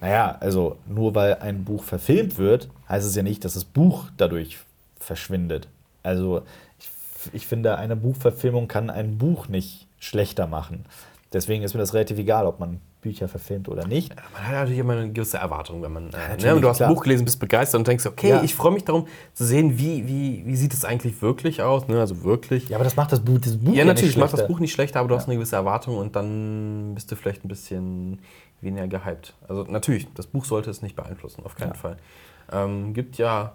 Naja, 0.00 0.38
also 0.40 0.78
nur 0.86 1.14
weil 1.14 1.34
ein 1.34 1.64
Buch 1.64 1.84
verfilmt 1.84 2.38
wird, 2.38 2.70
heißt 2.88 3.06
es 3.06 3.16
ja 3.16 3.22
nicht, 3.22 3.44
dass 3.44 3.52
das 3.52 3.66
Buch 3.66 4.06
dadurch 4.16 4.56
verschwindet. 4.98 5.68
Also 6.02 6.40
ich, 6.78 6.88
ich 7.34 7.46
finde, 7.46 7.76
eine 7.76 7.96
Buchverfilmung 7.96 8.66
kann 8.66 8.88
ein 8.88 9.18
Buch 9.18 9.48
nicht 9.48 9.86
schlechter 9.98 10.46
machen. 10.46 10.86
Deswegen 11.34 11.64
ist 11.64 11.74
mir 11.74 11.80
das 11.80 11.92
relativ 11.92 12.16
egal, 12.16 12.46
ob 12.46 12.60
man 12.60 12.80
Bücher 13.00 13.28
verfilmt 13.28 13.68
oder 13.68 13.86
nicht. 13.86 14.14
Man 14.32 14.42
hat 14.46 14.52
natürlich 14.52 14.78
immer 14.78 14.94
eine 14.94 15.12
gewisse 15.12 15.38
Erwartung, 15.38 15.82
wenn 15.82 15.92
man. 15.92 16.08
Äh, 16.08 16.16
ne, 16.16 16.18
natürlich, 16.30 16.52
und 16.54 16.62
du 16.62 16.68
hast 16.68 16.76
klar. 16.78 16.88
ein 16.88 16.94
Buch 16.94 17.02
gelesen, 17.04 17.24
bist 17.24 17.38
begeistert 17.38 17.78
und 17.78 17.86
denkst, 17.86 18.06
okay, 18.06 18.30
Ja. 18.30 18.42
ich 18.42 18.54
freue 18.54 18.72
mich 18.72 18.84
darum 18.84 19.06
zu 19.34 19.44
sehen, 19.44 19.78
wie, 19.78 20.06
wie, 20.08 20.42
wie 20.44 20.56
sieht 20.56 20.74
es 20.74 20.84
eigentlich 20.84 21.22
wirklich 21.22 21.62
aus. 21.62 21.86
Ne? 21.88 22.00
Also 22.00 22.24
wirklich. 22.24 22.68
Ja, 22.68 22.76
aber 22.76 22.84
das 22.84 22.96
macht 22.96 23.12
das 23.12 23.20
Buch, 23.20 23.38
das 23.38 23.56
Buch 23.56 23.72
Ja, 23.74 23.84
natürlich, 23.84 24.16
nicht 24.16 24.24
macht 24.24 24.32
das. 24.32 24.46
Buch 24.48 24.58
nicht 24.58 24.72
schlechter, 24.72 25.00
aber 25.00 25.08
du 25.08 25.14
hast 25.14 25.26
eine 25.26 25.36
gewisse 25.36 25.54
Erwartung 25.56 25.96
und 25.96 26.16
dann 26.16 26.92
bist 26.94 27.10
du 27.12 27.16
vielleicht 27.16 27.44
ein 27.44 27.48
bisschen 27.48 28.18
weniger 28.60 28.88
gehypt. 28.88 29.34
Also 29.48 29.62
natürlich, 29.64 30.08
das 30.14 30.26
Buch 30.26 30.44
sollte 30.44 30.68
es 30.70 30.82
nicht 30.82 30.96
beeinflussen, 30.96 31.44
auf 31.44 31.54
keinen 31.54 31.68
Ja. 31.68 31.74
Fall. 31.74 31.96
Ähm, 32.50 32.94
gibt 32.94 33.16
ja. 33.18 33.54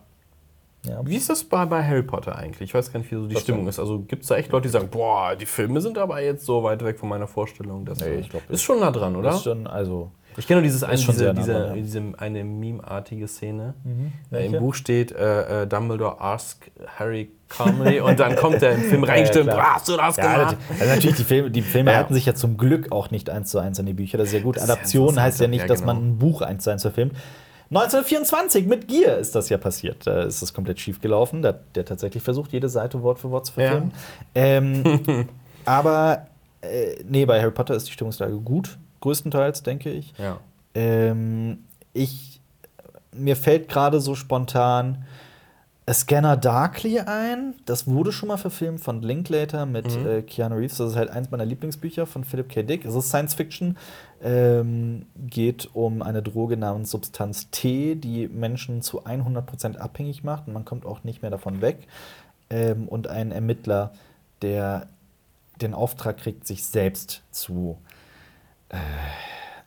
Ja. 0.85 0.99
Wie 1.05 1.15
ist 1.15 1.29
das 1.29 1.43
bei, 1.45 1.65
bei 1.65 1.81
Harry 1.83 2.03
Potter 2.03 2.35
eigentlich? 2.37 2.69
Ich 2.69 2.73
weiß 2.73 2.91
gar 2.91 2.99
nicht, 2.99 3.09
wie 3.11 3.15
so 3.15 3.27
die 3.27 3.35
Was 3.35 3.43
Stimmung 3.43 3.67
ist. 3.67 3.79
Also 3.79 3.99
gibt 3.99 4.23
es 4.23 4.27
da 4.29 4.35
echt 4.35 4.51
Leute, 4.51 4.63
die 4.67 4.71
sagen, 4.71 4.89
boah, 4.89 5.35
die 5.35 5.45
Filme 5.45 5.79
sind 5.79 5.97
aber 5.97 6.21
jetzt 6.21 6.45
so 6.45 6.61
weit 6.63 6.83
weg 6.83 6.99
von 6.99 7.07
meiner 7.09 7.27
Vorstellung. 7.27 7.85
Das 7.85 7.99
Nee, 7.99 8.15
ich 8.15 8.29
glaub 8.29 8.41
ist 8.49 8.61
schon 8.63 8.79
nah 8.81 8.91
dran, 8.91 9.15
oder? 9.15 9.29
Das 9.29 9.37
ist 9.37 9.43
schon, 9.43 9.65
also. 9.65 10.11
Ich 10.35 10.47
kenne 10.47 10.61
nur 10.61 10.63
dieses 10.63 10.83
eine, 10.83 10.95
diese, 10.97 11.25
nah 11.25 11.33
diese, 11.33 11.53
dran, 11.53 11.67
ja. 11.67 11.73
diese 11.75 12.01
eine 12.17 12.43
meme-artige 12.43 13.27
Szene. 13.27 13.75
Äh, 13.85 14.09
Welche? 14.31 14.55
Im 14.57 14.61
Buch 14.63 14.73
steht, 14.73 15.11
äh, 15.11 15.61
äh, 15.61 15.67
Dumbledore 15.67 16.19
ask 16.19 16.69
Harry 16.97 17.31
calmly 17.49 17.99
und 18.01 18.19
dann 18.19 18.35
kommt 18.35 18.61
er 18.63 18.71
im 18.73 18.81
Film 18.81 19.03
Ja, 19.03 19.07
ja, 19.09 19.13
reingestimmt, 19.13 19.51
klar. 19.51 19.75
hast 19.75 19.87
du 19.87 19.95
das 19.95 20.17
Ja, 20.17 20.33
gemacht? 20.37 20.57
also 20.79 20.85
natürlich, 20.95 21.15
die 21.17 21.23
Filme, 21.23 21.51
die 21.51 21.61
Filme 21.61 21.91
Ja. 21.91 21.97
halten 21.97 22.15
sich 22.15 22.25
ja 22.25 22.33
zum 22.33 22.57
Glück 22.57 22.91
auch 22.91 23.11
nicht 23.11 23.29
eins 23.29 23.51
zu 23.51 23.59
eins 23.59 23.79
an 23.79 23.85
die 23.85 23.93
Bücher. 23.93 24.17
Das 24.17 24.29
ist 24.29 24.33
ja 24.33 24.39
gut. 24.41 24.55
Das 24.57 24.63
ist 24.63 24.69
ja 24.69 24.73
Adaption 24.75 25.21
heißt 25.21 25.39
ja 25.39 25.47
nicht, 25.47 25.61
ja, 25.61 25.67
dass 25.67 25.81
genau. 25.81 25.93
man 25.93 26.07
ein 26.09 26.17
Buch 26.17 26.41
eins 26.41 26.63
zu 26.63 26.71
eins 26.71 26.81
verfilmt. 26.81 27.13
1924 27.75 28.65
mit 28.67 28.87
Gier 28.87 29.17
ist 29.17 29.35
das 29.35 29.49
ja 29.49 29.57
passiert. 29.57 30.05
Da 30.05 30.23
ist 30.23 30.41
das 30.41 30.53
komplett 30.53 30.79
schief 30.79 31.01
gelaufen. 31.01 31.41
Da 31.41 31.49
hat 31.49 31.61
der 31.75 31.85
tatsächlich 31.85 32.21
versucht, 32.23 32.51
jede 32.53 32.69
Seite 32.69 33.01
Wort 33.01 33.19
für 33.19 33.31
Wort 33.31 33.45
zu 33.45 33.53
verfilmen. 33.53 33.91
Ähm, 34.35 35.27
aber 35.65 36.27
äh, 36.61 36.95
nee, 37.07 37.25
bei 37.25 37.41
Harry 37.41 37.51
Potter 37.51 37.75
ist 37.75 37.87
die 37.87 37.91
Stimmungslage 37.91 38.37
gut, 38.39 38.77
größtenteils, 39.01 39.63
denke 39.63 39.89
ich. 39.91 40.13
Ja. 40.17 40.39
Ähm, 40.75 41.59
ich 41.93 42.39
mir 43.15 43.35
fällt 43.35 43.69
gerade 43.69 43.99
so 44.01 44.15
spontan 44.15 45.05
A 45.85 45.93
Scanner 45.93 46.37
Darkly 46.37 47.01
ein. 47.01 47.53
Das 47.65 47.85
wurde 47.87 48.11
schon 48.13 48.29
mal 48.29 48.37
verfilmt 48.37 48.79
von 48.79 49.01
Linklater 49.01 49.65
mit 49.65 49.85
Mhm. 49.99 50.07
äh, 50.07 50.21
Keanu 50.21 50.55
Reeves. 50.55 50.77
Das 50.77 50.91
ist 50.91 50.95
halt 50.95 51.09
eins 51.09 51.29
meiner 51.29 51.45
Lieblingsbücher 51.45 52.05
von 52.05 52.23
Philip 52.23 52.47
K. 52.49 52.63
Dick. 52.63 52.85
Es 52.85 52.95
ist 52.95 53.09
Science 53.09 53.33
Fiction. 53.33 53.77
Ähm, 54.23 55.05
geht 55.15 55.69
um 55.73 56.01
eine 56.01 56.23
Droge 56.23 56.55
namens 56.55 56.91
Substanz 56.91 57.49
T, 57.49 57.95
die 57.95 58.29
Menschen 58.29 58.81
zu 58.81 59.05
100% 59.05 59.75
abhängig 59.77 60.23
macht 60.23 60.47
und 60.47 60.53
man 60.53 60.63
kommt 60.63 60.85
auch 60.85 61.03
nicht 61.03 61.21
mehr 61.21 61.31
davon 61.31 61.61
weg. 61.61 61.87
Ähm, 62.49 62.87
und 62.87 63.07
ein 63.07 63.31
Ermittler, 63.31 63.91
der 64.41 64.87
den 65.61 65.73
Auftrag 65.73 66.17
kriegt, 66.17 66.47
sich 66.47 66.65
selbst 66.65 67.21
zu 67.31 67.77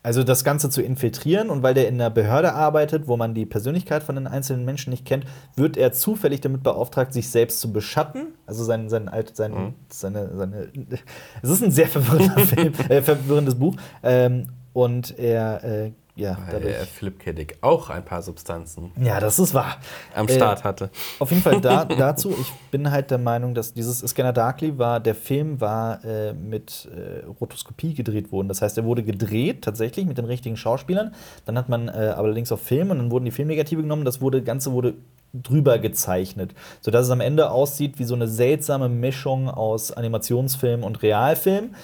also 0.07 0.23
das 0.23 0.45
Ganze 0.45 0.69
zu 0.69 0.81
infiltrieren 0.81 1.49
und 1.49 1.63
weil 1.63 1.73
der 1.73 1.89
in 1.89 1.95
einer 1.95 2.09
Behörde 2.09 2.53
arbeitet, 2.53 3.09
wo 3.09 3.17
man 3.17 3.33
die 3.33 3.45
Persönlichkeit 3.45 4.03
von 4.03 4.15
den 4.15 4.25
einzelnen 4.25 4.63
Menschen 4.63 4.91
nicht 4.91 5.03
kennt, 5.05 5.25
wird 5.57 5.75
er 5.75 5.91
zufällig 5.91 6.39
damit 6.39 6.63
beauftragt, 6.63 7.11
sich 7.11 7.29
selbst 7.29 7.59
zu 7.59 7.73
beschatten. 7.73 8.27
Also 8.45 8.63
sein, 8.63 8.87
sein 8.87 9.09
alt, 9.09 9.35
sein, 9.35 9.51
Mhm. 9.51 9.73
seine, 9.89 10.33
seine. 10.33 10.69
Es 11.41 11.49
ist 11.49 11.61
ein 11.61 11.71
sehr 11.71 11.89
verwirrender 11.89 12.39
Film, 12.47 12.73
äh, 12.87 13.01
verwirrendes 13.01 13.55
Buch. 13.55 13.75
Ähm, 14.01 14.47
und 14.71 15.19
er, 15.19 15.61
äh, 15.65 15.91
ja, 16.17 16.37
Weil 16.37 16.59
dadurch. 16.59 16.75
äh, 16.75 16.85
Philipp 16.85 17.19
K. 17.19 17.31
Dick 17.31 17.57
auch 17.61 17.89
ein 17.89 18.03
paar 18.03 18.21
Substanzen 18.21 18.91
Ja, 19.01 19.19
das 19.19 19.39
ist 19.39 19.53
wahr. 19.53 19.77
am 20.15 20.27
Äh, 20.27 20.33
Start 20.35 20.63
hatte. 20.63 20.89
Auf 21.19 21.29
jeden 21.31 21.43
Fall 21.43 21.61
da, 21.61 21.85
dazu, 21.85 22.31
ich 22.31 22.51
bin 22.71 22.91
halt 22.91 23.11
der 23.11 23.17
Meinung, 23.19 23.53
dass 23.53 23.73
dieses 23.73 23.99
Scanner 23.99 24.33
Darkly 24.33 24.77
war, 24.77 24.99
der 24.99 25.15
Film 25.15 25.61
war 25.61 26.03
äh, 26.03 26.33
mit 26.33 26.89
äh, 26.95 27.25
Rotoskopie 27.25 27.93
gedreht 27.93 28.31
worden. 28.31 28.47
Das 28.47 28.61
heißt, 28.61 28.77
er 28.77 28.83
wurde 28.85 29.03
gedreht 29.03 29.63
tatsächlich 29.63 30.05
mit 30.05 30.17
den 30.17 30.25
richtigen 30.25 30.57
Schauspielern. 30.57 31.13
Dann 31.45 31.57
hat 31.57 31.69
man 31.69 31.87
äh, 31.87 31.91
allerdings 32.15 32.51
auf 32.51 32.61
Film 32.61 32.91
und 32.91 32.97
dann 32.97 33.11
wurden 33.11 33.25
die 33.25 33.31
Filmnegative 33.31 33.81
genommen. 33.81 34.03
Das 34.05 34.19
wurde, 34.21 34.41
Ganze 34.41 34.71
wurde 34.71 34.95
drüber 35.33 35.77
gezeichnet, 35.77 36.53
sodass 36.81 37.05
es 37.05 37.11
am 37.11 37.21
Ende 37.21 37.51
aussieht 37.51 37.99
wie 37.99 38.05
so 38.05 38.15
eine 38.15 38.27
seltsame 38.27 38.89
Mischung 38.89 39.49
aus 39.49 39.91
Animationsfilm 39.91 40.83
und 40.83 41.03
Realfilm. 41.03 41.75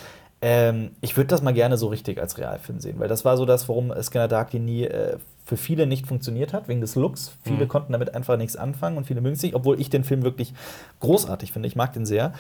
Ähm, 0.45 0.91
ich 0.99 1.15
würde 1.15 1.27
das 1.29 1.41
mal 1.41 1.53
gerne 1.53 1.77
so 1.77 1.87
richtig 1.87 2.19
als 2.19 2.37
Realfilm 2.37 2.81
sehen, 2.81 2.99
weil 2.99 3.07
das 3.07 3.23
war 3.23 3.37
so 3.37 3.45
das, 3.45 3.69
warum 3.69 3.93
Scanner 4.01 4.27
Darkly 4.27 4.59
nie 4.59 4.83
äh, 4.83 5.17
für 5.45 5.55
viele 5.55 5.87
nicht 5.87 6.05
funktioniert 6.05 6.51
hat, 6.51 6.67
wegen 6.67 6.81
des 6.81 6.95
Looks. 6.95 7.31
Viele 7.43 7.63
Mhm. 7.63 7.69
konnten 7.69 7.91
damit 7.93 8.13
einfach 8.13 8.35
nichts 8.35 8.57
anfangen 8.57 8.97
und 8.97 9.07
viele 9.07 9.21
mögen 9.21 9.35
es 9.35 9.41
nicht, 9.41 9.55
obwohl 9.55 9.79
ich 9.79 9.89
den 9.89 10.03
Film 10.03 10.23
wirklich 10.23 10.53
großartig 10.99 11.53
finde. 11.53 11.67
Ich 11.67 11.77
mag 11.77 11.93
den 11.93 12.05
sehr. 12.05 12.33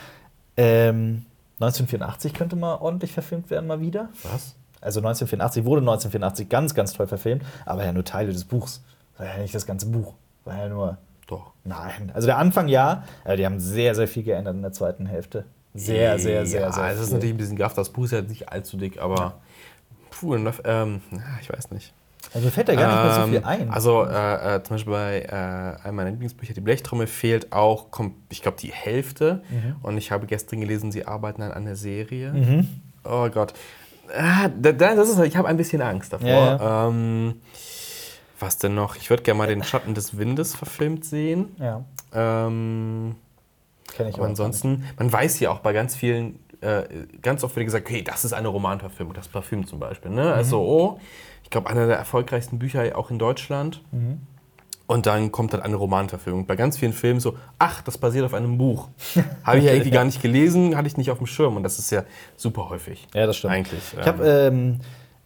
Ähm, 0.57 1.25
1984 1.61 2.33
könnte 2.33 2.57
mal 2.57 2.75
ordentlich 2.75 3.13
verfilmt 3.13 3.49
werden, 3.49 3.67
mal 3.67 3.79
wieder. 3.79 4.09
Was? 4.23 4.55
Also 4.81 4.99
1984 4.99 5.63
wurde 5.63 5.79
1984 5.81 6.49
ganz, 6.49 6.75
ganz 6.75 6.91
toll 6.91 7.07
verfilmt, 7.07 7.43
aber 7.65 7.85
ja 7.85 7.93
nur 7.93 8.03
Teile 8.03 8.33
des 8.33 8.43
Buchs. 8.43 8.83
War 9.17 9.27
ja 9.27 9.37
nicht 9.37 9.55
das 9.55 9.65
ganze 9.65 9.85
Buch. 9.87 10.13
War 10.43 10.57
ja 10.57 10.67
nur. 10.67 10.97
Doch. 11.27 11.53
Nein. 11.63 12.11
Also 12.13 12.25
der 12.27 12.37
Anfang 12.37 12.67
ja, 12.67 13.03
aber 13.23 13.37
die 13.37 13.45
haben 13.45 13.61
sehr, 13.61 13.95
sehr 13.95 14.09
viel 14.09 14.23
geändert 14.23 14.55
in 14.55 14.61
der 14.61 14.73
zweiten 14.73 15.05
Hälfte. 15.05 15.45
Sehr, 15.73 16.19
sehr, 16.19 16.45
sehr, 16.45 16.61
ja, 16.61 16.71
sehr. 16.71 16.87
Es 16.87 16.99
ist 16.99 17.11
natürlich 17.11 17.33
ein 17.33 17.37
bisschen 17.37 17.55
gaff. 17.57 17.73
Das 17.73 17.89
Buch 17.89 18.05
ist 18.05 18.11
ja 18.11 18.21
nicht 18.21 18.49
allzu 18.49 18.77
dick, 18.77 19.01
aber. 19.01 19.39
Puh, 20.11 20.35
ähm, 20.35 21.01
ja, 21.11 21.19
ich 21.41 21.51
weiß 21.51 21.71
nicht. 21.71 21.93
Also 22.33 22.49
fällt 22.49 22.69
da 22.69 22.75
gar 22.75 22.87
nicht 22.87 23.03
mehr 23.03 23.25
so 23.25 23.27
viel 23.27 23.37
Ähm, 23.37 23.45
ein. 23.67 23.69
Also 23.73 24.05
äh, 24.05 24.55
äh, 24.55 24.63
zum 24.63 24.75
Beispiel 24.75 24.93
bei 24.93 25.21
äh, 25.21 25.85
einem 25.85 25.95
meiner 25.95 26.09
Lieblingsbücher, 26.11 26.53
die 26.53 26.61
Blechtrommel, 26.61 27.07
fehlt 27.07 27.51
auch, 27.51 27.87
ich 28.29 28.41
glaube, 28.41 28.57
die 28.59 28.71
Hälfte. 28.71 29.43
Mhm. 29.49 29.75
Und 29.81 29.97
ich 29.97 30.11
habe 30.11 30.25
gestern 30.25 30.61
gelesen, 30.61 30.91
sie 30.91 31.05
arbeiten 31.05 31.41
an 31.41 31.51
einer 31.51 31.75
Serie. 31.75 32.31
Mhm. 32.33 32.69
Oh 33.03 33.29
Gott. 33.29 33.53
Ah, 34.15 34.49
da, 34.49 34.71
da, 34.71 34.95
das 34.95 35.09
ist, 35.09 35.19
ich 35.19 35.35
habe 35.35 35.47
ein 35.47 35.57
bisschen 35.57 35.81
Angst 35.81 36.13
davor. 36.13 36.27
Ja, 36.27 36.87
Ähm, 36.87 37.35
was 38.39 38.57
denn 38.57 38.75
noch? 38.75 38.95
Ich 38.95 39.09
würde 39.09 39.23
gerne 39.23 39.37
mal 39.37 39.47
den 39.47 39.63
Schatten 39.63 39.93
des 39.93 40.17
Windes 40.17 40.55
verfilmt 40.55 41.05
sehen. 41.05 41.55
Ja, 41.59 41.83
Ähm, 42.13 43.15
kenne 43.95 44.09
ich 44.09 44.15
aber 44.15 44.25
auch 44.25 44.29
ansonsten, 44.29 44.85
man 44.97 45.11
weiß 45.11 45.39
ja 45.39 45.51
auch 45.51 45.59
bei 45.59 45.73
ganz 45.73 45.95
vielen, 45.95 46.39
äh, 46.61 46.83
ganz 47.21 47.43
oft 47.43 47.55
wird 47.55 47.65
gesagt, 47.65 47.85
okay, 47.85 48.01
das 48.01 48.25
ist 48.25 48.33
eine 48.33 48.47
Romanverfilmung, 48.47 49.13
das 49.13 49.27
Parfüm 49.27 49.67
zum 49.67 49.79
Beispiel. 49.79 50.11
Ne? 50.11 50.33
Also, 50.33 50.61
oh, 50.61 50.99
ich 51.43 51.49
glaube, 51.49 51.69
einer 51.69 51.87
der 51.87 51.97
erfolgreichsten 51.97 52.59
Bücher 52.59 52.97
auch 52.97 53.11
in 53.11 53.19
Deutschland. 53.19 53.81
Mhm. 53.91 54.21
Und 54.85 55.05
dann 55.05 55.31
kommt 55.31 55.53
dann 55.53 55.61
eine 55.61 55.77
Romanverfilmung. 55.77 56.45
Bei 56.45 56.55
ganz 56.55 56.77
vielen 56.77 56.91
Filmen 56.91 57.19
so, 57.19 57.37
ach, 57.57 57.81
das 57.81 57.97
basiert 57.97 58.25
auf 58.25 58.33
einem 58.33 58.57
Buch. 58.57 58.89
Habe 59.43 59.59
ich 59.59 59.63
ja 59.63 59.71
irgendwie 59.71 59.91
gar 59.91 60.03
nicht 60.03 60.21
gelesen, 60.21 60.75
hatte 60.75 60.87
ich 60.87 60.97
nicht 60.97 61.09
auf 61.09 61.19
dem 61.19 61.27
Schirm. 61.27 61.55
Und 61.55 61.63
das 61.63 61.79
ist 61.79 61.89
ja 61.89 62.03
super 62.35 62.69
häufig. 62.69 63.07
Ja, 63.13 63.25
das 63.25 63.37
stimmt. 63.37 63.53
Eigentlich. 63.53 63.81
Ich 63.99 64.05
habe, 64.05 64.27
ähm, 64.27 64.79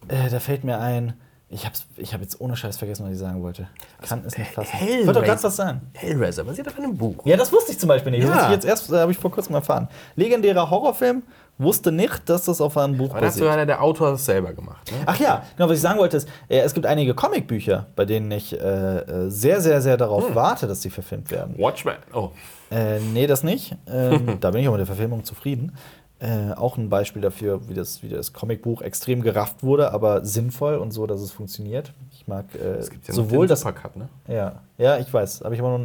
äh, 0.06 0.30
da 0.30 0.38
fällt 0.38 0.62
mir 0.62 0.78
ein, 0.78 1.14
ich 1.50 1.64
habe 1.64 1.74
ich 1.96 2.12
hab 2.12 2.20
jetzt 2.20 2.40
ohne 2.40 2.56
Scheiß 2.56 2.76
vergessen, 2.76 3.04
was 3.06 3.12
ich 3.12 3.18
sagen 3.18 3.42
wollte. 3.42 3.68
Kann 4.02 4.22
es 4.26 4.36
nicht 4.36 4.50
fassen. 4.50 4.70
Ich 4.82 5.06
wollte 5.06 5.20
doch 5.20 5.26
ganz 5.26 5.42
was 5.42 5.56
sagen. 5.56 5.80
Hellraiser 5.94 6.44
basiert 6.44 6.68
auf 6.68 6.76
einem 6.78 6.96
Buch. 6.96 7.16
Ja, 7.24 7.36
das 7.38 7.50
wusste 7.52 7.72
ich 7.72 7.78
zum 7.78 7.88
Beispiel 7.88 8.12
nicht. 8.12 8.22
Das 8.24 8.28
Ja. 8.30 8.34
wusste 8.36 8.46
ich 8.48 8.54
jetzt 8.54 8.64
erst, 8.66 8.92
äh, 8.92 8.98
habe 8.98 9.12
ich 9.12 9.18
vor 9.18 9.30
kurzem 9.30 9.54
erfahren. 9.54 9.88
Legendärer 10.16 10.68
Horrorfilm 10.68 11.22
wusste 11.56 11.90
nicht, 11.90 12.28
dass 12.28 12.44
das 12.44 12.60
auf 12.60 12.76
einem 12.76 12.96
Buch 12.98 13.10
Aber 13.12 13.20
basiert. 13.22 13.50
hat 13.50 13.56
ja 13.58 13.64
der 13.64 13.82
Autor 13.82 14.10
das 14.12 14.24
selber 14.26 14.52
gemacht. 14.52 14.92
Ne? 14.92 14.98
Ach 15.06 15.18
ja, 15.18 15.42
genau, 15.56 15.68
was 15.70 15.76
ich 15.76 15.82
sagen 15.82 15.98
wollte 15.98 16.18
ist, 16.18 16.28
äh, 16.48 16.58
es 16.60 16.74
gibt 16.74 16.84
einige 16.86 17.14
Comicbücher, 17.14 17.86
bei 17.96 18.04
denen 18.04 18.30
ich 18.30 18.52
äh, 18.52 18.98
äh, 18.98 19.30
sehr, 19.30 19.60
sehr, 19.60 19.80
sehr 19.80 19.96
darauf 19.96 20.34
warte, 20.34 20.66
dass 20.68 20.82
sie 20.82 20.90
verfilmt 20.90 21.30
werden. 21.30 21.54
Watchmen. 21.58 21.96
Oh. 22.12 22.30
Äh, 22.70 23.00
nee, 23.00 23.26
das 23.26 23.42
nicht. 23.42 23.74
Ähm, 23.90 24.36
da 24.40 24.50
bin 24.50 24.60
ich 24.60 24.68
auch 24.68 24.72
mit 24.72 24.80
der 24.80 24.86
Verfilmung 24.86 25.24
zufrieden. 25.24 25.72
Äh, 26.20 26.52
auch 26.54 26.76
ein 26.76 26.88
Beispiel 26.88 27.22
dafür, 27.22 27.68
wie 27.68 27.74
das, 27.74 28.02
wie 28.02 28.08
das 28.08 28.32
Comicbuch 28.32 28.82
extrem 28.82 29.22
gerafft 29.22 29.62
wurde, 29.62 29.92
aber 29.92 30.24
sinnvoll 30.24 30.74
und 30.74 30.90
so, 30.90 31.06
dass 31.06 31.20
es 31.20 31.30
funktioniert. 31.30 31.92
Ich 32.10 32.26
mag 32.26 32.46
äh, 32.56 32.58
Es 32.78 32.90
gibt 32.90 33.06
ja 33.06 33.14
sowohl 33.14 33.46
das. 33.46 33.60
Supercut, 33.60 33.94
ne? 33.96 34.08
Ja, 34.26 34.62
ja, 34.78 34.98
ich 34.98 35.12
weiß. 35.14 35.42
Habe 35.44 35.54
ich 35.54 35.60
aber 35.60 35.78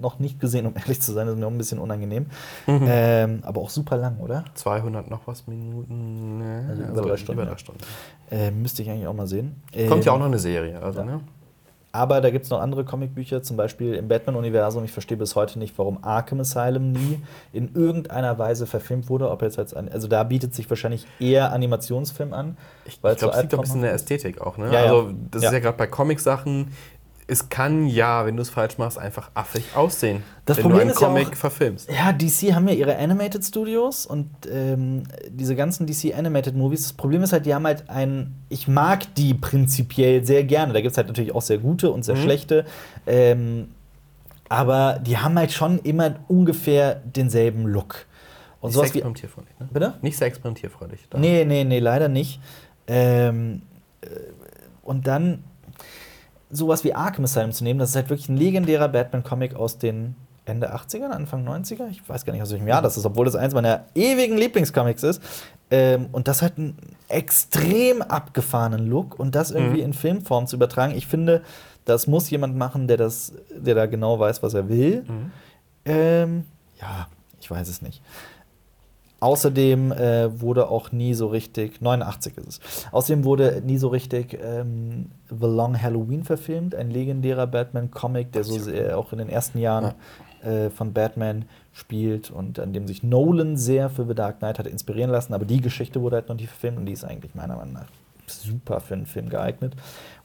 noch- 0.00 0.18
nicht 0.20 0.38
gesehen, 0.40 0.64
um 0.66 0.74
ehrlich 0.76 1.00
zu 1.02 1.12
sein. 1.12 1.26
Das 1.26 1.34
ist 1.34 1.40
mir 1.40 1.46
auch 1.46 1.50
ein 1.50 1.58
bisschen 1.58 1.78
unangenehm. 1.80 2.26
Mhm. 2.68 2.86
ähm, 2.88 3.38
aber 3.42 3.60
auch 3.60 3.68
super 3.70 3.96
lang, 3.96 4.18
oder? 4.20 4.44
200 4.54 5.10
noch 5.10 5.26
was 5.26 5.46
Minuten. 5.48 6.38
Ne? 6.38 6.66
Also 6.70 6.82
über 6.84 7.02
drei 7.02 7.16
Stunden, 7.16 7.40
Über 7.40 7.48
ja. 7.48 7.54
drei 7.54 7.58
Stunden. 7.58 7.80
Äh, 8.30 8.50
müsste 8.52 8.82
ich 8.82 8.90
eigentlich 8.90 9.08
auch 9.08 9.12
mal 9.14 9.26
sehen. 9.26 9.56
Kommt 9.88 10.04
ja 10.04 10.12
Ähm, 10.12 10.16
auch 10.16 10.20
noch 10.20 10.26
eine 10.26 10.38
Serie. 10.38 10.80
Also, 10.80 11.02
ne? 11.02 11.20
Aber 11.92 12.20
da 12.20 12.30
gibt 12.30 12.44
es 12.44 12.50
noch 12.50 12.60
andere 12.60 12.84
Comicbücher, 12.84 13.42
zum 13.42 13.56
Beispiel 13.56 13.94
im 13.94 14.06
Batman-Universum. 14.06 14.84
Ich 14.84 14.92
verstehe 14.92 15.16
bis 15.16 15.34
heute 15.34 15.58
nicht, 15.58 15.76
warum 15.76 15.98
Arkham 16.04 16.38
Asylum 16.38 16.92
nie 16.92 17.20
in 17.52 17.74
irgendeiner 17.74 18.38
Weise 18.38 18.66
verfilmt 18.66 19.08
wurde. 19.08 19.28
Ob 19.28 19.42
jetzt 19.42 19.58
als 19.58 19.74
also 19.74 20.06
da 20.06 20.22
bietet 20.22 20.54
sich 20.54 20.70
wahrscheinlich 20.70 21.04
eher 21.18 21.52
Animationsfilm 21.52 22.32
an. 22.32 22.56
Ich, 22.84 22.94
ich 22.94 23.00
glaube, 23.00 23.16
es 23.16 23.22
liegt 23.42 23.54
auch 23.54 23.58
ein 23.58 23.62
bisschen 23.62 23.76
in 23.76 23.82
der 23.82 23.94
Ästhetik 23.94 24.40
auch. 24.40 24.56
Ne? 24.56 24.66
Ja, 24.66 24.72
ja. 24.72 24.80
Also, 24.82 25.10
das 25.32 25.42
Ja. 25.42 25.48
ist 25.48 25.54
ja 25.54 25.60
gerade 25.60 25.78
bei 25.78 25.88
Comic-Sachen. 25.88 26.68
Es 27.30 27.48
kann 27.48 27.86
ja, 27.86 28.26
wenn 28.26 28.36
du 28.36 28.42
es 28.42 28.50
falsch 28.50 28.76
machst, 28.78 28.98
einfach 28.98 29.30
affig 29.34 29.64
aussehen. 29.76 30.22
Das 30.46 30.56
wenn 30.56 30.62
Problem 30.62 30.78
du 30.78 30.82
einen 30.82 30.90
ist 30.90 31.00
ja 31.00 31.06
Comic 31.06 31.28
auch- 31.28 31.34
verfilmst. 31.36 31.88
Ja, 31.90 32.12
DC 32.12 32.52
haben 32.54 32.66
ja 32.68 32.74
ihre 32.74 32.96
Animated 32.98 33.44
Studios 33.44 34.04
und 34.06 34.28
ähm, 34.50 35.04
diese 35.28 35.54
ganzen 35.54 35.86
DC 35.86 36.12
Animated 36.16 36.56
Movies. 36.56 36.82
Das 36.82 36.92
Problem 36.92 37.22
ist 37.22 37.32
halt, 37.32 37.46
die 37.46 37.54
haben 37.54 37.66
halt 37.66 37.88
ein. 37.88 38.34
Ich 38.48 38.66
mag 38.68 39.14
die 39.14 39.34
prinzipiell 39.34 40.24
sehr 40.24 40.42
gerne. 40.44 40.72
Da 40.72 40.80
gibt 40.80 40.90
es 40.90 40.96
halt 40.96 41.06
natürlich 41.06 41.34
auch 41.34 41.42
sehr 41.42 41.58
gute 41.58 41.90
und 41.92 42.04
sehr 42.04 42.16
Mhm. 42.16 42.22
schlechte. 42.22 42.64
Ähm, 43.06 43.68
aber 44.48 44.98
die 45.00 45.16
haben 45.18 45.38
halt 45.38 45.52
schon 45.52 45.78
immer 45.78 46.16
ungefähr 46.28 46.96
denselben 46.96 47.66
Look. 47.66 48.06
Und 48.60 48.70
Nicht 48.70 48.74
sehr 48.92 49.02
sowas 49.02 49.24
wie. 49.26 49.62
Ne? 49.62 49.68
Bitte? 49.72 49.94
Nicht 50.02 50.18
sehr 50.18 50.26
experimentierfreudig. 50.26 51.06
Da. 51.08 51.18
Nee, 51.18 51.44
nee, 51.44 51.64
nee, 51.64 51.78
leider 51.78 52.08
nicht. 52.08 52.40
Ähm, 52.88 53.62
äh, 54.00 54.06
und 54.82 55.06
dann 55.06 55.44
sowas 56.50 56.84
wie 56.84 56.94
Arkham 56.94 57.24
Asylum 57.24 57.52
zu 57.52 57.64
nehmen, 57.64 57.78
das 57.80 57.90
ist 57.90 57.96
halt 57.96 58.10
wirklich 58.10 58.28
ein 58.28 58.36
legendärer 58.36 58.88
Batman-Comic 58.88 59.54
aus 59.54 59.78
den 59.78 60.16
Ende 60.46 60.74
80er, 60.74 61.10
Anfang 61.10 61.46
90er. 61.46 61.88
Ich 61.90 62.06
weiß 62.08 62.24
gar 62.24 62.32
nicht, 62.32 62.42
aus 62.42 62.50
welchem 62.50 62.66
Jahr 62.66 62.82
das 62.82 62.96
ist, 62.96 63.04
obwohl 63.06 63.24
das 63.24 63.36
eins 63.36 63.54
meiner 63.54 63.84
ewigen 63.94 64.36
Lieblingscomics 64.36 65.02
ist. 65.04 65.22
Ähm, 65.70 66.08
und 66.10 66.26
das 66.26 66.42
hat 66.42 66.58
einen 66.58 66.76
extrem 67.08 68.02
abgefahrenen 68.02 68.88
Look 68.88 69.18
und 69.18 69.34
das 69.34 69.50
irgendwie 69.52 69.78
Mhm. 69.78 69.84
in 69.86 69.92
Filmform 69.92 70.46
zu 70.48 70.56
übertragen. 70.56 70.94
Ich 70.96 71.06
finde, 71.06 71.42
das 71.84 72.06
muss 72.08 72.28
jemand 72.30 72.56
machen, 72.56 72.88
der, 72.88 72.96
das, 72.96 73.32
der 73.56 73.74
da 73.76 73.86
genau 73.86 74.18
weiß, 74.18 74.42
was 74.42 74.54
er 74.54 74.68
will. 74.68 75.04
Mhm. 75.06 75.32
Ähm, 75.84 76.44
ja, 76.80 77.06
ich 77.40 77.48
weiß 77.50 77.68
es 77.68 77.82
nicht. 77.82 78.02
Außerdem 79.20 79.92
äh, 79.92 80.40
wurde 80.40 80.68
auch 80.68 80.92
nie 80.92 81.12
so 81.12 81.26
richtig, 81.26 81.82
89 81.82 82.38
ist 82.38 82.48
es, 82.48 82.60
außerdem 82.90 83.24
wurde 83.24 83.62
nie 83.64 83.76
so 83.76 83.88
richtig 83.88 84.38
ähm, 84.42 85.10
The 85.28 85.46
Long 85.46 85.80
Halloween 85.80 86.24
verfilmt, 86.24 86.74
ein 86.74 86.90
legendärer 86.90 87.46
Batman-Comic, 87.46 88.32
der 88.32 88.44
so 88.44 88.58
sehr 88.58 88.96
auch 88.96 89.12
in 89.12 89.18
den 89.18 89.28
ersten 89.28 89.58
Jahren 89.58 89.92
äh, 90.42 90.70
von 90.70 90.94
Batman 90.94 91.44
spielt 91.74 92.30
und 92.30 92.58
an 92.58 92.72
dem 92.72 92.86
sich 92.86 93.02
Nolan 93.02 93.58
sehr 93.58 93.90
für 93.90 94.06
The 94.06 94.14
Dark 94.14 94.38
Knight 94.38 94.58
hat 94.58 94.66
inspirieren 94.66 95.10
lassen, 95.10 95.34
aber 95.34 95.44
die 95.44 95.60
Geschichte 95.60 96.00
wurde 96.00 96.16
halt 96.16 96.28
noch 96.28 96.36
nie 96.36 96.46
verfilmt 96.46 96.78
und 96.78 96.86
die 96.86 96.92
ist 96.92 97.04
eigentlich 97.04 97.34
meiner 97.34 97.56
Meinung 97.56 97.74
nach 97.74 97.86
super 98.30 98.80
für 98.80 98.94
einen 98.94 99.06
Film 99.06 99.28
geeignet. 99.28 99.74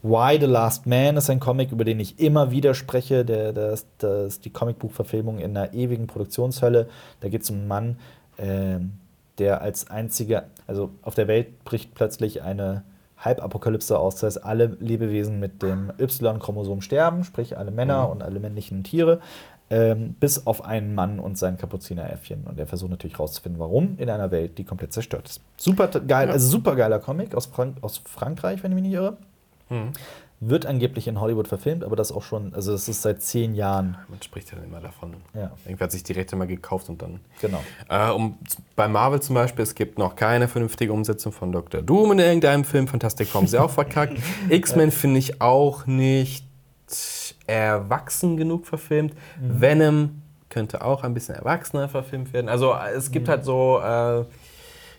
Why 0.02 0.38
the 0.40 0.46
Last 0.46 0.86
Man 0.86 1.16
ist 1.16 1.28
ein 1.30 1.40
Comic, 1.40 1.72
über 1.72 1.84
den 1.84 1.98
ich 2.00 2.18
immer 2.20 2.50
wieder 2.50 2.74
spreche. 2.74 3.24
Der, 3.24 3.52
das, 3.52 3.86
das, 3.98 4.40
die 4.40 4.50
Comicbuchverfilmung 4.50 5.38
in 5.38 5.56
einer 5.56 5.74
ewigen 5.74 6.06
Produktionshölle. 6.06 6.88
Da 7.20 7.28
geht 7.28 7.42
es 7.42 7.50
um 7.50 7.56
einen 7.56 7.68
Mann, 7.68 7.96
ähm, 8.38 8.92
der 9.38 9.60
als 9.60 9.90
einziger, 9.90 10.44
also 10.66 10.90
auf 11.02 11.14
der 11.14 11.28
Welt 11.28 11.64
bricht 11.64 11.94
plötzlich 11.94 12.42
eine 12.42 12.82
Halbapokalypse 13.18 13.98
aus. 13.98 14.16
Das 14.16 14.36
heißt, 14.36 14.44
alle 14.44 14.76
Lebewesen 14.80 15.40
mit 15.40 15.62
dem 15.62 15.90
Y-Chromosom 15.98 16.80
sterben, 16.80 17.24
sprich 17.24 17.56
alle 17.58 17.70
Männer 17.70 18.04
Mhm. 18.06 18.12
und 18.12 18.22
alle 18.22 18.40
männlichen 18.40 18.84
Tiere. 18.84 19.20
Ähm, 19.68 20.14
bis 20.20 20.46
auf 20.46 20.64
einen 20.64 20.94
Mann 20.94 21.18
und 21.18 21.36
sein 21.36 21.58
Kapuzineräffchen. 21.58 22.44
Und 22.44 22.56
er 22.56 22.68
versucht 22.68 22.90
natürlich 22.92 23.18
rauszufinden, 23.18 23.58
warum 23.58 23.96
in 23.98 24.08
einer 24.08 24.30
Welt, 24.30 24.58
die 24.58 24.64
komplett 24.64 24.92
zerstört 24.92 25.28
ist. 25.28 25.40
Super 25.56 25.88
geil, 25.88 26.28
Ja. 26.28 26.34
also 26.34 26.46
super 26.48 26.76
geiler 26.76 27.00
Comic 27.00 27.34
aus, 27.34 27.46
Frank 27.46 27.78
aus 27.80 28.00
Frankreich, 28.04 28.62
wenn 28.62 28.70
ich 28.70 28.76
mich 28.76 28.84
nicht 28.84 28.92
irre. 28.92 29.16
Mhm. 29.68 29.90
Wird 30.38 30.66
angeblich 30.66 31.08
in 31.08 31.18
Hollywood 31.18 31.48
verfilmt, 31.48 31.82
aber 31.82 31.96
das 31.96 32.12
auch 32.12 32.22
schon, 32.22 32.52
also 32.54 32.70
das 32.72 32.88
ist 32.88 33.00
seit 33.00 33.22
zehn 33.22 33.54
Jahren. 33.54 33.96
Man 34.08 34.20
spricht 34.22 34.50
ja 34.52 34.56
dann 34.58 34.66
immer 34.66 34.80
davon. 34.80 35.14
Ja, 35.32 35.50
Irgendwer 35.64 35.84
hat 35.84 35.92
sich 35.92 36.02
die 36.02 36.12
Rechte 36.12 36.36
mal 36.36 36.46
gekauft 36.46 36.90
und 36.90 37.00
dann. 37.00 37.20
genau. 37.40 37.62
Äh, 37.88 38.10
um, 38.10 38.36
bei 38.76 38.86
Marvel 38.86 39.22
zum 39.22 39.34
Beispiel, 39.34 39.62
es 39.62 39.74
gibt 39.74 39.98
noch 39.98 40.14
keine 40.14 40.46
vernünftige 40.46 40.92
Umsetzung 40.92 41.32
von 41.32 41.52
Dr. 41.52 41.80
Doom 41.80 42.12
in 42.12 42.18
irgendeinem 42.18 42.64
Film. 42.64 42.86
Fantastic 42.86 43.28
Four 43.28 43.40
haben 43.40 43.48
sie 43.48 43.58
auch 43.58 43.70
verkackt. 43.70 44.18
X-Men 44.50 44.90
finde 44.90 45.20
ich 45.20 45.40
auch 45.40 45.86
nicht 45.86 46.44
erwachsen 47.46 48.36
genug 48.36 48.66
verfilmt. 48.66 49.14
Mhm. 49.40 49.60
Venom 49.60 50.22
könnte 50.50 50.84
auch 50.84 51.02
ein 51.02 51.14
bisschen 51.14 51.34
erwachsener 51.34 51.88
verfilmt 51.88 52.32
werden. 52.32 52.48
Also 52.48 52.72
äh, 52.74 52.90
es 52.94 53.08
Mhm. 53.08 53.12
gibt 53.12 53.28
halt 53.28 53.44
so, 53.44 53.80
äh, 53.82 54.24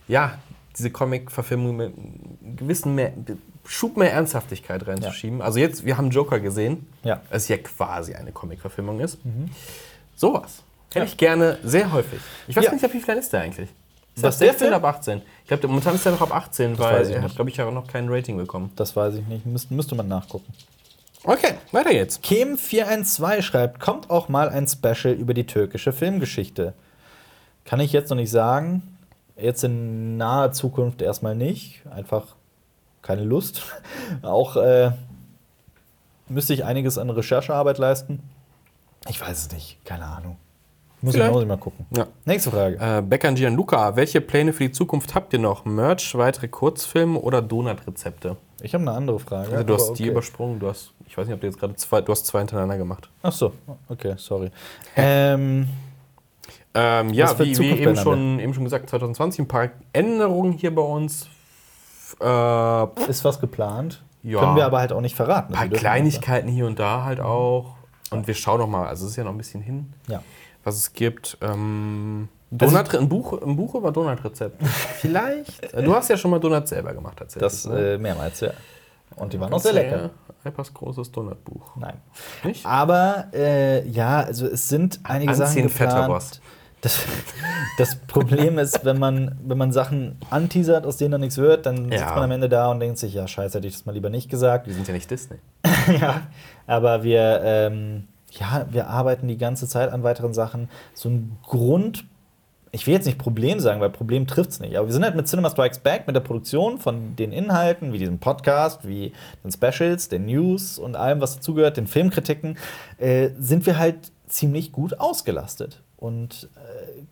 ja, 0.08 0.38
diese 0.78 0.92
Comic-Verfilmung 0.92 1.76
mit 1.76 1.94
gewissen 2.58 2.94
mehr, 2.96 3.12
Schub 3.68 3.98
mehr 3.98 4.12
Ernsthaftigkeit 4.14 4.88
reinzuschieben. 4.88 5.42
Also 5.42 5.60
jetzt, 5.60 5.86
wir 5.86 5.98
haben 5.98 6.10
Joker 6.10 6.40
gesehen, 6.40 6.88
Ja. 7.04 7.22
es 7.30 7.48
ja 7.48 7.58
quasi 7.58 8.14
eine 8.16 8.32
Comic-Verfilmung 8.32 9.00
ist. 9.00 9.24
Mhm. 9.26 9.50
Sowas. 10.16 10.64
Hätte 10.90 11.00
Ja. 11.00 11.04
ich 11.06 11.18
gerne 11.18 11.58
sehr 11.64 11.92
häufig. 11.92 12.20
Ich 12.48 12.56
weiß 12.56 12.66
Ja. 12.66 12.72
nicht, 12.72 12.94
wie 12.94 13.00
viel 13.02 13.16
ist 13.16 13.34
der 13.34 13.42
eigentlich? 13.42 13.70
Ist 14.16 14.24
das 14.24 14.38
der 14.40 14.48
16 14.50 14.70
Film? 14.70 14.74
ab 14.74 14.84
18? 14.96 15.22
Ich 15.44 15.48
glaube, 15.48 15.68
momentan 15.68 15.94
ist 15.96 16.06
er 16.06 16.14
noch 16.14 16.22
ab 16.22 16.34
18, 16.34 16.72
Das 16.72 16.80
weil 16.80 17.12
er 17.12 17.22
hat, 17.22 17.36
glaube 17.36 17.50
ich, 17.52 17.58
ja 17.58 17.70
noch 17.70 17.86
kein 17.88 18.10
Rating 18.10 18.38
bekommen. 18.38 18.72
Das 18.76 18.96
weiß 18.96 19.16
ich 19.16 19.28
nicht. 19.28 19.46
Müsste, 19.46 19.74
müsste 19.74 19.96
man 19.96 20.08
nachgucken. 20.08 20.52
Okay, 21.24 21.56
weiter 21.72 21.92
geht's. 21.92 22.20
Kem412 22.24 23.42
schreibt, 23.42 23.80
kommt 23.80 24.10
auch 24.10 24.30
mal 24.30 24.50
ein 24.50 24.68
Special 24.68 25.14
über 25.14 25.34
die 25.34 25.46
türkische 25.46 25.92
Filmgeschichte. 25.92 26.74
Kann 27.66 27.80
ich 27.80 27.92
jetzt 27.92 28.10
noch 28.10 28.16
nicht 28.18 28.32
sagen. 28.32 28.82
Jetzt 29.36 29.64
in 29.64 30.18
naher 30.18 30.52
Zukunft 30.54 31.02
erstmal 31.02 31.36
nicht. 31.36 31.82
Einfach 31.92 32.36
keine 33.08 33.24
Lust. 33.24 33.64
auch 34.22 34.58
äh, 34.58 34.92
müsste 36.28 36.54
ich 36.54 36.66
einiges 36.66 36.98
an 36.98 37.10
Recherchearbeit 37.10 37.78
leisten. 37.78 38.22
Ich 39.08 39.22
weiß 39.22 39.38
es 39.38 39.52
nicht. 39.52 39.84
Keine 39.86 40.06
Ahnung. 40.06 40.38
Muss 41.02 41.16
ich, 41.16 41.24
muss 41.32 41.42
ich 41.44 41.48
mal 41.48 41.58
gucken. 41.58 41.86
Ja. 41.96 42.08
Nächste 42.26 42.52
Frage. 42.52 42.78
Äh, 42.80 43.02
Becker 43.02 43.30
und 43.30 43.36
Gianluca, 43.36 43.96
welche 43.96 44.20
Pläne 44.20 44.52
für 44.52 44.64
die 44.64 44.72
Zukunft 44.72 45.14
habt 45.16 45.32
ihr 45.32 45.40
noch? 45.40 45.64
Merch, 45.64 46.16
weitere 46.16 46.48
Kurzfilme 46.48 47.20
oder 47.20 47.42
Donutrezepte? 47.42 48.36
Ich 48.62 48.74
habe 48.74 48.82
eine 48.82 48.92
andere 48.92 49.20
Frage. 49.20 49.52
Also, 49.52 49.64
du 49.64 49.74
hast 49.76 49.88
aber 49.88 49.96
die 49.96 50.04
okay. 50.04 50.12
übersprungen. 50.12 50.60
Du 50.60 50.68
hast, 50.68 50.92
ich 51.06 51.16
weiß 51.16 51.28
nicht, 51.28 51.36
ob 51.36 51.42
du 51.42 51.48
jetzt 51.48 51.60
gerade 51.60 51.76
zwei, 51.76 52.02
du 52.02 52.12
hast 52.12 52.26
zwei 52.26 52.40
hintereinander 52.40 52.78
gemacht. 52.78 53.10
Ach 53.22 53.32
so, 53.32 53.54
okay, 53.88 54.16
sorry. 54.18 54.50
Ähm, 54.96 55.68
Ähm, 56.74 57.14
ja, 57.14 57.38
wie, 57.40 57.58
wie 57.58 57.72
eben 57.72 57.96
schon, 57.96 58.40
eben 58.40 58.54
schon 58.54 58.64
gesagt, 58.64 58.90
2020 58.90 59.40
ein 59.40 59.48
paar 59.48 59.70
Änderungen 59.94 60.52
hier 60.52 60.74
bei 60.74 60.82
uns. 60.82 61.28
Äh, 62.20 62.26
ein 62.26 63.10
ist 63.10 63.24
was 63.26 63.40
geplant? 63.40 64.04
Ja. 64.24 64.40
Können 64.40 64.56
wir 64.56 64.66
aber 64.66 64.80
halt 64.80 64.92
auch 64.92 65.02
nicht 65.02 65.16
verraten. 65.16 65.54
paar 65.54 65.64
Wir 65.66 65.70
dürfen 65.70 65.82
Kleinigkeiten 65.82 66.48
hier 66.50 66.66
und 66.66 66.80
da 66.80 67.04
halt 67.04 67.20
auch. 67.20 67.76
Und 68.12 68.28
wir 68.28 68.34
schauen 68.34 68.60
noch 68.60 68.68
mal, 68.68 68.88
also 68.88 69.06
es 69.06 69.12
ist 69.12 69.18
ja 69.18 69.24
noch 69.24 69.32
ein 69.32 69.38
bisschen 69.38 69.62
hin, 69.62 69.94
Ja. 70.08 70.22
was 70.64 70.76
es 70.78 70.94
gibt. 70.94 71.38
Ähm, 71.42 72.30
Also- 72.60 72.74
Donut, 72.76 72.96
ein, 72.96 73.10
Buch, 73.10 73.42
ein 73.42 73.56
Buch 73.58 73.76
über 73.76 73.92
Donutrezept. 73.92 74.62
Vielleicht. 75.00 75.74
Äh, 75.74 75.84
Du 75.84 75.94
hast 75.94 76.10
ja 76.10 76.16
schon 76.18 76.32
mal 76.32 76.40
Donuts 76.40 76.70
selber 76.70 76.94
gemacht 76.94 77.18
tatsächlich. 77.20 77.42
Das 77.52 77.66
ne? 77.66 77.94
äh, 77.94 77.98
mehrmals, 77.98 78.40
ja. 78.40 78.52
Und 79.18 79.34
die 79.34 79.40
waren 79.40 79.52
auch 79.54 79.60
sehr 79.60 79.74
lecker. 79.74 80.12
Etwas 80.44 80.74
großes 80.74 81.12
Donutbuch. 81.12 81.76
Nein. 81.76 81.96
Nicht? 82.44 82.66
Aber 82.66 83.26
äh, 83.34 83.86
ja, 83.90 84.22
also 84.22 84.46
es 84.48 84.70
sind 84.70 85.00
einige 85.04 85.34
Sachen 85.36 85.50
Anziehen, 85.50 85.70
fetter 85.70 86.02
geplant. 86.02 86.42
Das, 86.82 87.00
das 87.80 87.96
Problem 87.96 88.60
ist, 88.60 88.86
wenn 88.86 89.00
man, 89.00 89.38
wenn 89.44 89.58
man 89.58 89.72
Sachen 89.72 90.18
anteasert, 90.30 90.86
aus 90.86 90.98
denen 90.98 91.12
dann 91.14 91.22
nichts 91.22 91.38
wird, 91.38 91.66
dann 91.66 91.92
Ja. 91.92 91.98
sitzt 92.00 92.10
man 92.16 92.24
am 92.26 92.32
Ende 92.32 92.50
da 92.50 92.70
und 92.70 92.80
denkt 92.80 93.00
sich, 93.00 93.14
ja, 93.16 93.28
scheiße, 93.28 93.58
hätte 93.58 93.68
ich 93.68 93.74
das 93.74 93.86
mal 93.86 93.94
lieber 93.94 94.10
nicht 94.12 94.30
gesagt. 94.30 94.68
Wir 94.68 94.74
sind 94.76 94.88
ja 94.88 94.94
nicht 94.94 95.10
Disney. 95.10 95.38
ja, 96.00 96.22
aber 96.68 97.04
wir, 97.04 97.42
ähm, 97.44 98.08
ja, 98.32 98.68
wir 98.70 98.88
arbeiten 98.90 99.28
die 99.28 99.38
ganze 99.38 99.68
Zeit 99.68 99.92
an 99.92 100.04
weiteren 100.04 100.34
Sachen. 100.34 100.70
So 100.94 101.10
ein 101.10 101.38
Grund, 101.48 102.06
ich 102.72 102.86
will 102.86 102.94
jetzt 102.94 103.06
nicht 103.06 103.18
Problem 103.18 103.60
sagen, 103.60 103.82
weil 103.82 103.90
Problem 103.90 104.28
trifft 104.28 104.52
es 104.52 104.60
nicht. 104.60 104.78
Aber 104.78 104.86
wir 104.88 104.94
sind 104.94 105.04
halt 105.04 105.16
mit 105.16 105.28
Cinema 105.28 105.50
Strikes 105.50 105.80
Back, 105.80 106.06
mit 106.06 106.16
der 106.16 106.22
Produktion 106.22 106.78
von 106.78 107.16
den 107.16 107.32
Inhalten, 107.32 107.92
wie 107.92 107.98
diesem 107.98 108.20
Podcast, 108.20 108.88
wie 108.88 109.14
den 109.44 109.52
Specials, 109.52 110.10
den 110.10 110.26
News 110.26 110.78
und 110.78 110.96
allem, 110.96 111.22
was 111.22 111.38
dazugehört, 111.38 111.78
den 111.78 111.88
Filmkritiken, 111.88 112.58
äh, 113.00 113.30
sind 113.40 113.66
wir 113.66 113.80
halt 113.80 114.12
ziemlich 114.28 114.72
gut 114.72 115.00
ausgelastet. 115.00 115.82
Und 115.96 116.48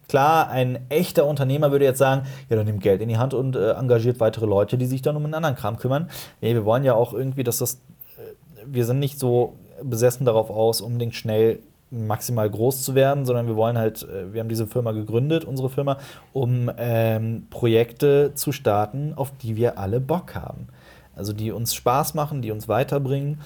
klar, 0.08 0.50
ein 0.50 0.80
echter 0.90 1.26
Unternehmer 1.26 1.72
würde 1.72 1.86
jetzt 1.86 2.00
sagen, 2.00 2.26
ja, 2.50 2.56
dann 2.56 2.66
nimmt 2.66 2.82
Geld 2.82 3.02
in 3.02 3.10
die 3.10 3.18
Hand 3.18 3.34
und 3.34 3.56
äh, 3.56 3.72
engagiert 3.72 4.20
weitere 4.20 4.46
Leute, 4.46 4.78
die 4.78 4.86
sich 4.86 5.02
dann 5.02 5.16
um 5.16 5.26
einen 5.26 5.34
anderen 5.34 5.56
Kram 5.56 5.78
kümmern. 5.78 6.10
Nee, 6.42 6.54
wir 6.54 6.66
wollen 6.66 6.84
ja 6.84 6.94
auch 6.94 7.14
irgendwie, 7.14 7.44
dass 7.44 7.60
das, 7.60 7.76
äh, 8.18 8.34
wir 8.66 8.86
sind 8.86 9.00
nicht 9.00 9.20
so 9.20 9.54
besessen 9.84 10.26
darauf 10.26 10.50
aus, 10.50 10.82
unbedingt 10.82 11.16
schnell 11.16 11.60
maximal 11.92 12.50
groß 12.50 12.84
zu 12.84 12.96
werden, 12.96 13.26
sondern 13.26 13.48
wir 13.48 13.56
wollen 13.56 13.78
halt, 13.78 14.04
äh, 14.04 14.34
wir 14.34 14.42
haben 14.42 14.50
diese 14.50 14.68
Firma 14.68 14.92
gegründet, 14.92 15.46
unsere 15.46 15.70
Firma, 15.70 15.98
um 16.34 16.72
ähm, 16.78 17.48
Projekte 17.50 18.32
zu 18.36 18.52
starten, 18.52 19.14
auf 19.16 19.32
die 19.42 19.56
wir 19.56 19.78
alle 19.78 20.00
Bock 20.00 20.36
haben. 20.36 20.68
Also 21.16 21.32
die 21.32 21.52
uns 21.52 21.74
Spaß 21.74 22.14
machen, 22.14 22.42
die 22.42 22.52
uns 22.52 22.68
weiterbringen 22.68 23.40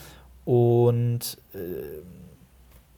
und 0.45 1.37
äh, 1.53 2.01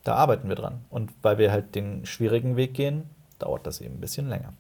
da 0.03 0.15
arbeiten 0.15 0.47
wir 0.47 0.55
dran. 0.55 0.81
Und 0.89 1.11
weil 1.21 1.37
wir 1.37 1.51
halt 1.51 1.75
den 1.75 2.05
schwierigen 2.05 2.55
Weg 2.55 2.73
gehen, 2.73 3.03
dauert 3.41 3.65
das 3.67 3.81
eben 3.81 3.95
ein 3.95 4.01
bisschen 4.01 4.27
länger. 4.29 4.53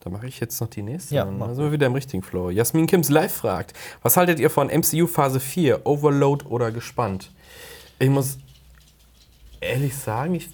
Da 0.00 0.10
mache 0.10 0.26
ich 0.28 0.38
jetzt 0.38 0.60
noch 0.60 0.68
die 0.68 0.82
nächste. 0.82 1.14
Ja, 1.14 1.24
Dann 1.24 1.54
sind 1.54 1.64
wir 1.64 1.72
wieder 1.72 1.86
im 1.86 1.94
richtigen 1.94 2.22
Flow. 2.22 2.50
Jasmin 2.50 2.86
Kims 2.86 3.08
live 3.08 3.32
fragt: 3.34 3.72
Was 4.02 4.16
haltet 4.16 4.38
ihr 4.38 4.48
von 4.48 4.68
MCU 4.68 5.06
Phase 5.06 5.40
4? 5.40 5.86
Overload 5.86 6.46
oder 6.46 6.70
gespannt? 6.70 7.32
Ich 7.98 8.08
muss 8.08 8.38
ehrlich 9.60 9.96
sagen, 9.96 10.34
ich 10.36 10.50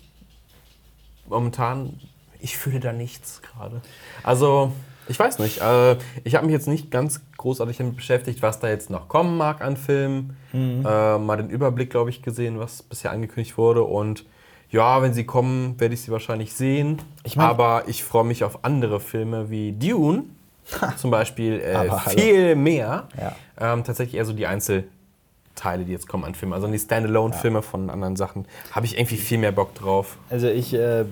momentan, 1.28 2.00
ich 2.40 2.56
fühle 2.56 2.80
da 2.80 2.92
nichts 2.92 3.42
gerade. 3.42 3.82
Also, 4.22 4.72
ich 5.08 5.18
weiß 5.18 5.38
nicht. 5.38 5.60
Äh, 5.60 5.96
ich 6.24 6.34
habe 6.34 6.46
mich 6.46 6.54
jetzt 6.54 6.68
nicht 6.68 6.90
ganz 6.90 7.20
großartig 7.36 7.76
damit 7.76 7.96
beschäftigt, 7.96 8.40
was 8.40 8.60
da 8.60 8.68
jetzt 8.68 8.88
noch 8.88 9.08
kommen 9.08 9.36
mag 9.36 9.60
an 9.60 9.76
Filmen. 9.76 10.36
Äh, 10.54 11.18
mal 11.18 11.36
den 11.36 11.50
Überblick, 11.50 11.90
glaube 11.90 12.08
ich, 12.10 12.22
gesehen, 12.22 12.58
was 12.58 12.82
bisher 12.82 13.10
angekündigt 13.10 13.58
wurde. 13.58 13.82
Und 13.84 14.24
ja, 14.74 15.00
wenn 15.02 15.14
sie 15.14 15.24
kommen, 15.24 15.78
werde 15.80 15.94
ich 15.94 16.02
sie 16.02 16.10
wahrscheinlich 16.10 16.52
sehen. 16.52 17.00
Ich 17.22 17.36
mein- 17.36 17.46
Aber 17.46 17.84
ich 17.86 18.02
freue 18.04 18.24
mich 18.24 18.42
auf 18.44 18.64
andere 18.64 19.00
Filme 19.00 19.48
wie 19.50 19.72
Dune. 19.72 20.24
Zum 20.96 21.10
Beispiel 21.10 21.60
äh, 21.60 21.74
Aber 21.74 22.04
hallo. 22.06 22.18
viel 22.18 22.54
mehr. 22.56 23.06
Ja. 23.20 23.36
Ähm, 23.72 23.84
tatsächlich 23.84 24.16
eher 24.16 24.24
so 24.24 24.32
die 24.32 24.46
Einzelteile, 24.46 25.84
die 25.84 25.92
jetzt 25.92 26.08
kommen 26.08 26.24
an 26.24 26.34
Filmen. 26.34 26.54
Also 26.54 26.66
die 26.66 26.78
Standalone-Filme 26.78 27.62
von 27.62 27.90
anderen 27.90 28.16
Sachen. 28.16 28.46
Habe 28.72 28.86
ich 28.86 28.96
irgendwie 28.98 29.16
viel 29.18 29.38
mehr 29.38 29.52
Bock 29.52 29.74
drauf. 29.74 30.16
Also 30.30 30.48
ich, 30.48 30.72
äh, 30.74 31.04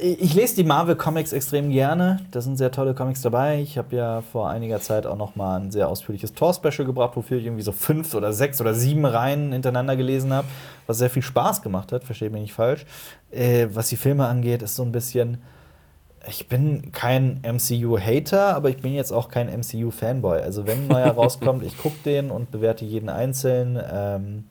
ich 0.00 0.34
lese 0.34 0.56
die 0.56 0.64
Marvel 0.64 0.96
Comics 0.96 1.32
extrem 1.32 1.70
gerne. 1.70 2.20
Da 2.30 2.40
sind 2.40 2.56
sehr 2.56 2.70
tolle 2.70 2.94
Comics 2.94 3.22
dabei. 3.22 3.60
Ich 3.60 3.78
habe 3.78 3.96
ja 3.96 4.20
vor 4.20 4.50
einiger 4.50 4.80
Zeit 4.80 5.06
auch 5.06 5.16
noch 5.16 5.36
mal 5.36 5.60
ein 5.60 5.70
sehr 5.70 5.88
ausführliches 5.88 6.34
Tor-Special 6.34 6.84
gebracht, 6.86 7.16
wofür 7.16 7.38
ich 7.38 7.44
irgendwie 7.44 7.62
so 7.62 7.72
fünf 7.72 8.14
oder 8.14 8.32
sechs 8.32 8.60
oder 8.60 8.74
sieben 8.74 9.04
Reihen 9.04 9.52
hintereinander 9.52 9.96
gelesen 9.96 10.32
habe, 10.32 10.46
was 10.86 10.98
sehr 10.98 11.10
viel 11.10 11.22
Spaß 11.22 11.62
gemacht 11.62 11.92
hat. 11.92 12.04
Versteht 12.04 12.32
mich 12.32 12.42
nicht 12.42 12.52
falsch. 12.52 12.84
Äh, 13.30 13.68
was 13.72 13.88
die 13.88 13.96
Filme 13.96 14.26
angeht, 14.26 14.62
ist 14.62 14.76
so 14.76 14.82
ein 14.82 14.92
bisschen. 14.92 15.42
Ich 16.28 16.48
bin 16.48 16.92
kein 16.92 17.40
MCU-Hater, 17.42 18.54
aber 18.54 18.68
ich 18.68 18.76
bin 18.76 18.94
jetzt 18.94 19.10
auch 19.10 19.28
kein 19.28 19.48
MCU-Fanboy. 19.48 20.40
Also 20.40 20.66
wenn 20.66 20.82
ein 20.82 20.88
neuer 20.88 21.10
rauskommt, 21.14 21.64
ich 21.64 21.76
gucke 21.78 21.98
den 22.04 22.30
und 22.30 22.50
bewerte 22.50 22.84
jeden 22.84 23.08
einzeln. 23.08 23.80
Ähm, 23.90 24.44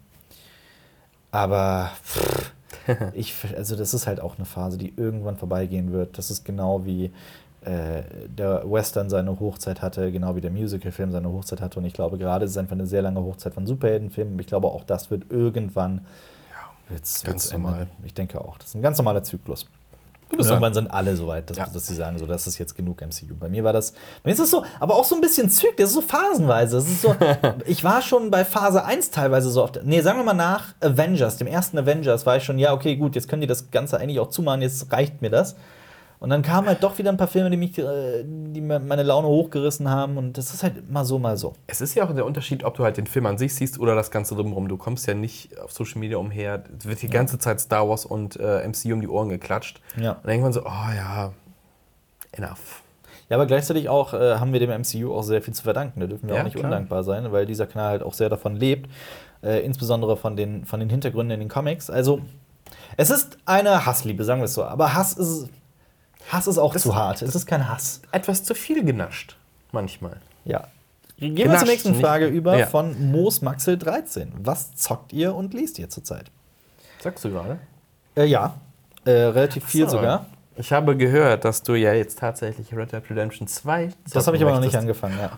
aber 1.31 1.91
pff, 2.03 2.51
ich, 3.13 3.35
also 3.55 3.75
das 3.75 3.93
ist 3.93 4.07
halt 4.07 4.19
auch 4.19 4.37
eine 4.37 4.45
Phase, 4.45 4.77
die 4.77 4.93
irgendwann 4.95 5.37
vorbeigehen 5.37 5.91
wird. 5.91 6.17
Das 6.17 6.31
ist 6.31 6.43
genau 6.45 6.85
wie 6.85 7.11
äh, 7.63 8.01
der 8.27 8.63
Western 8.69 9.09
seine 9.09 9.39
Hochzeit 9.39 9.81
hatte, 9.81 10.11
genau 10.11 10.35
wie 10.35 10.41
der 10.41 10.51
Musical-Film 10.51 11.11
seine 11.11 11.29
Hochzeit 11.29 11.61
hatte. 11.61 11.79
Und 11.79 11.85
ich 11.85 11.93
glaube, 11.93 12.17
gerade 12.17 12.45
ist 12.45 12.51
es 12.51 12.57
einfach 12.57 12.73
eine 12.75 12.87
sehr 12.87 13.01
lange 13.03 13.21
Hochzeit 13.21 13.53
von 13.53 13.67
Superheldenfilmen. 13.67 14.39
Ich 14.39 14.47
glaube, 14.47 14.67
auch 14.67 14.83
das 14.83 15.11
wird 15.11 15.31
irgendwann. 15.31 16.01
wird's- 16.89 17.23
ganz 17.23 17.51
normal. 17.51 17.73
ändern. 17.73 17.89
Ich 18.03 18.13
denke 18.13 18.41
auch. 18.41 18.57
Das 18.57 18.69
ist 18.69 18.75
ein 18.75 18.81
ganz 18.81 18.97
normaler 18.97 19.23
Zyklus. 19.23 19.67
Und 20.31 20.37
bist 20.37 20.49
irgendwann 20.49 20.73
sind 20.73 20.89
alle 20.91 21.15
so 21.15 21.27
weit, 21.27 21.49
dass, 21.49 21.57
Ja. 21.57 21.67
dass 21.73 21.87
sie 21.87 21.95
sagen, 21.95 22.17
so, 22.17 22.25
das 22.25 22.47
ist 22.47 22.57
jetzt 22.57 22.75
genug 22.75 23.01
MCU. 23.01 23.35
Bei 23.39 23.49
mir 23.49 23.63
war 23.63 23.73
das, 23.73 23.91
bei 23.91 24.29
mir 24.29 24.33
ist 24.33 24.39
es 24.39 24.51
so, 24.51 24.63
aber 24.79 24.95
auch 24.95 25.03
so 25.05 25.15
ein 25.15 25.21
bisschen 25.21 25.49
Züg, 25.49 25.75
das 25.77 25.89
ist 25.89 25.95
so 25.95 26.01
phasenweise. 26.01 26.77
Das 26.77 26.85
ist 26.87 27.01
so, 27.01 27.15
ich 27.65 27.83
war 27.83 28.01
schon 28.01 28.31
bei 28.31 28.45
Phase 28.45 28.85
1 28.85 29.11
teilweise 29.11 29.49
so 29.49 29.63
oft, 29.63 29.81
nee, 29.83 30.01
sagen 30.01 30.19
wir 30.19 30.23
mal 30.23 30.33
nach 30.33 30.73
Avengers, 30.81 31.37
dem 31.37 31.47
ersten 31.47 31.77
Avengers, 31.77 32.25
war 32.25 32.37
ich 32.37 32.43
schon, 32.43 32.57
ja, 32.59 32.73
okay, 32.73 32.95
gut, 32.95 33.15
jetzt 33.15 33.27
können 33.27 33.41
die 33.41 33.47
das 33.47 33.71
Ganze 33.71 33.99
eigentlich 33.99 34.19
auch 34.19 34.29
zumachen, 34.29 34.61
jetzt 34.61 34.91
reicht 34.91 35.21
mir 35.21 35.29
das. 35.29 35.55
Und 36.21 36.29
dann 36.29 36.43
kamen 36.43 36.67
halt 36.67 36.83
doch 36.83 36.99
wieder 36.99 37.09
ein 37.09 37.17
paar 37.17 37.27
Filme, 37.27 37.49
die 37.49 37.57
mich, 37.57 37.75
äh, 37.79 38.23
die 38.23 38.61
meine 38.61 39.01
Laune 39.01 39.27
hochgerissen 39.27 39.89
haben 39.89 40.17
und 40.17 40.37
das 40.37 40.53
ist 40.53 40.61
halt 40.61 40.89
mal 40.91 41.03
so, 41.03 41.17
mal 41.17 41.35
so. 41.35 41.53
Es 41.65 41.81
ist 41.81 41.95
ja 41.95 42.07
auch 42.07 42.13
der 42.13 42.27
Unterschied, 42.27 42.63
ob 42.63 42.75
du 42.75 42.83
halt 42.83 42.97
den 42.97 43.07
Film 43.07 43.25
an 43.25 43.39
sich 43.39 43.55
siehst 43.55 43.79
oder 43.79 43.95
das 43.95 44.11
Ganze 44.11 44.35
drumherum. 44.35 44.67
Du 44.67 44.77
kommst 44.77 45.07
ja 45.07 45.15
nicht 45.15 45.57
auf 45.59 45.71
Social 45.71 45.99
Media 45.99 46.17
umher. 46.19 46.63
Es 46.77 46.85
wird 46.85 47.01
die 47.01 47.09
ganze 47.09 47.39
Zeit 47.39 47.59
Star 47.59 47.89
Wars 47.89 48.05
und 48.05 48.39
äh, 48.39 48.67
MCU 48.67 48.93
um 48.93 49.01
die 49.01 49.07
Ohren 49.07 49.29
geklatscht. 49.29 49.81
Ja. 49.99 50.11
Und 50.11 50.19
dann 50.25 50.31
irgendwann 50.31 50.53
so, 50.53 50.61
oh 50.61 50.93
ja, 50.95 51.33
enough. 52.33 52.83
Ja, 53.29 53.37
aber 53.37 53.47
gleichzeitig 53.47 53.89
auch 53.89 54.13
äh, 54.13 54.35
haben 54.35 54.53
wir 54.53 54.59
dem 54.59 54.69
MCU 54.69 55.15
auch 55.15 55.23
sehr 55.23 55.41
viel 55.41 55.55
zu 55.55 55.63
verdanken. 55.63 56.01
Da 56.01 56.05
dürfen 56.05 56.27
wir 56.27 56.35
Ja, 56.35 56.41
auch 56.41 56.45
nicht 56.45 56.55
klar. 56.55 56.65
undankbar 56.65 57.03
sein, 57.03 57.31
weil 57.31 57.47
dieser 57.47 57.65
Kanal 57.65 57.89
halt 57.89 58.03
auch 58.03 58.13
sehr 58.13 58.29
davon 58.29 58.55
lebt, 58.55 58.91
äh, 59.41 59.65
insbesondere 59.65 60.17
von 60.17 60.35
den, 60.35 60.65
von 60.65 60.79
den 60.79 60.89
Hintergründen 60.91 61.33
in 61.33 61.39
den 61.39 61.49
Comics. 61.49 61.89
Also, 61.89 62.21
es 62.95 63.09
ist 63.09 63.39
eine 63.45 63.87
Hassliebe, 63.87 64.23
sagen 64.23 64.41
wir 64.41 64.45
es 64.45 64.53
so. 64.53 64.63
Aber 64.63 64.93
Hass 64.93 65.13
ist, 65.13 65.49
Hass 66.29 66.47
ist 66.47 66.57
auch 66.57 66.73
Das- 66.73 66.83
zu 66.83 66.95
hart. 66.95 67.21
Es 67.21 67.35
ist 67.35 67.45
kein 67.45 67.67
Hass. 67.67 68.01
Etwas 68.11 68.43
zu 68.43 68.55
viel 68.55 68.83
genascht, 68.83 69.37
manchmal. 69.71 70.17
Ja. 70.45 70.67
Gehen 71.17 71.35
wir 71.35 71.43
Genascht, 71.45 71.59
zur 71.59 71.67
nächsten 71.69 71.91
nicht- 71.91 72.01
Frage 72.01 72.27
über 72.27 72.57
Ja. 72.57 72.65
von 72.67 73.11
Moos 73.11 73.41
Maxel 73.41 73.77
13. 73.77 74.31
Was 74.43 74.73
zockt 74.75 75.13
ihr 75.13 75.35
und 75.35 75.53
liest 75.53 75.77
ihr 75.77 75.89
zurzeit? 75.89 76.25
Sagst 76.99 77.23
du 77.25 77.29
gerade? 77.29 77.59
Äh, 78.15 78.25
ja, 78.25 78.55
äh, 79.05 79.11
relativ 79.11 79.65
viel 79.65 79.85
So. 79.85 79.97
sogar. 79.97 80.25
Ich 80.57 80.71
habe 80.73 80.97
gehört, 80.97 81.45
dass 81.45 81.63
du 81.63 81.75
ja 81.75 81.93
jetzt 81.93 82.19
tatsächlich 82.19 82.75
Red 82.75 82.91
Dead 82.91 83.03
Redemption 83.09 83.47
2 83.47 83.89
Das 84.13 84.27
habe 84.27 84.35
ich 84.37 84.43
aber 84.43 84.51
noch 84.53 84.59
nicht 84.61 84.75
angefangen, 84.75 85.17
ja. 85.19 85.31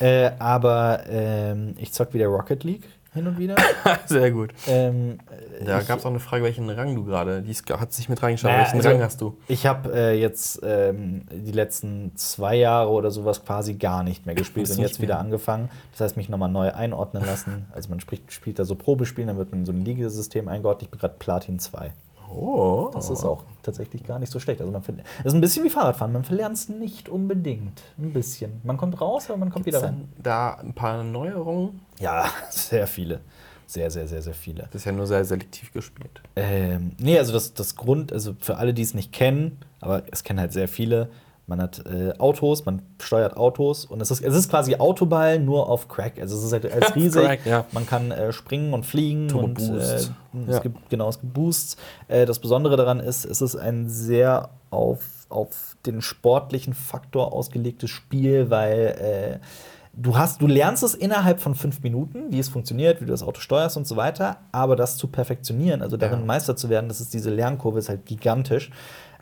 Äh, 0.00 0.32
aber 0.38 1.04
ähm, 1.08 1.74
ich 1.78 1.92
zock 1.92 2.12
wieder 2.12 2.26
Rocket 2.26 2.62
League 2.64 2.84
hin 3.14 3.26
und 3.26 3.38
wieder. 3.38 3.56
Sehr 4.06 4.30
gut. 4.30 4.52
ähm, 4.66 5.18
Da 5.64 5.80
gab 5.82 5.98
es 6.00 6.04
auch 6.04 6.10
eine 6.10 6.20
Frage, 6.20 6.42
welchen 6.44 6.68
Rang 6.68 6.94
du 6.94 7.04
gerade. 7.04 7.42
Die 7.42 7.54
hat 7.54 7.92
sich 7.92 8.08
mit 8.08 8.22
reingeschaut. 8.22 8.50
Naja, 8.50 8.64
welchen 8.64 8.76
also- 8.76 8.88
Rang 8.90 9.00
hast 9.02 9.20
du? 9.20 9.36
Ich 9.48 9.66
habe 9.66 9.92
äh, 9.94 10.20
jetzt 10.20 10.60
ähm, 10.64 11.22
die 11.30 11.52
letzten 11.52 12.12
zwei 12.16 12.56
Jahre 12.56 12.90
oder 12.90 13.10
sowas 13.10 13.44
quasi 13.44 13.74
gar 13.74 14.02
nicht 14.02 14.26
mehr 14.26 14.34
gespielt 14.34 14.68
und 14.70 14.78
jetzt 14.78 15.00
wieder 15.00 15.18
angefangen. 15.18 15.70
Das 15.92 16.00
heißt, 16.00 16.16
mich 16.16 16.28
nochmal 16.28 16.50
neu 16.50 16.72
einordnen 16.72 17.24
lassen. 17.24 17.66
Also 17.72 17.88
man 17.88 18.00
spricht, 18.00 18.32
spielt 18.32 18.58
da 18.58 18.64
so 18.64 18.74
Probespielen, 18.74 19.28
dann 19.28 19.38
wird 19.38 19.50
man 19.50 19.60
in 19.60 19.66
so 19.66 19.72
ein 19.72 19.84
Ligasystem 19.84 20.48
eingeordnet. 20.48 20.82
Ich 20.86 20.90
bin 20.90 21.00
gerade 21.00 21.14
Platin 21.18 21.58
2. 21.58 21.92
Oh. 22.34 22.90
Das 22.92 23.10
ist 23.10 23.24
auch 23.24 23.44
tatsächlich 23.62 24.04
gar 24.04 24.18
nicht 24.18 24.30
so 24.32 24.38
schlecht. 24.40 24.60
Also 24.60 24.72
man 24.72 24.82
ver- 24.82 24.92
das 24.92 25.26
ist 25.26 25.34
ein 25.34 25.40
bisschen 25.40 25.64
wie 25.64 25.70
Fahrradfahren. 25.70 26.12
Man 26.12 26.24
verlernt 26.24 26.56
es 26.56 26.68
nicht 26.68 27.08
unbedingt. 27.08 27.82
Ein 27.98 28.12
bisschen. 28.12 28.60
Man 28.64 28.76
kommt 28.76 29.00
raus, 29.00 29.28
aber 29.28 29.38
man 29.38 29.50
kommt 29.50 29.64
Gibt's 29.64 29.80
wieder 29.80 29.88
rein. 29.88 30.08
da 30.22 30.54
ein 30.54 30.74
paar 30.74 31.02
Neuerungen? 31.04 31.80
Ja, 31.98 32.26
sehr 32.50 32.86
viele. 32.86 33.20
Sehr, 33.66 33.90
sehr, 33.90 34.06
sehr, 34.06 34.20
sehr 34.20 34.34
viele. 34.34 34.64
Das 34.64 34.74
ist 34.76 34.84
ja 34.84 34.92
nur 34.92 35.06
sehr 35.06 35.24
selektiv 35.24 35.72
gespielt. 35.72 36.20
Ähm, 36.36 36.92
nee, 36.98 37.18
also 37.18 37.32
das, 37.32 37.54
das 37.54 37.76
Grund, 37.76 38.12
also 38.12 38.34
für 38.38 38.56
alle, 38.58 38.74
die 38.74 38.82
es 38.82 38.92
nicht 38.94 39.10
kennen, 39.12 39.58
aber 39.80 40.02
es 40.12 40.22
kennen 40.22 40.38
halt 40.38 40.52
sehr 40.52 40.68
viele, 40.68 41.08
man 41.46 41.60
hat 41.60 41.84
äh, 41.86 42.12
Autos, 42.18 42.64
man 42.64 42.82
steuert 43.02 43.36
Autos 43.36 43.84
und 43.84 44.00
es 44.00 44.10
ist, 44.10 44.22
es 44.22 44.34
ist 44.34 44.48
quasi 44.48 44.76
Autoball 44.76 45.38
nur 45.38 45.68
auf 45.68 45.88
Crack. 45.88 46.18
Also 46.18 46.36
es 46.38 46.44
ist 46.44 46.52
halt 46.52 46.70
als 46.72 46.94
riesig. 46.96 47.22
Crack, 47.22 47.44
ja. 47.44 47.64
Man 47.72 47.86
kann 47.86 48.10
äh, 48.10 48.32
springen 48.32 48.72
und 48.72 48.86
fliegen 48.86 49.28
Turbo 49.28 49.46
und 49.46 49.60
äh, 49.60 49.74
es 49.74 50.10
Ja. 50.48 50.58
gibt 50.60 50.88
genau 50.88 51.08
es 51.08 51.20
gibt 51.20 51.34
Boosts. 51.34 51.76
Äh, 52.08 52.24
das 52.26 52.38
Besondere 52.38 52.76
daran 52.76 52.98
ist, 53.00 53.24
es 53.26 53.42
ist 53.42 53.56
ein 53.56 53.88
sehr 53.88 54.48
auf, 54.70 55.26
auf 55.28 55.76
den 55.84 56.00
sportlichen 56.00 56.72
Faktor 56.72 57.32
ausgelegtes 57.32 57.90
Spiel, 57.90 58.48
weil 58.50 59.40
äh, 59.40 59.46
du 59.92 60.16
hast, 60.16 60.40
du 60.40 60.46
lernst 60.46 60.82
es 60.82 60.94
innerhalb 60.94 61.40
von 61.40 61.54
fünf 61.54 61.82
Minuten, 61.82 62.32
wie 62.32 62.38
es 62.40 62.48
funktioniert, 62.48 63.00
wie 63.00 63.04
du 63.04 63.10
das 63.12 63.22
Auto 63.22 63.40
steuerst 63.40 63.76
und 63.76 63.86
so 63.86 63.96
weiter, 63.96 64.38
aber 64.50 64.74
das 64.76 64.96
zu 64.96 65.06
perfektionieren, 65.08 65.82
also 65.82 65.96
darin 65.96 66.20
Ja. 66.20 66.24
Meister 66.26 66.56
zu 66.56 66.68
werden, 66.70 66.88
das 66.88 67.00
ist 67.00 67.12
diese 67.14 67.30
Lernkurve, 67.30 67.78
ist 67.78 67.88
halt 67.90 68.06
gigantisch. 68.06 68.70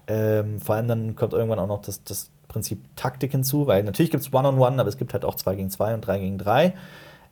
Ähm, 0.06 0.60
vor 0.60 0.74
allem 0.74 0.88
dann 0.88 1.16
kommt 1.16 1.32
irgendwann 1.32 1.58
auch 1.58 1.66
noch 1.66 1.82
das, 1.82 2.02
das 2.04 2.30
Prinzip 2.48 2.84
Taktik 2.96 3.32
hinzu, 3.32 3.66
weil 3.66 3.82
natürlich 3.82 4.10
gibt 4.10 4.22
es 4.22 4.32
One-on-One, 4.32 4.78
aber 4.78 4.88
es 4.88 4.98
gibt 4.98 5.14
halt 5.14 5.24
auch 5.24 5.34
2 5.34 5.54
gegen 5.56 5.70
2 5.70 5.94
und 5.94 6.00
3 6.02 6.18
gegen 6.18 6.38
3. 6.38 6.74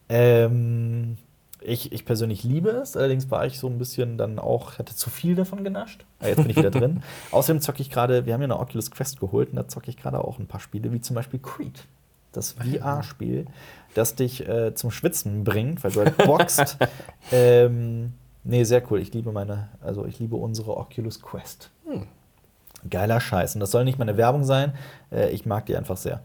Ähm, 0.08 1.18
ich, 1.62 1.92
ich 1.92 2.04
persönlich 2.04 2.42
liebe 2.42 2.70
es, 2.70 2.96
allerdings 2.96 3.30
war 3.30 3.44
ich 3.46 3.58
so 3.58 3.68
ein 3.68 3.78
bisschen 3.78 4.16
dann 4.16 4.38
auch, 4.38 4.78
hatte 4.78 4.94
zu 4.94 5.10
viel 5.10 5.34
davon 5.34 5.62
genascht. 5.62 6.04
Ah, 6.20 6.28
jetzt 6.28 6.38
bin 6.38 6.50
ich 6.50 6.56
wieder 6.56 6.70
drin. 6.70 7.02
Außerdem 7.30 7.60
zocke 7.60 7.82
ich 7.82 7.90
gerade, 7.90 8.24
wir 8.24 8.32
haben 8.32 8.40
ja 8.40 8.46
eine 8.46 8.58
Oculus 8.58 8.90
Quest 8.90 9.20
geholt 9.20 9.50
und 9.50 9.56
da 9.56 9.68
zocke 9.68 9.90
ich 9.90 9.96
gerade 9.96 10.24
auch 10.24 10.38
ein 10.38 10.46
paar 10.46 10.60
Spiele, 10.60 10.92
wie 10.92 11.00
zum 11.00 11.14
Beispiel 11.14 11.40
Creed. 11.40 11.84
Das 12.32 12.52
VR-Spiel, 12.52 13.46
das 13.94 14.14
dich 14.14 14.48
äh, 14.48 14.72
zum 14.74 14.90
Schwitzen 14.92 15.42
bringt, 15.42 15.82
weil 15.82 15.90
du 15.90 16.00
halt 16.00 16.16
boxt. 16.16 16.78
ähm, 17.32 18.12
nee, 18.44 18.62
sehr 18.62 18.82
cool. 18.90 19.00
Ich 19.00 19.12
liebe 19.12 19.32
meine, 19.32 19.68
also 19.80 20.06
ich 20.06 20.20
liebe 20.20 20.36
unsere 20.36 20.76
Oculus 20.76 21.20
Quest. 21.20 21.70
Hm. 21.84 22.06
Geiler 22.89 23.20
Scheiß. 23.20 23.55
Und 23.55 23.61
das 23.61 23.70
soll 23.70 23.85
nicht 23.85 23.99
meine 23.99 24.16
Werbung 24.16 24.45
sein. 24.45 24.74
Äh, 25.11 25.31
ich 25.31 25.47
mag 25.47 25.66
die 25.66 25.76
einfach 25.76 25.97
sehr. 25.97 26.20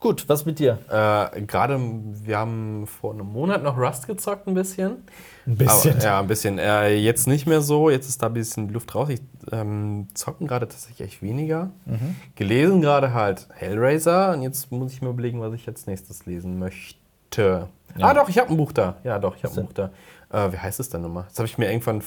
Gut, 0.00 0.28
was 0.28 0.46
mit 0.46 0.60
dir? 0.60 0.78
Äh, 0.88 1.42
Gerade, 1.42 1.80
wir 1.80 2.38
haben 2.38 2.86
vor 2.86 3.12
einem 3.12 3.26
Monat 3.26 3.64
noch 3.64 3.76
Rust 3.76 4.06
gezockt, 4.06 4.46
ein 4.46 4.54
bisschen. 4.54 4.98
Ein 5.44 5.56
bisschen. 5.56 5.96
Aber, 5.96 6.04
ja, 6.04 6.20
ein 6.20 6.28
bisschen. 6.28 6.58
Äh, 6.58 6.94
jetzt 6.94 7.26
nicht 7.26 7.48
mehr 7.48 7.60
so. 7.62 7.90
Jetzt 7.90 8.08
ist 8.08 8.22
da 8.22 8.26
ein 8.26 8.34
bisschen 8.34 8.68
die 8.68 8.74
Luft 8.74 8.94
raus. 8.94 9.08
Ich 9.08 9.20
ähm, 9.50 10.06
zocken 10.14 10.46
gerade 10.46 10.68
tatsächlich 10.68 11.08
echt 11.08 11.22
weniger. 11.22 11.70
Mhm. 11.84 12.14
Gelesen 12.36 12.80
gerade 12.80 13.12
halt 13.12 13.48
Hellraiser. 13.54 14.34
Und 14.34 14.42
jetzt 14.42 14.70
muss 14.70 14.92
ich 14.92 15.02
mir 15.02 15.08
überlegen, 15.08 15.40
was 15.40 15.52
ich 15.54 15.66
jetzt 15.66 15.88
nächstes 15.88 16.26
lesen 16.26 16.60
möchte. 16.60 16.96
Ja. 17.36 18.06
Ah, 18.06 18.14
doch, 18.14 18.28
ich 18.28 18.38
habe 18.38 18.50
ein 18.50 18.56
Buch 18.56 18.70
da. 18.70 18.98
Ja, 19.02 19.18
doch, 19.18 19.34
ich 19.34 19.42
habe 19.42 19.58
ein 19.58 19.66
Buch 19.66 19.72
da. 19.72 19.90
Äh, 20.30 20.52
wie 20.52 20.58
heißt 20.58 20.78
es 20.78 20.90
denn 20.90 21.00
nochmal? 21.00 21.24
Das 21.28 21.38
habe 21.38 21.48
ich 21.48 21.58
mir 21.58 21.68
irgendwann 21.70 22.02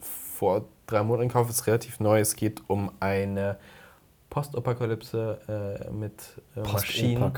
vor 0.00 0.64
drei 0.86 1.02
Monaten 1.02 1.28
gekauft. 1.28 1.50
Ist 1.50 1.66
relativ 1.66 2.00
neu. 2.00 2.20
Es 2.20 2.36
geht 2.36 2.62
um 2.68 2.92
eine 3.00 3.56
Postapokalypse 4.30 5.38
äh, 5.88 5.90
mit 5.92 6.12
äh, 6.56 6.60
Maschinen 6.60 7.32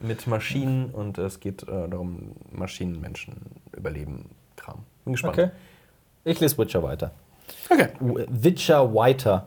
mit 0.00 0.26
Maschinen 0.26 0.90
und 0.90 1.18
es 1.18 1.38
geht 1.38 1.62
äh, 1.62 1.88
darum, 1.88 2.32
Maschinen, 2.50 3.00
Menschen 3.00 3.36
überleben, 3.72 4.30
Kram. 4.56 4.84
Bin 5.04 5.12
gespannt. 5.12 5.38
Okay. 5.38 5.50
Ich 6.24 6.40
lese 6.40 6.58
Witcher 6.58 6.82
weiter. 6.82 7.12
Okay. 7.70 7.88
Witcher 8.00 8.94
weiter. 8.94 9.46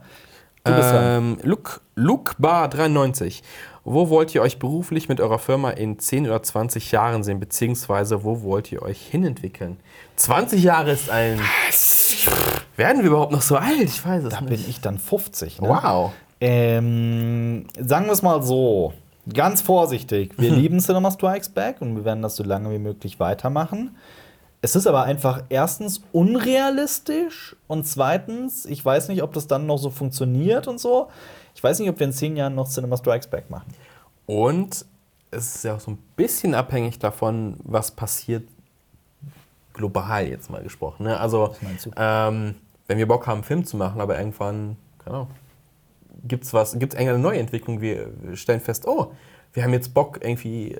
Ähm, 0.65 1.37
Luke, 1.43 1.79
Luke 1.95 2.35
Bar 2.37 2.69
93. 2.69 3.43
Wo 3.83 4.09
wollt 4.09 4.35
ihr 4.35 4.41
euch 4.41 4.59
beruflich 4.59 5.07
mit 5.07 5.21
eurer 5.21 5.39
Firma 5.39 5.71
in 5.71 5.97
10 5.97 6.25
oder 6.27 6.43
20 6.43 6.91
Jahren 6.91 7.23
sehen, 7.23 7.39
beziehungsweise 7.39 8.23
wo 8.23 8.41
wollt 8.41 8.71
ihr 8.71 8.81
euch 8.81 9.01
hinentwickeln? 9.01 9.79
20 10.17 10.61
Jahre 10.61 10.91
ist 10.91 11.09
ein. 11.09 11.39
Werden 12.77 13.01
wir 13.01 13.09
überhaupt 13.09 13.31
noch 13.31 13.41
so 13.41 13.57
alt? 13.57 13.83
Ich 13.83 14.05
weiß 14.05 14.23
es 14.23 14.33
Da 14.33 14.39
bin 14.39 14.49
nicht. 14.51 14.69
ich 14.69 14.79
dann 14.81 14.97
50. 14.97 15.61
Ne? 15.61 15.67
Wow. 15.67 16.11
Ähm, 16.39 17.65
sagen 17.79 18.05
wir 18.05 18.11
es 18.13 18.21
mal 18.21 18.41
so, 18.43 18.93
ganz 19.33 19.61
vorsichtig. 19.61 20.33
Wir 20.37 20.51
lieben 20.55 20.79
Cinema 20.79 21.11
Strikes 21.11 21.49
Back 21.49 21.81
und 21.81 21.95
wir 21.95 22.05
werden 22.05 22.21
das 22.21 22.35
so 22.35 22.43
lange 22.43 22.71
wie 22.71 22.77
möglich 22.77 23.19
weitermachen. 23.19 23.97
Es 24.61 24.75
ist 24.75 24.87
aber 24.87 25.03
einfach 25.03 25.43
erstens 25.49 26.01
unrealistisch 26.11 27.55
und 27.67 27.85
zweitens, 27.85 28.65
ich 28.65 28.83
weiß 28.83 29.07
nicht, 29.09 29.21
ob 29.23 29.33
das 29.33 29.47
dann 29.47 29.65
noch 29.65 29.77
so 29.77 29.89
funktioniert 29.89 30.67
und 30.67 30.79
so. 30.79 31.09
Ich 31.55 31.63
weiß 31.63 31.79
nicht, 31.79 31.89
ob 31.89 31.99
wir 31.99 32.05
in 32.07 32.13
zehn 32.13 32.37
Jahren 32.37 32.55
noch 32.55 32.67
Cinema 32.67 32.97
Strikes 32.97 33.27
Back 33.27 33.49
machen. 33.49 33.73
Und 34.27 34.85
es 35.31 35.55
ist 35.55 35.63
ja 35.63 35.75
auch 35.75 35.79
so 35.79 35.91
ein 35.91 35.97
bisschen 36.15 36.53
abhängig 36.53 36.99
davon, 36.99 37.55
was 37.63 37.91
passiert 37.91 38.47
global 39.73 40.27
jetzt 40.27 40.49
mal 40.49 40.61
gesprochen. 40.63 41.03
Ne? 41.03 41.19
Also, 41.19 41.55
meinst 41.61 41.85
du? 41.85 41.91
ähm, 41.95 42.55
wenn 42.87 42.97
wir 42.97 43.07
Bock 43.07 43.27
haben, 43.27 43.37
einen 43.37 43.43
Film 43.43 43.65
zu 43.65 43.77
machen, 43.77 44.01
aber 44.01 44.17
irgendwann, 44.17 44.77
keine 44.99 45.15
Ahnung, 45.17 45.29
gibt 46.23 46.43
es 46.43 46.53
was, 46.53 46.77
gibt 46.79 46.93
es 46.93 46.99
eine 46.99 47.17
neue 47.17 47.39
Entwicklung, 47.39 47.81
wir 47.81 48.11
stellen 48.33 48.61
fest, 48.61 48.87
oh, 48.87 49.11
wir 49.53 49.63
haben 49.63 49.73
jetzt 49.73 49.93
Bock, 49.93 50.19
irgendwie 50.21 50.77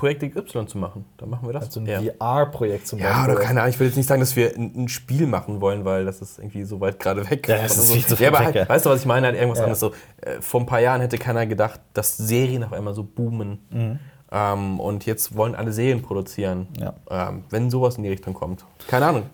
Projekt 0.00 0.22
XY 0.22 0.64
zu 0.64 0.78
machen. 0.78 1.04
Dann 1.18 1.28
machen 1.28 1.46
wir 1.46 1.52
das. 1.52 1.64
Also 1.66 1.80
ein 1.80 1.86
ja. 1.86 2.00
VR-Projekt 2.00 2.86
zum 2.86 2.98
Ja, 2.98 3.24
oder 3.24 3.34
keine 3.34 3.60
Ahnung, 3.60 3.70
ich 3.70 3.78
will 3.78 3.86
jetzt 3.86 3.96
nicht 3.96 4.08
sagen, 4.08 4.20
dass 4.20 4.34
wir 4.34 4.56
ein, 4.56 4.88
Spiel 4.88 5.26
machen 5.26 5.60
wollen, 5.60 5.84
weil 5.84 6.06
das 6.06 6.22
ist 6.22 6.38
irgendwie 6.38 6.64
so 6.64 6.80
weit 6.80 6.98
gerade 6.98 7.28
weg. 7.28 7.46
Ja, 7.46 7.56
es 7.56 7.76
ist 7.76 7.92
viel 7.92 8.06
zu 8.06 8.14
ja, 8.14 8.32
weit 8.32 8.34
aber 8.34 8.44
halt, 8.46 8.54
ja. 8.54 8.68
weißt 8.68 8.86
du, 8.86 8.90
was 8.90 9.00
ich 9.00 9.06
meine? 9.06 9.26
Halt 9.26 9.36
irgendwas 9.36 9.58
Ja. 9.58 9.64
anderes. 9.64 9.80
So, 9.80 9.92
äh, 10.22 10.40
vor 10.40 10.60
ein 10.60 10.66
paar 10.66 10.80
Jahren 10.80 11.02
hätte 11.02 11.18
keiner 11.18 11.46
gedacht, 11.46 11.80
dass 11.92 12.16
Serien 12.16 12.64
auf 12.64 12.72
einmal 12.72 12.94
so 12.94 13.04
boomen. 13.04 13.58
Mhm. 13.68 13.98
Ähm, 14.32 14.80
und 14.80 15.04
jetzt 15.04 15.36
wollen 15.36 15.54
alle 15.54 15.72
Serien 15.72 16.00
produzieren. 16.00 16.68
Ja. 16.78 16.94
Ähm, 17.10 17.44
wenn 17.50 17.68
sowas 17.68 17.98
in 17.98 18.04
die 18.04 18.08
Richtung 18.08 18.32
kommt. 18.32 18.64
Keine 18.88 19.04
Ahnung. 19.04 19.24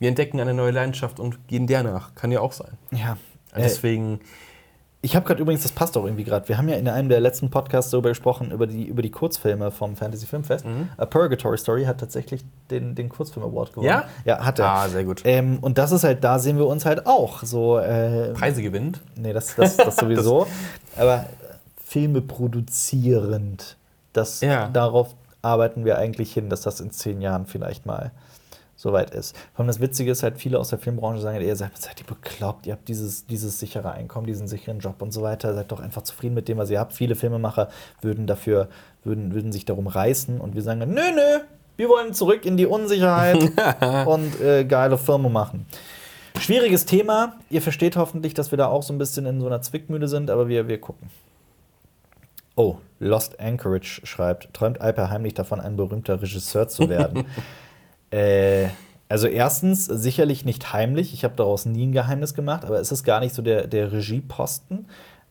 Wir 0.00 0.08
entdecken 0.08 0.40
eine 0.40 0.52
neue 0.54 0.72
Leidenschaft 0.72 1.20
und 1.20 1.46
gehen 1.46 1.68
der 1.68 1.84
nach. 1.84 2.14
Kann 2.16 2.32
ja 2.32 2.40
auch 2.40 2.52
sein. 2.52 2.72
Ja. 2.90 3.16
Äh, 3.54 3.62
Deswegen, 3.62 4.20
Ich 5.02 5.14
habe 5.16 5.24
gerade 5.26 5.40
übrigens, 5.40 5.62
das 5.62 5.72
passt 5.72 5.96
auch 5.96 6.04
irgendwie 6.04 6.24
gerade. 6.24 6.48
Wir 6.48 6.58
haben 6.58 6.68
ja 6.68 6.76
in 6.76 6.88
einem 6.88 7.08
der 7.08 7.20
letzten 7.20 7.48
Podcasts 7.50 7.90
darüber 7.90 8.08
gesprochen, 8.10 8.50
über 8.50 8.66
die, 8.66 8.84
über 8.84 9.02
die 9.02 9.10
Kurzfilme 9.10 9.70
vom 9.70 9.96
Fantasy 9.96 10.26
Filmfest. 10.26 10.64
A 10.96 11.06
Purgatory 11.06 11.56
Story 11.58 11.84
hat 11.84 11.98
tatsächlich 12.00 12.44
den, 12.70 12.94
den 12.94 13.08
Kurzfilm 13.08 13.44
Award 13.46 13.70
gewonnen. 13.72 13.88
Ja? 13.88 14.04
Ja, 14.24 14.44
hat 14.44 14.58
er. 14.58 14.66
ah, 14.68 14.88
sehr 14.88 15.04
gut. 15.04 15.22
Ähm, 15.24 15.58
und 15.60 15.78
das 15.78 15.92
ist 15.92 16.04
halt, 16.04 16.22
da 16.24 16.38
sehen 16.38 16.58
wir 16.58 16.66
uns 16.66 16.84
halt 16.86 17.06
auch. 17.06 17.42
So, 17.44 17.78
äh, 17.78 18.32
Preise 18.34 18.62
gewinnt. 18.62 19.00
nee, 19.16 19.32
das, 19.32 19.54
das, 19.54 19.76
das 19.76 19.96
sowieso. 20.00 20.46
Aber 20.96 21.20
äh, 21.20 21.24
Filme 21.84 22.20
produzierend, 22.22 23.76
das, 24.12 24.40
Ja. 24.40 24.68
darauf 24.68 25.14
arbeiten 25.42 25.84
wir 25.84 25.98
eigentlich 25.98 26.32
hin, 26.32 26.48
dass 26.50 26.62
das 26.62 26.80
in 26.80 26.90
zehn 26.90 27.20
Jahren 27.20 27.46
vielleicht 27.46 27.86
mal 27.86 28.10
soweit 28.80 29.10
ist. 29.10 29.36
Vor 29.52 29.60
allem 29.60 29.66
das 29.66 29.80
Witzige 29.80 30.10
ist 30.10 30.22
halt, 30.22 30.38
viele 30.38 30.58
aus 30.58 30.70
der 30.70 30.78
Filmbranche 30.78 31.20
sagen, 31.20 31.38
ihr 31.38 31.54
seid, 31.54 31.76
seid 31.76 32.00
ihr 32.00 32.06
bekloppt, 32.06 32.66
ihr 32.66 32.72
habt 32.72 32.88
dieses, 32.88 33.26
dieses 33.26 33.60
sichere 33.60 33.92
Einkommen, 33.92 34.26
diesen 34.26 34.48
sicheren 34.48 34.78
Job 34.78 35.02
und 35.02 35.12
so 35.12 35.20
weiter, 35.20 35.52
seid 35.54 35.70
doch 35.70 35.80
einfach 35.80 36.00
zufrieden 36.00 36.34
mit 36.34 36.48
dem, 36.48 36.56
was 36.56 36.70
ihr 36.70 36.80
habt. 36.80 36.94
Viele 36.94 37.14
Filmemacher 37.14 37.68
würden 38.00 38.26
dafür, 38.26 38.68
würden, 39.04 39.34
würden 39.34 39.52
sich 39.52 39.66
darum 39.66 39.86
reißen 39.86 40.40
und 40.40 40.54
wir 40.54 40.62
sagen, 40.62 40.78
nö, 40.78 41.12
nö, 41.14 41.40
wir 41.76 41.88
wollen 41.90 42.14
zurück 42.14 42.46
in 42.46 42.56
die 42.56 42.64
Unsicherheit 42.64 43.52
und 44.06 44.40
äh, 44.40 44.64
geile 44.64 44.96
Filme 44.96 45.28
machen. 45.28 45.66
Schwieriges 46.38 46.86
Thema. 46.86 47.34
Ihr 47.50 47.60
versteht 47.60 47.96
hoffentlich, 47.96 48.32
dass 48.32 48.50
wir 48.50 48.56
da 48.56 48.68
auch 48.68 48.82
so 48.82 48.94
ein 48.94 48.98
bisschen 48.98 49.26
in 49.26 49.40
so 49.40 49.46
einer 49.46 49.60
Zwickmühle 49.60 50.08
sind, 50.08 50.30
aber 50.30 50.48
wir, 50.48 50.68
wir 50.68 50.80
gucken. 50.80 51.10
Oh, 52.56 52.78
Lost 52.98 53.38
Anchorage 53.38 54.00
schreibt, 54.04 54.54
träumt 54.54 54.80
Alper 54.80 55.10
heimlich 55.10 55.34
davon, 55.34 55.60
ein 55.60 55.76
berühmter 55.76 56.22
Regisseur 56.22 56.66
zu 56.68 56.88
werden. 56.88 57.26
äh, 58.10 58.68
also 59.08 59.26
erstens, 59.26 59.86
sicherlich 59.86 60.44
nicht 60.44 60.72
heimlich. 60.72 61.12
Ich 61.14 61.24
habe 61.24 61.34
daraus 61.36 61.66
nie 61.66 61.86
ein 61.86 61.92
Geheimnis 61.92 62.34
gemacht, 62.34 62.64
aber 62.64 62.78
es 62.80 62.92
ist 62.92 63.02
gar 63.02 63.18
nicht 63.20 63.34
so 63.34 63.42
der, 63.42 63.66
der 63.66 63.90
Regieposten. 63.92 64.86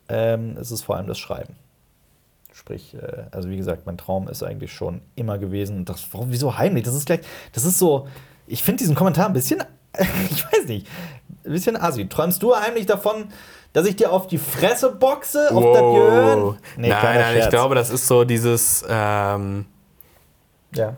Ähm, 0.10 0.58
es 0.60 0.72
ist 0.72 0.82
vor 0.84 0.98
allem 0.98 1.08
das 1.08 1.18
Schreiben. 1.18 1.56
Sprich, 2.52 2.94
äh, 2.96 3.24
also 3.32 3.50
wie 3.50 3.56
gesagt, 3.58 3.86
mein 3.86 3.98
Traum 3.98 4.28
ist 4.28 4.44
eigentlich 4.44 4.74
schon 4.74 5.02
immer 5.16 5.38
gewesen. 5.38 5.78
Und 5.78 5.90
das, 5.90 6.06
warum, 6.12 6.32
wieso 6.32 6.58
heimlich? 6.58 6.84
Das 6.84 6.94
ist 6.94 7.06
gleich, 7.06 7.22
das 7.54 7.64
ist 7.64 7.80
so, 7.80 8.08
ich 8.48 8.64
finde 8.64 8.80
diesen 8.80 8.96
Kommentar 8.96 9.28
ein 9.28 9.34
bisschen, 9.34 9.64
ich 10.30 10.46
weiß 10.46 10.66
nicht, 10.66 10.86
ein 11.46 11.52
bisschen 11.52 11.78
assi. 11.78 12.08
Träumst 12.10 12.44
du 12.44 12.54
heimlich 12.56 12.86
davon, 12.86 13.30
dass 13.72 13.86
ich 13.88 13.96
dir 13.96 14.12
auf 14.12 14.28
die 14.28 14.40
Fresse 14.40 14.92
boxe, 14.92 15.56
auf 15.56 15.64
das 15.74 15.82
Gehirn? 15.82 16.58
nein, 16.76 16.92
kleiner 17.00 17.20
nein, 17.22 17.34
ich 17.36 17.42
Scherz. 17.44 17.52
glaube, 17.52 17.76
das 17.76 17.92
ist 17.92 18.08
so 18.08 18.26
dieses. 18.26 18.84
Ähm, 18.90 19.66
Ja. 20.74 20.98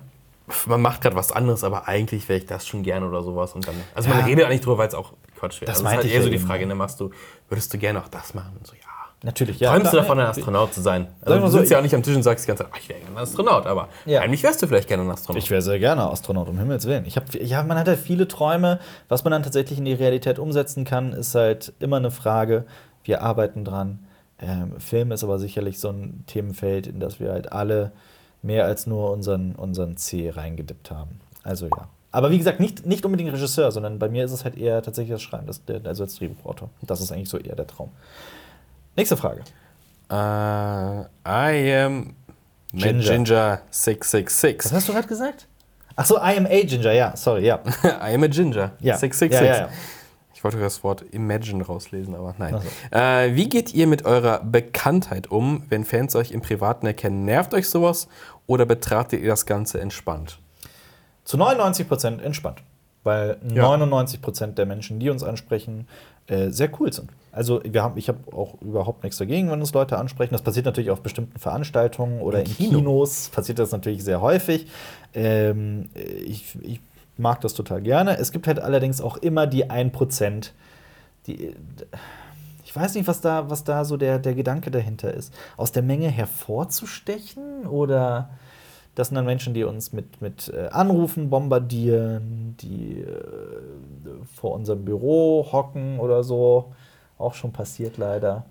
Man 0.68 0.82
macht 0.82 1.02
gerade 1.02 1.16
was 1.16 1.32
anderes, 1.32 1.64
aber 1.64 1.88
eigentlich 1.88 2.28
wäre 2.30 2.40
ich 2.40 2.46
das 2.46 2.68
schon 2.68 2.84
gerne 2.84 3.08
oder 3.08 3.24
sowas. 3.24 3.54
Und 3.54 3.68
dann, 3.68 3.76
also 3.96 4.10
man 4.10 4.20
Ja. 4.20 4.26
redet 4.26 4.46
auch 4.46 4.50
nicht 4.50 4.66
drüber, 4.66 4.78
weil 4.80 4.88
es 4.88 4.96
auch 4.96 5.14
Quatsch 5.38 5.62
wäre. 5.62 5.72
Das 5.72 5.78
also 5.78 5.78
es 5.78 5.78
ist 5.80 5.84
meinte 5.84 5.98
halt 5.98 6.06
ich 6.08 6.12
eher 6.14 6.20
ja 6.20 6.24
so 6.26 6.30
die. 6.30 6.40
Frage, 6.40 6.66
ne, 6.66 6.76
machst 6.76 7.00
du, 7.00 7.10
würdest 7.50 7.74
du 7.74 7.78
gerne 7.78 8.00
auch 8.00 8.08
das 8.08 8.34
machen? 8.34 8.56
Und 8.58 8.68
so, 8.68 8.74
ja. 8.74 8.82
Natürlich, 9.24 9.60
ja. 9.60 9.72
Träumst 9.72 9.94
du 9.94 9.98
davon, 9.98 10.20
ein 10.20 10.26
Astronaut 10.26 10.74
zu 10.74 10.82
sein? 10.82 11.08
Also 11.22 11.40
du 11.40 11.48
so, 11.48 11.60
sitzt 11.60 11.70
ja 11.72 11.78
auch 11.78 11.84
nicht 11.84 11.94
am 11.94 12.02
Tisch 12.02 12.16
und 12.16 12.24
sagst 12.24 12.46
die 12.46 12.48
ganze 12.48 12.64
Zeit, 12.64 12.72
ach, 12.74 12.80
ich 12.80 12.90
wäre 12.90 13.00
gerne 13.02 13.16
ein 13.18 13.22
Astronaut, 13.22 13.68
aber 13.68 13.88
Ja. 14.08 14.22
eigentlich 14.22 14.42
wärst 14.42 14.64
du 14.64 14.68
vielleicht 14.68 14.88
gerne 14.88 15.04
ein 15.04 15.12
Astronaut. 15.12 15.44
Ich 15.44 15.52
wäre 15.52 15.62
sehr 15.62 15.78
gerne 15.78 16.10
Astronaut, 16.10 16.50
um 16.50 16.58
Himmels 16.58 16.88
Willen. 16.88 17.06
Ich 17.06 17.18
hab, 17.18 17.32
ja, 17.36 17.62
man 17.62 17.78
hat 17.78 17.88
halt 17.88 18.00
viele 18.00 18.28
Träume. 18.28 18.80
Was 19.10 19.24
man 19.24 19.30
dann 19.30 19.44
tatsächlich 19.44 19.78
in 19.78 19.86
die 19.86 19.94
Realität 19.94 20.40
umsetzen 20.40 20.86
kann, 20.86 21.14
ist 21.14 21.36
halt 21.36 21.72
immer 21.80 21.98
eine 21.98 22.10
Frage. 22.10 22.66
Wir 23.04 23.22
arbeiten 23.22 23.64
dran. 23.64 24.00
Ähm, 24.40 24.80
Film 24.80 25.12
ist 25.12 25.24
aber 25.24 25.38
sicherlich 25.38 25.80
so 25.80 25.90
ein 25.90 26.24
Themenfeld, 26.26 26.88
in 26.88 27.00
das 27.00 27.20
wir 27.20 27.32
halt 27.32 27.52
alle 27.52 27.92
mehr 28.42 28.66
als 28.66 28.88
nur 28.88 29.12
unseren, 29.12 29.56
unseren 29.56 29.98
C 29.98 30.30
reingedippt 30.30 30.92
haben. 30.92 31.20
Also 31.44 31.68
ja. 31.68 31.88
Aber 32.12 32.30
wie 32.32 32.38
gesagt, 32.38 32.60
nicht, 32.60 32.86
nicht 32.86 33.06
unbedingt 33.06 33.32
Regisseur, 33.32 33.72
sondern 33.72 33.98
bei 33.98 34.10
mir 34.10 34.26
ist 34.26 34.32
es 34.32 34.44
halt 34.44 34.58
eher 34.58 34.82
tatsächlich 34.82 35.14
das 35.14 35.22
Schreiben, 35.22 35.48
das, 35.48 35.62
also 35.86 36.04
als 36.04 36.16
Drehbuchautor. 36.16 36.70
Das 36.82 37.00
ist 37.00 37.12
eigentlich 37.12 37.30
so 37.30 37.38
eher 37.38 37.56
der 37.56 37.68
Traum. 37.68 37.92
Nächste 38.98 39.16
Frage. 39.16 39.42
Äh, 40.10 40.14
I 40.14 41.74
am 41.76 42.16
Ginger. 42.74 42.92
Ginger, 42.94 43.04
Ginger 43.04 43.62
Was 43.70 43.84
666. 43.84 44.74
hast 44.74 44.90
du 44.90 44.94
gerade 44.94 45.08
gesagt? 45.08 45.48
Ach 45.96 46.06
so, 46.06 46.18
I 46.18 46.38
am 46.38 46.46
a 46.46 46.62
Ginger, 46.64 46.92
ja, 46.92 47.16
sorry, 47.16 47.46
ja. 47.46 47.60
I 47.84 48.14
am 48.16 48.24
a 48.24 48.28
Ginger 48.28 48.72
Ja, 48.80 48.98
666. 48.98 49.32
ja, 49.40 49.46
ja, 49.46 49.58
ja. 49.68 49.70
Ich 50.42 50.44
wollte 50.44 50.60
das 50.60 50.84
Wort 50.84 51.06
Imagine 51.12 51.64
rauslesen, 51.64 52.16
aber 52.16 52.34
nein. 52.40 52.56
So. 52.60 52.98
Äh, 52.98 53.36
wie 53.36 53.48
geht 53.48 53.76
ihr 53.76 53.86
mit 53.86 54.06
eurer 54.06 54.40
Bekanntheit 54.40 55.30
um, 55.30 55.62
wenn 55.70 55.86
Fans 55.86 56.16
euch 56.16 56.32
im 56.32 56.42
Privaten 56.42 56.88
erkennen? 56.88 57.26
Nervt 57.26 57.54
euch 57.54 57.70
sowas 57.70 58.08
oder 58.48 58.66
betrachtet 58.66 59.22
ihr 59.22 59.28
das 59.28 59.46
Ganze 59.46 59.80
entspannt? 59.80 60.40
Zu 61.26 61.38
99% 61.38 62.24
entspannt. 62.24 62.64
Weil 63.04 63.38
Ja. 63.54 63.68
99% 63.68 64.56
der 64.56 64.66
Menschen, 64.66 65.00
die 65.00 65.12
uns 65.12 65.22
ansprechen, 65.22 65.88
äh, 66.26 66.50
sehr 66.50 66.72
cool 66.80 66.92
sind. 66.92 67.12
Also 67.32 67.62
wir 67.64 67.84
haben, 67.84 67.98
ich 68.00 68.08
habe 68.08 68.18
auch 68.36 68.60
überhaupt 68.62 69.04
nichts 69.04 69.20
dagegen, 69.20 69.52
wenn 69.52 69.60
uns 69.60 69.74
Leute 69.74 70.00
ansprechen. 70.00 70.34
Das 70.34 70.42
passiert 70.42 70.66
natürlich 70.66 70.90
auf 70.90 71.02
bestimmten 71.02 71.38
Veranstaltungen 71.38 72.20
oder 72.20 72.40
Im 72.40 72.48
in 72.48 72.54
Kino. 72.56 72.78
Kinos 72.80 73.30
passiert 73.30 73.60
das 73.60 73.72
natürlich 73.72 74.04
sehr 74.04 74.22
häufig. 74.22 74.66
Ähm, 75.14 75.90
ich, 75.94 76.58
ich 76.64 76.80
mag 77.18 77.42
das 77.42 77.54
total 77.54 77.82
gerne. 77.82 78.18
Es 78.18 78.32
gibt 78.32 78.48
halt 78.48 78.60
allerdings 78.60 79.02
auch 79.02 79.18
immer 79.18 79.48
die 79.48 79.70
1%, 79.70 80.52
die. 81.28 81.56
Ich 82.64 82.76
weiß 82.76 82.96
nicht, 82.96 83.06
was 83.08 83.20
da, 83.20 83.50
was 83.50 83.66
da 83.66 83.84
so 83.84 83.98
der, 83.98 84.18
der 84.18 84.34
Gedanke 84.34 84.72
dahinter 84.72 85.14
ist. 85.14 85.34
Aus 85.58 85.74
der 85.74 85.84
Menge 85.84 86.08
hervorzustechen 86.08 87.68
oder 87.68 88.30
das 88.96 89.08
sind 89.08 89.16
dann 89.16 89.26
Menschen, 89.26 89.54
die 89.54 89.64
uns 89.64 89.94
mit, 89.94 90.22
mit 90.22 90.50
äh, 90.50 90.68
Anrufen 90.70 91.30
bombardieren, 91.30 92.56
die 92.60 93.02
äh, 93.02 94.26
vor 94.36 94.54
unserem 94.54 94.84
Büro 94.84 95.48
hocken 95.52 96.00
oder 96.00 96.24
so. 96.24 96.74
Auch 97.18 97.34
schon 97.34 97.52
passiert 97.52 97.98
leider. 97.98 98.46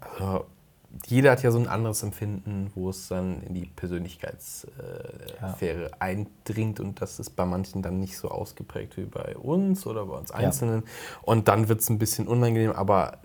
Jeder 1.07 1.31
hat 1.33 1.43
ja 1.43 1.51
so 1.51 1.59
ein 1.59 1.69
anderes 1.69 2.03
Empfinden, 2.03 2.71
wo 2.75 2.89
es 2.91 3.09
dann 3.09 3.43
in 3.43 3.55
die 3.55 3.67
Persönlichkeitssphäre 3.67 5.87
äh, 5.87 5.91
eindringt 5.99 6.81
und 6.81 7.01
das 7.01 7.21
ist 7.21 7.31
bei 7.31 7.45
manchen 7.45 7.83
dann 7.83 8.01
nicht 8.01 8.17
so 8.17 8.29
ausgeprägt 8.29 8.97
wie 8.97 9.05
bei 9.05 9.37
uns 9.37 9.87
oder 9.87 10.07
bei 10.07 10.17
uns 10.17 10.33
Einzelnen. 10.33 10.83
Ja. 10.85 10.91
Und 11.23 11.49
dann 11.49 11.69
wird 11.69 11.81
es 11.81 11.91
ein 11.91 11.99
bisschen 11.99 12.27
unangenehm, 12.27 12.73
aber 12.73 13.19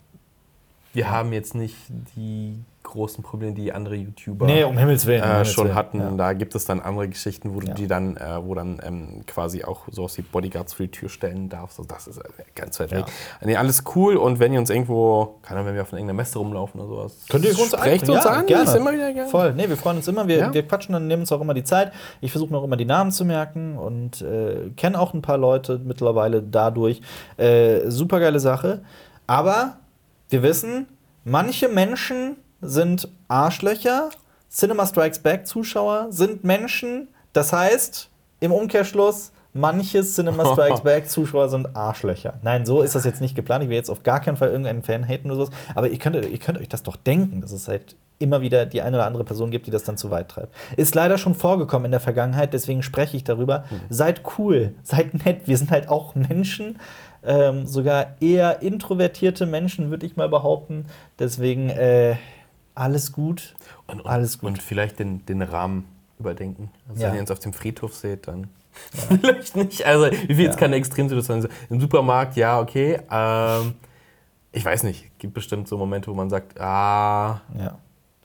wir 0.93 1.09
haben 1.09 1.33
jetzt 1.33 1.55
nicht 1.55 1.75
die 2.15 2.59
großen 2.85 3.23
Probleme, 3.23 3.53
die 3.53 3.73
andere 3.73 3.95
YouTuber 3.95 4.45
nee, 4.45 4.63
um 4.63 4.77
Himmels 4.77 5.05
Willen, 5.05 5.21
äh, 5.21 5.25
um 5.25 5.29
Himmels 5.31 5.51
schon 5.51 5.65
Willen. 5.65 5.75
hatten. 5.75 5.99
Ja. 5.99 6.11
Da 6.11 6.33
gibt 6.33 6.55
es 6.55 6.63
dann 6.65 6.79
andere 6.79 7.09
Geschichten, 7.09 7.53
wo 7.53 7.59
du 7.59 7.67
Ja. 7.67 7.73
die 7.73 7.87
dann, 7.87 8.15
äh, 8.15 8.43
wo 8.43 8.55
dann 8.55 8.79
ähm, 8.85 9.23
quasi 9.27 9.63
auch 9.65 9.81
sowas 9.91 10.17
wie 10.17 10.21
Bodyguards 10.21 10.73
für 10.75 10.83
die 10.83 10.91
Tür 10.91 11.09
stellen 11.09 11.49
darfst. 11.49 11.79
Also 11.79 11.87
das 11.89 12.07
ist 12.07 12.17
äh, 12.19 12.23
ganz 12.55 12.79
weit 12.79 12.91
Ja. 12.91 12.99
weg. 12.99 13.05
Nee, 13.43 13.57
alles 13.57 13.83
cool 13.95 14.15
und 14.15 14.39
wenn 14.39 14.53
ihr 14.53 14.59
uns 14.59 14.69
irgendwo, 14.69 15.35
keine 15.41 15.59
Ahnung, 15.59 15.67
wenn 15.69 15.75
wir 15.75 15.81
auf 15.81 15.91
irgendeiner 15.91 16.15
Messe 16.17 16.39
rumlaufen 16.39 16.79
oder 16.79 16.89
sowas, 16.89 17.25
Könnt 17.29 17.43
ihr 17.43 17.51
uns 17.59 17.67
sprecht 17.71 18.07
uns 18.09 18.23
Ja, 18.23 18.31
an, 18.31 18.45
gerne. 18.45 18.63
ist 18.63 18.75
immer 18.75 18.93
wieder 18.93 19.11
gerne. 19.13 19.29
Voll. 19.29 19.53
Nee, 19.53 19.67
wir 19.67 19.77
freuen 19.77 19.97
uns 19.97 20.07
immer. 20.07 20.27
Wir, 20.27 20.37
Ja. 20.37 20.53
wir 20.53 20.63
quatschen 20.67 20.93
dann, 20.93 21.07
nehmen 21.07 21.23
uns 21.23 21.31
auch 21.31 21.41
immer 21.41 21.53
die 21.53 21.63
Zeit. 21.63 21.91
Ich 22.21 22.31
versuche 22.31 22.51
mir 22.51 22.57
auch 22.59 22.63
immer 22.63 22.77
die 22.77 22.85
Namen 22.85 23.11
zu 23.11 23.25
merken 23.25 23.77
und 23.77 24.21
äh, 24.21 24.69
kenne 24.77 24.99
auch 24.99 25.13
ein 25.13 25.21
paar 25.21 25.37
Leute 25.37 25.81
mittlerweile 25.83 26.41
dadurch. 26.41 27.01
Äh, 27.37 27.89
Super 27.89 28.19
geile 28.19 28.39
Sache. 28.39 28.81
Aber 29.27 29.77
wir 30.29 30.43
wissen, 30.43 30.87
manche 31.23 31.67
Menschen 31.69 32.37
sind 32.61 33.07
Arschlöcher. 33.27 34.09
Cinema 34.49 34.85
Strikes 34.85 35.19
Back 35.19 35.47
Zuschauer 35.47 36.07
sind 36.11 36.43
Menschen. 36.43 37.09
Das 37.33 37.51
heißt, 37.51 38.09
im 38.39 38.51
Umkehrschluss, 38.51 39.31
manche 39.53 40.03
Cinema 40.03 40.45
Strikes 40.53 40.81
Back 40.83 41.09
Zuschauer 41.09 41.49
sind 41.49 41.75
Arschlöcher. 41.75 42.35
Nein, 42.41 42.65
so 42.65 42.81
ist 42.81 42.95
das 42.95 43.03
jetzt 43.03 43.21
nicht 43.21 43.35
geplant. 43.35 43.63
Ich 43.63 43.69
will 43.69 43.75
jetzt 43.75 43.89
auf 43.89 44.03
gar 44.03 44.21
keinen 44.21 44.37
Fall 44.37 44.49
irgendeinen 44.49 44.83
Fan 44.83 45.07
haten 45.07 45.29
oder 45.31 45.45
sowas. 45.45 45.59
Aber 45.73 45.89
ihr 45.89 45.99
könnt, 45.99 46.15
ihr 46.15 46.39
könnt 46.39 46.57
euch 46.57 46.69
das 46.69 46.83
doch 46.83 46.95
denken, 46.95 47.41
dass 47.41 47.51
es 47.51 47.67
halt 47.67 47.95
immer 48.17 48.41
wieder 48.41 48.65
die 48.65 48.81
eine 48.81 48.97
oder 48.97 49.05
andere 49.05 49.23
Person 49.23 49.51
gibt, 49.51 49.67
die 49.67 49.71
das 49.71 49.83
dann 49.83 49.97
zu 49.97 50.09
weit 50.09 50.29
treibt. 50.29 50.53
Ist 50.77 50.95
leider 50.95 51.17
schon 51.17 51.35
vorgekommen 51.35 51.85
in 51.85 51.91
der 51.91 51.99
Vergangenheit, 51.99 52.53
deswegen 52.53 52.81
spreche 52.81 53.17
ich 53.17 53.23
darüber. 53.23 53.65
Seid 53.89 54.21
cool, 54.37 54.73
seid 54.83 55.25
nett. 55.25 55.41
Wir 55.45 55.57
sind 55.57 55.71
halt 55.71 55.89
auch 55.89 56.15
Menschen. 56.15 56.79
Ähm, 57.25 57.65
sogar 57.65 58.15
eher 58.21 58.61
introvertierte 58.61 59.45
Menschen, 59.47 59.89
würde 59.89 60.05
ich 60.05 60.15
mal 60.15 60.29
behaupten. 60.29 60.85
Deswegen 61.19 61.69
äh, 61.69 62.15
alles 62.75 63.11
gut. 63.11 63.55
Und, 63.87 64.01
und, 64.01 64.07
Alles 64.07 64.39
gut. 64.39 64.49
Und 64.49 64.61
vielleicht 64.61 64.99
den, 64.99 65.25
den 65.25 65.41
Rahmen 65.41 65.85
überdenken. 66.19 66.69
Also 66.89 67.01
Ja. 67.01 67.07
wenn 67.09 67.15
ihr 67.15 67.21
uns 67.21 67.31
auf 67.31 67.39
dem 67.39 67.53
Friedhof 67.53 67.95
seht, 67.95 68.27
dann 68.27 68.47
vielleicht 68.91 69.55
nicht. 69.55 69.85
Also 69.85 70.05
ich 70.07 70.29
will 70.29 70.41
jetzt 70.45 70.55
Ja. 70.55 70.59
keine 70.59 70.75
Extremsituation. 70.75 71.37
Also, 71.37 71.47
Im 71.69 71.79
Supermarkt, 71.81 72.35
ja, 72.35 72.59
okay. 72.59 72.99
Ähm, 73.09 73.73
ich 74.51 74.63
weiß 74.63 74.83
nicht, 74.83 75.17
gibt 75.19 75.33
bestimmt 75.33 75.67
so 75.67 75.77
Momente, 75.77 76.09
wo 76.11 76.13
man 76.15 76.29
sagt, 76.29 76.59
ah, 76.59 77.41
Ja. 77.57 77.77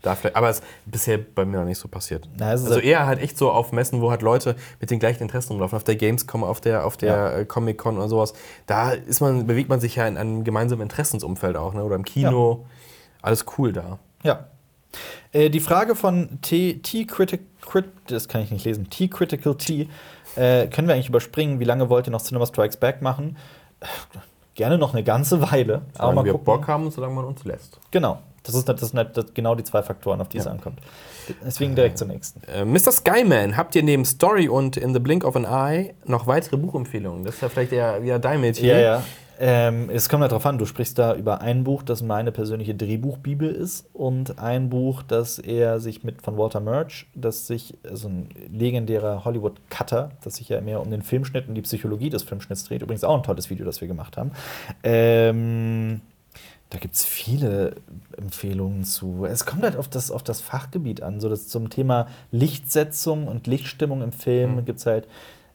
da 0.02 0.14
vielleicht. 0.14 0.36
Aber 0.36 0.48
es 0.48 0.58
ist 0.60 0.64
bisher 0.86 1.18
bei 1.18 1.44
mir 1.44 1.58
noch 1.58 1.64
nicht 1.64 1.78
so 1.78 1.88
passiert. 1.88 2.28
Na, 2.36 2.52
es 2.52 2.62
Also 2.62 2.74
halt- 2.76 2.84
eher 2.84 3.06
halt 3.06 3.20
echt 3.20 3.36
so 3.38 3.50
auf 3.50 3.72
Messen, 3.72 4.00
wo 4.00 4.10
halt 4.10 4.22
Leute 4.22 4.56
mit 4.80 4.90
den 4.90 4.98
gleichen 4.98 5.22
Interessen 5.22 5.52
rumlaufen, 5.52 5.76
auf 5.76 5.84
der 5.84 5.96
Gamescom, 5.96 6.42
auf 6.44 6.60
der, 6.60 6.84
auf 6.86 6.96
der 6.96 7.08
Ja. 7.12 7.30
äh, 7.32 7.44
Comic-Con 7.44 7.96
oder 7.96 8.08
sowas. 8.08 8.32
Da 8.66 8.90
ist 8.92 9.20
man, 9.20 9.46
bewegt 9.46 9.68
man 9.68 9.80
sich 9.80 9.96
ja 9.96 10.06
in 10.06 10.16
einem 10.16 10.42
gemeinsamen 10.44 10.82
Interessensumfeld 10.82 11.56
auch, 11.56 11.74
ne? 11.74 11.84
Oder 11.84 11.96
im 11.96 12.04
Kino. 12.04 12.64
Alles 13.22 13.44
cool 13.58 13.72
da. 13.72 13.98
Ja. 14.22 14.46
Äh, 15.32 15.50
die 15.50 15.60
Frage 15.60 15.94
von 15.94 16.40
T, 16.42 16.80
T 16.82 17.04
Critic, 17.06 17.42
Crit, 17.62 17.86
das 18.08 18.28
kann 18.28 18.42
ich 18.42 18.50
nicht 18.50 18.64
lesen, 18.64 18.90
T 18.90 19.08
Critical 19.08 19.54
T, 19.56 19.88
äh, 20.36 20.66
können 20.66 20.88
wir 20.88 20.94
eigentlich 20.94 21.08
überspringen. 21.08 21.60
Wie 21.60 21.64
lange 21.64 21.88
wollt 21.88 22.06
ihr 22.08 22.10
noch 22.10 22.22
Cinema 22.22 22.46
Strikes 22.46 22.76
Back 22.76 23.02
machen? 23.02 23.36
Äh, 23.80 23.86
Gerne 24.54 24.76
noch 24.76 24.92
eine 24.92 25.02
ganze 25.04 25.40
Weile. 25.52 25.82
Aber 25.96 26.08
Wenn 26.08 26.14
mal 26.16 26.24
wir 26.24 26.32
gucken. 26.32 26.44
Bock 26.44 26.68
haben 26.68 26.84
und 26.84 26.92
solange 26.92 27.14
man 27.14 27.24
uns 27.24 27.44
lässt. 27.44 27.78
Genau. 27.92 28.20
Das, 28.52 28.58
ist, 28.60 28.68
das 28.68 28.80
sind 28.90 28.98
halt 28.98 29.16
das- 29.16 29.32
genau 29.34 29.54
die 29.54 29.64
zwei 29.64 29.82
Faktoren, 29.82 30.20
auf 30.20 30.28
die 30.28 30.38
es 30.38 30.44
Ja. 30.44 30.50
ankommt. 30.52 30.78
Deswegen 31.44 31.74
direkt 31.74 31.96
zur 31.98 32.08
nächsten. 32.08 32.40
Äh, 32.52 32.64
Mr. 32.64 32.90
Skyman, 32.92 33.56
habt 33.56 33.74
ihr 33.76 33.82
neben 33.82 34.04
Story 34.04 34.48
und 34.48 34.76
In 34.76 34.92
the 34.94 35.00
Blink 35.00 35.24
of 35.24 35.36
an 35.36 35.44
Eye 35.44 35.94
noch 36.04 36.26
weitere 36.26 36.56
Buchempfehlungen? 36.56 37.24
Das 37.24 37.36
ist 37.36 37.42
ja 37.42 37.48
vielleicht 37.48 37.72
eher 37.72 38.02
wieder 38.02 38.18
dein 38.18 38.40
Metier. 38.40 38.74
Ja, 38.74 38.80
ja. 38.80 39.02
Ähm, 39.42 39.88
es 39.88 40.10
kommt 40.10 40.20
halt 40.20 40.32
drauf 40.32 40.44
an, 40.44 40.58
du 40.58 40.66
sprichst 40.66 40.98
da 40.98 41.14
über 41.14 41.40
ein 41.40 41.64
Buch, 41.64 41.82
das 41.82 42.02
meine 42.02 42.30
persönliche 42.30 42.74
Drehbuchbibel 42.74 43.50
ist 43.50 43.88
und 43.94 44.38
ein 44.38 44.68
Buch, 44.68 45.02
das 45.02 45.38
er 45.38 45.80
sich 45.80 46.04
mit 46.04 46.20
von 46.20 46.36
Walter 46.36 46.60
Murch, 46.60 47.06
das 47.14 47.46
sich, 47.46 47.78
also 47.88 48.08
ein 48.08 48.28
legendärer 48.52 49.24
Hollywood-Cutter, 49.24 50.10
das 50.22 50.34
sich 50.36 50.50
ja 50.50 50.60
mehr 50.60 50.82
um 50.82 50.90
den 50.90 51.00
Filmschnitt 51.00 51.48
und 51.48 51.54
die 51.54 51.62
Psychologie 51.62 52.10
des 52.10 52.22
Filmschnitts 52.22 52.64
dreht. 52.64 52.82
Übrigens 52.82 53.02
auch 53.02 53.16
ein 53.16 53.22
tolles 53.22 53.48
Video, 53.48 53.64
das 53.64 53.80
wir 53.80 53.88
gemacht 53.88 54.18
haben. 54.18 54.32
Ähm, 54.82 56.02
da 56.70 56.78
gibt 56.78 56.94
es 56.94 57.04
viele 57.04 57.74
Empfehlungen 58.16 58.84
zu. 58.84 59.26
Es 59.26 59.44
kommt 59.44 59.62
halt 59.62 59.76
auf 59.76 59.88
das, 59.88 60.10
auf 60.10 60.22
das 60.22 60.40
Fachgebiet 60.40 61.02
an. 61.02 61.20
So 61.20 61.28
das 61.28 61.48
zum 61.48 61.68
Thema 61.68 62.06
Lichtsetzung 62.30 63.26
und 63.28 63.46
Lichtstimmung 63.46 64.02
im 64.02 64.12
Film 64.12 64.56
Mhm. 64.56 64.64
gibt 64.64 64.78
es 64.78 64.86
halt 64.86 65.06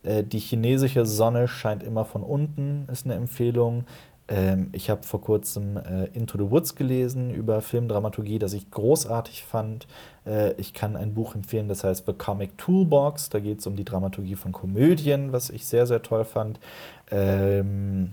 äh, 0.03 0.23
die 0.23 0.39
chinesische 0.39 1.05
Sonne 1.05 1.47
scheint 1.47 1.83
immer 1.83 2.05
von 2.05 2.21
unten, 2.23 2.87
ist 2.91 3.05
eine 3.05 3.15
Empfehlung. 3.15 3.85
Ähm, 4.27 4.69
ich 4.71 4.89
habe 4.89 5.03
vor 5.03 5.21
kurzem 5.21 5.77
äh, 5.77 6.05
Into 6.13 6.37
the 6.37 6.49
Woods 6.51 6.75
gelesen 6.75 7.31
über 7.33 7.61
Filmdramaturgie, 7.61 8.39
das 8.39 8.53
ich 8.53 8.69
großartig 8.71 9.43
fand. 9.43 9.87
Äh, 10.25 10.53
ich 10.53 10.73
kann 10.73 10.95
ein 10.95 11.13
Buch 11.13 11.35
empfehlen, 11.35 11.67
das 11.67 11.83
heißt 11.83 12.05
The 12.07 12.13
Comic 12.13 12.57
Toolbox. 12.57 13.29
Da 13.29 13.39
geht 13.39 13.59
es 13.59 13.67
um 13.67 13.75
die 13.75 13.85
Dramaturgie 13.85 14.35
von 14.35 14.51
Komödien, 14.51 15.31
was 15.31 15.49
ich 15.49 15.65
sehr, 15.65 15.85
sehr 15.87 16.01
toll 16.01 16.25
fand. 16.25 16.59
Ähm, 17.11 18.11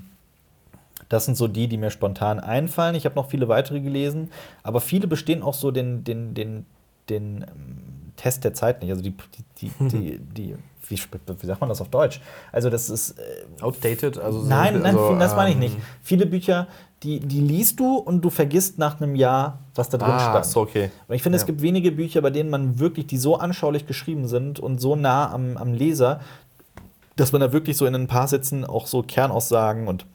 das 1.12 1.26
sind 1.26 1.36
so 1.36 1.46
die, 1.46 1.68
die 1.68 1.76
mir 1.76 1.90
spontan 1.90 2.40
einfallen. 2.40 2.94
Ich 2.94 3.04
habe 3.04 3.16
noch 3.16 3.28
viele 3.28 3.46
weitere 3.46 3.80
gelesen, 3.80 4.30
aber 4.62 4.80
viele 4.80 5.06
bestehen 5.06 5.42
auch 5.42 5.52
so 5.52 5.70
den, 5.70 6.04
den, 6.04 6.32
den, 6.32 6.64
den 7.10 7.42
ähm, 7.42 8.12
Test 8.16 8.44
der 8.44 8.54
Zeit 8.54 8.80
nicht. 8.80 8.90
Also 8.90 9.02
die, 9.02 9.14
die, 9.60 9.68
die, 9.80 9.88
die, 9.88 10.18
die 10.18 10.56
wie, 10.88 10.96
wie 11.40 11.46
sagt 11.46 11.60
man 11.60 11.68
das 11.68 11.80
auf 11.82 11.88
Deutsch? 11.90 12.20
Also 12.50 12.70
das 12.70 12.88
ist 12.88 13.18
äh, 13.18 13.62
Outdated? 13.62 14.16
Also 14.18 14.40
so- 14.40 14.48
nein, 14.48 14.80
nein, 14.80 14.96
also, 14.96 15.18
das 15.18 15.36
meine 15.36 15.50
ich 15.50 15.56
ähm, 15.56 15.60
nicht. 15.60 15.76
Viele 16.02 16.24
Bücher, 16.24 16.66
die, 17.02 17.20
die 17.20 17.40
liest 17.40 17.78
du 17.78 17.96
und 17.96 18.22
du 18.22 18.30
vergisst 18.30 18.78
nach 18.78 18.98
einem 19.00 19.14
Jahr, 19.14 19.58
was 19.74 19.90
da 19.90 19.98
drin 19.98 20.10
Ah, 20.12 20.30
stand. 20.30 20.46
so, 20.46 20.62
okay. 20.62 20.90
Und 21.08 21.14
ich 21.14 21.22
finde, 21.22 21.36
es 21.36 21.42
Ja. 21.42 21.46
gibt 21.46 21.60
wenige 21.60 21.92
Bücher, 21.92 22.22
bei 22.22 22.30
denen 22.30 22.48
man 22.48 22.78
wirklich, 22.78 23.06
die 23.06 23.18
so 23.18 23.36
anschaulich 23.36 23.86
geschrieben 23.86 24.28
sind 24.28 24.60
und 24.60 24.80
so 24.80 24.96
nah 24.96 25.30
am, 25.30 25.56
am 25.58 25.74
Leser, 25.74 26.20
dass 27.16 27.32
man 27.32 27.40
da 27.42 27.52
wirklich 27.52 27.76
so 27.76 27.84
in 27.86 27.94
ein 27.94 28.06
paar 28.06 28.28
Sätzen 28.28 28.64
auch 28.64 28.86
so 28.86 29.02
Kernaussagen 29.02 29.88
und 29.88 30.06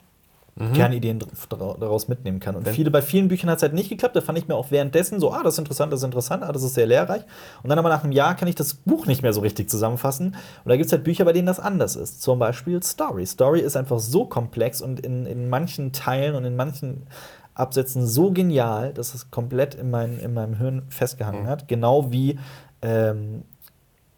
Kernideen 0.74 1.20
dr- 1.20 1.30
dra- 1.50 1.78
daraus 1.80 2.08
mitnehmen 2.08 2.40
kann. 2.40 2.56
Und 2.56 2.66
Wenn- 2.66 2.74
viele, 2.74 2.90
bei 2.90 3.02
vielen 3.02 3.28
Büchern 3.28 3.50
hat 3.50 3.58
es 3.58 3.64
halt 3.64 3.74
nicht 3.74 3.90
geklappt. 3.90 4.16
Da 4.16 4.22
fand 4.22 4.38
ich 4.40 4.48
mir 4.48 4.56
auch 4.56 4.72
währenddessen 4.72 5.20
so, 5.20 5.32
ah, 5.32 5.44
das 5.44 5.54
ist 5.56 5.60
interessant, 5.60 5.94
das 5.94 6.00
ist 6.02 6.06
interessant, 6.06 6.44
ah, 6.44 6.52
das 6.52 6.64
ist 6.64 6.74
sehr 6.74 6.88
lehrreich. 6.88 7.22
Und 7.62 7.70
dann 7.70 7.78
aber 7.78 7.90
nach 7.90 8.04
einem 8.04 8.12
Jahr 8.12 8.36
kann 8.36 8.48
ich 8.48 8.56
das 8.56 8.74
Buch 8.74 9.06
nicht 9.06 9.22
mehr 9.22 9.34
so 9.34 9.42
richtig 9.42 9.70
zusammenfassen. 9.70 10.28
Und 10.64 10.70
da 10.70 10.76
gibt 10.76 10.88
es 10.88 10.92
halt 10.92 11.04
Bücher, 11.04 11.26
bei 11.26 11.34
denen 11.34 11.46
das 11.48 11.60
anders 11.60 11.96
ist. 11.96 12.22
Zum 12.22 12.40
Beispiel 12.40 12.82
Story. 12.82 13.26
Story 13.26 13.60
ist 13.60 13.78
einfach 13.78 14.00
so 14.00 14.26
komplex 14.26 14.82
und 14.82 15.00
in, 15.00 15.26
in 15.26 15.50
manchen 15.50 15.92
Teilen 15.92 16.34
und 16.36 16.44
in 16.46 16.56
manchen 16.56 17.08
Absätzen 17.54 18.06
so 18.06 18.32
genial, 18.32 18.94
dass 18.94 19.14
es 19.16 19.32
komplett 19.32 19.76
in, 19.76 19.90
mein, 19.90 20.20
in 20.20 20.34
meinem 20.34 20.56
Hirn 20.58 20.84
festgehangen 20.90 21.44
Mhm. 21.44 21.48
hat. 21.48 21.68
Genau 21.68 22.12
wie, 22.12 22.38
ähm, 22.82 23.44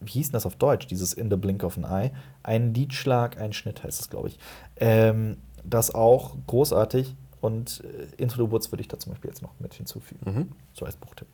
wie 0.01 0.11
hieß 0.11 0.27
denn 0.27 0.33
das 0.33 0.45
auf 0.45 0.55
Deutsch, 0.55 0.87
dieses 0.87 1.13
In 1.13 1.29
the 1.29 1.35
Blink 1.37 1.63
of 1.63 1.77
an 1.77 1.83
Eye? 1.83 2.11
Ein 2.43 2.73
Liedschlag, 2.73 3.39
ein 3.39 3.51
Schnitt 3.53 3.83
heißt 3.83 3.99
es, 4.01 4.09
glaube 4.09 4.29
ich. 4.29 4.39
Ähm, 4.77 5.37
das 5.69 5.93
auch 5.93 6.35
großartig. 6.47 7.15
Und 7.41 7.83
äh, 8.17 8.21
Into 8.21 8.43
the 8.45 8.51
Woods 8.51 8.71
würde 8.71 8.81
ich 8.81 8.87
da 8.89 8.99
zum 8.99 9.13
Beispiel 9.13 9.29
jetzt 9.29 9.41
noch 9.41 9.51
mit 9.59 9.73
hinzufügen. 9.73 10.19
Mhm. 10.25 10.51
So 10.73 10.85
als 10.85 10.95
Buchtipp. 10.97 11.27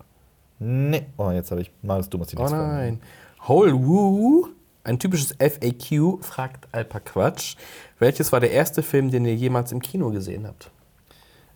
Nee. 0.59 1.05
Oh, 1.17 1.31
jetzt 1.31 1.51
habe 1.51 1.61
ich 1.61 1.71
mal 1.81 1.97
das 1.97 2.09
dummes 2.09 2.27
die 2.27 2.37
Oh 2.37 2.41
nächste 2.41 2.57
Frage. 2.57 2.73
nein. 2.73 3.01
Whole 3.47 3.73
Woo, 3.73 4.47
ein 4.83 4.99
typisches 4.99 5.35
FAQ, 5.39 6.23
fragt 6.23 6.67
Alpa 6.71 6.99
Quatsch. 6.99 7.55
Welches 7.99 8.31
war 8.31 8.39
der 8.39 8.51
erste 8.51 8.83
Film, 8.83 9.09
den 9.11 9.25
ihr 9.25 9.35
jemals 9.35 9.71
im 9.71 9.81
Kino 9.81 10.11
gesehen 10.11 10.45
habt? 10.47 10.69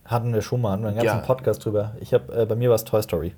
Hatten 0.06 0.34
wir 0.34 0.42
schon 0.42 0.62
mal, 0.62 0.74
einen 0.74 0.84
ganzen 0.96 1.06
Ja. 1.06 1.18
Podcast 1.20 1.64
drüber. 1.64 1.96
Ich 2.00 2.14
hab, 2.14 2.30
äh, 2.36 2.46
bei 2.48 2.56
mir 2.56 2.70
war 2.70 2.76
es 2.76 2.84
Toy 2.84 3.02
Story. 3.04 3.34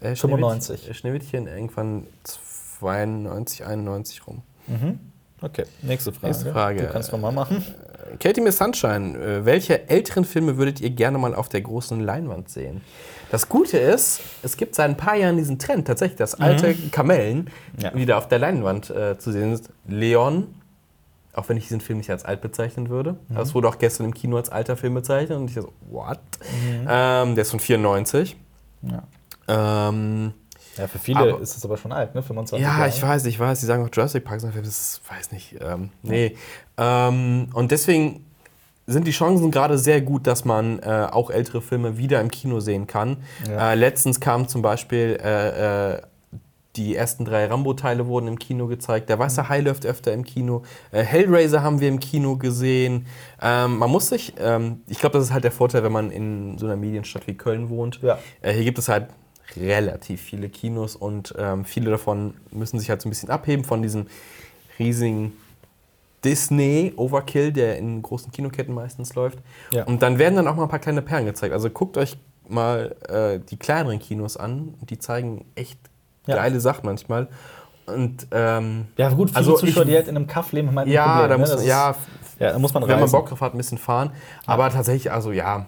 Äh, 0.00 0.14
95. 0.14 0.80
Schneewittchen, 0.80 0.94
Schneewittchen 0.94 1.46
irgendwann 1.46 2.06
92, 2.78 3.64
91 3.66 4.26
rum. 4.26 4.42
Mhm. 4.66 5.00
Okay, 5.40 5.64
nächste 5.82 6.12
Frage. 6.12 6.26
Nächste 6.26 6.52
Frage. 6.52 6.82
Du 6.82 6.88
kannst 6.92 7.12
nochmal 7.12 7.32
machen. 7.32 7.64
Katie 8.20 8.40
Miss 8.40 8.58
Sunshine, 8.58 9.16
äh, 9.18 9.44
welche 9.44 9.88
älteren 9.88 10.24
Filme 10.24 10.56
würdet 10.56 10.80
ihr 10.80 10.90
gerne 10.90 11.18
mal 11.18 11.34
auf 11.34 11.48
der 11.48 11.60
großen 11.60 12.00
Leinwand 12.00 12.48
sehen? 12.48 12.80
Das 13.30 13.48
Gute 13.48 13.76
ist, 13.78 14.20
es 14.42 14.56
gibt 14.56 14.74
seit 14.74 14.88
ein 14.88 14.96
paar 14.96 15.14
Jahren 15.16 15.36
diesen 15.36 15.58
Trend, 15.58 15.86
tatsächlich, 15.86 16.16
dass 16.18 16.34
alte 16.36 16.74
Kamellen 16.90 17.50
Ja. 17.80 17.94
wieder 17.94 18.16
auf 18.18 18.28
der 18.28 18.38
Leinwand 18.38 18.90
äh, 18.90 19.18
zu 19.18 19.32
sehen 19.32 19.54
sind. 19.56 19.68
Leon, 19.86 20.46
auch 21.34 21.48
wenn 21.48 21.56
ich 21.58 21.64
diesen 21.64 21.80
Film 21.80 21.98
nicht 21.98 22.10
als 22.10 22.24
alt 22.24 22.40
bezeichnen 22.40 22.88
würde. 22.88 23.16
Das 23.28 23.54
wurde 23.54 23.68
auch 23.68 23.78
gestern 23.78 24.06
im 24.06 24.14
Kino 24.14 24.36
als 24.38 24.48
alter 24.48 24.76
Film 24.76 24.94
bezeichnet 24.94 25.38
und 25.38 25.48
ich 25.50 25.54
so, 25.56 25.72
what? 25.90 26.18
Ähm, 26.88 27.34
der 27.34 27.42
ist 27.42 27.50
von 27.50 27.60
94. 27.60 28.36
Ja. 28.82 29.02
Ähm, 29.90 30.32
ja, 30.78 30.86
für 30.86 30.98
viele 30.98 31.20
Aber- 31.20 31.40
ist 31.40 31.56
es 31.56 31.64
aber 31.64 31.76
schon 31.76 31.92
alt, 31.92 32.14
ne? 32.14 32.22
25 32.22 32.62
ja, 32.64 32.76
Jahre. 32.78 32.88
ich 32.88 33.02
weiß, 33.02 33.26
ich 33.26 33.38
weiß. 33.38 33.60
Die 33.60 33.66
sagen 33.66 33.84
auch 33.84 33.90
Jurassic 33.92 34.24
Park, 34.24 34.40
das 34.40 34.52
ist, 34.66 35.02
weiß 35.08 35.32
nicht. 35.32 35.56
Ähm, 35.60 35.90
nee. 36.02 36.36
Ähm, 36.76 37.48
und 37.52 37.70
deswegen 37.70 38.24
sind 38.86 39.06
die 39.06 39.10
Chancen 39.12 39.50
gerade 39.50 39.76
sehr 39.78 40.00
gut, 40.00 40.26
dass 40.26 40.44
man 40.44 40.78
äh, 40.78 41.08
auch 41.10 41.30
ältere 41.30 41.60
Filme 41.60 41.98
wieder 41.98 42.20
im 42.20 42.30
Kino 42.30 42.60
sehen 42.60 42.86
kann. 42.86 43.18
Ja. 43.46 43.72
Äh, 43.72 43.74
letztens 43.74 44.18
kam 44.18 44.48
zum 44.48 44.62
Beispiel 44.62 45.18
äh, 45.22 45.94
äh, 45.94 46.00
die 46.76 46.94
ersten 46.94 47.24
drei 47.24 47.46
Rambo-Teile 47.46 48.06
wurden 48.06 48.28
im 48.28 48.38
Kino 48.38 48.66
gezeigt. 48.66 49.08
Der 49.08 49.18
Weiße 49.18 49.48
Hai 49.48 49.60
läuft 49.60 49.84
öfter 49.84 50.12
im 50.12 50.24
Kino. 50.24 50.62
Äh, 50.92 51.02
Hellraiser 51.02 51.62
haben 51.62 51.80
wir 51.80 51.88
im 51.88 51.98
Kino 52.00 52.36
gesehen. 52.36 53.06
Ähm, 53.42 53.78
man 53.78 53.90
muss 53.90 54.08
sich, 54.08 54.34
ähm, 54.38 54.82
ich 54.86 55.00
glaube, 55.00 55.18
das 55.18 55.24
ist 55.26 55.32
halt 55.32 55.44
der 55.44 55.52
Vorteil, 55.52 55.82
wenn 55.82 55.92
man 55.92 56.10
in 56.10 56.56
so 56.56 56.66
einer 56.66 56.76
Medienstadt 56.76 57.26
wie 57.26 57.34
Köln 57.34 57.68
wohnt. 57.68 58.00
Ja. 58.00 58.18
Äh, 58.40 58.52
hier 58.52 58.64
gibt 58.64 58.78
es 58.78 58.88
halt 58.88 59.08
relativ 59.56 60.20
viele 60.20 60.48
Kinos 60.48 60.94
und 60.96 61.34
ähm, 61.38 61.64
viele 61.64 61.90
davon 61.90 62.34
müssen 62.50 62.78
sich 62.78 62.90
halt 62.90 63.00
so 63.02 63.08
ein 63.08 63.10
bisschen 63.10 63.30
abheben 63.30 63.64
von 63.64 63.82
diesem 63.82 64.06
riesigen 64.78 65.32
Disney-Overkill, 66.24 67.52
der 67.52 67.78
in 67.78 68.02
großen 68.02 68.30
Kinoketten 68.32 68.74
meistens 68.74 69.14
läuft. 69.14 69.38
Ja. 69.72 69.84
Und 69.84 70.02
dann 70.02 70.18
werden 70.18 70.36
dann 70.36 70.48
auch 70.48 70.56
mal 70.56 70.64
ein 70.64 70.68
paar 70.68 70.78
kleine 70.78 71.02
Perlen 71.02 71.26
gezeigt. 71.26 71.52
Also 71.52 71.70
guckt 71.70 71.96
euch 71.96 72.16
mal 72.48 72.94
äh, 73.08 73.38
die 73.48 73.56
kleineren 73.56 73.98
Kinos 73.98 74.36
an. 74.36 74.74
Die 74.88 74.98
zeigen 74.98 75.44
echt 75.54 75.78
Ja. 76.26 76.36
geile 76.36 76.60
Sachen 76.60 76.86
manchmal. 76.86 77.28
Und 77.86 78.26
ähm, 78.32 78.86
Ja, 78.96 79.10
gut, 79.10 79.28
viele 79.30 79.38
Also 79.38 79.56
Zuschauer, 79.56 79.82
ich- 79.84 79.88
die 79.88 79.94
halt 79.94 80.08
in 80.08 80.16
einem 80.16 80.26
Kaff 80.26 80.52
leben, 80.52 80.68
haben 80.68 80.78
halt 80.78 80.88
ja, 80.88 81.04
Problem. 81.04 81.28
da 81.30 81.34
ne? 81.36 81.40
muss, 81.40 81.50
Das 81.50 81.60
ist- 81.62 81.66
ja, 81.66 81.94
ja, 82.38 82.52
da 82.52 82.58
muss 82.58 82.74
man 82.74 82.86
wenn 82.86 83.00
man. 83.00 83.10
Bock 83.10 83.28
drauf 83.28 83.40
hat, 83.40 83.54
ein 83.54 83.56
bisschen 83.58 83.78
fahren. 83.78 84.10
Aber 84.46 84.68
tatsächlich, 84.70 85.10
also 85.12 85.32
ja, 85.32 85.66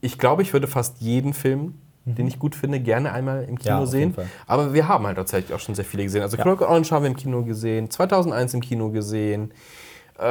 ich 0.00 0.18
glaube, 0.18 0.42
ich 0.42 0.52
würde 0.52 0.66
fast 0.66 1.00
jeden 1.00 1.34
Film, 1.34 1.74
den 2.04 2.26
ich 2.26 2.38
gut 2.38 2.54
finde, 2.54 2.80
gerne 2.80 3.12
einmal 3.12 3.44
im 3.44 3.58
Kino 3.58 3.74
Mhm. 3.76 3.80
Ja, 3.80 3.86
sehen. 3.86 4.14
Aber 4.46 4.74
wir 4.74 4.88
haben 4.88 5.06
halt 5.06 5.16
tatsächlich 5.16 5.54
auch 5.54 5.60
schon 5.60 5.74
sehr 5.74 5.84
viele 5.84 6.02
gesehen. 6.02 6.22
Also 6.22 6.36
Ja. 6.36 6.42
Clockwork 6.42 6.68
Orange 6.70 6.90
haben 6.92 7.02
wir 7.02 7.10
im 7.10 7.16
Kino 7.16 7.42
gesehen, 7.44 7.90
2001 7.90 8.52
im 8.54 8.60
Kino 8.60 8.90
gesehen. 8.90 9.52
Äh, 10.18 10.22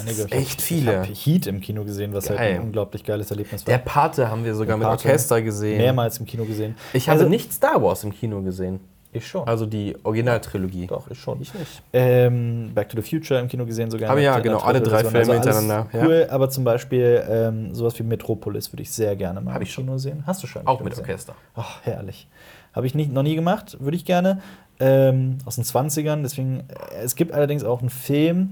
Einige. 0.00 0.24
Echt 0.30 0.62
viele. 0.62 0.92
Ich 0.92 0.96
habe 0.98 1.06
Heat 1.12 1.46
im 1.48 1.60
Kino 1.60 1.84
gesehen, 1.84 2.12
was 2.14 2.28
halt 2.30 2.38
Geil. 2.38 2.54
ein 2.54 2.60
unglaublich 2.62 3.04
geiles 3.04 3.30
Erlebnis 3.30 3.66
war. 3.66 3.72
Der 3.72 3.78
Pate 3.78 4.30
haben 4.30 4.44
wir 4.44 4.54
sogar 4.54 4.76
mit 4.76 4.86
Pate. 4.86 5.08
Orchester 5.08 5.42
gesehen. 5.42 5.78
Mehrmals 5.78 6.18
im 6.18 6.26
Kino 6.26 6.44
gesehen. 6.44 6.76
Ich 6.92 7.08
habe 7.08 7.18
Also- 7.18 7.28
nicht 7.30 7.52
Star 7.52 7.82
Wars 7.82 8.04
im 8.04 8.12
Kino 8.12 8.40
gesehen. 8.42 8.78
Ich 9.12 9.26
schon. 9.26 9.46
Also 9.48 9.66
die 9.66 9.96
Originaltrilogie. 10.04 10.86
Doch, 10.86 11.10
ich 11.10 11.18
schon. 11.18 11.40
Ich 11.42 11.52
nicht. 11.54 11.82
Ähm, 11.92 12.70
Back 12.74 12.90
to 12.90 13.00
the 13.00 13.08
Future 13.08 13.40
im 13.40 13.48
Kino 13.48 13.66
gesehen 13.66 13.90
sogar. 13.90 14.10
Aber 14.10 14.20
ja, 14.20 14.38
genau, 14.38 14.58
alle 14.58 14.80
drei. 14.80 15.00
Filme 15.02 15.18
alles 15.18 15.28
hintereinander, 15.28 15.88
ja. 15.92 16.04
Cool, 16.06 16.26
aber 16.30 16.48
zum 16.48 16.62
Beispiel 16.62 17.24
ähm, 17.28 17.74
sowas 17.74 17.98
wie 17.98 18.04
Metropolis 18.04 18.72
würde 18.72 18.82
ich 18.82 18.92
sehr 18.92 19.16
gerne 19.16 19.40
mal 19.40 19.52
Hab 19.54 19.60
im 19.60 19.66
ich 19.66 19.72
schon. 19.72 19.84
Kino 19.84 19.98
sehen. 19.98 20.22
Hast 20.26 20.42
du 20.42 20.46
schon? 20.46 20.64
Auch 20.66 20.80
mit 20.80 20.90
gesehen? 20.90 21.04
Orchester. 21.04 21.34
Ach, 21.56 21.80
herrlich. 21.82 22.28
Habe 22.72 22.86
ich 22.86 22.94
nicht, 22.94 23.10
noch 23.12 23.24
nie 23.24 23.34
gemacht, 23.34 23.76
würde 23.80 23.96
ich 23.96 24.04
gerne. 24.04 24.40
Ähm, 24.78 25.38
aus 25.44 25.56
den 25.56 25.64
20ern. 25.64 26.22
Deswegen, 26.22 26.60
äh, 26.60 27.02
es 27.02 27.16
gibt 27.16 27.32
allerdings 27.32 27.64
auch 27.64 27.80
einen 27.80 27.90
Film, 27.90 28.50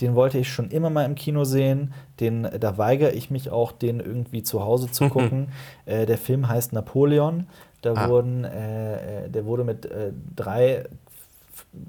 den 0.00 0.14
wollte 0.14 0.38
ich 0.38 0.48
schon 0.48 0.70
immer 0.70 0.90
mal 0.90 1.04
im 1.04 1.16
Kino 1.16 1.44
sehen. 1.44 1.92
Den, 2.20 2.48
da 2.58 2.78
weigere 2.78 3.12
ich 3.12 3.30
mich 3.30 3.50
auch, 3.50 3.72
den 3.72 4.00
irgendwie 4.00 4.42
zu 4.42 4.64
Hause 4.64 4.90
zu 4.90 5.08
gucken. 5.10 5.48
äh, 5.84 6.06
der 6.06 6.16
Film 6.18 6.48
heißt 6.48 6.72
Napoleon. 6.72 7.46
Da 7.82 7.92
Ah. 7.94 8.08
wurden, 8.08 8.44
äh, 8.44 9.24
äh, 9.26 9.28
der 9.30 9.44
wurde 9.44 9.64
mit 9.64 9.86
äh, 9.86 10.12
drei 10.34 10.84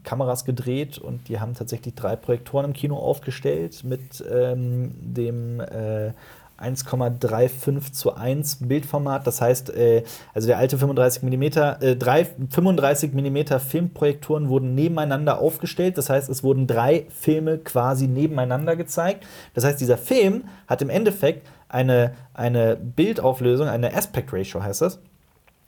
Kameras 0.04 0.46
gedreht 0.46 0.98
und 0.98 1.28
die 1.30 1.40
haben 1.40 1.54
tatsächlich 1.54 1.96
drei 1.96 2.16
Projektoren 2.16 2.66
im 2.66 2.74
Kino 2.74 2.98
aufgestellt 2.98 3.84
mit 3.84 4.24
ähm, 4.32 4.92
dem 5.02 5.60
äh, 5.60 6.12
1,35 6.60 7.94
zu 7.94 8.16
1 8.16 8.68
Bildformat. 8.68 9.26
Das 9.26 9.42
heißt, 9.42 9.70
äh, 9.76 10.04
also 10.34 10.48
der 10.48 10.58
alte 10.58 10.78
35 10.78 11.24
mm, 11.24 11.44
äh, 11.44 11.96
drei 11.96 12.26
35 12.26 13.14
mm 13.14 13.60
Filmprojektoren 13.60 14.50
wurden 14.50 14.76
nebeneinander 14.76 15.40
aufgestellt. 15.40 15.98
Das 15.98 16.10
heißt, 16.10 16.30
es 16.30 16.44
wurden 16.44 16.68
drei 16.68 17.06
Filme 17.10 17.58
quasi 17.60 18.08
nebeneinander 18.08 18.76
gezeigt. 18.76 19.26
Das 19.54 19.64
heißt, 19.64 19.80
dieser 19.80 19.98
Film 19.98 20.44
hat 20.68 20.82
im 20.82 20.90
Endeffekt 20.90 21.48
eine, 21.70 22.14
eine 22.34 22.76
Bildauflösung, 22.76 23.68
eine 23.68 23.96
Aspect 23.96 24.34
Ratio 24.34 24.62
heißt 24.62 24.82
das, 24.82 25.00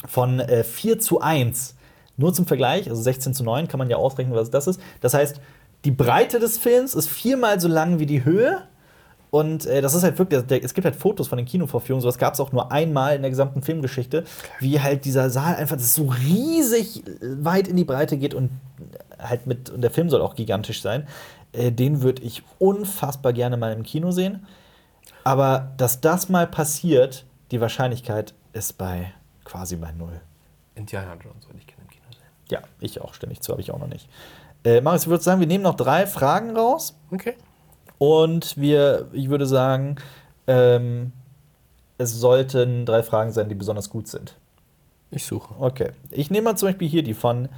von 0.07 0.39
äh, 0.39 0.63
4 0.63 0.99
zu 0.99 1.21
1. 1.21 1.75
Nur 2.17 2.33
zum 2.33 2.45
Vergleich, 2.45 2.89
also 2.89 3.01
16 3.01 3.33
zu 3.33 3.43
9 3.43 3.67
kann 3.67 3.77
man 3.77 3.89
ja 3.89 3.97
ausrechnen, 3.97 4.35
was 4.35 4.51
das 4.51 4.67
ist. 4.67 4.79
Das 4.99 5.13
heißt, 5.13 5.39
die 5.85 5.91
Breite 5.91 6.39
des 6.39 6.57
Films 6.57 6.93
ist 6.93 7.09
viermal 7.09 7.59
so 7.59 7.67
lang 7.67 7.99
wie 7.99 8.05
die 8.05 8.23
Höhe. 8.23 8.63
Und 9.31 9.65
äh, 9.65 9.81
das 9.81 9.93
ist 9.93 10.03
halt 10.03 10.19
wirklich, 10.19 10.41
der, 10.43 10.63
es 10.63 10.73
gibt 10.73 10.83
halt 10.83 10.95
Fotos 10.95 11.29
von 11.29 11.37
den 11.37 11.45
Kinovorführungen, 11.45 12.01
sowas 12.01 12.17
gab 12.17 12.33
es 12.33 12.41
auch 12.41 12.51
nur 12.51 12.71
einmal 12.71 13.15
in 13.15 13.21
der 13.21 13.31
gesamten 13.31 13.61
Filmgeschichte, 13.61 14.25
wie 14.59 14.81
halt 14.81 15.05
dieser 15.05 15.29
Saal 15.29 15.55
einfach 15.55 15.79
so 15.79 16.11
riesig 16.27 17.07
äh, 17.07 17.43
weit 17.43 17.69
in 17.69 17.77
die 17.77 17.85
Breite 17.85 18.17
geht 18.17 18.33
und 18.33 18.49
halt 19.17 19.47
mit, 19.47 19.69
und 19.69 19.81
der 19.81 19.91
Film 19.91 20.09
soll 20.09 20.21
auch 20.21 20.35
gigantisch 20.35 20.81
sein. 20.81 21.07
Äh, 21.53 21.71
den 21.71 22.01
würde 22.01 22.21
ich 22.23 22.43
unfassbar 22.59 23.31
gerne 23.31 23.55
mal 23.55 23.71
im 23.71 23.83
Kino 23.83 24.11
sehen. 24.11 24.45
Aber 25.23 25.71
dass 25.77 26.01
das 26.01 26.27
mal 26.27 26.45
passiert, 26.45 27.25
die 27.51 27.61
Wahrscheinlichkeit 27.61 28.33
ist 28.53 28.77
bei 28.77 29.13
quasi 29.51 29.75
bei 29.75 29.91
null. 29.91 30.21
Indiana 30.75 31.13
Jones 31.15 31.45
würde 31.47 31.59
ich 31.59 31.67
gerne 31.67 31.81
im 31.81 31.89
Kino 31.89 32.05
sehen. 32.11 32.21
Ja, 32.49 32.61
ich 32.79 33.01
auch, 33.01 33.13
stimme 33.13 33.33
ich 33.33 33.41
zu, 33.41 33.51
habe 33.51 33.61
ich 33.61 33.71
auch 33.71 33.79
noch 33.79 33.87
nicht. 33.87 34.07
Äh, 34.63 34.79
Marius, 34.79 35.03
ich 35.03 35.09
würde 35.09 35.23
sagen, 35.23 35.41
wir 35.41 35.47
nehmen 35.47 35.63
noch 35.63 35.75
drei 35.75 36.07
Fragen 36.07 36.55
raus. 36.55 36.95
Okay. 37.11 37.35
Und 37.97 38.55
wir, 38.57 39.09
ich 39.11 39.29
würde 39.29 39.45
sagen, 39.45 39.97
ähm, 40.47 41.11
es 41.97 42.13
sollten 42.13 42.85
drei 42.85 43.03
Fragen 43.03 43.33
sein, 43.33 43.49
die 43.49 43.55
besonders 43.55 43.89
gut 43.89 44.07
sind. 44.07 44.37
Ich 45.11 45.25
suche. 45.25 45.53
Okay. 45.59 45.91
Ich 46.11 46.31
nehme 46.31 46.45
mal 46.45 46.55
zum 46.55 46.69
Beispiel 46.69 46.87
hier 46.87 47.03
die 47.03 47.13
von 47.13 47.49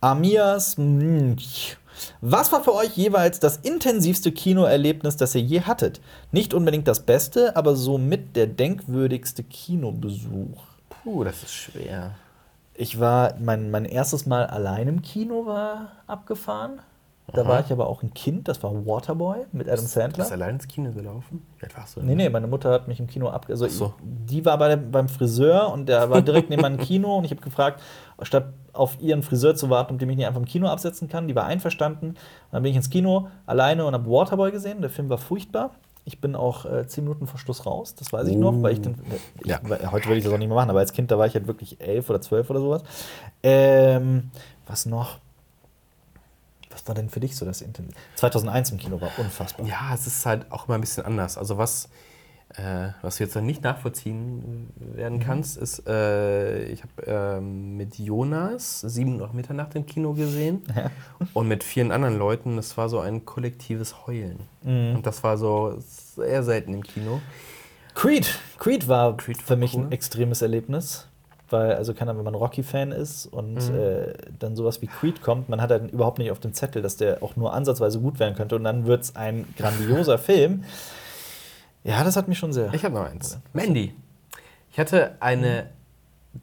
Amias. 0.00 0.78
Was 2.22 2.50
war 2.50 2.64
für 2.64 2.74
euch 2.74 2.96
jeweils 2.96 3.40
das 3.40 3.58
intensivste 3.58 4.32
Kinoerlebnis, 4.32 5.18
das 5.18 5.34
ihr 5.34 5.42
je 5.42 5.60
hattet? 5.60 6.00
Nicht 6.30 6.54
unbedingt 6.54 6.88
das 6.88 7.00
beste, 7.00 7.54
aber 7.56 7.76
somit 7.76 8.34
der 8.36 8.46
denkwürdigste 8.46 9.44
Kinobesuch. 9.44 10.71
Puh, 11.02 11.24
das 11.24 11.42
ist 11.42 11.52
schwer. 11.52 12.12
Ich 12.74 12.98
war, 12.98 13.34
mein, 13.38 13.70
mein 13.70 13.84
erstes 13.84 14.26
Mal 14.26 14.46
allein 14.46 14.88
im 14.88 15.02
Kino 15.02 15.46
war 15.46 15.92
abgefahren. 16.06 16.80
Da 17.32 17.46
war 17.46 17.60
ich 17.60 17.72
aber 17.72 17.86
auch 17.86 18.02
ein 18.02 18.12
Kind, 18.12 18.48
das 18.48 18.62
war 18.62 18.84
Waterboy 18.84 19.46
mit 19.52 19.68
Adam 19.68 19.84
Du 19.84 19.90
Sandler. 19.90 20.18
bist 20.24 20.32
allein 20.32 20.56
ins 20.56 20.68
Kino 20.68 20.90
gelaufen? 20.90 21.46
Wie 21.58 21.64
alt 21.64 21.76
warst 21.76 21.96
du? 21.96 22.02
Nee, 22.02 22.14
nee, 22.14 22.28
meine 22.28 22.46
Mutter 22.46 22.70
hat 22.70 22.88
mich 22.88 22.98
im 23.00 23.06
Kino 23.06 23.28
ab. 23.30 23.46
Also 23.48 23.68
so. 23.68 23.94
die 24.02 24.44
war 24.44 24.58
bei 24.58 24.68
der, 24.68 24.76
beim 24.76 25.08
Friseur 25.08 25.72
und 25.72 25.88
der 25.88 26.10
war 26.10 26.20
direkt 26.20 26.50
neben 26.50 26.60
meinem 26.62 26.78
Kino 26.78 27.16
und 27.16 27.24
ich 27.24 27.30
habe 27.30 27.40
gefragt, 27.40 27.80
statt 28.22 28.52
auf 28.72 29.00
ihren 29.00 29.22
Friseur 29.22 29.54
zu 29.54 29.70
warten, 29.70 29.94
ob 29.94 29.98
die 30.00 30.06
mich 30.06 30.16
nicht 30.16 30.26
einfach 30.26 30.40
im 30.40 30.46
Kino 30.46 30.66
absetzen 30.66 31.08
kann. 31.08 31.28
Die 31.28 31.34
war 31.34 31.44
einverstanden. 31.44 32.08
Und 32.08 32.16
dann 32.50 32.62
bin 32.64 32.70
ich 32.70 32.76
ins 32.76 32.90
Kino 32.90 33.28
alleine 33.46 33.86
und 33.86 33.94
habe 33.94 34.10
Waterboy 34.10 34.50
gesehen. 34.50 34.80
Der 34.80 34.90
Film 34.90 35.08
war 35.08 35.18
furchtbar. 35.18 35.70
Ich 36.04 36.20
bin 36.20 36.34
auch 36.34 36.64
äh, 36.64 36.86
zehn 36.86 37.04
Minuten 37.04 37.26
vor 37.28 37.38
Schluss 37.38 37.64
raus, 37.64 37.94
das 37.94 38.12
weiß 38.12 38.26
ich 38.26 38.36
noch, 38.36 38.60
weil 38.62 38.72
ich 38.72 38.80
den, 38.80 38.96
ich, 39.40 39.46
Ja. 39.46 39.60
weil, 39.62 39.92
heute 39.92 40.06
würde 40.06 40.18
ich 40.18 40.24
das 40.24 40.32
auch 40.32 40.38
nicht 40.38 40.48
mehr 40.48 40.56
machen, 40.56 40.70
aber 40.70 40.80
als 40.80 40.92
Kind, 40.92 41.10
da 41.12 41.18
war 41.18 41.26
ich 41.26 41.34
halt 41.34 41.46
wirklich 41.46 41.80
elf 41.80 42.10
oder 42.10 42.20
zwölf 42.20 42.50
oder 42.50 42.58
sowas. 42.60 42.82
Ähm, 43.44 44.30
was 44.66 44.84
noch? 44.86 45.18
Was 46.70 46.88
war 46.88 46.94
denn 46.96 47.08
für 47.08 47.20
dich 47.20 47.36
so 47.36 47.44
das 47.44 47.60
Intensiv? 47.60 47.94
2001 48.16 48.70
im 48.72 48.78
Kino 48.78 49.00
war 49.00 49.10
unfassbar. 49.18 49.64
Ja, 49.66 49.94
es 49.94 50.06
ist 50.06 50.26
halt 50.26 50.50
auch 50.50 50.66
immer 50.66 50.76
ein 50.76 50.80
bisschen 50.80 51.04
anders. 51.04 51.38
Also 51.38 51.56
was, 51.58 51.88
äh, 52.56 52.88
was 53.02 53.16
du 53.16 53.24
jetzt 53.24 53.34
noch 53.34 53.42
nicht 53.42 53.62
nachvollziehen 53.62 54.68
werden 54.94 55.20
kannst, 55.20 55.56
ist, 55.56 55.86
äh, 55.88 56.64
ich 56.66 56.82
habe 56.82 57.38
ähm, 57.38 57.76
mit 57.76 57.98
Jonas 57.98 58.80
7 58.80 59.20
Uhr 59.20 59.30
Mitternacht 59.32 59.74
im 59.74 59.86
Kino 59.86 60.12
gesehen 60.12 60.62
Ja. 60.76 60.90
und 61.34 61.48
mit 61.48 61.64
vielen 61.64 61.92
anderen 61.92 62.18
Leuten. 62.18 62.56
Das 62.56 62.76
war 62.76 62.88
so 62.88 63.00
ein 63.00 63.24
kollektives 63.24 64.06
Heulen. 64.06 64.40
Mhm. 64.62 64.96
Und 64.96 65.06
das 65.06 65.22
war 65.24 65.36
so 65.38 65.76
sehr 65.78 66.42
selten 66.42 66.74
im 66.74 66.82
Kino. 66.82 67.20
Creed. 67.94 68.38
Creed 68.58 68.88
war 68.88 69.16
Creed 69.16 69.38
war 69.38 69.46
für 69.46 69.56
mich 69.56 69.74
cool. 69.74 69.84
ein 69.84 69.92
extremes 69.92 70.42
Erlebnis. 70.42 71.06
Weil, 71.50 71.74
also 71.74 71.92
kann 71.92 72.08
wenn 72.08 72.24
man 72.24 72.34
Rocky-Fan 72.34 72.92
ist 72.92 73.26
und 73.26 73.56
Mhm. 73.56 73.74
äh, 73.74 74.14
dann 74.38 74.56
sowas 74.56 74.80
wie 74.80 74.86
Creed 74.86 75.20
kommt, 75.20 75.50
man 75.50 75.60
hat 75.60 75.70
halt 75.70 75.92
überhaupt 75.92 76.18
nicht 76.18 76.30
auf 76.30 76.40
dem 76.40 76.54
Zettel, 76.54 76.80
dass 76.80 76.96
der 76.96 77.22
auch 77.22 77.36
nur 77.36 77.52
ansatzweise 77.52 78.00
gut 78.00 78.18
werden 78.20 78.34
könnte 78.34 78.56
und 78.56 78.64
dann 78.64 78.86
wird 78.86 79.02
es 79.02 79.16
ein 79.16 79.44
grandioser 79.58 80.16
Film. 80.18 80.64
Ja, 81.84 82.04
das 82.04 82.16
hat 82.16 82.28
mich 82.28 82.38
schon 82.38 82.52
sehr. 82.52 82.72
Ich 82.74 82.84
habe 82.84 82.94
noch 82.94 83.04
eins. 83.10 83.38
Mandy. 83.52 83.94
Ich 84.70 84.78
hatte 84.78 85.16
eine 85.20 85.70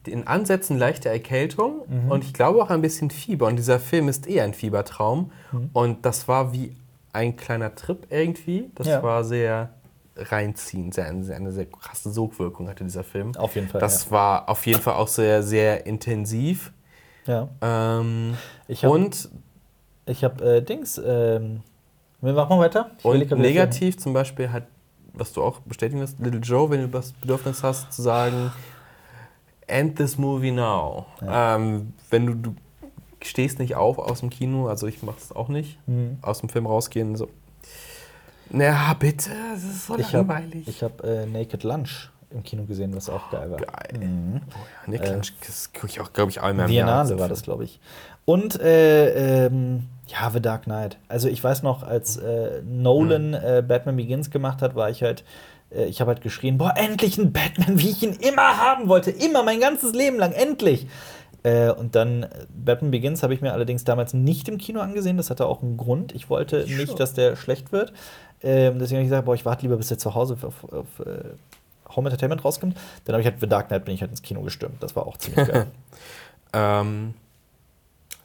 in 0.05 0.27
Ansätzen 0.27 0.77
leichte 0.77 1.09
Erkältung 1.09 1.79
und 2.09 2.23
ich 2.23 2.33
glaube 2.33 2.61
auch 2.61 2.69
ein 2.69 2.81
bisschen 2.81 3.09
Fieber. 3.09 3.47
Und 3.47 3.55
dieser 3.55 3.79
Film 3.79 4.07
ist 4.07 4.27
eher 4.27 4.43
ein 4.43 4.53
Fiebertraum. 4.53 5.31
Und 5.73 6.05
das 6.05 6.27
war 6.27 6.53
wie 6.53 6.75
ein 7.11 7.35
kleiner 7.37 7.73
Trip 7.73 8.05
irgendwie. 8.11 8.69
Das 8.75 8.85
Ja. 8.85 9.01
war 9.01 9.23
sehr 9.23 9.69
reinziehend, 10.15 10.93
sehr, 10.93 11.11
sehr, 11.23 11.37
eine 11.37 11.51
sehr 11.51 11.65
krasse 11.65 12.11
Sogwirkung 12.11 12.67
hatte 12.67 12.83
dieser 12.83 13.03
Film. 13.03 13.35
Auf 13.35 13.55
jeden 13.55 13.67
Fall. 13.69 13.81
Das 13.81 14.11
war 14.11 14.47
auf 14.49 14.65
jeden 14.67 14.81
Fall 14.81 14.93
auch 14.95 15.07
sehr, 15.07 15.41
sehr 15.41 15.85
intensiv. 15.87 16.71
ja. 17.25 17.47
Ähm, 17.61 18.35
Ich 18.67 18.83
hab- 18.83 18.91
und 18.91 19.29
Ich 20.05 20.23
habe 20.23 20.57
äh, 20.57 20.61
Dings. 20.61 20.99
Ähm, 21.03 21.61
wir 22.21 22.33
machen 22.33 22.59
weiter. 22.59 22.91
Ich 22.99 23.05
Und 23.05 23.31
negativ 23.37 23.97
zum 23.97 24.13
Beispiel 24.13 24.51
hat, 24.51 24.63
was 25.13 25.33
du 25.33 25.43
auch 25.43 25.59
bestätigen 25.61 25.99
wirst, 26.01 26.19
Little 26.19 26.39
Joe, 26.41 26.69
wenn 26.69 26.81
du 26.81 26.87
das 26.87 27.11
Bedürfnis 27.13 27.63
hast, 27.63 27.91
zu 27.93 28.01
sagen, 28.01 28.51
end 29.67 29.97
this 29.97 30.17
movie 30.17 30.51
now. 30.51 31.05
Ähm, 31.27 31.93
wenn 32.09 32.25
du, 32.25 32.33
du 32.35 32.55
stehst 33.21 33.59
nicht 33.59 33.75
auf 33.75 33.97
aus 33.99 34.21
dem 34.21 34.29
Kino, 34.29 34.67
also 34.67 34.87
ich 34.87 35.03
mache 35.03 35.17
es 35.19 35.31
auch 35.35 35.49
nicht, 35.49 35.77
Mhm. 35.87 36.17
aus 36.21 36.39
dem 36.39 36.49
Film 36.49 36.65
rausgehen, 36.65 37.15
so. 37.15 37.27
Na, 38.49 38.93
bitte, 38.95 39.29
das 39.53 39.63
ist 39.63 39.85
so 39.85 39.97
Ich 39.97 40.07
habe 40.15 40.33
langweilig. 40.33 40.67
ich 40.67 40.81
hab, 40.83 41.03
äh, 41.03 41.25
Naked 41.27 41.63
Lunch 41.63 42.09
im 42.31 42.41
Kino 42.43 42.63
gesehen, 42.65 42.95
was 42.95 43.09
auch 43.09 43.29
geil 43.31 43.51
war. 43.51 43.57
Geil. 43.59 43.99
Mhm. 43.99 44.41
Oh 44.47 44.57
ja, 44.85 44.91
Nick 44.91 45.07
Lunch, 45.07 45.33
das 45.45 45.71
gucke 45.73 45.87
ich 45.87 45.99
auch, 46.01 46.13
glaube 46.13 46.31
ich, 46.31 46.41
einmal 46.41 46.67
im 46.67 46.71
Jahr. 46.73 46.85
Biennale 46.87 47.19
war 47.19 47.27
das, 47.29 47.43
glaube 47.43 47.63
ich. 47.65 47.79
Und 48.25 48.59
äh, 48.59 49.45
ähm, 49.47 49.87
ja, 50.11 50.29
The 50.29 50.41
Dark 50.41 50.63
Knight. 50.63 50.97
Also 51.07 51.27
ich 51.27 51.43
weiß 51.43 51.63
noch, 51.63 51.83
als 51.83 52.17
äh, 52.17 52.61
Nolan 52.63 53.33
äh, 53.33 53.63
Batman 53.65 53.95
Begins 53.95 54.31
gemacht 54.31 54.61
hat, 54.61 54.75
war 54.75 54.89
ich 54.89 55.03
halt, 55.03 55.23
äh, 55.71 55.85
ich 55.85 56.01
habe 56.01 56.09
halt 56.09 56.21
geschrien, 56.21 56.57
boah, 56.57 56.73
endlich 56.75 57.17
ein 57.17 57.31
Batman, 57.31 57.79
wie 57.79 57.89
ich 57.89 58.01
ihn 58.03 58.13
immer 58.13 58.57
haben 58.57 58.89
wollte. 58.89 59.11
Immer, 59.11 59.43
mein 59.43 59.59
ganzes 59.59 59.93
Leben 59.93 60.17
lang, 60.17 60.31
endlich. 60.33 60.87
Äh, 61.43 61.69
und 61.71 61.95
dann 61.95 62.23
äh, 62.23 62.29
Batman 62.49 62.91
Begins 62.91 63.23
habe 63.23 63.33
ich 63.33 63.41
mir 63.41 63.53
allerdings 63.53 63.83
damals 63.83 64.13
nicht 64.13 64.49
im 64.49 64.57
Kino 64.57 64.81
angesehen. 64.81 65.17
Das 65.17 65.29
hatte 65.29 65.45
auch 65.45 65.61
einen 65.61 65.77
Grund. 65.77 66.13
Ich 66.13 66.29
wollte 66.29 66.65
Sure. 66.65 66.77
nicht, 66.79 66.99
dass 66.99 67.13
der 67.13 67.35
schlecht 67.35 67.71
wird. 67.71 67.93
Ähm, 68.41 68.79
deswegen 68.79 68.97
habe 68.97 69.03
ich 69.03 69.09
gesagt, 69.09 69.25
boah, 69.25 69.35
ich 69.35 69.45
warte 69.45 69.61
lieber, 69.63 69.77
bis 69.77 69.89
der 69.89 69.97
zu 69.97 70.15
Hause 70.15 70.37
auf, 70.41 70.63
auf, 70.73 70.99
äh, 71.05 71.23
Home 71.95 72.09
Entertainment 72.09 72.43
rauskommt. 72.45 72.77
Dann 73.05 73.13
habe 73.13 73.21
ich 73.21 73.27
halt 73.27 73.39
The 73.39 73.47
Dark 73.47 73.67
Knight 73.69 73.85
bin 73.85 73.95
ich 73.95 74.01
halt 74.01 74.11
ins 74.11 74.21
Kino 74.21 74.41
gestürmt. 74.41 74.81
Das 74.81 74.95
war 74.95 75.07
auch 75.07 75.17
ziemlich 75.17 75.47
geil. 75.47 75.67
Ähm, 76.51 77.13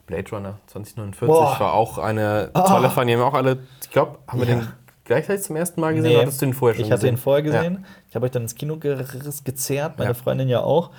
Blade 0.07 0.31
Runner 0.31 0.59
2049 0.67 1.27
Boah. 1.27 1.59
war 1.61 1.73
auch 1.75 1.99
eine 1.99 2.51
tolle 2.53 2.91
Fan. 2.91 3.07
Die 3.07 3.15
haben 3.15 3.23
auch 3.23 3.35
alle, 3.35 3.59
ich 3.83 3.91
glaube, 3.91 4.19
haben 4.29 4.41
wir 4.41 4.49
Ja. 4.49 4.55
den 4.57 4.69
gleichzeitig 5.05 5.45
zum 5.45 5.57
ersten 5.57 5.81
Mal 5.81 5.95
gesehen 5.95 6.11
Nee, 6.11 6.17
oder 6.17 6.23
hattest 6.27 6.43
du 6.43 6.47
den 6.47 6.55
vorher 6.55 6.75
schon 6.77 6.85
ich 6.85 6.91
hatte 6.93 7.01
gesehen? 7.03 7.15
ihn 7.15 7.19
vorher 7.19 7.43
gesehen. 7.43 7.85
Ich 8.09 8.15
habe 8.15 8.27
euch 8.27 8.33
dann 8.33 8.43
ins 8.43 8.55
Kino 8.55 8.77
gezerrt, 8.79 9.99
meine 9.99 10.11
Ja. 10.11 10.15
Freundin 10.15 10.49
ja 10.49 10.61
auch. 10.61 10.91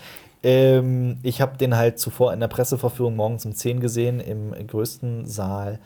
Ähm, 0.44 1.18
ich 1.24 1.42
habe 1.42 1.58
den 1.58 1.76
halt 1.76 1.98
zuvor 2.00 2.32
in 2.34 2.40
der 2.40 2.48
Presseverführung 2.48 3.16
morgens 3.16 3.46
um 3.46 3.56
10 3.56 3.80
gesehen, 3.80 4.20
im 4.20 4.52
größten 4.68 5.26
Saal 5.26 5.80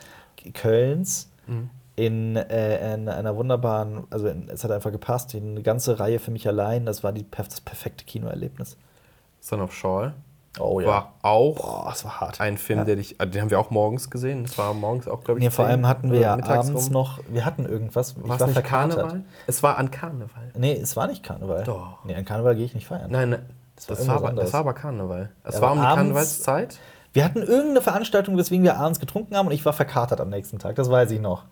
Kölns. 0.54 1.30
Mhm. 1.48 1.70
In, 1.96 2.38
äh, 2.38 2.94
in 2.94 3.10
einer 3.10 3.36
wunderbaren, 3.36 4.06
also 4.10 4.28
in, 4.30 4.48
es 4.48 4.64
hat 4.64 4.72
einfach 4.72 4.92
gepasst, 4.92 5.36
eine 5.36 5.62
ganze 5.62 6.00
Reihe 6.00 6.20
für 6.20 6.32
mich 6.32 6.48
allein. 6.48 6.86
Das 6.86 7.04
war 7.04 7.12
die, 7.12 7.26
das 7.30 7.60
perfekte 7.60 8.06
Kinoerlebnis. 8.06 8.78
Son 9.42 9.60
of 9.60 9.74
Shaw 9.74 10.12
Oh 10.58 10.84
war 10.84 11.14
auch 11.22 11.88
das 11.90 12.04
war 12.06 12.32
ein 12.40 12.58
Film, 12.58 12.80
Ja. 12.80 12.86
der 12.86 12.96
dich, 12.96 13.18
den 13.20 13.42
haben 13.42 13.50
wir 13.52 13.60
auch 13.60 13.70
morgens 13.70 14.10
gesehen. 14.10 14.44
Das 14.44 14.58
war 14.58 14.74
morgens 14.74 15.08
auch, 15.08 15.24
glaube 15.24 15.40
ich. 15.40 15.44
Nee, 15.46 15.52
vor 15.52 15.66
10 15.66 15.72
allem 15.72 15.88
hatten 15.88 16.12
wir 16.12 16.20
ja 16.20 16.34
abends 16.34 16.88
rum. 16.88 16.92
noch, 16.94 17.20
wir 17.28 17.46
hatten 17.46 17.66
irgendwas. 17.66 18.16
War 18.28 18.42
es 18.42 18.48
nicht 18.48 18.64
Karneval? 18.64 19.22
Es 19.46 19.62
war 19.62 19.78
an 19.78 19.92
Karneval. 19.92 20.52
Nee, 20.58 20.74
es 20.74 20.96
war 20.96 21.08
nicht 21.08 21.24
Karneval. 21.24 21.64
Doch. 21.66 22.04
Nee, 22.04 22.16
an 22.16 22.26
Karneval 22.26 22.56
gehe 22.56 22.66
ich 22.66 22.74
nicht 22.74 22.88
feiern. 22.88 23.12
Nein, 23.12 23.30
nein. 23.30 23.46
Das 23.76 23.90
war 23.90 23.96
Das, 23.96 24.08
war, 24.08 24.16
aber, 24.16 24.32
das 24.34 24.54
war 24.54 24.60
aber 24.62 24.74
Karneval. 24.74 25.30
Es 25.44 25.56
Ja, 25.56 25.62
war 25.62 25.72
um 25.74 25.80
die 25.80 25.86
Karnevalszeit. 25.86 26.80
Wir 27.14 27.24
hatten 27.26 27.40
irgendeine 27.44 27.82
Veranstaltung, 27.82 28.36
weswegen 28.38 28.64
wir 28.64 28.78
abends 28.78 29.00
getrunken 29.00 29.36
haben 29.38 29.48
und 29.48 29.54
ich 29.54 29.64
war 29.66 29.74
verkatert 29.74 30.20
am 30.20 30.30
nächsten 30.30 30.60
Tag. 30.60 30.76
Das 30.76 30.90
weiß 30.90 31.12
ich 31.12 31.20
noch. 31.22 31.46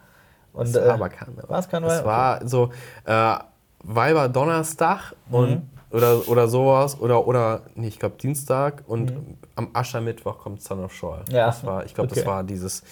Und, 0.53 0.67
Es 0.67 0.75
äh, 0.75 0.85
war 0.87 0.95
aber 0.95 1.09
Karneval. 1.09 1.49
war 1.49 1.59
es 1.59 1.69
Karneval? 1.69 1.97
Es 1.99 2.03
war 2.05 2.47
so 2.47 2.71
äh, 3.05 3.35
Weiber 3.83 4.27
Donnerstag 4.27 5.13
und 5.29 5.49
Mhm. 5.49 5.69
Oder, 5.91 6.27
oder 6.27 6.47
sowas 6.47 6.99
oder 6.99 7.25
oder 7.27 7.61
nee, 7.75 7.87
ich 7.87 7.99
glaube 7.99 8.15
Dienstag 8.21 8.83
und 8.87 9.11
Mhm. 9.11 9.37
am 9.55 9.69
Aschermittwoch 9.73 10.37
kommt 10.39 10.61
Son 10.61 10.83
of 10.83 10.93
Shaw. 10.93 11.19
Ja. 11.29 11.47
Das 11.47 11.63
war, 11.65 11.85
ich 11.85 11.93
glaube, 11.93 12.11
Okay. 12.11 12.19
das 12.21 12.27
war 12.27 12.43
dieses 12.43 12.83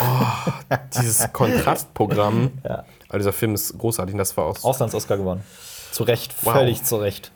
oh, 0.00 0.50
dieses 0.98 1.32
Kontrastprogramm. 1.32 2.50
Ja. 2.64 2.84
Also 3.08 3.18
dieser 3.28 3.32
Film 3.32 3.54
ist 3.54 3.76
großartig. 3.78 4.14
und 4.14 4.18
Das 4.18 4.34
war 4.36 4.46
auch 4.46 4.56
so, 4.56 4.68
Auslands-Oscar 4.68 5.16
gewonnen. 5.18 5.42
Zu 5.90 6.04
Recht, 6.04 6.34
Wow. 6.44 6.54
völlig 6.54 6.82
zu 6.84 6.96
Recht. 6.96 7.30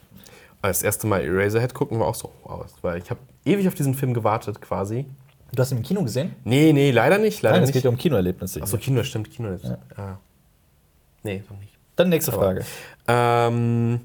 das 0.62 0.82
erste 0.82 1.06
Mal 1.06 1.22
Eraserhead 1.22 1.74
gucken 1.74 2.00
war 2.00 2.06
auch 2.08 2.14
so. 2.14 2.32
Wow, 2.44 2.62
das 2.62 2.72
war, 2.82 2.96
ich 2.96 3.10
habe 3.10 3.20
ewig 3.44 3.68
auf 3.68 3.74
diesen 3.74 3.94
Film 3.94 4.14
gewartet 4.14 4.60
quasi. 4.62 5.04
Du 5.52 5.60
hast 5.62 5.70
ihn 5.70 5.76
im 5.78 5.84
Kino 5.84 6.02
gesehen? 6.02 6.34
Nee, 6.44 6.72
nee, 6.72 6.90
leider 6.90 7.18
nicht, 7.18 7.40
leider 7.42 7.56
Nein, 7.56 7.64
es 7.64 7.72
geht 7.72 7.84
ja 7.84 7.90
um 7.90 7.96
Kinoerlebnisse. 7.98 8.60
Achso, 8.62 8.78
Kino, 8.78 9.02
stimmt, 9.04 9.30
Kino. 9.30 9.50
Ja. 9.96 10.18
Nee, 11.22 11.42
noch 11.50 11.58
nicht. 11.58 11.72
Dann 11.96 12.08
nächste 12.08 12.32
Aber- 12.32 12.42
Frage. 12.42 12.64
Ähm, 13.08 14.00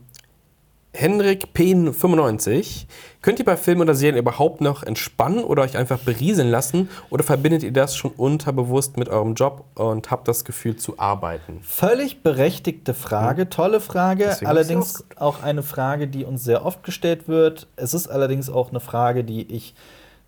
Henrik 0.94 1.50
P95. 1.56 2.86
Könnt 3.22 3.40
ihr 3.40 3.46
bei 3.46 3.56
Filmen 3.56 3.82
oder 3.82 3.96
Serien 3.96 4.18
überhaupt 4.18 4.62
noch 4.62 4.84
entspannen 4.84 5.44
oder 5.44 5.64
euch 5.64 5.78
einfach 5.78 6.00
berieseln 6.00 6.50
lassen? 6.50 6.90
Oder 7.10 7.24
verbindet 7.24 7.64
ihr 7.64 7.72
das 7.72 7.96
schon 7.96 8.12
unterbewusst 8.12 8.98
mit 8.98 9.08
eurem 9.08 9.36
Job 9.36 9.64
und 9.76 10.12
habt 10.12 10.28
das 10.28 10.44
Gefühl 10.44 10.76
zu 10.76 11.00
arbeiten? 11.00 11.60
Völlig 11.62 12.24
berechtigte 12.24 12.94
Frage, 12.94 13.48
tolle 13.48 13.80
Frage. 13.80 14.24
Hm. 14.24 14.30
Deswegen 14.32 14.50
allerdings 14.50 14.96
ist 14.96 15.22
auch 15.22 15.44
eine 15.44 15.64
Frage, 15.64 16.08
die 16.08 16.26
uns 16.26 16.44
sehr 16.44 16.66
oft 16.66 16.84
gestellt 16.84 17.28
wird. 17.28 17.68
Es 17.78 17.94
ist 17.94 18.08
allerdings 18.08 18.50
auch 18.50 18.70
eine 18.70 18.82
Frage, 18.82 19.24
die 19.24 19.44
ich 19.44 19.74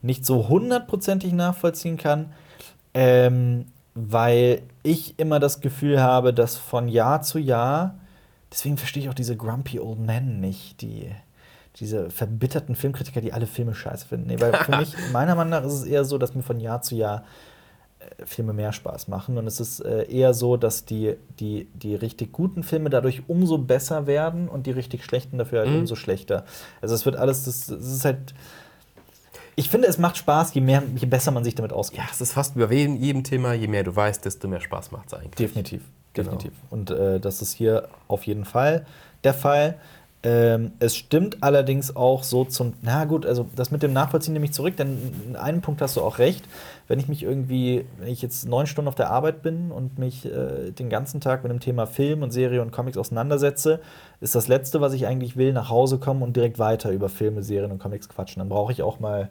nicht 0.02 0.26
so 0.26 0.48
hundertprozentig 0.48 1.34
nachvollziehen 1.34 1.98
kann, 1.98 2.32
ähm, 2.94 3.66
weil 3.96 4.62
ich 4.84 5.18
immer 5.18 5.40
das 5.40 5.62
Gefühl 5.62 6.02
habe, 6.02 6.34
dass 6.34 6.58
von 6.58 6.88
Jahr 6.88 7.22
zu 7.22 7.40
Jahr, 7.40 7.96
deswegen 8.54 8.78
verstehe 8.78 9.04
ich 9.04 9.10
auch 9.10 9.14
diese 9.16 9.36
Grumpy 9.36 9.80
Old 9.82 10.00
Men 10.00 10.40
nicht, 10.40 10.80
die 10.82 11.10
diese 11.80 12.12
verbitterten 12.12 12.76
Filmkritiker, 12.76 13.20
die 13.20 13.34
alle 13.34 13.48
Filme 13.48 13.74
scheiße 13.74 14.08
finden. 14.08 14.28
Nee, 14.28 14.40
weil 14.40 14.54
für 14.54 14.78
mich, 14.78 14.96
meiner 15.12 15.34
Meinung 15.34 15.50
nach, 15.50 15.64
ist 15.66 15.74
es 15.74 15.86
eher 15.86 16.06
so, 16.06 16.20
dass 16.20 16.36
mir 16.36 16.44
von 16.44 16.60
Jahr 16.60 16.84
zu 16.84 16.94
Jahr 16.96 17.24
äh, 18.00 18.26
Filme 18.28 18.54
mehr 18.54 18.72
Spaß 18.72 19.08
machen. 19.08 19.40
Und 19.40 19.48
es 19.48 19.60
ist 19.60 19.80
äh, 19.80 20.04
eher 20.04 20.36
so, 20.36 20.56
dass 20.56 20.86
die, 20.86 21.16
die, 21.40 21.68
die 21.74 21.96
richtig 21.96 22.32
guten 22.32 22.62
Filme 22.62 22.92
dadurch 22.92 23.24
umso 23.28 23.58
besser 23.58 24.06
werden 24.06 24.48
und 24.50 24.68
die 24.68 24.72
richtig 24.72 25.04
schlechten 25.04 25.40
dafür 25.40 25.62
halt 25.62 25.72
Mhm. 25.72 25.80
umso 25.80 25.96
schlechter. 25.96 26.46
Also 26.80 26.94
es 26.94 27.06
wird 27.08 27.16
alles, 27.16 27.46
das, 27.46 27.66
das 27.66 27.88
ist 27.88 28.06
halt. 28.06 28.36
Ich 29.56 29.70
finde, 29.70 29.88
es 29.88 29.98
macht 29.98 30.18
Spaß, 30.18 30.54
je, 30.54 30.62
mehr, 30.62 30.84
je 30.96 31.08
besser 31.08 31.32
man 31.32 31.44
sich 31.44 31.56
damit 31.56 31.74
auskennt. 31.74 32.06
Ja, 32.06 32.10
es 32.12 32.22
ist 32.22 32.34
fast 32.34 32.56
wie 32.56 32.66
bei 32.66 32.74
jedem 32.74 32.98
jedem 32.98 33.24
Thema, 33.24 33.54
je 33.54 33.68
mehr 33.68 33.84
du 33.84 33.96
weißt, 33.96 34.26
desto 34.26 34.48
mehr 34.48 34.62
Spaß 34.62 34.92
macht 34.92 35.08
es 35.08 35.14
eigentlich. 35.16 35.36
Definitiv, 35.36 35.82
Genau. 36.14 36.32
definitiv. 36.32 36.54
Und 36.70 36.92
äh, 36.92 37.20
das 37.20 37.42
ist 37.42 37.54
hier 37.54 37.88
auf 38.08 38.26
jeden 38.26 38.46
Fall 38.46 38.86
der 39.24 39.34
Fall. 39.34 39.76
Ähm, 40.26 40.72
es 40.80 40.96
stimmt 40.96 41.44
allerdings 41.44 41.98
auch 41.98 42.24
so 42.24 42.46
zum, 42.46 42.74
na 42.82 43.04
gut, 43.04 43.26
also 43.26 43.46
das 43.58 43.72
mit 43.72 43.84
dem 43.84 43.92
Nachvollziehen 43.92 44.32
nehme 44.32 44.46
ich 44.46 44.54
zurück, 44.54 44.78
denn 44.78 45.14
in 45.28 45.36
einem 45.36 45.60
Punkt 45.60 45.82
hast 45.82 45.98
du 45.98 46.02
auch 46.02 46.18
recht. 46.18 46.46
Wenn 46.88 46.98
ich 46.98 47.10
mich 47.10 47.24
irgendwie, 47.24 47.86
wenn 48.00 48.08
ich 48.08 48.22
jetzt 48.22 48.48
neun 48.48 48.66
Stunden 48.66 48.88
auf 48.88 48.96
der 48.96 49.10
Arbeit 49.10 49.42
bin 49.42 49.70
und 49.70 50.00
mich 50.00 50.26
äh, 50.26 50.72
den 50.72 50.90
ganzen 50.90 51.20
Tag 51.20 51.44
mit 51.44 51.52
dem 51.52 51.60
Thema 51.60 51.88
Film 51.88 52.24
und 52.24 52.32
Serie 52.32 52.62
und 52.62 52.72
Comics 52.72 52.98
auseinandersetze, 52.98 53.82
ist 54.22 54.34
das 54.34 54.48
Letzte, 54.48 54.80
was 54.80 54.94
ich 54.94 55.08
eigentlich 55.08 55.36
will, 55.36 55.52
nach 55.52 55.70
Hause 55.70 55.98
kommen 55.98 56.22
und 56.22 56.38
direkt 56.38 56.58
weiter 56.58 56.92
über 56.92 57.10
Filme, 57.10 57.44
Serien 57.44 57.72
und 57.72 57.80
Comics 57.80 58.08
quatschen. 58.08 58.40
Dann 58.40 58.50
brauche 58.50 58.72
ich 58.72 58.82
auch 58.82 59.02
mal 59.02 59.30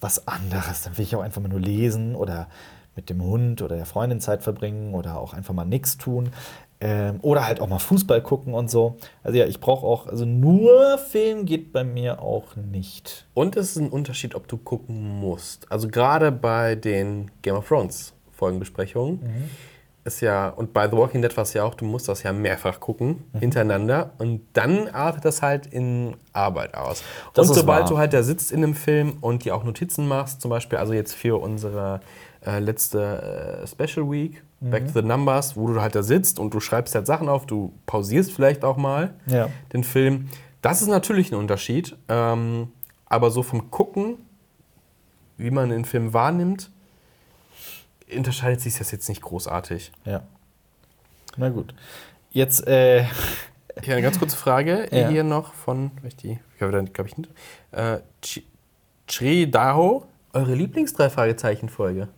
was 0.00 0.26
anderes. 0.26 0.82
Dann 0.82 0.98
will 0.98 1.04
ich 1.04 1.14
auch 1.14 1.22
einfach 1.22 1.40
mal 1.40 1.48
nur 1.48 1.60
lesen 1.60 2.16
oder 2.16 2.48
mit 2.96 3.10
dem 3.10 3.22
Hund 3.22 3.62
oder 3.62 3.76
der 3.76 3.86
Freundin 3.86 4.20
Zeit 4.20 4.42
verbringen 4.42 4.94
oder 4.94 5.18
auch 5.20 5.34
einfach 5.34 5.54
mal 5.54 5.64
nichts 5.64 5.96
tun. 5.98 6.30
Ähm, 6.78 7.20
oder 7.22 7.46
halt 7.46 7.60
auch 7.60 7.68
mal 7.68 7.78
Fußball 7.78 8.20
gucken 8.22 8.52
und 8.52 8.70
so. 8.70 8.96
Also 9.22 9.38
ja, 9.38 9.46
ich 9.46 9.60
brauche 9.60 9.86
auch, 9.86 10.06
also 10.08 10.26
nur 10.26 10.98
Film 10.98 11.46
geht 11.46 11.72
bei 11.72 11.84
mir 11.84 12.20
auch 12.20 12.54
nicht. 12.56 13.26
Und 13.32 13.56
es 13.56 13.70
ist 13.70 13.76
ein 13.78 13.88
Unterschied, 13.88 14.34
ob 14.34 14.46
du 14.48 14.58
gucken 14.58 15.20
musst. 15.20 15.70
Also 15.72 15.88
gerade 15.88 16.30
bei 16.32 16.74
den 16.74 17.30
Game 17.42 17.54
of 17.56 17.66
Thrones 17.68 18.12
Folgenbesprechungen 18.32 19.20
Mhm. 19.22 19.50
ist 20.04 20.20
ja, 20.20 20.50
und 20.50 20.72
bei 20.74 20.86
The 20.88 20.96
Walking 20.96 21.22
Dead 21.22 21.34
war 21.36 21.42
es 21.42 21.54
ja 21.54 21.64
auch, 21.64 21.74
du 21.74 21.86
musst 21.86 22.08
das 22.08 22.22
ja 22.22 22.32
mehrfach 22.34 22.78
gucken, 22.78 23.24
Mhm. 23.32 23.38
hintereinander. 23.38 24.10
Und 24.18 24.42
dann 24.52 24.88
artet 24.88 25.24
das 25.24 25.40
halt 25.42 25.66
in 25.66 26.14
Arbeit 26.34 26.74
aus. 26.74 27.02
Das 27.32 27.48
und 27.48 27.54
sobald 27.54 27.84
wahr. 27.84 27.88
du 27.88 27.98
halt 27.98 28.12
da 28.12 28.22
sitzt 28.22 28.52
in 28.52 28.62
einem 28.62 28.74
Film 28.74 29.16
und 29.22 29.44
dir 29.46 29.56
auch 29.56 29.64
Notizen 29.64 30.06
machst, 30.06 30.42
zum 30.42 30.50
Beispiel, 30.50 30.78
also 30.78 30.92
jetzt 30.92 31.14
für 31.14 31.40
unsere 31.40 32.00
äh, 32.46 32.58
letzte 32.60 33.62
äh, 33.62 33.66
Special 33.66 34.10
Week, 34.10 34.42
Mhm. 34.60 34.70
Back 34.70 34.86
to 34.86 34.92
the 35.00 35.06
Numbers, 35.06 35.54
wo 35.56 35.66
du 35.68 35.80
halt 35.82 35.94
da 35.94 36.02
sitzt 36.02 36.38
und 36.38 36.54
du 36.54 36.60
schreibst 36.60 36.94
halt 36.94 37.06
Sachen 37.06 37.28
auf, 37.28 37.44
du 37.44 37.74
pausierst 37.84 38.32
vielleicht 38.32 38.64
auch 38.64 38.78
mal 38.78 39.12
Ja. 39.26 39.50
den 39.74 39.84
Film. 39.84 40.30
Das 40.62 40.80
ist 40.80 40.88
natürlich 40.88 41.30
ein 41.30 41.34
Unterschied. 41.34 41.94
Ähm, 42.08 42.68
aber 43.04 43.30
so 43.30 43.42
vom 43.42 43.70
Gucken, 43.70 44.16
wie 45.36 45.50
man 45.50 45.68
den 45.68 45.84
Film 45.84 46.14
wahrnimmt, 46.14 46.70
unterscheidet 48.14 48.60
sich 48.60 48.78
das 48.78 48.90
jetzt 48.92 49.08
nicht 49.08 49.20
großartig. 49.22 49.92
Ja. 50.04 50.22
Na 51.36 51.48
gut. 51.50 51.74
Jetzt, 52.30 52.66
äh, 52.66 53.04
Ich 53.78 53.82
habe 53.82 53.92
eine 53.92 54.02
ganz 54.02 54.18
kurze 54.18 54.38
Frage 54.38 54.88
Ja. 54.90 55.08
hier 55.10 55.22
noch 55.22 55.52
von, 55.52 55.90
ich 56.02 56.16
die, 56.16 56.38
glaube 56.56 56.82
glaub 56.94 57.06
ich 57.06 57.18
nicht, 57.18 57.30
äh, 57.72 57.98
Ch- 58.24 58.42
Chri 59.06 59.50
Daho, 59.50 60.06
eure 60.32 60.54
Lieblings-drei 60.54 61.10
Fragezeichen-Folge. 61.10 62.08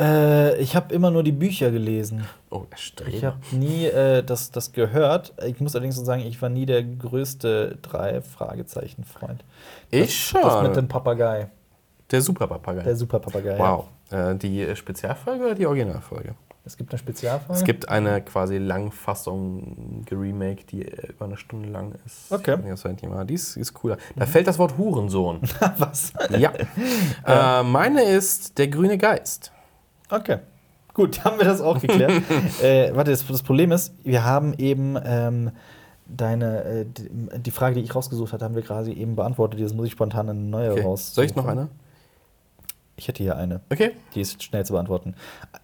Äh, 0.00 0.56
ich 0.60 0.74
habe 0.74 0.94
immer 0.94 1.10
nur 1.10 1.22
die 1.22 1.32
Bücher 1.32 1.70
gelesen. 1.70 2.26
Oh, 2.50 2.64
der 2.70 2.78
Ich 2.78 2.84
Streber. 2.86 3.26
habe 3.26 3.56
nie 3.56 3.84
äh, 3.86 4.22
das, 4.22 4.50
das 4.50 4.72
gehört. 4.72 5.32
Ich 5.46 5.60
muss 5.60 5.74
allerdings 5.74 5.96
so 5.96 6.04
sagen, 6.04 6.22
ich 6.22 6.40
war 6.40 6.48
nie 6.48 6.66
der 6.66 6.82
größte 6.82 7.78
drei 7.82 8.20
Fragezeichen-Freund. 8.22 9.44
Ich 9.90 10.32
Das 10.32 10.42
mit 10.42 10.64
schon. 10.64 10.72
dem 10.74 10.88
Papagei. 10.88 11.50
Der 12.10 12.22
Super-Papagei. 12.22 12.82
Der 12.82 12.96
Super-Papagei. 12.96 13.58
Wow. 13.58 13.86
Äh, 14.10 14.34
die 14.36 14.74
Spezialfolge 14.74 15.44
oder 15.44 15.54
die 15.54 15.66
Originalfolge? 15.66 16.34
Es 16.64 16.76
gibt 16.76 16.92
eine 16.92 16.98
Spezialfolge. 16.98 17.58
Es 17.58 17.64
gibt 17.64 17.88
eine 17.88 18.20
quasi 18.22 18.58
Langfassung, 18.58 20.02
geremake, 20.04 20.64
die 20.64 20.84
äh, 20.86 21.08
über 21.10 21.24
eine 21.24 21.36
Stunde 21.36 21.68
lang 21.68 21.94
ist. 22.04 22.30
Okay. 22.30 22.56
Ja. 22.66 23.24
Die 23.24 23.34
ist, 23.34 23.56
die 23.56 23.60
ist 23.60 23.72
cooler. 23.74 23.96
Da 24.16 24.26
fällt 24.26 24.46
das 24.46 24.58
Wort 24.58 24.76
Hurensohn. 24.76 25.40
Was? 25.78 26.12
ja. 26.36 26.52
äh, 27.26 27.62
meine 27.62 28.02
ist 28.02 28.58
der 28.58 28.68
grüne 28.68 28.98
Geist. 28.98 29.52
Okay. 30.10 30.38
Gut, 30.94 31.24
haben 31.24 31.38
wir 31.38 31.44
das 31.44 31.60
auch 31.60 31.80
geklärt. 31.80 32.12
äh, 32.62 32.94
warte, 32.94 33.10
das, 33.10 33.26
das, 33.26 33.42
Problem 33.42 33.72
ist, 33.72 33.94
wir 34.02 34.24
haben 34.24 34.54
eben 34.58 34.96
ähm, 35.04 35.50
deine, 36.06 36.64
äh, 36.64 36.84
die, 36.86 37.40
die, 37.40 37.50
Frage, 37.50 37.76
die 37.76 37.82
ich 37.82 37.94
rausgesucht 37.94 38.32
hatte, 38.32 38.44
haben 38.44 38.54
wir 38.54 38.62
quasi 38.62 38.92
eben 38.92 39.16
beantwortet. 39.16 39.60
Jetzt 39.60 39.74
muss 39.74 39.86
ich 39.86 39.92
spontan 39.92 40.28
eine 40.28 40.38
neue 40.38 40.72
okay. 40.72 40.82
raus. 40.82 41.14
Soll 41.14 41.24
ich 41.24 41.36
noch 41.36 41.46
eine? 41.46 41.68
Ich 43.00 43.08
hätte 43.08 43.22
hier 43.22 43.38
eine. 43.38 43.62
Okay. 43.70 43.92
Die 44.14 44.20
ist 44.20 44.42
schnell 44.42 44.66
zu 44.66 44.74
beantworten. 44.74 45.14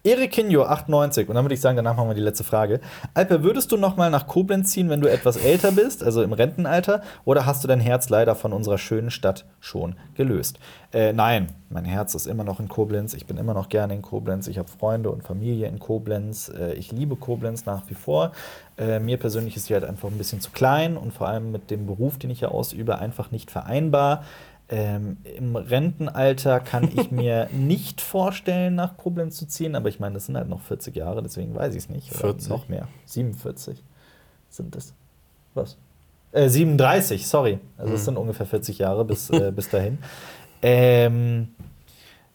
Erik 0.03 0.31
Kinjo, 0.31 0.63
98. 0.63 1.29
Und 1.29 1.35
dann 1.35 1.45
würde 1.45 1.53
ich 1.53 1.61
sagen, 1.61 1.77
danach 1.77 1.95
machen 1.95 2.09
wir 2.09 2.15
die 2.15 2.21
letzte 2.21 2.43
Frage. 2.43 2.79
Alper, 3.13 3.43
würdest 3.43 3.71
du 3.71 3.77
noch 3.77 3.95
mal 3.95 4.09
nach 4.09 4.25
Koblenz 4.25 4.71
ziehen, 4.71 4.89
wenn 4.89 5.01
du 5.01 5.07
etwas 5.07 5.37
älter 5.37 5.71
bist, 5.71 6.03
also 6.03 6.23
im 6.23 6.33
Rentenalter? 6.33 7.03
Oder 7.25 7.45
hast 7.45 7.63
du 7.63 7.67
dein 7.67 7.79
Herz 7.79 8.09
leider 8.09 8.33
von 8.33 8.53
unserer 8.53 8.79
schönen 8.79 9.11
Stadt 9.11 9.45
schon 9.59 9.95
gelöst? 10.15 10.57
Äh, 10.91 11.13
nein, 11.13 11.49
mein 11.69 11.85
Herz 11.85 12.15
ist 12.15 12.25
immer 12.25 12.43
noch 12.43 12.59
in 12.59 12.69
Koblenz. 12.69 13.13
Ich 13.13 13.27
bin 13.27 13.37
immer 13.37 13.53
noch 13.53 13.69
gerne 13.69 13.93
in 13.93 14.01
Koblenz. 14.01 14.47
Ich 14.47 14.57
habe 14.57 14.69
Freunde 14.69 15.11
und 15.11 15.21
Familie 15.21 15.67
in 15.67 15.77
Koblenz. 15.77 16.49
Äh, 16.49 16.73
ich 16.73 16.91
liebe 16.91 17.17
Koblenz 17.17 17.67
nach 17.67 17.83
wie 17.87 17.93
vor. 17.93 18.31
Äh, 18.79 18.99
mir 18.99 19.17
persönlich 19.17 19.55
ist 19.55 19.65
sie 19.65 19.75
halt 19.75 19.83
einfach 19.83 20.09
ein 20.09 20.17
bisschen 20.17 20.41
zu 20.41 20.49
klein 20.49 20.97
und 20.97 21.13
vor 21.13 21.27
allem 21.27 21.51
mit 21.51 21.69
dem 21.69 21.85
Beruf, 21.85 22.17
den 22.17 22.31
ich 22.31 22.39
hier 22.39 22.51
ausübe, 22.51 22.97
einfach 22.97 23.29
nicht 23.29 23.51
vereinbar. 23.51 24.23
Ähm, 24.69 25.17
Im 25.23 25.55
Rentenalter 25.55 26.59
kann 26.59 26.89
ich 26.93 27.11
mir 27.11 27.49
nicht 27.53 28.01
vorstellen, 28.01 28.75
nach 28.75 28.97
Koblenz 28.97 29.37
zu 29.37 29.47
ziehen, 29.47 29.75
aber 29.75 29.87
ich 29.89 29.99
meine, 29.99 30.15
das 30.15 30.25
sind 30.25 30.35
halt 30.35 30.49
noch 30.49 30.61
40 30.61 30.95
Jahre, 30.95 31.23
deswegen 31.23 31.55
weiß 31.55 31.73
ich 31.73 31.83
es 31.83 31.89
nicht. 31.89 32.11
Oder 32.11 32.19
40? 32.19 32.49
Noch 32.49 32.67
mehr. 32.67 32.87
47 33.05 33.81
sind 34.49 34.75
es. 34.75 34.93
Was? 35.53 35.77
Äh, 36.33 36.49
37, 36.49 37.27
sorry. 37.27 37.59
Also 37.77 37.93
es 37.93 38.01
mhm. 38.01 38.05
sind 38.05 38.17
ungefähr 38.17 38.45
40 38.45 38.77
Jahre 38.77 39.05
bis, 39.05 39.29
äh, 39.31 39.51
bis 39.51 39.69
dahin. 39.69 39.99
Ähm, 40.61 41.49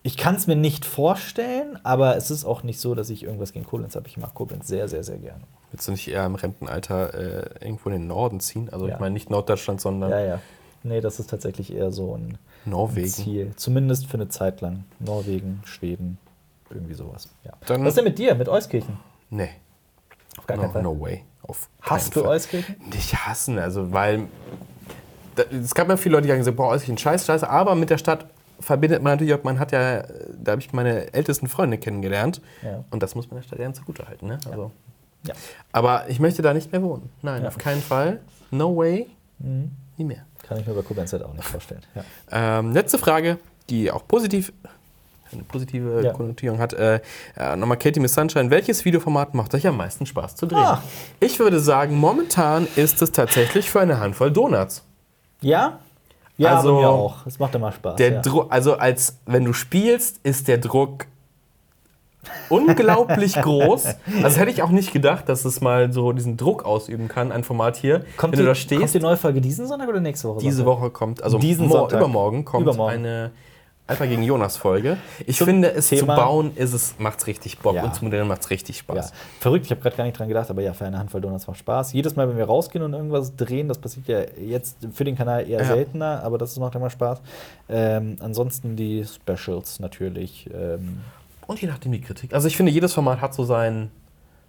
ich 0.03 0.17
kann 0.17 0.35
es 0.35 0.47
mir 0.47 0.57
nicht 0.57 0.85
vorstellen, 0.85 1.79
aber 1.85 2.17
es 2.17 2.31
ist 2.31 2.45
auch 2.45 2.63
nicht 2.63 2.81
so, 2.81 2.95
dass 2.95 3.11
ich 3.11 3.23
irgendwas 3.23 3.53
gegen 3.53 3.67
Koblenz 3.67 3.95
habe. 3.95 4.09
Ich 4.09 4.17
mag 4.17 4.35
Koblenz 4.35 4.67
sehr, 4.67 4.89
sehr, 4.89 5.05
sehr 5.05 5.19
gerne. 5.19 5.43
Willst 5.71 5.87
du 5.87 5.93
nicht 5.93 6.09
eher 6.09 6.27
im 6.27 6.35
Rentenalter 6.35 7.15
äh, 7.15 7.65
irgendwo 7.65 7.91
in 7.91 8.01
den 8.01 8.07
Norden 8.07 8.41
ziehen? 8.41 8.69
Also 8.71 8.89
ja. 8.89 8.95
ich 8.95 9.01
meine 9.01 9.13
nicht 9.13 9.31
Norddeutschland, 9.31 9.81
sondern 9.81 10.11
ja, 10.11 10.21
ja. 10.21 10.41
Nee, 10.85 11.01
das 11.01 11.21
ist 11.21 11.31
tatsächlich 11.31 11.73
eher 11.73 11.91
so 11.93 12.17
ein, 12.17 12.39
Norwegen. 12.65 13.07
ein 13.07 13.11
Ziel. 13.11 13.53
Zumindest 13.57 14.07
für 14.07 14.15
eine 14.15 14.29
Zeit 14.29 14.61
lang. 14.61 14.85
Norwegen, 14.99 15.63
Schweden, 15.65 16.19
irgendwie 16.71 16.95
sowas. 16.95 17.29
Ja. 17.45 17.53
Dann 17.67 17.83
Was 17.83 17.91
ist 17.91 17.97
denn 17.99 18.05
mit 18.05 18.19
dir, 18.19 18.35
mit 18.35 18.49
Euskirchen? 18.49 18.99
Nee. 19.31 19.51
Auf 20.39 20.47
gar 20.47 20.57
no, 20.57 20.63
keinen 20.63 20.73
Fall. 20.73 20.83
No 20.83 21.01
way. 21.01 21.25
Auf 21.43 21.69
Hast 21.81 22.17
du 22.17 22.25
Euskirchen? 22.25 22.77
Nicht 22.93 23.15
hassen, 23.27 23.59
also 23.59 23.93
weil. 23.93 24.27
Es 25.51 25.75
gab 25.75 25.89
ja 25.89 25.97
viele 25.97 26.17
Leute, 26.17 26.27
die 26.27 26.33
haben 26.33 26.39
gesagt, 26.41 26.57
boah, 26.57 26.69
Euskirchen, 26.69 26.99
scheiße, 26.99 27.25
scheiße, 27.25 27.49
aber 27.49 27.75
mit 27.75 27.89
der 27.91 27.97
Stadt 27.99 28.27
verbindet 28.61 29.03
man 29.03 29.15
natürlich 29.15 29.35
auch, 29.35 29.43
man 29.43 29.59
hat 29.59 29.73
ja, 29.73 30.03
da 30.37 30.53
habe 30.53 30.61
ich 30.61 30.73
meine 30.73 31.13
ältesten 31.15 31.49
Freunde 31.49 31.79
kennengelernt. 31.79 32.41
Ja. 32.63 32.85
Und 32.91 33.03
das 33.03 33.15
muss 33.15 33.29
man 33.31 33.39
der 33.41 33.43
Stadt 33.45 33.59
gerne 33.59 33.75
zugutehalten. 33.75 34.29
Ne? 34.29 34.39
Also, 34.51 34.71
ja. 35.27 35.35
Aber 35.73 36.09
ich 36.09 36.21
möchte 36.21 36.43
da 36.43 36.53
nicht 36.55 36.71
mehr 36.71 36.83
wohnen. 36.83 37.11
Nein, 37.23 37.43
Ja. 37.43 37.49
auf 37.49 37.59
keinen 37.59 37.81
Fall. 37.83 38.21
No 38.51 38.77
way. 38.77 39.09
Mhm. 39.39 39.71
Nie 39.97 40.05
mehr. 40.05 40.27
Kann 40.47 40.59
ich 40.59 40.67
mir 40.67 40.75
bei 40.75 40.83
halt 40.83 41.23
auch 41.23 41.35
nicht 41.35 41.45
vorstellen. 41.45 41.83
Ja. 41.95 42.59
Ähm, 42.59 42.73
letzte 42.73 42.99
Frage, 42.99 43.39
die 43.71 43.91
auch 43.91 44.07
positiv, 44.07 44.53
eine 45.33 45.43
positive 45.45 46.03
Ja. 46.03 46.13
Konnotierung 46.13 46.59
hat. 46.59 46.73
Äh, 46.75 47.01
äh, 47.37 47.57
nochmal 47.57 47.79
Katie 47.79 48.01
Miss 48.01 48.15
Sunshine. 48.15 48.51
Welches 48.51 48.85
Videoformat 48.85 49.35
macht 49.35 49.55
euch 49.55 49.67
am 49.67 49.77
meisten 49.77 50.05
Spaß 50.05 50.37
zu 50.37 50.47
drehen? 50.47 50.59
Ah. 50.59 50.83
Ich 51.21 51.39
würde 51.39 51.61
sagen, 51.61 51.97
momentan 51.97 52.67
ist 52.77 53.01
es 53.03 53.13
tatsächlich 53.13 53.71
für 53.71 53.81
eine 53.81 53.99
Handvoll 53.99 54.31
Donuts. 54.31 54.85
Ja? 55.41 55.79
Ja, 56.37 56.57
Also, 56.57 56.77
auch. 56.79 57.27
Es 57.27 57.39
macht 57.39 57.55
immer 57.55 57.73
Spaß. 57.73 57.97
Der 57.97 58.13
ja. 58.13 58.21
Druck, 58.21 58.53
also 58.53 58.77
als 58.77 59.19
wenn 59.27 59.45
du 59.45 59.53
spielst, 59.53 60.21
ist 60.23 60.49
der 60.49 60.59
Druck 60.59 61.07
unglaublich 62.49 63.35
groß. 63.35 63.85
Also 64.07 64.23
das 64.23 64.39
hätte 64.39 64.51
ich 64.51 64.63
auch 64.63 64.71
nicht 64.71 64.93
gedacht, 64.93 65.29
dass 65.29 65.45
es 65.45 65.61
mal 65.61 65.93
so 65.93 66.13
diesen 66.13 66.37
Druck 66.37 66.65
ausüben 66.65 67.09
kann, 67.09 67.33
ein 67.33 67.45
Format 67.45 67.77
hier. 67.77 68.05
kommt, 68.17 68.33
wenn 68.33 68.33
die, 68.33 68.37
du 68.39 68.43
da 68.45 68.49
kommt 68.51 68.57
stehst, 68.59 68.95
die 68.95 69.01
neue 69.01 69.17
Folge 69.17 69.41
diesen 69.41 69.67
Sonntag 69.67 69.89
oder 69.89 70.01
nächste 70.01 70.29
Woche? 70.29 70.41
diese 70.41 70.59
Sonntag? 70.59 70.81
Woche 70.81 70.91
kommt, 70.91 71.23
also 71.23 71.39
Diesen 71.39 71.69
Sonntag. 71.71 71.99
übermorgen 71.99 72.45
kommt 72.45 72.63
Übermorgen. 72.63 72.95
eine 72.99 73.31
Alpha 73.87 74.07
gegen 74.07 74.23
Jonas 74.23 74.57
Folge. 74.57 74.97
Ich 75.27 75.39
Zum 75.39 75.47
finde, 75.49 75.73
es 75.73 75.89
Thema- 75.89 76.15
zu 76.17 76.23
bauen, 76.23 76.53
ist 76.55 76.73
es, 76.73 76.95
macht's 76.99 77.27
richtig 77.27 77.59
Bock 77.59 77.75
Ja. 77.75 77.83
und 77.85 77.95
zu 77.95 78.05
modellieren 78.05 78.29
macht's 78.29 78.49
richtig 78.51 78.77
Ja, 78.77 78.83
Spaß. 78.83 79.13
verrückt, 79.41 79.65
ich 79.67 79.71
habe 79.73 79.81
gerade 79.81 79.97
gar 79.97 80.05
nicht 80.05 80.19
dran 80.19 80.29
gedacht, 80.29 80.49
aber 80.51 80.63
ja, 80.63 80.73
für 80.73 80.85
eine 80.85 80.99
Handvoll 80.99 81.21
Donuts 81.21 81.47
macht 81.47 81.59
Spaß. 81.59 81.93
Jedes 81.93 82.15
Mal, 82.15 82.29
wenn 82.29 82.37
wir 82.37 82.45
rausgehen 82.45 82.85
und 82.85 82.93
irgendwas 82.93 83.35
drehen, 83.35 83.69
das 83.69 83.79
passiert 83.79 84.07
ja 84.09 84.21
jetzt 84.41 84.77
für 84.93 85.05
den 85.05 85.17
Kanal 85.17 85.49
eher 85.49 85.61
Ja. 85.61 85.67
seltener, 85.67 86.23
aber 86.23 86.39
das 86.39 86.57
macht 86.59 86.75
immer 86.77 86.91
Spaß. 86.91 87.21
Ähm, 87.69 88.17
ansonsten 88.21 88.77
die 88.77 89.05
Specials 89.05 89.81
natürlich. 89.81 90.49
Ähm, 90.55 91.01
Und 91.47 91.61
je 91.61 91.69
nachdem 91.69 91.93
die 91.93 92.01
Kritik. 92.01 92.35
Also 92.35 92.49
ich 92.49 92.57
finde, 92.57 92.73
jedes 92.73 92.93
Format 92.93 93.21
hat 93.21 93.35
so 93.35 93.45
sein, 93.45 93.91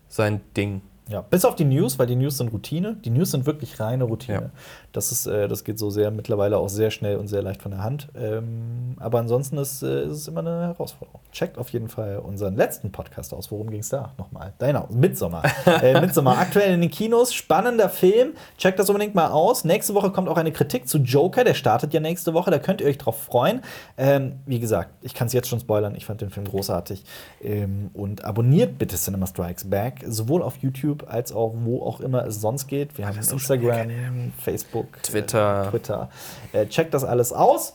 sein 0.07 0.41
Ding. 0.55 0.81
Ja, 1.09 1.21
bis 1.21 1.43
auf 1.43 1.55
die 1.55 1.65
News, 1.65 1.99
weil 1.99 2.07
die 2.07 2.15
News 2.15 2.37
sind 2.37 2.53
Routine. 2.53 2.95
Die 3.03 3.09
News 3.09 3.31
sind 3.31 3.45
wirklich 3.45 3.79
reine 3.79 4.05
Routine. 4.05 4.41
Ja. 4.41 4.49
Das, 4.93 5.11
ist, 5.11 5.25
äh, 5.27 5.49
das 5.49 5.65
geht 5.65 5.77
so 5.77 5.89
sehr 5.89 6.11
mittlerweile 6.11 6.57
auch 6.57 6.69
sehr 6.69 6.91
schnell 6.91 7.17
und 7.17 7.27
sehr 7.27 7.41
leicht 7.41 7.61
von 7.61 7.71
der 7.71 7.83
Hand. 7.83 8.07
Ähm, 8.15 8.95
aber 8.99 9.19
ansonsten 9.19 9.57
ist, 9.57 9.83
äh, 9.83 10.05
ist 10.05 10.13
es 10.13 10.27
immer 10.29 10.39
eine 10.39 10.67
Herausforderung. 10.67 11.19
Checkt 11.33 11.57
auf 11.57 11.69
jeden 11.69 11.89
Fall 11.89 12.19
unseren 12.19 12.55
letzten 12.55 12.91
Podcast 12.91 13.33
aus. 13.33 13.51
Worum 13.51 13.69
ging 13.69 13.81
es 13.81 13.89
da 13.89 14.13
nochmal? 14.17 14.53
Genau, 14.59 14.87
Midsommer. 14.91 15.43
äh, 15.65 15.99
Midsommer, 15.99 16.37
aktuell 16.37 16.73
in 16.73 16.81
den 16.81 16.91
Kinos. 16.91 17.33
Spannender 17.33 17.89
Film. 17.89 18.33
Checkt 18.57 18.79
das 18.79 18.89
unbedingt 18.89 19.13
mal 19.13 19.27
aus. 19.27 19.65
Nächste 19.65 19.95
Woche 19.95 20.11
kommt 20.11 20.29
auch 20.29 20.37
eine 20.37 20.53
Kritik 20.53 20.87
zu 20.87 20.99
Joker. 20.99 21.43
Der 21.43 21.53
startet 21.53 21.93
ja 21.93 21.99
nächste 21.99 22.33
Woche. 22.33 22.49
Da 22.49 22.59
könnt 22.59 22.79
ihr 22.79 22.87
euch 22.87 22.97
drauf 22.97 23.21
freuen. 23.21 23.61
Ähm, 23.97 24.39
wie 24.45 24.59
gesagt, 24.59 24.91
ich 25.01 25.13
kann 25.13 25.27
es 25.27 25.33
jetzt 25.33 25.49
schon 25.49 25.59
spoilern. 25.59 25.95
Ich 25.95 26.05
fand 26.05 26.21
den 26.21 26.29
Film 26.29 26.47
großartig. 26.47 27.03
Ähm, 27.41 27.89
und 27.93 28.23
abonniert 28.23 28.77
bitte 28.77 28.95
Cinema 28.95 29.27
Strikes 29.27 29.69
Back. 29.69 30.05
Sowohl 30.07 30.41
auf 30.41 30.57
YouTube 30.57 30.92
als 31.01 31.31
auch 31.31 31.53
wo 31.55 31.81
auch 31.83 31.99
immer 31.99 32.25
es 32.25 32.39
sonst 32.41 32.67
geht. 32.67 32.97
Wir 32.97 33.07
haben 33.07 33.17
Instagram, 33.17 34.33
Facebook, 34.37 35.01
Twitter. 35.01 35.65
Äh, 35.65 35.69
Twitter. 35.71 36.09
Äh, 36.51 36.65
checkt 36.67 36.93
das 36.93 37.03
alles 37.03 37.33
aus. 37.33 37.73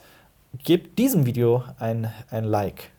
Gebt 0.62 0.98
diesem 0.98 1.26
Video 1.26 1.64
ein, 1.78 2.12
ein 2.30 2.44
Like. 2.44 2.90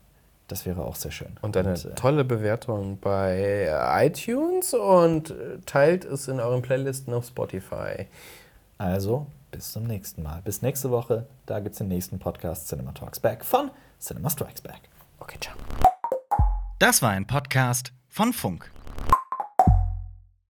Das 0.48 0.66
wäre 0.66 0.84
auch 0.84 0.96
sehr 0.96 1.12
schön. 1.12 1.38
Und 1.42 1.56
eine 1.56 1.74
äh, 1.74 1.96
tolle 1.96 2.26
Bewertung 2.26 2.98
bei 3.00 3.70
iTunes 4.04 4.74
und 4.74 5.30
äh, 5.30 5.60
teilt 5.66 6.06
es 6.06 6.28
in 6.28 6.40
euren 6.40 6.62
Playlisten 6.62 7.14
auf 7.14 7.26
Spotify. 7.26 8.08
Also, 8.78 9.28
bis 9.52 9.72
zum 9.72 9.84
nächsten 9.84 10.24
Mal. 10.24 10.42
Bis 10.44 10.62
nächste 10.62 10.90
Woche. 10.90 11.28
Da 11.46 11.60
gibt 11.60 11.74
es 11.74 11.78
den 11.78 11.88
nächsten 11.88 12.20
Podcast 12.20 12.68
Cinema 12.68 12.92
Talks 12.94 13.20
Back 13.20 13.46
von 13.46 13.72
Cinema 14.00 14.30
Strikes 14.30 14.62
Back. 14.62 14.82
Okay, 15.20 15.38
ciao. 15.40 15.56
Das 16.80 17.02
war 17.02 17.12
ein 17.12 17.28
Podcast 17.28 17.94
von 18.08 18.34
Funk. 18.34 18.72